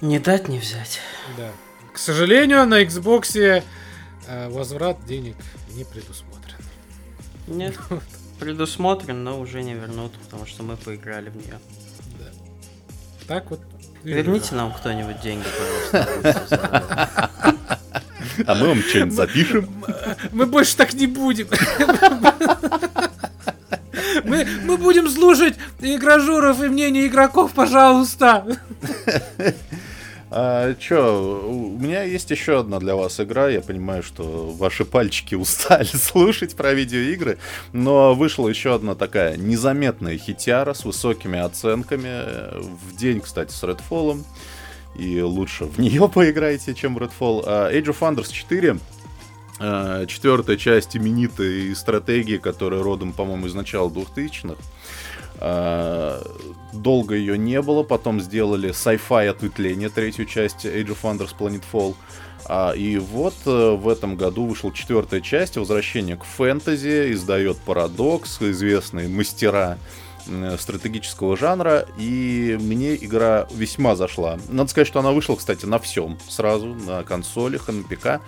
Не 0.00 0.18
дать 0.18 0.48
не 0.48 0.58
взять. 0.58 1.00
Да. 1.36 1.50
К 1.92 1.98
сожалению, 1.98 2.66
на 2.66 2.82
Xbox 2.82 3.62
э, 4.28 4.48
возврат 4.50 4.98
денег 5.06 5.36
не 5.74 5.84
предусмотрен. 5.84 6.56
Нет, 7.46 7.74
предусмотрен, 8.38 9.24
но 9.24 9.40
уже 9.40 9.62
не 9.62 9.74
вернут, 9.74 10.12
потому 10.12 10.46
что 10.46 10.62
мы 10.62 10.76
поиграли 10.76 11.30
в 11.30 11.36
нее. 11.36 11.58
Да. 12.18 12.26
Так 13.26 13.50
вот. 13.50 13.60
Верните 14.02 14.54
нам 14.54 14.72
кто-нибудь 14.72 15.20
деньги, 15.20 15.46
пожалуйста. 16.22 17.30
А 18.46 18.54
мы 18.54 18.68
вам 18.68 18.82
что-нибудь 18.82 19.14
запишем? 19.14 19.84
Мы 20.30 20.44
больше 20.44 20.76
так 20.76 20.92
не 20.92 21.06
будем. 21.06 21.48
Мы, 24.24 24.46
мы 24.64 24.76
будем 24.76 25.08
слушать 25.08 25.54
игражуров 25.80 26.62
и 26.62 26.68
мнение 26.68 27.06
игроков, 27.06 27.52
пожалуйста. 27.52 28.44
А, 30.38 30.74
чё, 30.74 31.46
у 31.48 31.78
меня 31.78 32.02
есть 32.02 32.30
еще 32.30 32.60
одна 32.60 32.78
для 32.78 32.94
вас 32.94 33.18
игра. 33.20 33.48
Я 33.48 33.62
понимаю, 33.62 34.02
что 34.02 34.50
ваши 34.50 34.84
пальчики 34.84 35.34
устали 35.34 35.86
слушать 35.86 36.54
про 36.54 36.74
видеоигры, 36.74 37.38
но 37.72 38.14
вышла 38.14 38.46
еще 38.46 38.74
одна 38.74 38.94
такая 38.94 39.38
незаметная 39.38 40.18
хитяра 40.18 40.74
с 40.74 40.84
высокими 40.84 41.38
оценками. 41.38 42.52
В 42.60 42.94
день, 42.94 43.22
кстати, 43.22 43.50
с 43.50 43.62
Redfall. 43.62 44.22
И 44.98 45.22
лучше 45.22 45.64
в 45.64 45.78
нее 45.78 46.06
поиграйте, 46.14 46.74
чем 46.74 46.96
в 46.96 46.98
Redfall. 46.98 47.42
А, 47.46 47.72
Age 47.72 47.86
of 47.86 48.00
Wonders 48.00 48.30
4 48.30 48.78
э, 49.58 50.04
четвертая 50.06 50.58
часть 50.58 50.98
именитой 50.98 51.74
стратегии, 51.74 52.36
которая 52.36 52.82
родом, 52.82 53.14
по-моему, 53.14 53.46
из 53.46 53.54
начала 53.54 53.88
2000-х. 53.88 54.62
А, 55.40 56.22
Долго 56.72 57.14
ее 57.14 57.38
не 57.38 57.62
было, 57.62 57.82
потом 57.82 58.20
сделали 58.20 58.70
sci-fi 58.70 59.28
ответвление, 59.28 59.88
третью 59.88 60.26
часть 60.26 60.66
Age 60.66 60.88
of 60.88 60.98
Wonders 61.02 61.34
Planetfall. 61.38 61.94
А, 62.44 62.72
и 62.72 62.98
вот 62.98 63.34
э, 63.46 63.70
в 63.72 63.88
этом 63.88 64.16
году 64.16 64.46
вышла 64.46 64.72
четвертая 64.72 65.20
часть, 65.20 65.56
возвращение 65.56 66.16
к 66.16 66.24
фэнтези, 66.24 67.12
издает 67.12 67.56
Парадокс, 67.58 68.40
известные 68.42 69.08
мастера. 69.08 69.78
э, 69.78 70.05
стратегического 70.58 71.36
жанра, 71.36 71.86
и 71.98 72.58
мне 72.60 72.96
игра 72.96 73.46
весьма 73.52 73.96
зашла. 73.96 74.38
Надо 74.48 74.70
сказать, 74.70 74.88
что 74.88 75.00
она 75.00 75.12
вышла, 75.12 75.36
кстати, 75.36 75.66
на 75.66 75.78
всем 75.78 76.18
сразу, 76.28 76.74
на 76.74 77.02
консолях 77.02 77.68
на 77.68 77.82
ПК. 77.82 78.20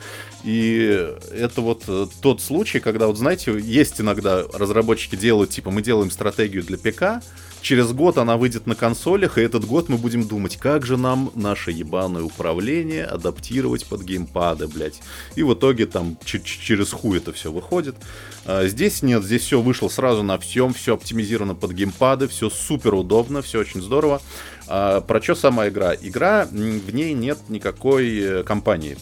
И 0.44 1.16
это 1.32 1.60
вот 1.60 1.84
э, 1.88 2.06
тот 2.20 2.40
случай, 2.40 2.80
когда, 2.80 3.06
вот 3.06 3.18
знаете, 3.18 3.58
есть 3.58 4.00
иногда 4.00 4.44
разработчики 4.52 5.16
делают, 5.16 5.50
типа, 5.50 5.70
мы 5.70 5.82
делаем 5.82 6.10
стратегию 6.10 6.62
для 6.62 6.78
ПК, 6.78 7.24
через 7.60 7.92
год 7.92 8.18
она 8.18 8.36
выйдет 8.36 8.66
на 8.66 8.74
консолях, 8.74 9.38
и 9.38 9.42
этот 9.42 9.64
год 9.64 9.88
мы 9.88 9.98
будем 9.98 10.26
думать, 10.26 10.56
как 10.56 10.86
же 10.86 10.96
нам 10.96 11.30
наше 11.34 11.70
ебаное 11.70 12.22
управление 12.22 13.04
адаптировать 13.04 13.86
под 13.86 14.02
геймпады, 14.02 14.68
блядь. 14.68 15.00
И 15.36 15.42
в 15.42 15.54
итоге 15.54 15.86
там 15.86 16.16
через 16.24 16.92
хуй 16.92 17.18
это 17.18 17.32
все 17.32 17.50
выходит. 17.50 17.96
А, 18.44 18.66
здесь 18.66 19.02
нет, 19.02 19.24
здесь 19.24 19.42
все 19.42 19.60
вышло 19.60 19.88
сразу 19.88 20.22
на 20.22 20.38
всем, 20.38 20.72
все 20.74 20.94
оптимизировано 20.94 21.54
под 21.54 21.72
геймпады, 21.72 22.28
все 22.28 22.50
супер 22.50 22.94
удобно, 22.94 23.42
все 23.42 23.60
очень 23.60 23.82
здорово. 23.82 24.20
А, 24.66 25.00
про 25.00 25.22
что 25.22 25.34
сама 25.34 25.68
игра? 25.68 25.94
Игра, 25.94 26.46
в 26.50 26.94
ней 26.94 27.12
нет 27.14 27.38
никакой 27.48 28.18
э, 28.18 28.42
компании 28.42 28.96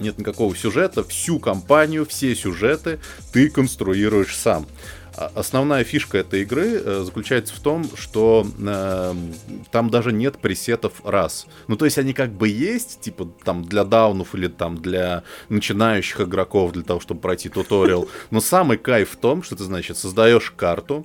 нет 0.00 0.18
никакого 0.18 0.56
сюжета, 0.56 1.04
всю 1.04 1.38
кампанию, 1.38 2.06
все 2.06 2.34
сюжеты 2.34 2.98
ты 3.32 3.50
конструируешь 3.50 4.36
сам. 4.36 4.66
А 5.16 5.30
Основная 5.34 5.84
фишка 5.84 6.18
этой 6.18 6.42
игры 6.42 6.80
э, 6.84 7.02
заключается 7.04 7.54
в 7.54 7.60
том, 7.60 7.84
что 7.96 8.46
э, 8.58 9.14
там 9.70 9.90
даже 9.90 10.12
нет 10.12 10.38
пресетов 10.38 11.04
раз. 11.04 11.46
Ну, 11.68 11.76
то 11.76 11.84
есть 11.84 11.98
они 11.98 12.12
как 12.12 12.32
бы 12.32 12.48
есть, 12.48 13.00
типа 13.00 13.28
там 13.44 13.64
для 13.64 13.84
даунов 13.84 14.34
или 14.34 14.48
там 14.48 14.76
для 14.78 15.24
начинающих 15.48 16.20
игроков, 16.20 16.72
для 16.72 16.82
того, 16.82 17.00
чтобы 17.00 17.20
пройти 17.20 17.48
туториал. 17.48 18.08
Но 18.30 18.40
самый 18.40 18.78
кайф 18.78 19.10
в 19.10 19.16
том, 19.16 19.42
что 19.42 19.56
ты, 19.56 19.64
значит, 19.64 19.96
создаешь 19.96 20.50
карту, 20.50 21.04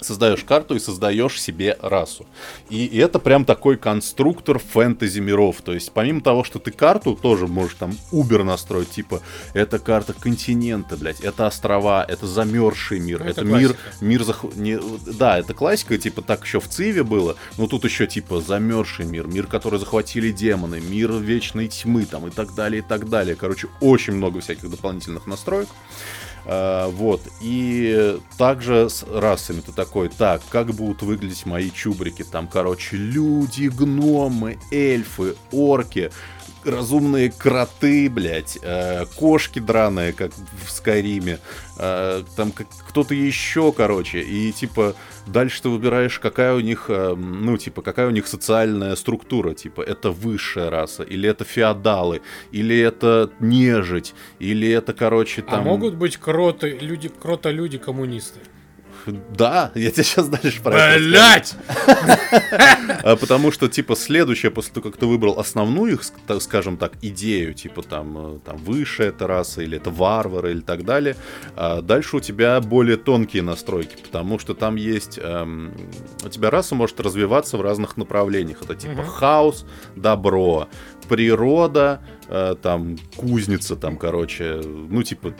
создаешь 0.00 0.44
карту 0.44 0.74
и 0.74 0.78
создаешь 0.78 1.40
себе 1.40 1.76
расу. 1.80 2.26
И, 2.70 2.84
и 2.86 2.98
это 2.98 3.18
прям 3.18 3.44
такой 3.44 3.76
конструктор 3.76 4.58
фэнтези 4.58 5.20
миров. 5.20 5.56
То 5.62 5.74
есть, 5.74 5.92
помимо 5.92 6.20
того, 6.20 6.44
что 6.44 6.58
ты 6.58 6.70
карту 6.70 7.14
тоже 7.20 7.46
можешь 7.46 7.74
там 7.78 7.96
убер 8.12 8.44
настроить, 8.44 8.90
типа, 8.90 9.20
это 9.54 9.78
карта 9.78 10.12
континента, 10.12 10.96
блядь, 10.96 11.20
это 11.20 11.46
острова, 11.46 12.04
это 12.04 12.26
замерзший 12.26 13.00
мир, 13.00 13.20
Ну, 13.20 13.24
это 13.26 13.40
это, 13.40 13.44
мир, 13.44 13.76
мир 14.00 14.22
зах- 14.22 14.56
не- 14.56 14.78
Да, 15.18 15.38
это 15.38 15.54
классика, 15.54 15.98
типа, 15.98 16.22
так 16.22 16.44
еще 16.44 16.60
в 16.60 16.68
Циве 16.68 17.02
было, 17.02 17.36
но 17.56 17.66
тут 17.66 17.84
еще, 17.84 18.06
типа, 18.06 18.40
замерзший 18.40 19.06
мир, 19.06 19.26
мир, 19.26 19.46
который 19.46 19.78
захватили 19.78 20.30
демоны, 20.30 20.80
мир 20.80 21.12
вечной 21.12 21.68
тьмы, 21.68 22.04
там, 22.04 22.26
и 22.26 22.30
так 22.30 22.54
далее, 22.54 22.80
и 22.80 22.84
так 22.86 23.08
далее. 23.08 23.36
Короче, 23.36 23.68
очень 23.80 24.14
много 24.14 24.40
всяких 24.40 24.70
дополнительных 24.70 25.26
настроек. 25.26 25.68
А, 26.50 26.88
вот. 26.88 27.20
И 27.40 28.18
также 28.38 28.88
с 28.88 29.04
расами 29.04 29.60
ты 29.60 29.72
такой, 29.72 30.08
так, 30.08 30.40
как 30.48 30.68
будут 30.68 31.02
выглядеть 31.02 31.44
мои 31.44 31.70
чубрики? 31.70 32.24
Там, 32.24 32.48
короче, 32.48 32.96
люди, 32.96 33.68
гномы, 33.68 34.58
эльфы, 34.70 35.36
орки, 35.52 36.10
разумные 36.70 37.30
кроты, 37.30 38.08
блядь, 38.10 38.58
э, 38.62 39.06
кошки 39.16 39.58
драные, 39.58 40.12
как 40.12 40.32
в 40.64 40.70
Скайриме, 40.70 41.38
э, 41.78 42.22
там 42.36 42.52
как, 42.52 42.66
кто-то 42.88 43.14
еще, 43.14 43.72
короче, 43.72 44.20
и 44.20 44.52
типа 44.52 44.94
дальше 45.26 45.62
ты 45.62 45.68
выбираешь, 45.68 46.18
какая 46.18 46.54
у 46.54 46.60
них, 46.60 46.86
э, 46.88 47.14
ну 47.14 47.56
типа 47.56 47.82
какая 47.82 48.06
у 48.06 48.10
них 48.10 48.26
социальная 48.26 48.96
структура, 48.96 49.54
типа 49.54 49.82
это 49.82 50.10
высшая 50.10 50.70
раса, 50.70 51.02
или 51.02 51.28
это 51.28 51.44
феодалы, 51.44 52.20
или 52.52 52.78
это 52.78 53.30
нежить, 53.40 54.14
или 54.38 54.68
это, 54.68 54.92
короче, 54.92 55.42
там... 55.42 55.60
А 55.60 55.62
могут 55.62 55.94
быть 55.94 56.16
кроты, 56.16 56.78
люди, 56.80 57.08
крота-люди 57.08 57.78
коммунисты? 57.78 58.40
Да, 59.12 59.72
я 59.74 59.90
тебе 59.90 60.04
сейчас 60.04 60.28
дальше 60.28 60.60
про 60.62 60.74
это 60.74 60.98
Блять! 61.04 61.54
А, 63.02 63.16
Потому 63.16 63.52
что, 63.52 63.68
типа, 63.68 63.96
следующее, 63.96 64.50
после 64.50 64.74
того, 64.74 64.90
как 64.90 64.98
ты 64.98 65.06
выбрал 65.06 65.38
основную 65.38 65.94
их, 65.94 66.02
так 66.26 66.42
скажем 66.42 66.76
так, 66.76 66.92
идею, 67.02 67.54
типа, 67.54 67.82
там, 67.82 68.36
э, 68.36 68.38
там, 68.44 68.56
высшая 68.58 69.08
эта 69.08 69.26
раса, 69.26 69.62
или 69.62 69.76
это 69.76 69.90
варвары, 69.90 70.52
или 70.52 70.60
так 70.60 70.84
далее, 70.84 71.16
а 71.56 71.80
дальше 71.82 72.16
у 72.16 72.20
тебя 72.20 72.60
более 72.60 72.96
тонкие 72.96 73.42
настройки, 73.42 73.96
потому 74.02 74.38
что 74.38 74.54
там 74.54 74.76
есть... 74.76 75.18
эм, 75.22 75.72
у 76.24 76.28
тебя 76.28 76.50
раса 76.50 76.74
может 76.74 77.00
развиваться 77.00 77.56
в 77.56 77.62
разных 77.62 77.96
направлениях. 77.96 78.62
Это, 78.62 78.74
типа, 78.74 79.04
хаос, 79.04 79.64
добро, 79.96 80.68
природа, 81.08 82.00
э, 82.28 82.54
там, 82.60 82.96
кузница, 83.16 83.76
там, 83.76 83.96
короче, 83.96 84.60
ну, 84.64 85.02
типа, 85.02 85.34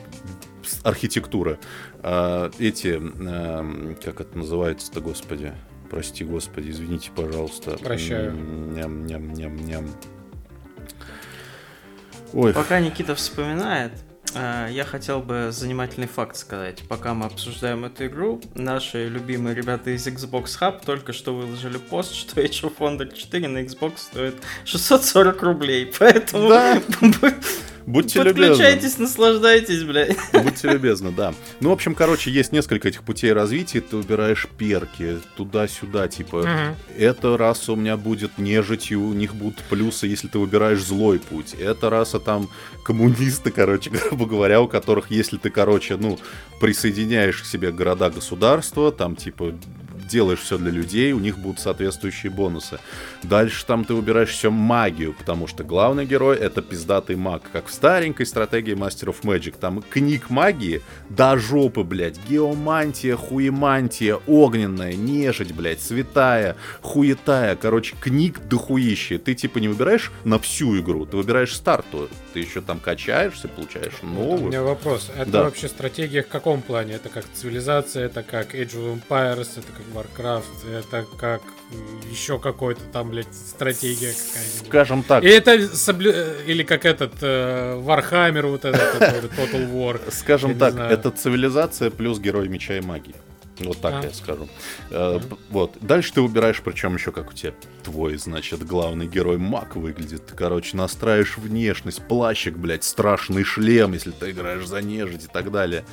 архитектура. 0.82 1.58
А, 2.00 2.50
эти, 2.58 2.88
эм, 2.88 3.96
как 4.02 4.20
это 4.20 4.36
называется-то, 4.38 5.00
господи? 5.00 5.52
Прости, 5.90 6.24
господи, 6.24 6.70
извините, 6.70 7.10
пожалуйста. 7.14 7.78
Прощаю. 7.78 8.32
Ням-ням-ням-ням. 8.32 9.88
Ой, 12.34 12.52
Пока 12.52 12.78
Никита 12.80 13.14
вспоминает, 13.14 13.92
э, 14.34 14.68
я 14.70 14.84
хотел 14.84 15.20
бы 15.20 15.48
занимательный 15.50 16.06
факт 16.06 16.36
сказать. 16.36 16.82
Пока 16.88 17.14
мы 17.14 17.24
обсуждаем 17.24 17.86
эту 17.86 18.06
игру, 18.06 18.40
наши 18.54 19.08
любимые 19.08 19.54
ребята 19.54 19.90
из 19.90 20.06
Xbox 20.06 20.58
Hub 20.60 20.84
только 20.84 21.14
что 21.14 21.34
выложили 21.34 21.78
пост, 21.78 22.12
что 22.14 22.40
Age 22.40 22.64
of 22.64 22.76
Wonder 22.78 23.10
4 23.10 23.48
на 23.48 23.58
Xbox 23.58 23.92
стоит 23.96 24.34
640 24.66 25.42
рублей. 25.42 25.90
Поэтому 25.98 26.48
Да. 26.50 26.82
будьте 27.92 28.22
любезны. 28.22 28.48
подключайтесь, 28.48 28.98
наслаждайтесь, 28.98 29.82
блядь. 29.84 30.16
Будьте 30.32 30.68
любезны, 30.70 31.10
да. 31.10 31.34
Ну, 31.60 31.70
в 31.70 31.72
общем, 31.72 31.94
короче, 31.94 32.30
есть 32.30 32.52
несколько 32.52 32.88
этих 32.88 33.02
путей 33.02 33.32
развития. 33.32 33.80
Ты 33.80 33.96
выбираешь 33.96 34.46
перки 34.58 35.18
туда-сюда, 35.36 36.08
типа, 36.08 36.38
Мгм. 36.42 36.76
эта 36.96 37.36
раса 37.36 37.72
у 37.72 37.76
меня 37.76 37.96
будет 37.96 38.38
нежитью, 38.38 39.02
у 39.02 39.12
них 39.12 39.34
будут 39.34 39.56
плюсы, 39.70 40.06
если 40.06 40.28
ты 40.28 40.38
выбираешь 40.38 40.80
злой 40.82 41.18
путь. 41.18 41.54
Эта 41.58 41.90
раса 41.90 42.18
там 42.20 42.48
коммунисты, 42.84 43.50
короче, 43.50 43.90
грубо 44.10 44.26
говоря, 44.26 44.60
у 44.60 44.68
которых, 44.68 45.10
если 45.10 45.36
ты, 45.36 45.50
короче, 45.50 45.96
ну, 45.96 46.18
присоединяешь 46.60 47.42
к 47.42 47.46
себе 47.46 47.72
города-государства, 47.72 48.92
там, 48.92 49.16
типа, 49.16 49.54
делаешь 50.08 50.40
все 50.40 50.58
для 50.58 50.70
людей, 50.70 51.12
у 51.12 51.18
них 51.20 51.38
будут 51.38 51.60
соответствующие 51.60 52.30
бонусы. 52.32 52.78
Дальше 53.22 53.64
там 53.66 53.84
ты 53.84 53.94
выбираешь 53.94 54.30
все 54.30 54.50
магию, 54.50 55.12
потому 55.12 55.46
что 55.46 55.62
главный 55.64 56.04
герой 56.06 56.36
это 56.38 56.62
пиздатый 56.62 57.16
маг, 57.16 57.42
как 57.52 57.66
в 57.66 57.72
старенькой 57.72 58.26
стратегии 58.26 58.74
Master 58.74 59.08
of 59.14 59.22
Magic. 59.22 59.54
Там 59.60 59.82
книг 59.82 60.30
магии 60.30 60.82
до 61.08 61.36
жопы, 61.38 61.82
блядь, 61.84 62.18
геомантия, 62.28 63.16
хуемантия, 63.16 64.16
огненная, 64.26 64.94
нежить, 64.94 65.52
блядь, 65.54 65.80
святая, 65.82 66.56
хуетая, 66.80 67.56
короче, 67.56 67.94
книг 68.00 68.40
дохуище. 68.48 69.18
Ты 69.18 69.34
типа 69.34 69.58
не 69.58 69.68
выбираешь 69.68 70.10
на 70.24 70.38
всю 70.38 70.78
игру, 70.80 71.06
ты 71.06 71.16
выбираешь 71.16 71.54
стартовую. 71.54 72.08
Ты 72.32 72.40
еще 72.40 72.60
там 72.60 72.78
качаешься, 72.80 73.48
получаешь 73.48 73.94
У 74.02 74.06
новую. 74.06 74.48
меня 74.48 74.62
вопрос. 74.62 75.10
Это 75.16 75.30
Да. 75.30 75.42
вообще 75.44 75.68
стратегия 75.68 76.22
в 76.22 76.28
каком 76.28 76.62
плане? 76.62 76.94
Это 76.94 77.08
как 77.08 77.24
цивилизация, 77.34 78.06
это 78.06 78.22
как 78.22 78.54
Age 78.54 78.74
of 78.76 79.00
Empires, 79.08 79.48
это 79.56 79.66
как 79.76 79.86
Warcraft, 80.02 80.70
это 80.72 81.06
как 81.18 81.42
еще 82.10 82.38
какой-то 82.38 82.80
там, 82.92 83.10
блядь, 83.10 83.32
стратегия 83.34 84.12
какая-нибудь. 84.12 84.68
Скажем 84.68 85.02
так, 85.02 85.24
И 85.24 85.28
это 85.28 85.56
соблю- 85.74 86.12
э, 86.14 86.44
или 86.46 86.62
как 86.62 86.84
этот 86.84 87.14
э, 87.20 87.80
Warhammer 87.84 88.46
вот 88.50 88.64
этот, 88.64 88.80
который 88.92 89.30
Total 89.30 89.70
War. 89.72 90.00
Скажем 90.10 90.58
так, 90.58 90.76
это 90.78 91.10
цивилизация 91.10 91.90
плюс 91.90 92.18
герой 92.18 92.48
меча 92.48 92.76
и 92.76 92.80
магии. 92.80 93.14
Вот 93.60 93.80
так 93.80 93.94
А. 93.94 94.06
я 94.06 94.12
скажу. 94.12 94.48
П- 94.88 95.20
Вот. 95.50 95.72
Дальше 95.80 96.12
ты 96.12 96.20
выбираешь, 96.22 96.60
причем 96.64 96.94
еще 96.94 97.10
как 97.10 97.30
у 97.30 97.32
тебя 97.32 97.52
твой, 97.82 98.16
значит, 98.16 98.64
главный 98.64 99.08
герой 99.08 99.36
маг 99.36 99.74
выглядит. 99.74 100.26
Ты, 100.26 100.36
короче, 100.36 100.76
настраиваешь 100.76 101.36
внешность, 101.38 102.00
плащик, 102.06 102.56
блядь, 102.56 102.84
страшный 102.84 103.42
шлем, 103.42 103.94
если 103.94 104.12
ты 104.12 104.30
играешь 104.30 104.64
за 104.64 104.80
нежить 104.80 105.24
и 105.24 105.26
так 105.26 105.50
далее. 105.50 105.84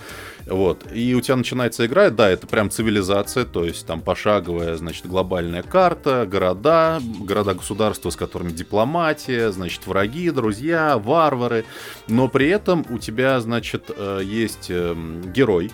Вот. 0.46 0.86
И 0.94 1.16
у 1.16 1.22
тебя 1.22 1.36
начинается 1.38 1.86
игра, 1.86 2.10
да, 2.10 2.30
это 2.30 2.46
прям 2.46 2.70
цивилизация, 2.70 3.46
то 3.46 3.66
есть 3.66 3.86
там 3.88 4.02
пошаговая, 4.02 4.76
значит, 4.76 5.08
глобальная 5.08 5.64
карта, 5.64 6.28
города, 6.30 7.02
города-государства, 7.20 8.12
с 8.12 8.16
которыми 8.16 8.52
дипломатия, 8.52 9.52
значит, 9.52 9.88
враги, 9.88 10.30
друзья, 10.30 10.98
варвары. 10.98 11.66
Но 12.08 12.28
при 12.28 12.48
этом 12.50 12.86
у 12.90 13.00
тебя, 13.00 13.40
значит, 13.40 13.90
э, 13.96 14.22
есть 14.24 14.68
эм, 14.70 15.32
герой, 15.32 15.72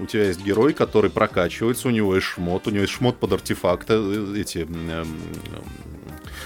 у 0.00 0.06
тебя 0.06 0.24
есть 0.26 0.42
герой, 0.44 0.72
который 0.72 1.10
прокачивается, 1.10 1.88
у 1.88 1.90
него 1.90 2.14
есть 2.14 2.26
шмот, 2.26 2.66
у 2.66 2.70
него 2.70 2.82
есть 2.82 2.94
шмот 2.94 3.18
под 3.18 3.32
артефакты, 3.32 3.94
э, 3.94 4.34
эти 4.40 4.58
эм, 4.58 4.90
эм, 4.90 5.18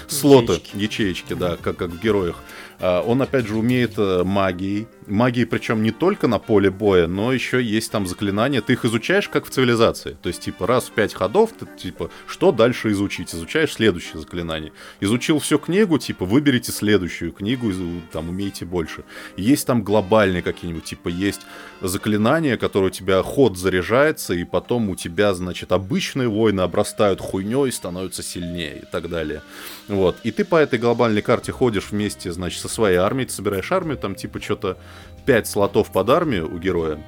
слоты, 0.07 0.53
Ячейки. 0.53 0.77
ячеечки, 0.77 1.33
да, 1.33 1.57
как, 1.57 1.77
как 1.77 1.89
в 1.91 1.99
героях. 1.99 2.43
А, 2.79 3.01
Он, 3.01 3.21
опять 3.21 3.47
же, 3.47 3.55
умеет 3.55 3.93
э, 3.97 4.23
магией. 4.23 4.87
Магией, 5.07 5.45
причем 5.45 5.83
не 5.83 5.91
только 5.91 6.27
на 6.27 6.39
поле 6.39 6.69
боя, 6.69 7.07
но 7.07 7.31
еще 7.31 7.61
есть 7.61 7.91
там 7.91 8.07
заклинания. 8.07 8.61
Ты 8.61 8.73
их 8.73 8.85
изучаешь, 8.85 9.29
как 9.29 9.45
в 9.45 9.49
цивилизации. 9.49 10.17
То 10.21 10.29
есть, 10.29 10.41
типа, 10.41 10.67
раз 10.67 10.85
в 10.85 10.91
пять 10.91 11.13
ходов, 11.13 11.51
ты, 11.57 11.65
типа, 11.77 12.09
что 12.27 12.51
дальше 12.51 12.91
изучить? 12.91 13.33
Изучаешь 13.33 13.73
следующее 13.73 14.19
заклинание. 14.19 14.71
Изучил 14.99 15.39
всю 15.39 15.59
книгу, 15.59 15.97
типа, 15.97 16.25
выберите 16.25 16.71
следующую 16.71 17.31
книгу, 17.31 17.71
там, 18.11 18.29
умеете 18.29 18.65
больше. 18.65 19.03
Есть 19.37 19.67
там 19.67 19.83
глобальные 19.83 20.41
какие-нибудь, 20.41 20.83
типа, 20.85 21.09
есть 21.09 21.41
заклинания, 21.81 22.57
которые 22.57 22.89
у 22.89 22.93
тебя 22.93 23.21
ход 23.23 23.57
заряжается, 23.57 24.33
и 24.33 24.43
потом 24.43 24.89
у 24.89 24.95
тебя, 24.95 25.33
значит, 25.33 25.71
обычные 25.71 26.27
воины 26.27 26.61
обрастают 26.61 27.21
хуйней, 27.21 27.71
становятся 27.71 28.23
сильнее 28.23 28.79
и 28.79 28.85
так 28.91 29.09
далее. 29.09 29.41
Вот. 29.87 30.17
И 30.23 30.31
ты 30.31 30.45
по 30.45 30.55
этой 30.55 30.79
глобальной 30.79 31.21
карте 31.21 31.51
ходишь 31.51 31.91
вместе, 31.91 32.31
значит, 32.31 32.59
со 32.61 32.67
своей 32.67 32.97
армией, 32.97 33.27
ты 33.27 33.33
собираешь 33.33 33.71
армию, 33.71 33.97
там, 33.97 34.15
типа, 34.15 34.41
что-то 34.41 34.77
5 35.25 35.47
слотов 35.47 35.91
под 35.91 36.09
армию 36.09 36.53
у 36.53 36.57
героя. 36.57 36.99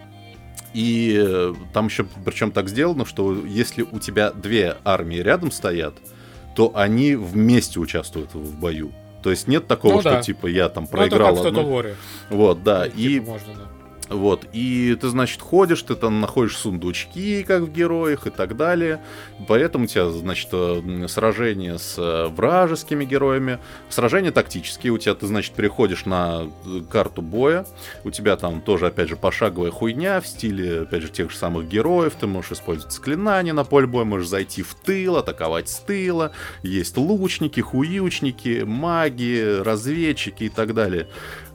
И 0.73 1.17
э, 1.19 1.53
там 1.73 1.87
еще, 1.87 2.05
причем 2.25 2.51
так 2.51 2.69
сделано, 2.69 3.05
что 3.05 3.33
если 3.45 3.83
у 3.83 3.99
тебя 3.99 4.31
две 4.31 4.77
армии 4.83 5.17
рядом 5.17 5.51
стоят, 5.51 5.95
то 6.55 6.71
они 6.75 7.15
вместе 7.15 7.79
участвуют 7.79 8.33
в 8.33 8.59
бою. 8.59 8.91
То 9.23 9.31
есть 9.31 9.47
нет 9.47 9.67
такого, 9.67 9.93
Ну 9.93 10.01
что 10.01 10.09
да. 10.11 10.21
типа 10.21 10.47
я 10.47 10.69
там 10.69 10.83
Ну, 10.83 10.87
это 10.89 10.97
проиграл 10.97 11.35
как 11.37 11.45
одну. 11.47 11.83
Вот, 12.29 12.63
да. 12.63 12.87
Типа 12.87 12.97
И 12.97 13.19
можно, 13.19 13.53
да. 13.55 13.76
Вот, 14.09 14.45
и 14.53 14.97
ты, 14.99 15.09
значит, 15.09 15.41
ходишь, 15.41 15.81
ты 15.81 15.95
там 15.95 16.21
находишь 16.21 16.57
сундучки, 16.57 17.43
как 17.43 17.63
в 17.63 17.71
героях 17.71 18.25
и 18.27 18.29
так 18.29 18.55
далее. 18.55 19.01
Поэтому 19.47 19.83
у 19.83 19.87
тебя, 19.87 20.09
значит, 20.09 20.49
э, 20.53 21.07
сражения 21.07 21.77
с 21.77 21.97
э, 21.97 22.27
вражескими 22.27 23.03
героями. 23.03 23.59
Сражения 23.89 24.31
тактические. 24.31 24.93
У 24.93 24.97
тебя, 24.97 25.13
ты, 25.13 25.27
значит, 25.27 25.53
переходишь 25.53 26.05
на 26.05 26.47
э, 26.65 26.81
карту 26.89 27.21
боя. 27.21 27.65
У 28.05 28.11
тебя 28.11 28.37
там 28.37 28.61
тоже, 28.61 28.87
опять 28.87 29.09
же, 29.09 29.17
пошаговая 29.17 29.71
хуйня 29.71 30.21
в 30.21 30.27
стиле, 30.27 30.81
опять 30.81 31.01
же, 31.01 31.09
тех 31.09 31.31
же 31.31 31.37
самых 31.37 31.67
героев. 31.67 32.13
Ты 32.17 32.27
можешь 32.27 32.53
использовать 32.53 32.93
заклинания 32.93 33.53
на 33.53 33.65
поле 33.65 33.87
боя, 33.87 34.05
можешь 34.05 34.29
зайти 34.29 34.61
в 34.63 34.73
тыл, 34.73 35.17
атаковать 35.17 35.67
с 35.67 35.79
тыла. 35.79 36.31
Есть 36.63 36.95
лучники, 36.95 37.59
хуючники, 37.59 38.63
маги, 38.65 39.61
разведчики 39.61 40.45
и 40.45 40.49
так 40.49 40.73
далее. 40.73 41.07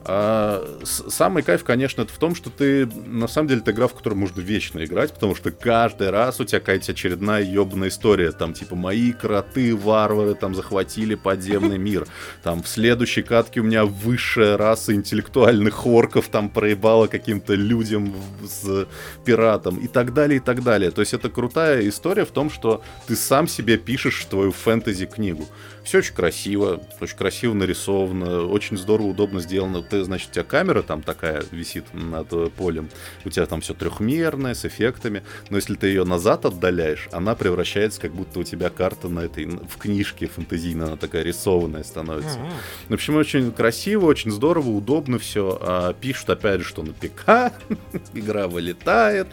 А, 0.05 0.65
самый 0.83 1.43
кайф, 1.43 1.63
конечно, 1.63 2.01
это 2.01 2.11
в 2.11 2.17
том, 2.17 2.35
что 2.35 2.49
ты, 2.49 2.85
на 2.85 3.27
самом 3.27 3.47
деле, 3.47 3.61
это 3.61 3.71
игра, 3.71 3.87
в 3.87 3.93
которую 3.93 4.19
можно 4.19 4.41
вечно 4.41 4.83
играть, 4.83 5.13
потому 5.13 5.33
что 5.33 5.51
каждый 5.51 6.09
раз 6.09 6.39
у 6.41 6.43
тебя 6.43 6.59
какая-то 6.59 6.91
очередная 6.91 7.43
ебаная 7.43 7.87
история, 7.87 8.31
там, 8.31 8.53
типа, 8.53 8.75
мои 8.75 9.13
кроты, 9.13 9.75
варвары, 9.75 10.35
там, 10.35 10.55
захватили 10.55 11.15
подземный 11.15 11.77
мир, 11.77 12.05
там, 12.43 12.63
в 12.63 12.67
следующей 12.67 13.23
катке 13.23 13.61
у 13.61 13.63
меня 13.63 13.85
высшая 13.85 14.57
раса 14.57 14.93
интеллектуальных 14.93 15.85
орков, 15.85 16.27
там, 16.27 16.49
проебала 16.49 17.07
каким-то 17.07 17.53
людям 17.53 18.13
с 18.45 18.87
пиратом, 19.23 19.77
и 19.77 19.87
так 19.87 20.13
далее, 20.13 20.37
и 20.37 20.41
так 20.41 20.63
далее. 20.63 20.91
То 20.91 21.01
есть 21.01 21.13
это 21.13 21.29
крутая 21.29 21.87
история 21.87 22.25
в 22.25 22.31
том, 22.31 22.49
что 22.49 22.81
ты 23.07 23.15
сам 23.15 23.47
себе 23.47 23.77
пишешь 23.77 24.25
твою 24.25 24.51
фэнтези-книгу. 24.51 25.47
Все 25.83 25.99
очень 25.99 26.13
красиво, 26.13 26.81
очень 27.01 27.17
красиво 27.17 27.53
нарисовано, 27.53 28.45
очень 28.45 28.77
здорово, 28.77 29.07
удобно 29.07 29.39
сделано. 29.39 29.81
ты, 29.83 30.03
значит, 30.03 30.29
у 30.29 30.33
тебя 30.33 30.43
камера 30.43 30.81
там 30.81 31.01
такая 31.01 31.43
висит 31.51 31.85
над 31.93 32.31
э, 32.31 32.49
полем, 32.55 32.89
у 33.25 33.29
тебя 33.29 33.45
там 33.45 33.61
все 33.61 33.73
трехмерное, 33.73 34.53
с 34.53 34.65
эффектами, 34.65 35.23
но 35.49 35.57
если 35.57 35.75
ты 35.75 35.87
ее 35.87 36.05
назад 36.05 36.45
отдаляешь, 36.45 37.09
она 37.11 37.35
превращается, 37.35 37.99
как 37.99 38.13
будто 38.13 38.39
у 38.39 38.43
тебя 38.43 38.69
карта 38.69 39.09
на 39.09 39.21
этой, 39.21 39.45
в 39.45 39.77
книжке 39.77 40.27
фэнтезийно, 40.27 40.85
она 40.85 40.95
такая 40.95 41.23
рисованная 41.23 41.83
становится. 41.83 42.39
В 42.87 42.93
общем, 42.93 43.15
очень 43.15 43.51
красиво, 43.51 44.05
очень 44.05 44.31
здорово, 44.31 44.69
удобно 44.69 45.19
все. 45.19 45.57
А, 45.61 45.93
пишут, 45.93 46.29
опять 46.29 46.61
же, 46.61 46.67
что 46.67 46.83
на 46.83 46.93
ПК 46.93 47.53
игра 48.13 48.47
вылетает. 48.47 49.27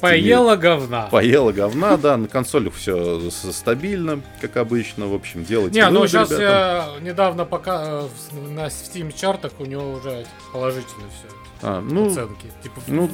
Поела 0.00 0.56
говна. 0.56 1.06
Поела 1.10 1.52
говна, 1.52 1.96
да, 1.96 2.16
на 2.16 2.26
консолях 2.28 2.74
все 2.74 3.30
стабильно, 3.30 4.20
как 4.40 4.56
обычно, 4.56 5.06
в 5.06 5.14
общем, 5.14 5.44
делайте 5.44 5.78
Не, 5.78 5.91
ну 5.92 6.06
сейчас 6.06 6.30
я 6.30 6.88
недавно 7.00 7.44
пока 7.44 7.82
э, 7.84 8.08
на 8.50 8.66
Steam 8.66 9.12
чартах 9.12 9.52
у 9.58 9.64
него 9.64 9.92
уже 9.92 10.26
положительно 10.52 11.04
все 11.10 11.34
А, 11.62 11.80
ну, 11.80 12.08
оценки. 12.10 12.46
Типа, 12.62 12.80
ну, 12.86 13.10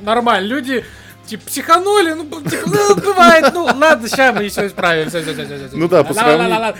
нормально, 0.00 0.46
люди 0.46 0.84
типа 1.26 1.46
психанули, 1.46 2.12
ну, 2.12 2.24
типа, 2.42 2.62
ну, 2.66 2.94
бывает, 2.96 3.52
ну, 3.54 3.64
ладно, 3.64 4.08
сейчас 4.08 4.34
мы 4.34 4.48
все 4.48 4.66
исправим, 4.66 5.08
все, 5.08 5.22
все, 5.22 5.32
все, 5.34 5.44
все, 5.44 5.68
Ну 5.72 5.88
да, 5.88 6.02
по 6.04 6.12
сравнению- 6.14 6.74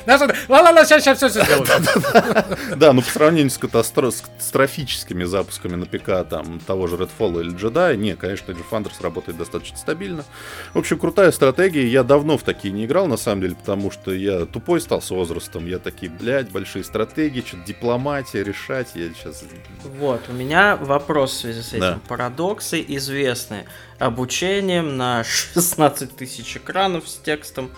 Ла-ла-ла, 0.49 0.85
сейчас, 0.85 1.03
сейчас 1.03 1.17
все, 1.19 1.29
все 1.29 1.45
сделаем. 1.45 2.79
да, 2.79 2.93
ну 2.93 3.03
по 3.03 3.11
сравнению 3.11 3.51
с 3.51 3.59
катастро- 3.59 4.11
с 4.11 4.21
катастрофическими 4.21 5.25
запусками 5.25 5.75
на 5.77 5.87
ПК, 5.87 6.29
там, 6.29 6.61
того 6.61 6.87
же 6.87 6.97
Redfall 6.97 7.41
или 7.41 7.53
Jedi, 7.55 7.97
не, 7.97 8.17
конечно, 8.17 8.53
Age 8.53 8.59
of 8.59 8.71
Wonders 8.71 9.03
работает 9.03 9.39
достаточно 9.39 9.77
стабильно. 9.79 10.25
В 10.75 10.79
общем, 10.79 10.99
крутая 10.99 11.33
стратегия, 11.33 11.87
я 11.87 12.03
давно 12.03 12.37
в 12.39 12.43
такие 12.43 12.73
не 12.73 12.85
играл, 12.85 13.07
на 13.07 13.17
самом 13.17 13.43
деле, 13.43 13.55
потому 13.55 13.91
что 13.91 14.13
я 14.13 14.45
тупой 14.47 14.81
стал 14.81 15.01
с 15.03 15.11
возрастом, 15.11 15.67
я 15.67 15.79
такие, 15.79 16.11
блядь, 16.11 16.51
большие 16.51 16.85
стратегии, 16.85 17.41
что-то 17.47 17.65
дипломатия, 17.65 18.43
решать, 18.45 18.89
я 18.95 19.09
сейчас... 19.15 19.45
Вот, 19.99 20.21
у 20.29 20.33
меня 20.33 20.77
вопрос 20.77 21.33
в 21.33 21.41
связи 21.41 21.63
с 21.63 21.73
этим. 21.73 22.01
Парадоксы 22.09 22.85
известны 22.89 23.65
обучением 24.03 24.97
на 24.97 25.25
16 25.55 26.17
тысяч 26.17 26.57
экранов 26.57 27.09
с 27.09 27.17
текстом. 27.17 27.71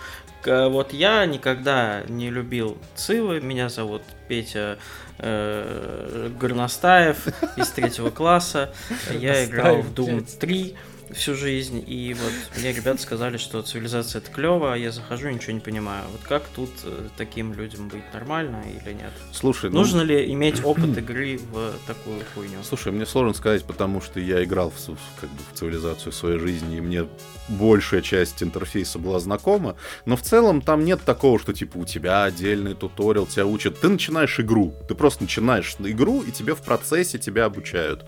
Вот 0.45 0.93
я 0.93 1.25
никогда 1.25 2.03
не 2.07 2.29
любил 2.29 2.77
Цивы, 2.95 3.41
меня 3.41 3.67
зовут 3.67 4.03
Петя 4.27 4.77
э, 5.17 6.29
Горностаев 6.39 7.27
из 7.57 7.69
третьего 7.69 8.11
класса. 8.11 8.71
Я 9.11 9.43
играл 9.45 9.81
в 9.81 9.91
Doom 9.91 10.19
Горностаев, 10.19 10.37
3 10.37 10.75
всю 11.11 11.35
жизнь, 11.35 11.83
и 11.85 12.13
вот 12.13 12.31
мне 12.59 12.71
ребята 12.71 13.01
сказали, 13.01 13.37
что 13.37 13.61
цивилизация 13.61 14.19
это 14.21 14.31
клево, 14.31 14.73
а 14.73 14.77
я 14.77 14.91
захожу 14.91 15.29
и 15.29 15.33
ничего 15.33 15.53
не 15.53 15.59
понимаю. 15.59 16.05
Вот 16.11 16.21
как 16.21 16.43
тут 16.55 16.69
э, 16.83 17.07
таким 17.17 17.53
людям 17.53 17.87
быть 17.87 18.03
нормально 18.13 18.63
или 18.63 18.93
нет? 18.93 19.11
Слушай, 19.31 19.69
ну, 19.69 19.79
Нужно 19.79 20.01
ли 20.01 20.31
иметь 20.33 20.61
опыт 20.63 20.97
игры 20.97 21.37
в 21.37 21.73
такую 21.87 22.21
хуйню? 22.33 22.63
Слушай, 22.63 22.91
мне 22.91 23.05
сложно 23.05 23.33
сказать, 23.33 23.63
потому 23.63 24.01
что 24.01 24.19
я 24.19 24.43
играл 24.43 24.71
в, 24.71 24.85
как 25.19 25.29
бы, 25.29 25.39
в 25.51 25.57
цивилизацию 25.57 26.11
в 26.11 26.15
своей 26.15 26.39
жизни, 26.39 26.77
и 26.77 26.81
мне 26.81 27.07
большая 27.47 28.01
часть 28.01 28.41
интерфейса 28.41 28.99
была 28.99 29.19
знакома, 29.19 29.75
но 30.05 30.15
в 30.15 30.21
целом 30.21 30.61
там 30.61 30.83
нет 30.83 31.01
такого, 31.03 31.39
что 31.39 31.53
типа 31.53 31.77
у 31.77 31.85
тебя 31.85 32.23
отдельный 32.23 32.73
туториал, 32.73 33.25
тебя 33.25 33.45
учат. 33.45 33.79
Ты 33.79 33.89
начинаешь 33.89 34.39
игру, 34.39 34.73
ты 34.87 34.95
просто 34.95 35.23
начинаешь 35.23 35.75
игру, 35.79 36.21
и 36.21 36.31
тебе 36.31 36.55
в 36.55 36.61
процессе 36.61 37.19
тебя 37.19 37.45
обучают. 37.45 38.05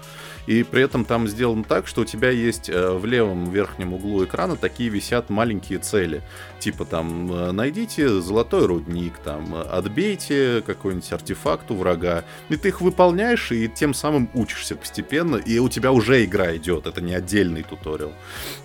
И 0.48 0.64
при 0.64 0.82
этом 0.82 1.06
там 1.06 1.28
сделано 1.28 1.64
так, 1.64 1.88
что 1.88 2.02
у 2.02 2.06
тебя 2.06 2.30
есть 2.30 2.70
э, 2.70 2.87
в 2.94 3.06
левом 3.06 3.50
верхнем 3.50 3.94
углу 3.94 4.24
экрана 4.24 4.56
такие 4.56 4.90
висят 4.90 5.30
маленькие 5.30 5.80
цели. 5.80 6.22
Типа 6.60 6.86
там 6.86 7.32
э, 7.32 7.52
найдите 7.52 8.22
золотой 8.22 8.66
рудник, 8.66 9.18
там 9.20 9.56
отбейте 9.56 10.62
какой-нибудь 10.66 11.12
артефакт 11.12 11.72
у 11.72 11.76
врага. 11.76 12.24
И 12.50 12.56
ты 12.56 12.70
их 12.70 12.82
выполняешь, 12.82 13.52
и 13.52 13.68
тем 13.68 13.94
самым 13.94 14.30
учишься 14.34 14.76
постепенно, 14.76 15.36
и 15.38 15.60
у 15.60 15.70
тебя 15.70 15.92
уже 15.92 16.24
игра 16.24 16.56
идет. 16.56 16.88
Это 16.88 17.02
не 17.02 17.14
отдельный 17.14 17.64
туториал. 17.64 18.14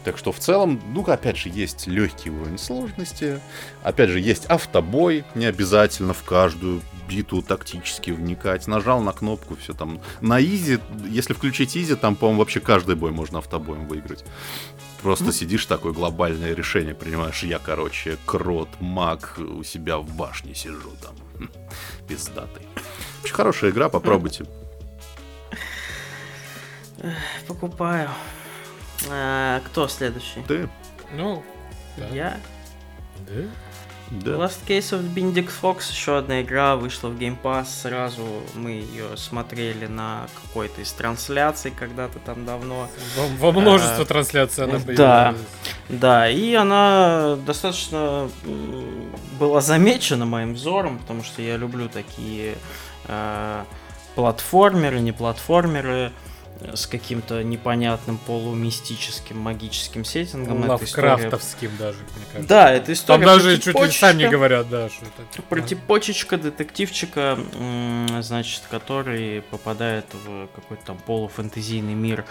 Так 0.04 0.18
что 0.18 0.32
в 0.32 0.38
целом, 0.38 0.80
ну, 0.94 1.02
опять 1.02 1.36
же, 1.36 1.48
есть 1.48 1.86
легкий 1.86 2.30
уровень 2.30 2.58
сложности. 2.58 3.40
Опять 3.82 4.10
же, 4.10 4.20
есть 4.20 4.46
автобой, 4.46 5.24
не 5.34 5.46
обязательно 5.46 6.14
в 6.14 6.22
каждую 6.22 6.82
битву 7.08 7.42
тактически 7.42 8.10
вникать. 8.10 8.66
Нажал 8.66 9.00
на 9.00 9.12
кнопку, 9.12 9.56
все 9.56 9.72
там. 9.74 10.00
На 10.20 10.40
изи, 10.40 10.78
если 11.08 11.32
включить 11.34 11.76
изи, 11.76 11.94
там, 11.94 12.16
по-моему, 12.16 12.40
вообще 12.40 12.60
каждый 12.60 12.94
бой 12.96 13.10
можно 13.10 13.38
автобоем 13.38 13.86
выиграть. 13.88 14.24
Просто 15.02 15.32
сидишь, 15.32 15.66
такое 15.66 15.92
глобальное 15.92 16.54
решение 16.54 16.94
принимаешь. 16.94 17.42
Я, 17.42 17.58
короче, 17.58 18.18
крот, 18.24 18.68
маг, 18.80 19.36
у 19.38 19.64
себя 19.64 19.98
в 19.98 20.08
башне 20.14 20.54
сижу 20.54 20.92
там. 21.02 21.14
Хм, 21.38 21.50
Пиздатый. 22.06 22.66
Очень 23.24 23.34
хорошая 23.34 23.70
игра, 23.72 23.88
попробуйте. 23.88 24.46
Покупаю. 27.48 28.08
А, 29.08 29.60
кто 29.66 29.88
следующий? 29.88 30.42
Ты? 30.46 30.68
Ну, 31.12 31.42
да. 31.96 32.06
Я. 32.08 32.40
Да? 33.26 33.42
Да. 34.12 34.32
Last 34.32 34.66
Case 34.66 34.92
of 34.92 35.14
Benedict 35.14 35.50
Fox, 35.62 35.90
еще 35.90 36.18
одна 36.18 36.42
игра, 36.42 36.76
вышла 36.76 37.08
в 37.08 37.16
Game 37.18 37.36
Pass 37.42 37.64
сразу. 37.82 38.22
Мы 38.54 38.72
ее 38.72 39.16
смотрели 39.16 39.86
на 39.86 40.26
какой-то 40.42 40.82
из 40.82 40.92
трансляций 40.92 41.70
когда-то 41.70 42.18
там 42.18 42.44
давно. 42.44 42.88
Во, 43.16 43.50
во 43.50 43.58
множество 43.58 44.02
А, 44.02 44.04
трансляций 44.04 44.64
она 44.64 44.78
да. 44.78 44.84
появилась. 44.84 45.46
Да, 45.88 46.28
и 46.28 46.52
она 46.52 47.36
достаточно 47.46 48.28
была 49.38 49.62
замечена 49.62 50.26
моим 50.26 50.54
взором, 50.54 50.98
потому 50.98 51.24
что 51.24 51.40
я 51.40 51.56
люблю 51.56 51.88
такие 51.88 52.56
э, 53.06 53.64
платформеры, 54.14 55.00
не 55.00 55.12
платформеры 55.12 56.12
э, 56.12 56.31
с 56.74 56.86
каким-то 56.86 57.42
непонятным 57.42 58.18
полумистическим 58.18 59.38
магическим 59.38 60.04
сеттингом. 60.04 60.60
История- 60.82 61.10
Лавкрафтовским 61.12 61.70
даже, 61.78 61.98
мне 61.98 62.24
кажется. 62.32 62.48
Да, 62.48 62.70
это 62.70 62.92
история 62.92 63.24
Там 63.24 63.34
даже 63.36 63.58
чуть 63.58 63.78
ли 63.80 63.90
сами 63.90 64.28
говорят, 64.28 64.68
да, 64.68 64.88
что 64.88 65.06
это... 65.06 65.42
Про 65.42 65.60
типочечка, 65.60 66.36
детективчика, 66.36 67.38
значит, 68.20 68.62
который 68.70 69.42
попадает 69.42 70.06
в 70.12 70.46
какой-то 70.54 70.84
там 70.86 70.98
полуфэнтезийный 70.98 71.94
мир 71.94 72.24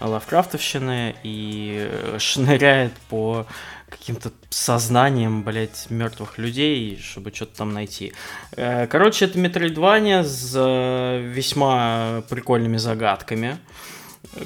Лавкрафтовщины 0.00 1.16
и 1.22 1.88
э, 1.90 2.16
шныряет 2.18 2.92
по 3.08 3.46
каким-то 3.90 4.30
сознанием, 4.50 5.42
блядь, 5.42 5.86
мертвых 5.90 6.38
людей, 6.38 6.98
чтобы 7.02 7.32
что-то 7.34 7.56
там 7.58 7.72
найти. 7.72 8.12
Э, 8.56 8.86
Короче, 8.86 9.24
это 9.26 9.38
Метроидвания 9.38 10.22
с 10.22 10.52
э, 10.56 11.20
весьма 11.20 12.22
прикольными 12.28 12.76
загадками, 12.76 13.58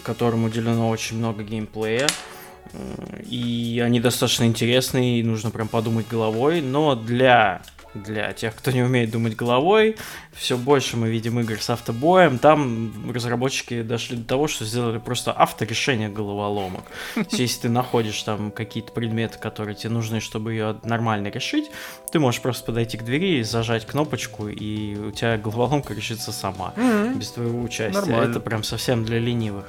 которым 0.04 0.44
уделено 0.44 0.88
очень 0.88 1.18
много 1.18 1.42
геймплея. 1.42 2.08
Э, 2.72 3.22
И 3.28 3.82
они 3.84 4.00
достаточно 4.00 4.44
интересные, 4.44 5.20
и 5.20 5.22
нужно 5.22 5.50
прям 5.50 5.68
подумать 5.68 6.06
головой. 6.08 6.60
Но 6.60 6.94
для, 6.94 7.62
для 7.94 8.32
тех, 8.32 8.54
кто 8.54 8.70
не 8.70 8.82
умеет 8.82 9.10
думать 9.10 9.36
головой, 9.36 9.96
все 10.32 10.56
больше 10.56 10.96
мы 10.96 11.10
видим 11.10 11.38
игр 11.40 11.60
с 11.60 11.70
автобоем. 11.70 12.38
Там 12.38 13.12
разработчики 13.12 13.82
дошли 13.82 14.16
до 14.16 14.24
того, 14.24 14.48
что 14.48 14.64
сделали 14.64 14.98
просто 14.98 15.32
авторешение 15.32 16.08
головоломок. 16.08 16.84
Если 17.30 17.62
ты 17.62 17.68
находишь 17.68 18.22
там 18.22 18.50
какие-то 18.50 18.92
предметы, 18.92 19.38
которые 19.38 19.74
тебе 19.74 19.90
нужны, 19.90 20.20
чтобы 20.20 20.52
ее 20.52 20.76
нормально 20.84 21.28
решить, 21.28 21.70
ты 22.10 22.18
можешь 22.18 22.40
просто 22.40 22.64
подойти 22.66 22.96
к 22.96 23.04
двери, 23.04 23.42
зажать 23.42 23.86
кнопочку, 23.86 24.48
и 24.48 24.96
у 24.96 25.10
тебя 25.10 25.36
головоломка 25.36 25.94
решится 25.94 26.32
сама 26.32 26.72
без 27.14 27.30
твоего 27.30 27.62
участия. 27.62 28.00
Нормально. 28.00 28.30
Это 28.30 28.40
прям 28.40 28.62
совсем 28.62 29.04
для 29.04 29.18
ленивых. 29.18 29.66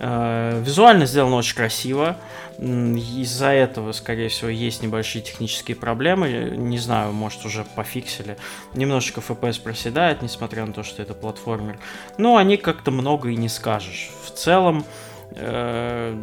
Э, 0.00 0.62
Визуально 0.64 1.04
сделано 1.06 1.36
очень 1.36 1.54
красиво. 1.54 2.16
Из-за 2.58 3.48
этого, 3.48 3.92
скорее 3.92 4.28
всего, 4.28 4.50
есть 4.50 4.82
небольшие 4.82 5.22
технические 5.22 5.76
проблемы. 5.76 6.54
Не 6.56 6.78
знаю, 6.78 7.12
может, 7.12 7.44
уже 7.44 7.64
пофиксили. 7.76 8.36
Немножечко 8.74 9.20
FPS 9.20 9.62
проседает, 9.62 10.22
несмотря 10.22 10.64
на 10.66 10.72
то, 10.72 10.82
что 10.82 11.02
это 11.02 11.14
платформер. 11.14 11.78
Но 12.18 12.36
они 12.36 12.56
как-то 12.56 12.90
много 12.90 13.28
и 13.28 13.36
не 13.36 13.48
скажешь. 13.48 14.10
В 14.24 14.30
целом, 14.30 14.84
э, 15.36 16.20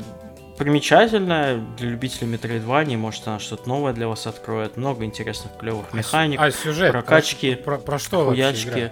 примечательно 0.57 1.63
для 1.77 1.89
любителей 1.89 2.27
Metroidvania. 2.33 2.97
Может, 2.97 3.27
она 3.27 3.39
что-то 3.39 3.69
новое 3.69 3.93
для 3.93 4.07
вас 4.07 4.25
откроет. 4.25 4.75
Много 4.75 5.05
интересных, 5.05 5.55
клевых 5.57 5.93
механик. 5.93 6.39
А 6.41 6.51
сюжет? 6.51 6.91
прокачки, 6.91 7.55
Про, 7.55 7.77
про 7.77 7.99
что 7.99 8.25
Хуячки. 8.25 8.91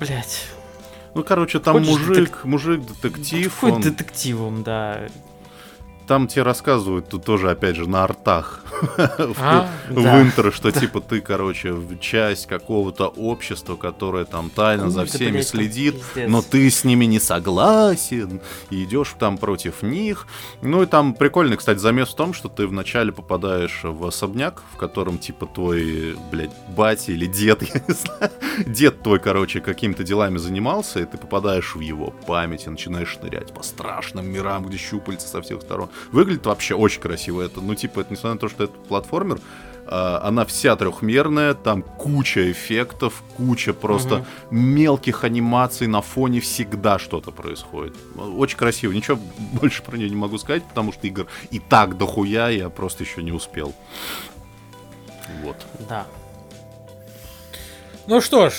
Блять. 0.00 0.46
Ну, 1.14 1.22
короче, 1.22 1.60
там 1.60 1.78
Хочешь 1.78 1.90
мужик, 2.06 2.44
мужик, 2.44 2.80
детектив, 2.86 3.64
он- 3.64 3.80
детективом, 3.80 4.62
да. 4.62 5.08
Там 6.06 6.26
тебе 6.26 6.42
рассказывают, 6.42 7.08
тут 7.08 7.24
тоже, 7.24 7.50
опять 7.50 7.76
же, 7.76 7.88
на 7.88 8.04
артах 8.04 8.64
в 8.98 9.36
А, 9.38 9.68
в 9.88 10.02
да. 10.02 10.22
интро, 10.22 10.50
что 10.50 10.70
типа 10.70 11.00
ты, 11.00 11.20
короче, 11.20 11.74
часть 12.00 12.46
какого-то 12.46 13.08
общества, 13.08 13.76
которое 13.76 14.24
там 14.24 14.50
тайно 14.50 14.90
за 14.90 15.02
Ой, 15.02 15.06
всеми 15.06 15.32
блядь, 15.32 15.48
следит, 15.48 15.94
пиздец. 16.14 16.30
но 16.30 16.42
ты 16.42 16.70
с 16.70 16.84
ними 16.84 17.04
не 17.04 17.20
согласен, 17.20 18.40
и 18.70 18.84
идешь 18.84 19.14
там 19.18 19.38
против 19.38 19.82
них. 19.82 20.26
Ну 20.62 20.82
и 20.82 20.86
там 20.86 21.14
прикольный, 21.14 21.56
кстати, 21.56 21.78
замес 21.78 22.08
в 22.10 22.16
том, 22.16 22.34
что 22.34 22.48
ты 22.48 22.66
вначале 22.66 23.12
попадаешь 23.12 23.80
в 23.84 24.06
особняк, 24.06 24.62
в 24.72 24.76
котором 24.76 25.18
типа 25.18 25.46
твой, 25.46 26.16
блядь, 26.30 26.52
батя 26.68 27.12
или 27.12 27.26
дед, 27.26 27.62
я 27.74 27.80
не 27.86 27.94
знаю, 27.94 28.30
дед 28.66 29.02
твой, 29.02 29.18
короче, 29.18 29.60
какими-то 29.60 30.04
делами 30.04 30.38
занимался, 30.38 31.00
и 31.00 31.04
ты 31.04 31.18
попадаешь 31.18 31.74
в 31.74 31.80
его 31.80 32.12
память 32.26 32.66
и 32.66 32.70
начинаешь 32.70 33.08
шнырять 33.08 33.52
по 33.52 33.62
страшным 33.62 34.26
мирам, 34.26 34.64
где 34.66 34.76
щупальца 34.76 35.28
со 35.28 35.42
всех 35.42 35.62
сторон. 35.62 35.88
Выглядит 36.12 36.46
вообще 36.46 36.74
очень 36.74 37.00
красиво 37.00 37.42
это. 37.42 37.60
Ну, 37.60 37.74
типа, 37.74 38.00
это 38.00 38.12
несмотря 38.12 38.34
на 38.34 38.40
то, 38.40 38.48
что 38.48 38.64
это 38.64 38.72
платформер, 38.88 39.40
а, 39.86 40.20
она 40.24 40.44
вся 40.44 40.76
трехмерная, 40.76 41.54
там 41.54 41.82
куча 41.82 42.50
эффектов, 42.50 43.22
куча 43.36 43.74
просто 43.74 44.24
мелких 44.50 45.24
анимаций 45.24 45.86
на 45.86 46.00
фоне 46.00 46.40
всегда 46.40 46.98
что-то 46.98 47.30
происходит. 47.30 47.94
Очень 48.16 48.56
красиво. 48.56 48.92
Ничего 48.92 49.18
больше 49.60 49.82
про 49.82 49.96
нее 49.96 50.08
не 50.08 50.16
могу 50.16 50.38
сказать, 50.38 50.64
потому 50.64 50.92
что 50.92 51.06
игр 51.06 51.26
и 51.50 51.58
так 51.58 51.98
дохуя 51.98 52.48
я 52.48 52.70
просто 52.70 53.04
еще 53.04 53.22
не 53.22 53.32
успел. 53.32 53.74
Вот. 55.42 55.56
Да. 55.88 56.06
Ну 58.06 58.20
что 58.20 58.50
ж, 58.50 58.54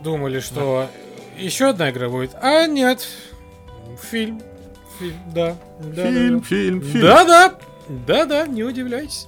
думали, 0.00 0.40
что 0.40 0.88
еще 1.38 1.66
одна 1.66 1.90
игра 1.90 2.08
будет. 2.08 2.34
А 2.40 2.66
нет. 2.66 3.06
Фильм. 4.00 4.40
Фильм, 5.02 5.16
да. 5.34 5.56
да, 5.80 6.04
фильм, 6.04 6.38
да, 6.40 6.46
фильм, 6.46 6.80
да. 6.80 6.86
фильм. 6.86 7.02
Да-да. 7.02 7.54
Да-да, 8.06 8.46
не 8.46 8.62
удивляйтесь. 8.62 9.26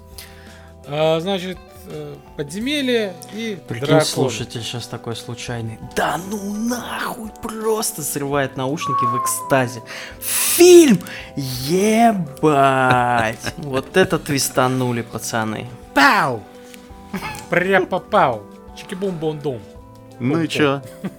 А, 0.86 1.18
значит, 1.20 1.58
э, 1.88 2.14
подземелье 2.36 3.14
и 3.32 3.58
Прикинь, 3.66 3.86
дракон. 3.88 4.04
слушатель 4.06 4.62
сейчас 4.62 4.86
такой 4.86 5.16
случайный. 5.16 5.78
Да 5.96 6.20
ну 6.30 6.54
нахуй, 6.54 7.30
просто 7.42 8.02
срывает 8.02 8.56
наушники 8.56 9.04
в 9.04 9.20
экстазе. 9.20 9.82
Фильм! 10.20 11.00
Ебать! 11.36 13.38
Вот 13.56 13.96
это 13.96 14.18
твистанули, 14.18 15.02
пацаны. 15.02 15.66
Пау! 15.94 16.42
Прям 17.50 17.86
попал. 17.86 18.42
Чики-бум-бом-дом. 18.76 19.60
Ну 20.20 20.42
и 20.42 20.48
чё? 20.48 20.82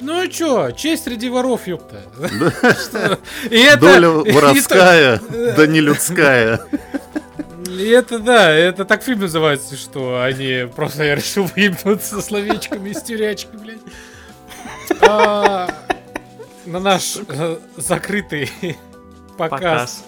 Ну 0.00 0.22
и 0.22 0.30
чё, 0.30 0.70
честь 0.72 1.04
среди 1.04 1.28
воров, 1.28 1.66
ёпта. 1.66 2.02
И 3.50 3.68
Доля 3.76 4.08
и 4.28 4.32
воровская, 4.32 5.18
да 5.56 5.66
не 5.66 5.80
людская. 5.80 6.60
И 7.68 7.88
это 7.88 8.18
да, 8.18 8.50
это 8.52 8.84
так 8.84 9.02
фильм 9.02 9.20
называется, 9.20 9.76
что 9.76 10.22
они 10.22 10.68
просто 10.74 11.04
я 11.04 11.14
решил 11.14 11.44
выебнуться 11.56 12.20
словечками 12.20 12.90
из 12.90 13.02
тюрячки, 13.02 13.56
блядь. 13.56 13.80
А, 15.00 15.68
на 16.66 16.78
наш 16.80 17.16
э, 17.28 17.58
закрытый 17.76 18.50
показ. 19.38 19.60
Показ. 19.60 20.04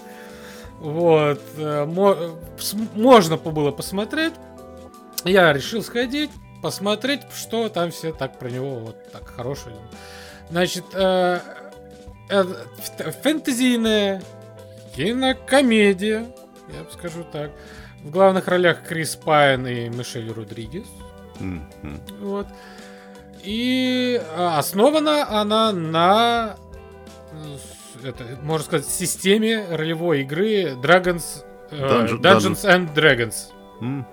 Вот. 0.79 1.41
э, 1.57 1.85
мо- 1.85 2.37
с- 2.59 2.75
можно 2.93 3.37
было 3.37 3.71
посмотреть. 3.71 4.33
Я 5.23 5.51
решил 5.51 5.83
сходить, 5.83 6.29
посмотреть, 6.61 7.21
что 7.35 7.69
там 7.69 7.91
все 7.91 8.11
так 8.13 8.39
про 8.39 8.49
него 8.49 8.75
вот 8.79 9.11
так 9.11 9.27
хорошее. 9.27 9.75
Значит, 10.49 10.85
э, 10.93 11.39
э, 12.29 12.43
фэнтезийная 13.23 14.21
кинокомедия, 14.95 16.25
я 16.73 16.83
бы 16.83 16.91
скажу 16.91 17.25
так. 17.31 17.51
В 18.03 18.09
главных 18.09 18.47
ролях 18.47 18.83
Крис 18.83 19.15
Пайн 19.15 19.65
и 19.67 19.89
Мишель 19.89 20.31
Родригес. 20.31 20.87
Мгм. 21.39 22.01
Вот. 22.21 22.47
И 23.43 24.21
а, 24.35 24.57
основана 24.59 25.27
она 25.29 25.71
на, 25.71 26.55
э, 27.31 28.07
это, 28.07 28.23
можно 28.41 28.65
сказать, 28.65 28.87
системе 28.87 29.65
ролевой 29.69 30.21
игры 30.21 30.73
Dragons, 30.81 31.43
э, 31.71 31.77
Dungeon- 31.77 32.21
Dungeons 32.21 32.63
and 32.65 32.93
Dragons. 32.93 33.35
Мгм. 33.79 34.05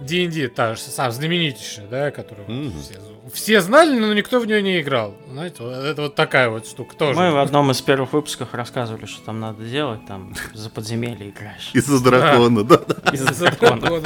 D&D, 0.00 0.48
та 0.48 0.74
же 0.74 0.80
сам 0.80 1.10
знаменитейшая, 1.10 1.86
да, 1.88 2.10
которую 2.10 2.50
Мгм. 2.50 2.80
все, 2.80 2.94
все 3.32 3.60
знали, 3.60 3.98
но 3.98 4.12
никто 4.12 4.38
в 4.40 4.46
нее 4.46 4.60
не 4.62 4.80
играл. 4.80 5.14
Знаете, 5.30 5.62
вот 5.62 5.72
это 5.72 6.02
вот 6.02 6.14
такая 6.14 6.50
вот 6.50 6.66
штука 6.66 6.94
тоже. 6.96 7.18
Мы 7.18 7.30
в 7.32 7.38
одном 7.38 7.70
из 7.70 7.80
первых 7.80 8.12
выпусков 8.12 8.52
рассказывали, 8.54 9.06
что 9.06 9.24
там 9.24 9.40
надо 9.40 9.64
делать, 9.64 10.00
там 10.06 10.34
за 10.52 10.68
подземелье 10.70 11.30
играешь. 11.30 11.70
Из-за 11.72 12.02
дракона, 12.04 12.62
да. 12.64 12.80
Из-за 13.12 13.30
Из-за 13.32 13.50
дракона. 13.50 14.02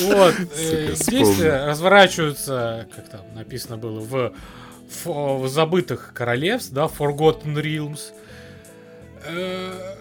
Вот, 0.00 0.34
э, 0.56 0.86
действия 0.88 1.24
вспомнил. 1.24 1.66
разворачиваются, 1.66 2.86
как 2.94 3.08
там 3.08 3.20
написано 3.34 3.78
было, 3.78 4.00
в, 4.00 4.32
в 5.04 5.48
забытых 5.48 6.12
королевств, 6.14 6.72
да, 6.72 6.84
Forgotten 6.86 7.54
Realms. 7.54 8.12
Э, 9.24 9.97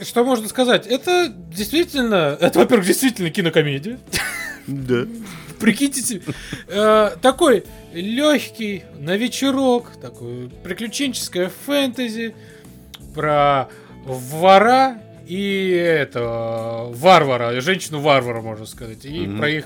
Что 0.00 0.24
можно 0.24 0.48
сказать? 0.48 0.86
Это 0.86 1.32
действительно, 1.52 2.36
это, 2.40 2.58
во-первых, 2.60 2.86
действительно 2.86 3.30
кинокомедия. 3.30 3.98
Да. 4.66 5.06
Прикиньте 5.58 6.02
себе, 6.02 6.22
э, 6.68 7.16
такой 7.20 7.64
легкий 7.92 8.84
на 8.98 9.16
вечерок, 9.16 9.92
такой 10.00 10.50
приключенческое 10.62 11.50
фэнтези 11.66 12.34
про 13.14 13.68
вора 14.04 15.02
и 15.26 15.68
этого 15.70 16.92
варвара, 16.92 17.60
женщину-варвара, 17.60 18.40
можно 18.40 18.66
сказать, 18.66 19.04
и 19.04 19.26
Мгм. 19.26 19.38
про 19.38 19.50
их 19.50 19.64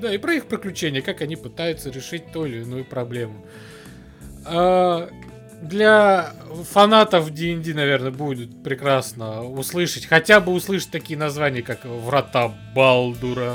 да, 0.00 0.12
и 0.14 0.18
про 0.18 0.34
их 0.34 0.46
приключения, 0.46 1.02
как 1.02 1.20
они 1.20 1.36
пытаются 1.36 1.90
решить 1.90 2.32
ту 2.32 2.46
или 2.46 2.62
иную 2.62 2.84
проблему. 2.84 3.44
А, 4.44 5.08
для 5.68 6.32
фанатов 6.72 7.30
D&D, 7.30 7.74
наверное, 7.74 8.10
будет 8.10 8.62
прекрасно 8.62 9.44
услышать, 9.44 10.06
хотя 10.06 10.40
бы 10.40 10.52
услышать 10.52 10.90
такие 10.90 11.18
названия, 11.18 11.62
как 11.62 11.84
Врата 11.84 12.52
Балдура. 12.74 13.54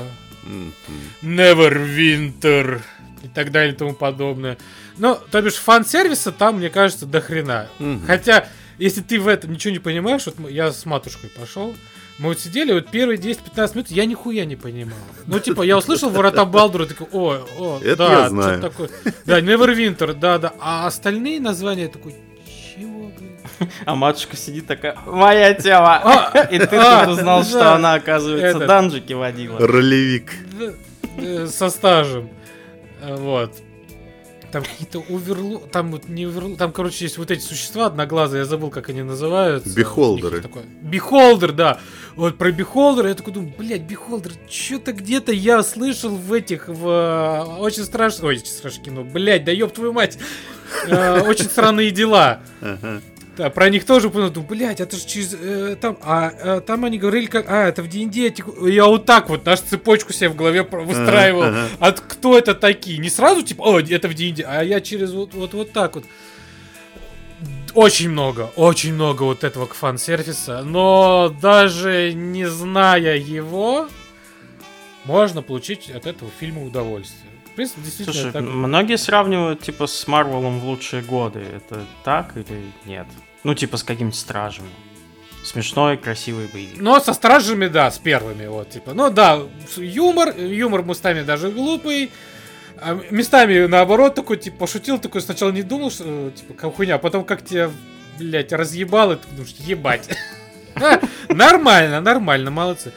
Neverwinter 1.22 2.80
и 3.22 3.28
так 3.28 3.52
далее 3.52 3.74
и 3.74 3.76
тому 3.76 3.94
подобное. 3.94 4.58
Ну, 4.98 5.16
то 5.30 5.40
бишь, 5.40 5.54
фан-сервиса 5.54 6.32
там, 6.32 6.58
мне 6.58 6.70
кажется, 6.70 7.06
до 7.06 7.20
хрена. 7.20 7.68
Хотя, 8.06 8.48
если 8.78 9.00
ты 9.00 9.20
в 9.20 9.28
этом 9.28 9.52
ничего 9.52 9.72
не 9.72 9.78
понимаешь, 9.78 10.26
вот 10.26 10.50
я 10.50 10.72
с 10.72 10.84
матушкой 10.84 11.30
пошел, 11.30 11.74
мы 12.18 12.28
вот 12.30 12.38
сидели, 12.38 12.72
вот 12.72 12.88
первые 12.88 13.18
10-15 13.18 13.70
минут 13.74 13.90
я 13.90 14.04
нихуя 14.06 14.44
не 14.44 14.56
понимал. 14.56 14.98
Ну, 15.26 15.38
типа, 15.40 15.62
я 15.62 15.76
услышал 15.78 16.10
ворота 16.10 16.44
Балдура, 16.44 16.86
такой, 16.86 17.06
о, 17.12 17.44
о, 17.58 17.80
Это 17.82 17.96
да, 17.96 18.12
я 18.22 18.28
знаю. 18.28 18.60
такое. 18.60 18.90
Да, 19.26 19.40
Neverwinter, 19.40 20.12
да, 20.14 20.38
да. 20.38 20.52
А 20.60 20.86
остальные 20.86 21.40
названия 21.40 21.84
я 21.84 21.88
такой, 21.88 22.14
чего, 22.46 23.10
блин? 23.18 23.70
А 23.86 23.94
матушка 23.94 24.36
сидит 24.36 24.66
такая, 24.66 24.96
моя 25.06 25.54
тема. 25.54 26.00
А, 26.32 26.44
И 26.50 26.58
ты 26.58 26.76
а, 26.76 27.06
тут 27.06 27.18
узнал, 27.18 27.44
что 27.44 27.58
да. 27.60 27.74
она, 27.74 27.94
оказывается, 27.94 28.46
Этот. 28.48 28.66
данжики 28.66 29.12
водила. 29.14 29.58
Ролевик. 29.58 30.32
Э, 31.18 31.46
со 31.46 31.70
стажем. 31.70 32.30
Э, 33.00 33.16
Вот. 33.16 33.52
Там 34.52 34.62
какие-то 34.64 34.98
уверлу... 35.08 35.60
Там 35.60 35.90
вот 35.92 36.08
не 36.08 36.26
уверлу... 36.26 36.56
Там, 36.56 36.72
короче, 36.72 37.04
есть 37.06 37.16
вот 37.16 37.30
эти 37.30 37.40
существа 37.40 37.86
одноглазые, 37.86 38.40
я 38.40 38.44
забыл, 38.44 38.68
как 38.70 38.90
они 38.90 39.02
называются. 39.02 39.74
Beholder 39.74 40.28
ы. 40.28 40.42
Такое- 40.42 40.64
Beholder, 40.82 41.52
да. 41.52 41.80
Вот 42.16 42.36
про 42.36 42.52
Beholder 42.52 43.02
а 43.02 43.08
я 43.08 43.14
такой 43.14 43.32
думаю, 43.32 43.54
блядь, 43.56 43.82
Beholder, 43.82 44.32
что-то 44.50 44.92
где-то 44.92 45.32
я 45.32 45.62
слышал 45.62 46.10
в 46.14 46.32
этих, 46.32 46.68
в... 46.68 46.86
э, 46.86 47.58
Очень 47.60 47.84
страшно... 47.84 48.28
Ой, 48.28 48.36
очень 48.36 48.46
страшное 48.46 48.84
кино. 48.84 49.04
Блядь, 49.04 49.44
да 49.44 49.52
ёб 49.52 49.72
твою 49.72 49.92
мать. 49.94 50.18
Э, 50.86 51.20
Очень 51.22 51.46
странные 51.46 51.90
дела. 51.90 52.40
Ага. 52.60 53.00
Да, 53.36 53.48
про 53.48 53.70
них 53.70 53.86
тоже 53.86 54.10
понял, 54.10 54.30
думаю, 54.30 54.50
блядь, 54.50 54.80
это 54.80 54.94
же 54.94 55.06
через 55.06 55.34
э, 55.34 55.76
там, 55.80 55.96
а 56.02 56.32
э, 56.38 56.60
там 56.60 56.84
они 56.84 56.98
говорили 56.98 57.26
как, 57.26 57.46
а 57.48 57.66
это 57.66 57.82
в 57.82 57.88
D&D, 57.88 58.34
я 58.68 58.84
вот 58.84 59.06
так 59.06 59.30
вот 59.30 59.46
нашу 59.46 59.62
цепочку 59.64 60.12
себе 60.12 60.28
в 60.28 60.36
голове 60.36 60.62
выстраивал, 60.64 61.44
ага. 61.44 61.68
от 61.80 62.00
кто 62.00 62.36
это 62.36 62.54
такие, 62.54 62.98
не 62.98 63.08
сразу 63.08 63.42
типа, 63.42 63.62
о, 63.62 63.80
это 63.80 64.08
в 64.08 64.14
D&D, 64.14 64.42
а 64.46 64.62
я 64.62 64.82
через 64.82 65.12
вот 65.12 65.32
вот 65.32 65.54
вот 65.54 65.72
так 65.72 65.94
вот. 65.94 66.04
Очень 67.72 68.10
много, 68.10 68.50
очень 68.54 68.92
много 68.92 69.22
вот 69.22 69.44
этого 69.44 69.66
фан-сервиса, 69.66 70.62
но 70.62 71.34
даже 71.40 72.12
не 72.12 72.44
зная 72.44 73.16
его, 73.16 73.88
можно 75.04 75.40
получить 75.40 75.90
от 75.90 76.06
этого 76.06 76.30
фильма 76.38 76.62
удовольствие. 76.62 77.31
В 77.52 77.54
принципе, 77.54 77.82
действительно 77.82 78.14
Слушай, 78.14 78.32
так. 78.32 78.42
многие 78.42 78.96
сравнивают, 78.96 79.60
типа, 79.60 79.86
с 79.86 80.06
Марвелом 80.08 80.58
в 80.58 80.64
лучшие 80.64 81.02
годы. 81.02 81.40
Это 81.40 81.84
так 82.02 82.34
или 82.34 82.72
нет? 82.86 83.06
Ну, 83.44 83.54
типа, 83.54 83.76
с 83.76 83.82
какими-то 83.82 84.16
стражами. 84.16 84.70
Смешной, 85.44 85.98
красивый 85.98 86.46
боевик. 86.46 86.80
Но 86.80 86.98
со 86.98 87.12
стражами, 87.12 87.66
да, 87.66 87.90
с 87.90 87.98
первыми, 87.98 88.46
вот, 88.46 88.70
типа. 88.70 88.94
Ну 88.94 89.10
да, 89.10 89.42
юмор, 89.76 90.34
юмор 90.34 90.82
местами 90.82 91.22
даже 91.22 91.50
глупый. 91.50 92.10
а 92.80 92.98
местами, 93.10 93.66
наоборот, 93.66 94.14
такой, 94.14 94.38
типа, 94.38 94.60
пошутил, 94.60 94.98
такой 94.98 95.20
сначала 95.20 95.50
не 95.50 95.62
думал, 95.62 95.90
что, 95.90 96.04
э, 96.06 96.30
типа, 96.34 96.54
как 96.54 96.74
хуйня, 96.76 96.94
а 96.94 96.98
потом 96.98 97.22
как 97.22 97.44
тебя, 97.44 97.70
блядь, 98.18 98.52
разъебал, 98.54 99.12
и 99.12 99.16
ты 99.16 99.28
думаешь, 99.30 99.54
ебать. 99.58 100.08
Нормально, 101.28 102.00
нормально, 102.00 102.50
молодцы. 102.50 102.92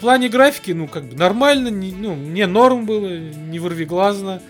В 0.00 0.02
плане 0.02 0.30
графики, 0.30 0.70
ну, 0.70 0.88
как 0.88 1.04
бы 1.04 1.14
нормально, 1.14 1.68
не, 1.68 1.92
ну, 1.92 2.14
мне 2.14 2.46
норм 2.46 2.86
было, 2.86 3.18
не 3.18 3.58
вырви 3.58 3.84
глазно. 3.84 4.40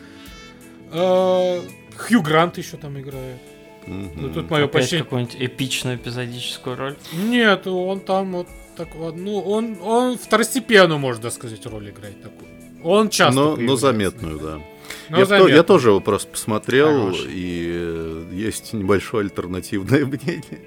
Э, 0.93 1.61
Хью 1.97 2.23
Грант 2.23 2.57
еще 2.57 2.77
там 2.77 3.01
играет. 3.01 3.41
Мгм. 3.85 4.11
Ну, 4.15 4.29
тут 4.33 4.49
мое 4.49 4.67
Опять 4.67 4.83
почти... 4.83 4.99
какую-нибудь 4.99 5.35
эпичную 5.41 5.97
эпизодическую 5.97 6.77
роль. 6.77 6.97
Нет, 7.13 7.67
он 7.67 7.99
там 7.99 8.31
вот 8.31 8.47
так 8.77 8.95
вот, 8.95 9.17
ну, 9.17 9.41
он, 9.41 9.79
он 9.83 10.19
второстепенную, 10.19 11.01
можно 11.01 11.31
сказать, 11.31 11.67
роль 11.67 11.91
играет 11.91 12.23
такую. 12.23 12.49
Он 12.85 13.11
часто 13.11 13.35
но, 13.35 13.57
но 13.57 13.75
заметную, 13.75 14.39
да. 14.39 14.61
Но 15.09 15.19
я, 15.19 15.27
то- 15.27 15.49
я 15.49 15.63
тоже 15.63 15.89
его 15.91 16.01
просто 16.01 16.29
посмотрел, 16.31 16.89
Хороший. 17.07 17.31
и 17.33 17.71
э, 17.73 18.25
есть 18.33 18.73
небольшое 18.73 19.25
альтернативное 19.25 20.05
мнение. 20.07 20.61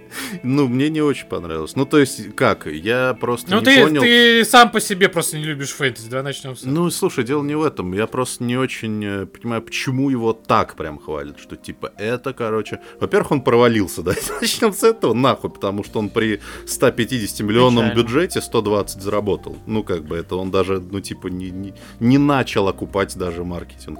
Ну, 0.44 0.68
мне 0.68 0.90
не 0.90 1.02
очень 1.02 1.26
понравилось. 1.28 1.76
Ну, 1.76 1.86
то 1.86 1.98
есть, 2.00 2.36
как? 2.36 2.68
Я 2.68 3.16
просто 3.20 3.52
Ну, 3.52 3.60
не 3.60 3.66
ты, 3.66 3.84
понял. 3.84 4.02
ты 4.02 4.46
сам 4.46 4.72
по 4.72 4.80
себе 4.80 5.10
просто 5.10 5.38
не 5.38 5.46
любишь 5.46 5.72
фэнтези, 5.72 6.10
давай 6.10 6.24
начнем 6.24 6.56
с 6.56 6.64
Ну, 6.64 6.90
слушай, 6.90 7.24
дело 7.24 7.44
не 7.44 7.56
в 7.56 7.64
этом. 7.64 7.94
Я 7.94 8.08
просто 8.08 8.44
не 8.44 8.58
очень 8.58 9.04
э, 9.06 9.26
понимаю, 9.26 9.62
почему 9.62 10.10
его 10.10 10.34
так 10.34 10.76
прям 10.76 11.00
хвалят. 11.00 11.40
Что, 11.40 11.56
типа, 11.56 11.92
это, 11.98 12.34
короче... 12.34 12.80
Во-первых, 13.00 13.32
он 13.32 13.42
провалился, 13.42 14.02
да? 14.04 14.14
Начнем 14.42 14.74
с 14.74 14.84
этого, 14.84 15.14
нахуй, 15.14 15.50
потому 15.50 15.84
что 15.84 16.00
он 16.00 16.10
при 16.10 16.42
150 16.66 17.40
миллионном 17.46 17.86
Печально. 17.86 18.02
бюджете 18.02 18.42
120 18.42 19.02
заработал. 19.02 19.58
Ну, 19.68 19.84
как 19.84 20.06
бы, 20.06 20.16
это 20.18 20.36
он 20.36 20.52
даже, 20.52 20.80
ну, 20.80 21.00
типа, 21.00 21.28
не, 21.28 21.50
не, 21.50 21.74
не 22.00 22.18
начал 22.18 22.68
окупать 22.68 23.16
даже 23.18 23.44
маркетинг. 23.44 24.00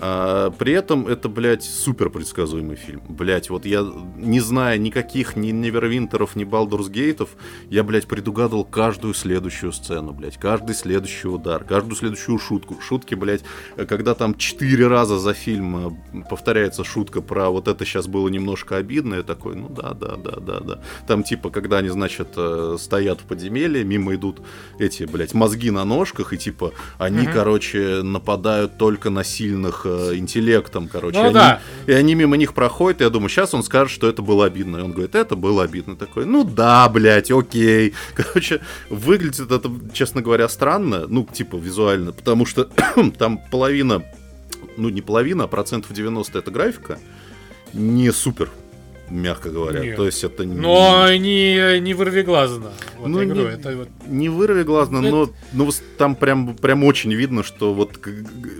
А, 0.00 0.50
при 0.50 0.72
этом 0.72 1.06
это, 1.06 1.28
блядь, 1.28 1.64
супер 1.64 2.10
предсказуемый 2.10 2.76
фильм. 2.76 3.02
Блядь, 3.08 3.50
вот 3.50 3.66
я, 3.66 3.84
не 4.16 4.40
зная 4.40 4.78
никаких 4.78 5.36
ни 5.36 5.50
Невервинтеров, 5.50 6.36
ни 6.36 6.44
Балдурс 6.44 6.88
Гейтов, 6.88 7.30
я, 7.68 7.82
блядь, 7.82 8.06
предугадывал 8.06 8.64
каждую 8.64 9.14
следующую 9.14 9.72
сцену, 9.72 10.12
блядь, 10.12 10.36
каждый 10.38 10.74
следующий 10.74 11.28
удар, 11.28 11.64
каждую 11.64 11.96
следующую 11.96 12.38
шутку. 12.38 12.80
Шутки, 12.80 13.14
блядь, 13.14 13.42
когда 13.88 14.14
там 14.14 14.36
четыре 14.36 14.86
раза 14.86 15.18
за 15.18 15.34
фильм 15.34 15.98
э, 16.12 16.22
повторяется 16.30 16.84
шутка 16.84 17.20
про 17.20 17.50
вот 17.50 17.68
это 17.68 17.84
сейчас 17.84 18.06
было 18.06 18.28
немножко 18.28 18.76
обидно, 18.76 19.16
я 19.16 19.22
такой, 19.22 19.56
ну 19.56 19.68
да, 19.68 19.94
да, 19.94 20.16
да, 20.16 20.36
да, 20.40 20.60
да. 20.60 20.80
Там 21.06 21.22
типа, 21.22 21.50
когда 21.50 21.78
они, 21.78 21.88
значит, 21.88 22.28
э, 22.36 22.76
стоят 22.78 23.20
в 23.20 23.24
подземелье, 23.24 23.84
мимо 23.84 24.14
идут 24.14 24.40
эти, 24.78 25.04
блядь, 25.04 25.34
мозги 25.34 25.70
на 25.70 25.84
ножках, 25.84 26.32
и 26.32 26.38
типа, 26.38 26.72
они, 26.98 27.22
Мгм. 27.22 27.32
короче, 27.32 28.02
нападают 28.02 28.78
только 28.78 29.10
на 29.10 29.24
сильных 29.24 29.86
э, 29.88 30.16
интеллектом, 30.16 30.88
короче. 30.88 31.18
Ну 31.18 31.24
они- 31.26 31.34
да. 31.34 31.60
и 31.86 31.92
они 31.92 32.14
мимо 32.14 32.36
них 32.36 32.54
проходят, 32.54 33.00
и 33.00 33.04
я 33.04 33.10
думаю, 33.10 33.28
сейчас 33.28 33.54
он 33.54 33.62
скажет, 33.62 33.92
что 33.92 34.08
это 34.08 34.22
было 34.22 34.44
обидно. 34.44 34.78
И 34.78 34.80
он 34.82 34.92
говорит, 34.92 35.14
это 35.14 35.36
было 35.36 35.64
обидно. 35.64 35.96
Такой, 35.96 36.26
ну 36.26 36.44
да, 36.44 36.88
блядь, 36.88 37.30
окей. 37.30 37.94
Короче, 38.14 38.60
выглядит 38.90 39.50
это, 39.50 39.70
честно 39.92 40.22
говоря, 40.22 40.48
странно, 40.48 41.06
ну, 41.08 41.26
типа, 41.30 41.56
визуально, 41.56 42.12
потому 42.12 42.46
что 42.46 42.68
там 43.18 43.38
половина, 43.50 44.02
ну, 44.76 44.88
не 44.88 45.00
половина, 45.02 45.44
а 45.44 45.46
процентов 45.48 45.92
90 45.92 46.38
это 46.38 46.50
графика, 46.50 46.98
не 47.72 48.12
супер, 48.12 48.50
мягко 49.10 49.50
говоря. 49.50 49.80
Нет. 49.80 49.96
То 49.96 50.06
есть 50.06 50.22
это 50.24 50.44
не... 50.44 50.54
Но 50.54 51.12
не, 51.14 51.80
не 51.80 51.94
вырви 51.94 52.22
глазно. 52.22 52.72
Вот 52.98 53.08
Ну, 53.08 53.22
не- 53.22 53.40
это 53.42 53.76
вот... 53.76 53.88
Не 54.06 54.28
вырви 54.28 54.62
глазно, 54.62 54.98
Это- 54.98 55.10
но, 55.10 55.30
но 55.52 55.64
вот 55.64 55.74
там 55.96 56.14
прям, 56.14 56.54
прям 56.56 56.84
очень 56.84 57.12
видно, 57.14 57.42
что 57.42 57.74
вот, 57.74 57.98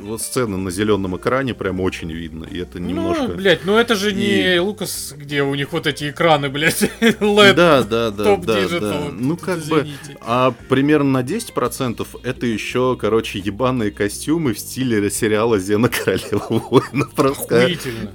вот 0.03 0.21
сцена 0.23 0.57
на 0.57 0.71
зеленом 0.71 1.17
экране 1.17 1.55
прям 1.55 1.81
очень 1.81 2.11
видно. 2.13 2.45
И 2.45 2.59
это 2.59 2.81
немножко... 2.81 3.25
Ну, 3.29 3.35
блядь, 3.35 3.65
ну 3.65 3.77
это 3.77 3.95
же 3.95 4.13
не 4.13 4.55
И- 4.57 4.59
Лукас, 4.59 5.15
где 5.17 5.43
у 5.43 5.55
них 5.55 5.73
вот 5.73 5.87
эти 5.87 6.11
экраны, 6.11 6.49
блядь, 6.49 6.83
LED, 7.01 7.55
да, 7.55 7.83
да, 7.83 8.11
да, 8.11 8.25
топ 8.25 8.45
да, 8.45 8.61
диджитал. 8.61 8.81
да. 8.91 9.11
Ну, 9.13 9.37
как 9.37 9.59
бы, 9.67 9.79
извините. 9.81 10.17
а 10.21 10.53
примерно 10.69 11.23
на 11.23 11.23
10% 11.23 12.07
это 12.23 12.47
еще, 12.47 12.97
короче, 13.01 13.39
ебаные 13.39 13.91
костюмы 13.91 14.55
в 14.55 14.59
стиле 14.59 15.11
сериала 15.11 15.59
Зена 15.59 15.89
Королева 15.89 16.47
Воина. 16.49 17.07
Просто, 17.15 17.71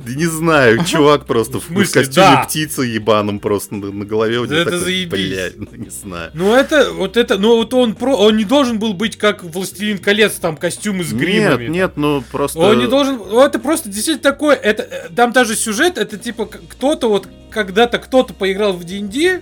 не 0.06 0.26
знаю, 0.26 0.84
чувак 0.86 1.26
просто 1.26 1.60
в, 1.60 1.68
костюме 1.68 2.04
да. 2.32 2.44
птицы 2.45 2.84
ебаном 2.84 3.40
просто 3.40 3.76
на, 3.76 3.91
на 3.91 4.06
голове. 4.06 4.40
у 4.40 4.45
него 4.45 4.56
это 4.56 4.72
такой, 4.72 4.80
заебись. 4.80 5.30
Блядь, 5.30 5.58
ну 5.58 5.68
не 5.74 5.90
знаю. 5.90 6.32
Ну 6.34 6.54
это, 6.54 6.91
вот 6.91 7.18
это, 7.18 7.38
ну 7.38 7.56
вот 7.56 7.74
он 7.74 7.95
про, 7.95 8.16
он 8.16 8.38
не 8.38 8.45
должен 8.45 8.80
был 8.80 8.94
быть 8.94 9.18
как 9.18 9.44
Властелин 9.44 9.98
колец, 9.98 10.34
там 10.34 10.58
костюмы 10.58 11.04
с 11.04 11.14
гримами. 11.14 11.64
Нет, 11.64 11.72
нет, 11.72 11.91
ну 11.95 12.24
просто... 12.32 12.60
Он 12.60 12.78
не 12.78 12.88
должен, 12.88 13.18
ну, 13.18 13.41
это 13.41 13.60
просто 13.60 13.90
действительно 13.90 14.24
такое, 14.32 14.56
это, 14.56 14.84
э, 14.84 15.10
там 15.16 15.32
даже 15.32 15.56
сюжет, 15.56 15.98
это 15.98 16.18
типа 16.18 16.45
кто-то 16.45 17.10
вот, 17.10 17.28
когда-то 17.50 18.00
кто-то 18.00 18.34
поиграл 18.34 18.74
в 18.74 18.84
D&D, 18.84 19.41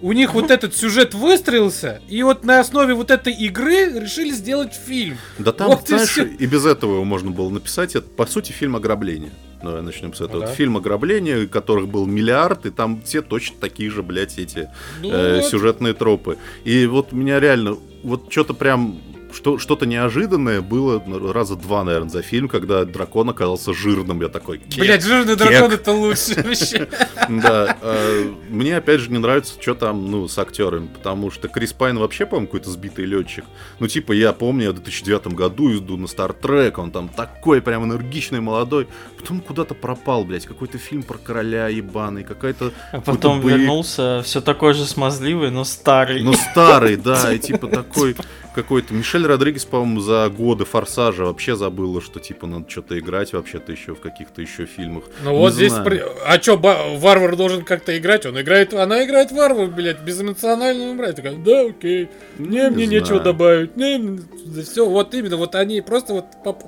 у 0.00 0.12
них 0.12 0.34
вот 0.34 0.50
этот 0.50 0.76
сюжет 0.76 1.14
выстроился, 1.14 2.00
и 2.08 2.22
вот 2.22 2.44
на 2.44 2.60
основе 2.60 2.94
вот 2.94 3.10
этой 3.10 3.32
игры 3.32 3.98
решили 3.98 4.30
сделать 4.30 4.74
фильм. 4.74 5.18
Да 5.38 5.52
там, 5.52 5.68
Вот 5.68 5.84
и 5.84 5.88
знаешь, 5.88 6.10
всё. 6.10 6.24
и 6.24 6.46
без 6.46 6.64
этого 6.64 6.94
его 6.94 7.04
можно 7.04 7.30
было 7.30 7.50
написать. 7.50 7.96
Это, 7.96 8.08
по 8.08 8.26
сути, 8.26 8.52
фильм 8.52 8.76
ограбления. 8.76 9.32
Давай 9.62 9.82
начнем 9.82 10.14
с 10.14 10.20
этого. 10.20 10.46
да. 10.46 10.52
Фильм 10.52 10.76
ограбления, 10.76 11.46
которых 11.46 11.88
был 11.88 12.06
миллиард, 12.06 12.66
и 12.66 12.70
там 12.70 13.02
все 13.02 13.22
точно 13.22 13.56
такие 13.60 13.90
же, 13.90 14.02
блядь, 14.02 14.38
эти 14.38 14.68
Ну, 15.02 15.10
э, 15.10 15.36
вот. 15.36 15.44
сюжетные 15.46 15.94
тропы. 15.94 16.38
И 16.64 16.86
вот 16.86 17.12
меня 17.12 17.40
реально, 17.40 17.76
вот 18.04 18.30
что-то 18.30 18.54
прям, 18.54 19.00
что, 19.38 19.56
что-то 19.56 19.86
неожиданное 19.86 20.60
было 20.60 21.00
раза 21.32 21.54
два, 21.54 21.84
наверное, 21.84 22.10
за 22.10 22.22
фильм, 22.22 22.48
когда 22.48 22.84
дракон 22.84 23.30
оказался 23.30 23.72
жирным. 23.72 24.20
Я 24.20 24.28
такой, 24.28 24.58
«Кек». 24.58 24.80
Блять, 24.80 25.04
жирный 25.04 25.36
дракон 25.36 25.70
это 25.70 25.92
лучше 25.92 26.42
вообще. 26.42 26.88
Да, 27.28 27.76
э, 27.82 28.32
мне 28.48 28.76
опять 28.76 29.00
же 29.00 29.10
не 29.10 29.18
нравится, 29.18 29.54
что 29.60 29.74
там, 29.74 30.10
ну, 30.10 30.26
с 30.26 30.38
актерами, 30.38 30.88
потому 30.88 31.30
что 31.30 31.46
Крис 31.46 31.72
Пайн 31.72 31.98
вообще, 31.98 32.26
по-моему, 32.26 32.48
какой-то 32.48 32.70
сбитый 32.70 33.04
летчик. 33.04 33.44
Ну, 33.78 33.86
типа, 33.86 34.12
я 34.12 34.32
помню, 34.32 34.64
я 34.64 34.70
в 34.70 34.74
2009 34.74 35.28
году 35.34 35.76
иду 35.76 35.96
на 35.96 36.08
Стартрек, 36.08 36.78
он 36.78 36.90
там 36.90 37.08
такой 37.08 37.60
прям 37.60 37.84
энергичный, 37.84 38.40
молодой. 38.40 38.88
Потом 39.18 39.40
куда-то 39.40 39.74
пропал, 39.74 40.24
блядь, 40.24 40.46
какой-то 40.46 40.78
фильм 40.78 41.02
про 41.02 41.18
короля 41.18 41.68
ебаный, 41.68 42.24
какая-то... 42.24 42.72
А 42.92 43.00
потом 43.00 43.40
вернулся 43.40 44.22
все 44.24 44.40
такой 44.40 44.74
же 44.74 44.84
смазливый, 44.84 45.50
но 45.50 45.62
старый. 45.64 46.22
Ну, 46.22 46.32
старый, 46.32 46.96
да, 47.08 47.32
и 47.32 47.38
типа 47.38 47.68
такой 47.68 48.16
какой-то. 48.54 48.92
Мишель 48.94 49.27
Родригес, 49.28 49.64
по-моему, 49.64 50.00
за 50.00 50.28
годы 50.28 50.64
Форсажа 50.64 51.24
вообще 51.24 51.54
забыла, 51.54 52.00
что 52.00 52.18
типа 52.20 52.46
надо 52.46 52.68
что-то 52.68 52.98
играть 52.98 53.32
вообще-то 53.32 53.70
еще 53.72 53.94
в 53.94 54.00
каких-то 54.00 54.42
еще 54.42 54.66
фильмах. 54.66 55.04
Ну 55.22 55.36
вот 55.36 55.52
здесь, 55.52 55.72
знаю. 55.72 55.84
при- 55.86 56.02
а 56.26 56.38
чё, 56.38 56.56
ба- 56.56 56.78
варвар 56.96 57.36
должен 57.36 57.64
как-то 57.64 57.96
играть? 57.96 58.26
Он 58.26 58.40
играет, 58.40 58.74
она 58.74 59.04
играет 59.04 59.30
варвар, 59.32 59.68
блядь, 59.68 60.00
безэмоционально 60.02 60.90
умирает. 60.90 61.16
Такая, 61.16 61.36
да, 61.36 61.60
окей, 61.66 62.08
не, 62.38 62.60
Не 62.62 62.70
мне 62.70 62.86
нечего 62.86 63.06
знаю. 63.06 63.22
добавить, 63.24 63.76
не, 63.76 64.18
все, 64.62 64.88
вот 64.88 65.14
именно, 65.14 65.36
вот 65.36 65.54
они 65.54 65.80
просто 65.80 66.14
вот, 66.14 66.24
поп- 66.44 66.64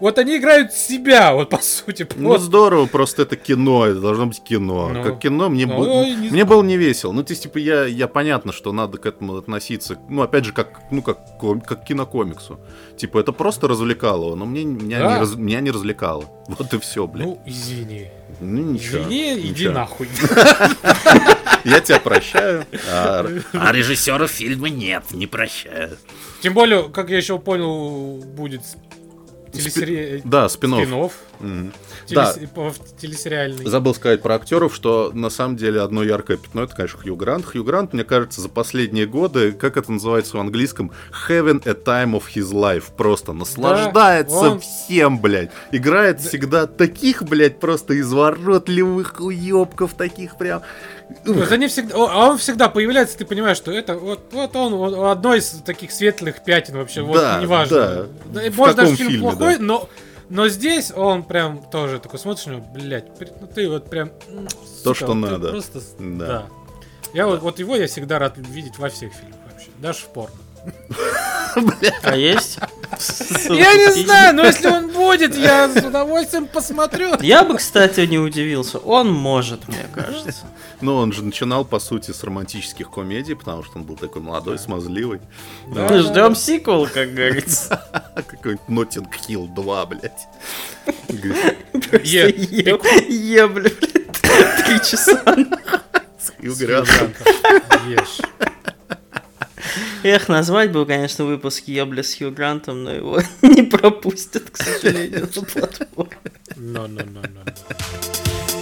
вот 0.00 0.18
они 0.18 0.36
играют 0.38 0.72
себя, 0.72 1.34
вот 1.34 1.50
по 1.50 1.58
сути, 1.58 2.06
Ну, 2.16 2.28
просто. 2.30 2.46
здорово, 2.46 2.86
просто 2.86 3.22
это 3.22 3.36
кино, 3.36 3.86
это 3.86 4.00
должно 4.00 4.26
быть 4.26 4.42
кино. 4.42 4.90
Ну. 4.92 5.02
как 5.02 5.18
кино 5.20 5.48
мне, 5.48 5.66
Ну, 5.66 6.04
не 6.04 6.30
мне 6.30 6.44
было 6.44 6.62
не 6.62 6.76
весело. 6.76 7.12
Ну, 7.12 7.22
то 7.22 7.32
есть, 7.32 7.42
типа, 7.44 7.58
я, 7.58 7.84
я 7.84 8.08
понятно, 8.08 8.52
что 8.52 8.72
надо 8.72 8.98
к 8.98 9.06
этому 9.06 9.36
относиться, 9.36 9.96
ну, 10.08 10.22
опять 10.22 10.44
же, 10.44 10.52
как, 10.52 10.80
ну, 10.90 11.02
как, 11.02 11.38
ком- 11.38 11.60
как 11.60 11.84
кинокомиксу. 11.84 12.58
Типа, 12.96 13.18
это 13.18 13.32
просто 13.32 13.68
развлекало, 13.68 14.34
но 14.34 14.44
мне, 14.46 14.64
меня, 14.64 14.98
Да. 15.00 15.12
не, 15.14 15.18
раз- 15.20 15.34
меня 15.36 15.60
не 15.60 15.70
развлекало. 15.70 16.24
Вот 16.48 16.72
и 16.74 16.78
все, 16.78 17.06
блядь. 17.06 17.26
Ну, 17.26 17.42
извини. 17.46 18.08
Ну, 18.40 18.72
ничего. 18.72 18.98
Извини, 19.02 19.38
иди 19.40 19.50
ничего. 19.50 19.72
нахуй. 19.74 20.08
Я 21.64 21.80
тебя 21.80 21.98
прощаю. 22.00 22.66
А, 22.90 23.26
А 23.52 23.72
режиссеров 23.72 24.30
фильма 24.30 24.68
нет, 24.68 25.04
не 25.12 25.26
прощают. 25.26 25.98
Тем 26.42 26.52
более, 26.52 26.90
как 26.90 27.08
я 27.08 27.16
еще 27.16 27.38
понял, 27.38 28.18
будет 28.36 28.60
телесери... 29.54 30.22
да, 30.24 30.48
спин 30.48 30.74
спин-офф. 30.74 31.12
Мгм. 31.40 31.72
телес- 32.06 32.48
Да. 32.54 32.72
телесериальный. 33.00 33.64
Забыл 33.66 33.94
сказать 33.94 34.22
про 34.22 34.34
актеров, 34.36 34.74
что 34.74 35.10
на 35.14 35.30
самом 35.30 35.56
деле 35.56 35.80
одно 35.80 36.02
яркое 36.02 36.36
пятно 36.36 36.62
это, 36.62 36.74
конечно, 36.76 37.00
Хью 37.00 37.16
Грант. 37.16 37.44
Хью 37.46 37.64
Грант, 37.64 37.92
мне 37.92 38.04
кажется, 38.04 38.40
за 38.40 38.48
последние 38.48 39.06
годы, 39.06 39.52
как 39.52 39.76
это 39.76 39.90
называется 39.92 40.36
в 40.36 40.40
английском, 40.40 40.92
having 41.28 41.62
a 41.68 41.72
time 41.74 42.12
of 42.12 42.24
his 42.34 42.52
life. 42.52 42.84
Просто 42.96 43.32
наслаждается 43.32 44.34
он- 44.36 44.60
всем, 44.60 45.20
блядь. 45.20 45.50
Играет 45.72 46.20
всегда 46.20 46.66
таких, 46.66 47.22
блядь, 47.24 47.58
просто 47.60 47.98
изворотливых 48.00 49.20
уебков, 49.20 49.94
таких 49.94 50.36
прям. 50.38 50.62
То 51.24 51.32
есть 51.34 51.52
они 51.52 51.68
всегда, 51.68 51.94
а 51.96 52.30
он 52.30 52.38
всегда 52.38 52.68
появляется, 52.68 53.18
ты 53.18 53.24
понимаешь, 53.24 53.56
что 53.56 53.70
это 53.72 53.94
вот, 53.94 54.32
вот 54.32 54.56
он, 54.56 54.74
вот 54.74 55.10
одно 55.10 55.34
из 55.34 55.50
таких 55.64 55.92
светлых 55.92 56.42
пятен 56.44 56.74
вообще, 56.74 57.02
вот 57.02 57.16
Да, 57.16 57.40
неважно. 57.40 58.08
да. 58.26 58.40
Может 58.56 58.76
даже 58.76 58.96
фильм 58.96 59.10
фильме, 59.10 59.22
плохой, 59.22 59.58
да. 59.58 59.62
но 59.62 59.88
но 60.30 60.48
здесь 60.48 60.90
он 60.94 61.22
прям 61.22 61.62
тоже 61.70 61.98
такой 61.98 62.18
смотришь 62.18 62.46
него, 62.46 62.64
блядь, 62.74 63.06
ну 63.40 63.46
ты 63.46 63.68
вот 63.68 63.90
прям 63.90 64.10
сука, 64.82 64.94
что 64.94 65.06
вот 65.06 65.12
ты 65.12 65.18
надо. 65.18 65.50
Просто, 65.50 65.80
Да. 65.98 66.26
да. 66.26 66.46
Я 67.12 67.26
вот, 67.26 67.42
вот 67.42 67.58
его 67.58 67.76
я 67.76 67.86
всегда 67.86 68.18
рад 68.18 68.34
видеть 68.38 68.78
во 68.78 68.88
всех 68.88 69.12
фильмах 69.12 69.38
вообще, 69.50 69.68
даже 69.78 70.00
в 70.00 70.08
порно. 70.08 70.34
А 72.02 72.16
есть? 72.16 72.58
Я 73.48 73.74
не 73.74 74.04
знаю, 74.04 74.34
но 74.34 74.44
если 74.44 74.68
он 74.68 74.88
будет, 74.90 75.36
я 75.36 75.68
с 75.68 75.76
удовольствием 75.84 76.46
посмотрю. 76.46 77.14
Я 77.20 77.44
бы, 77.44 77.56
кстати, 77.56 78.00
не 78.00 78.18
удивился. 78.18 78.78
Он 78.78 79.12
может, 79.12 79.68
мне 79.68 79.86
кажется. 79.94 80.44
Ну, 80.80 80.96
он 80.96 81.12
же 81.12 81.24
начинал, 81.24 81.64
по 81.64 81.78
сути, 81.78 82.10
с 82.10 82.22
романтических 82.24 82.90
комедий, 82.90 83.34
потому 83.34 83.62
что 83.64 83.78
он 83.78 83.84
был 83.84 83.96
такой 83.96 84.22
молодой, 84.22 84.58
смазливый. 84.58 85.20
Мы 85.66 85.98
ждем 86.00 86.34
сиквел, 86.34 86.86
как 86.86 87.14
говорится. 87.14 87.82
Какой-нибудь 88.14 88.68
Notting 88.68 89.06
Hill 89.28 89.54
2, 89.54 89.86
блядь. 89.86 90.28
Е, 91.08 91.34
Е, 92.02 92.28
е, 92.28 92.76
бля, 92.76 93.48
блядь, 93.48 93.78
три 93.80 94.78
часа. 94.84 95.22
Грантом. 96.38 97.14
Ешь. 97.88 98.20
Эх, 100.02 100.28
назвать 100.28 100.72
был, 100.72 100.86
конечно, 100.86 101.24
выпуск 101.24 101.64
Ебля 101.66 102.02
с 102.02 102.14
Хью 102.14 102.30
Грантом, 102.30 102.84
но 102.84 102.90
его 102.90 103.20
не 103.42 103.62
пропустят, 103.62 104.50
к 104.50 104.56
сожалению, 104.56 105.28
на 105.34 105.42
платформе. 105.42 106.16
No, 106.56 106.86
no, 106.86 107.04
no, 107.04 107.22
no, 107.22 107.44
no. 107.44 108.53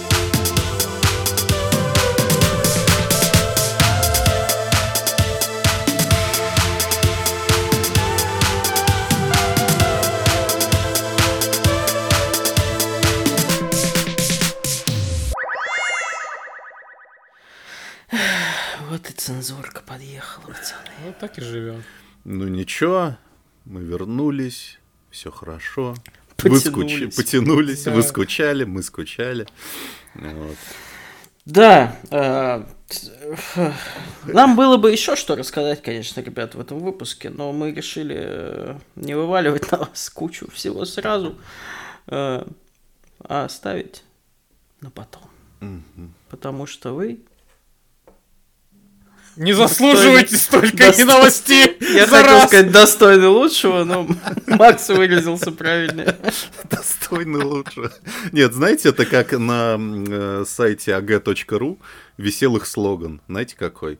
Вот 18.93 19.09
и 19.09 19.13
цензурка 19.13 19.81
подъехала, 19.81 20.45
пацаны. 20.53 20.91
Вот 21.07 21.17
так 21.17 21.39
и 21.39 21.41
живем. 21.41 21.83
Ну 22.25 22.47
ничего, 22.47 23.17
мы 23.65 23.81
вернулись, 23.81 24.77
все 25.09 25.31
хорошо. 25.31 25.95
Потянулись. 26.37 26.63
Вы 26.65 27.07
скуч- 27.07 27.15
Потянулись, 27.15 27.83
Да. 27.85 27.91
вы 27.91 28.03
скучали, 28.03 28.65
мы 28.65 28.83
скучали. 28.83 29.47
Вот. 30.13 30.57
Да, 31.45 31.97
э, 32.11 32.63
нам 34.25 34.55
было 34.55 34.77
бы 34.77 34.91
еще 34.91 35.15
что 35.15 35.35
рассказать, 35.35 35.81
конечно, 35.81 36.21
ребят, 36.21 36.53
в 36.53 36.59
этом 36.59 36.77
выпуске, 36.77 37.31
но 37.31 37.51
мы 37.51 37.71
решили 37.71 38.15
э, 38.15 38.79
не 38.95 39.15
вываливать 39.15 39.71
на 39.71 39.79
вас 39.79 40.07
кучу 40.11 40.51
всего 40.51 40.85
сразу, 40.85 41.35
э, 42.05 42.45
а 43.21 43.43
оставить 43.45 44.03
на 44.81 44.91
потом. 44.91 45.23
Потому 46.29 46.67
что 46.67 46.93
вы 46.93 47.21
Не 49.35 49.53
заслуживаете 49.53 50.37
столько 50.37 50.77
Достойно. 50.77 51.13
новостей 51.13 51.77
Я 51.81 52.05
за 52.05 52.17
хотел 52.17 52.33
раз. 52.33 52.47
сказать 52.49 52.71
достойны 52.71 53.27
лучшего, 53.27 53.83
но 53.83 54.07
Макс 54.47 54.87
выразился 54.89 55.51
правильно. 55.51 56.15
Достойно 56.69 57.43
лучше. 57.45 57.91
Нет, 58.31 58.53
знаете, 58.53 58.89
это 58.89 59.05
как 59.05 59.31
на 59.31 59.77
э, 59.79 60.45
сайте 60.47 60.91
ag.ru 60.91 61.79
веселых 62.17 62.67
слоган. 62.67 63.21
Знаете 63.27 63.55
какой? 63.57 63.99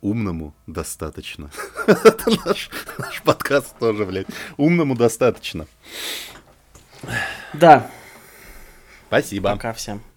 Умному 0.00 0.54
достаточно. 0.68 1.50
Это 1.88 2.30
наш, 2.46 2.70
наш 2.98 3.20
подкаст 3.22 3.76
тоже, 3.80 4.04
блядь. 4.04 4.28
Умному 4.56 4.94
достаточно. 4.94 5.66
Да, 7.52 7.90
Спасибо. 9.08 9.50
пока 9.50 9.72
всем. 9.72 10.00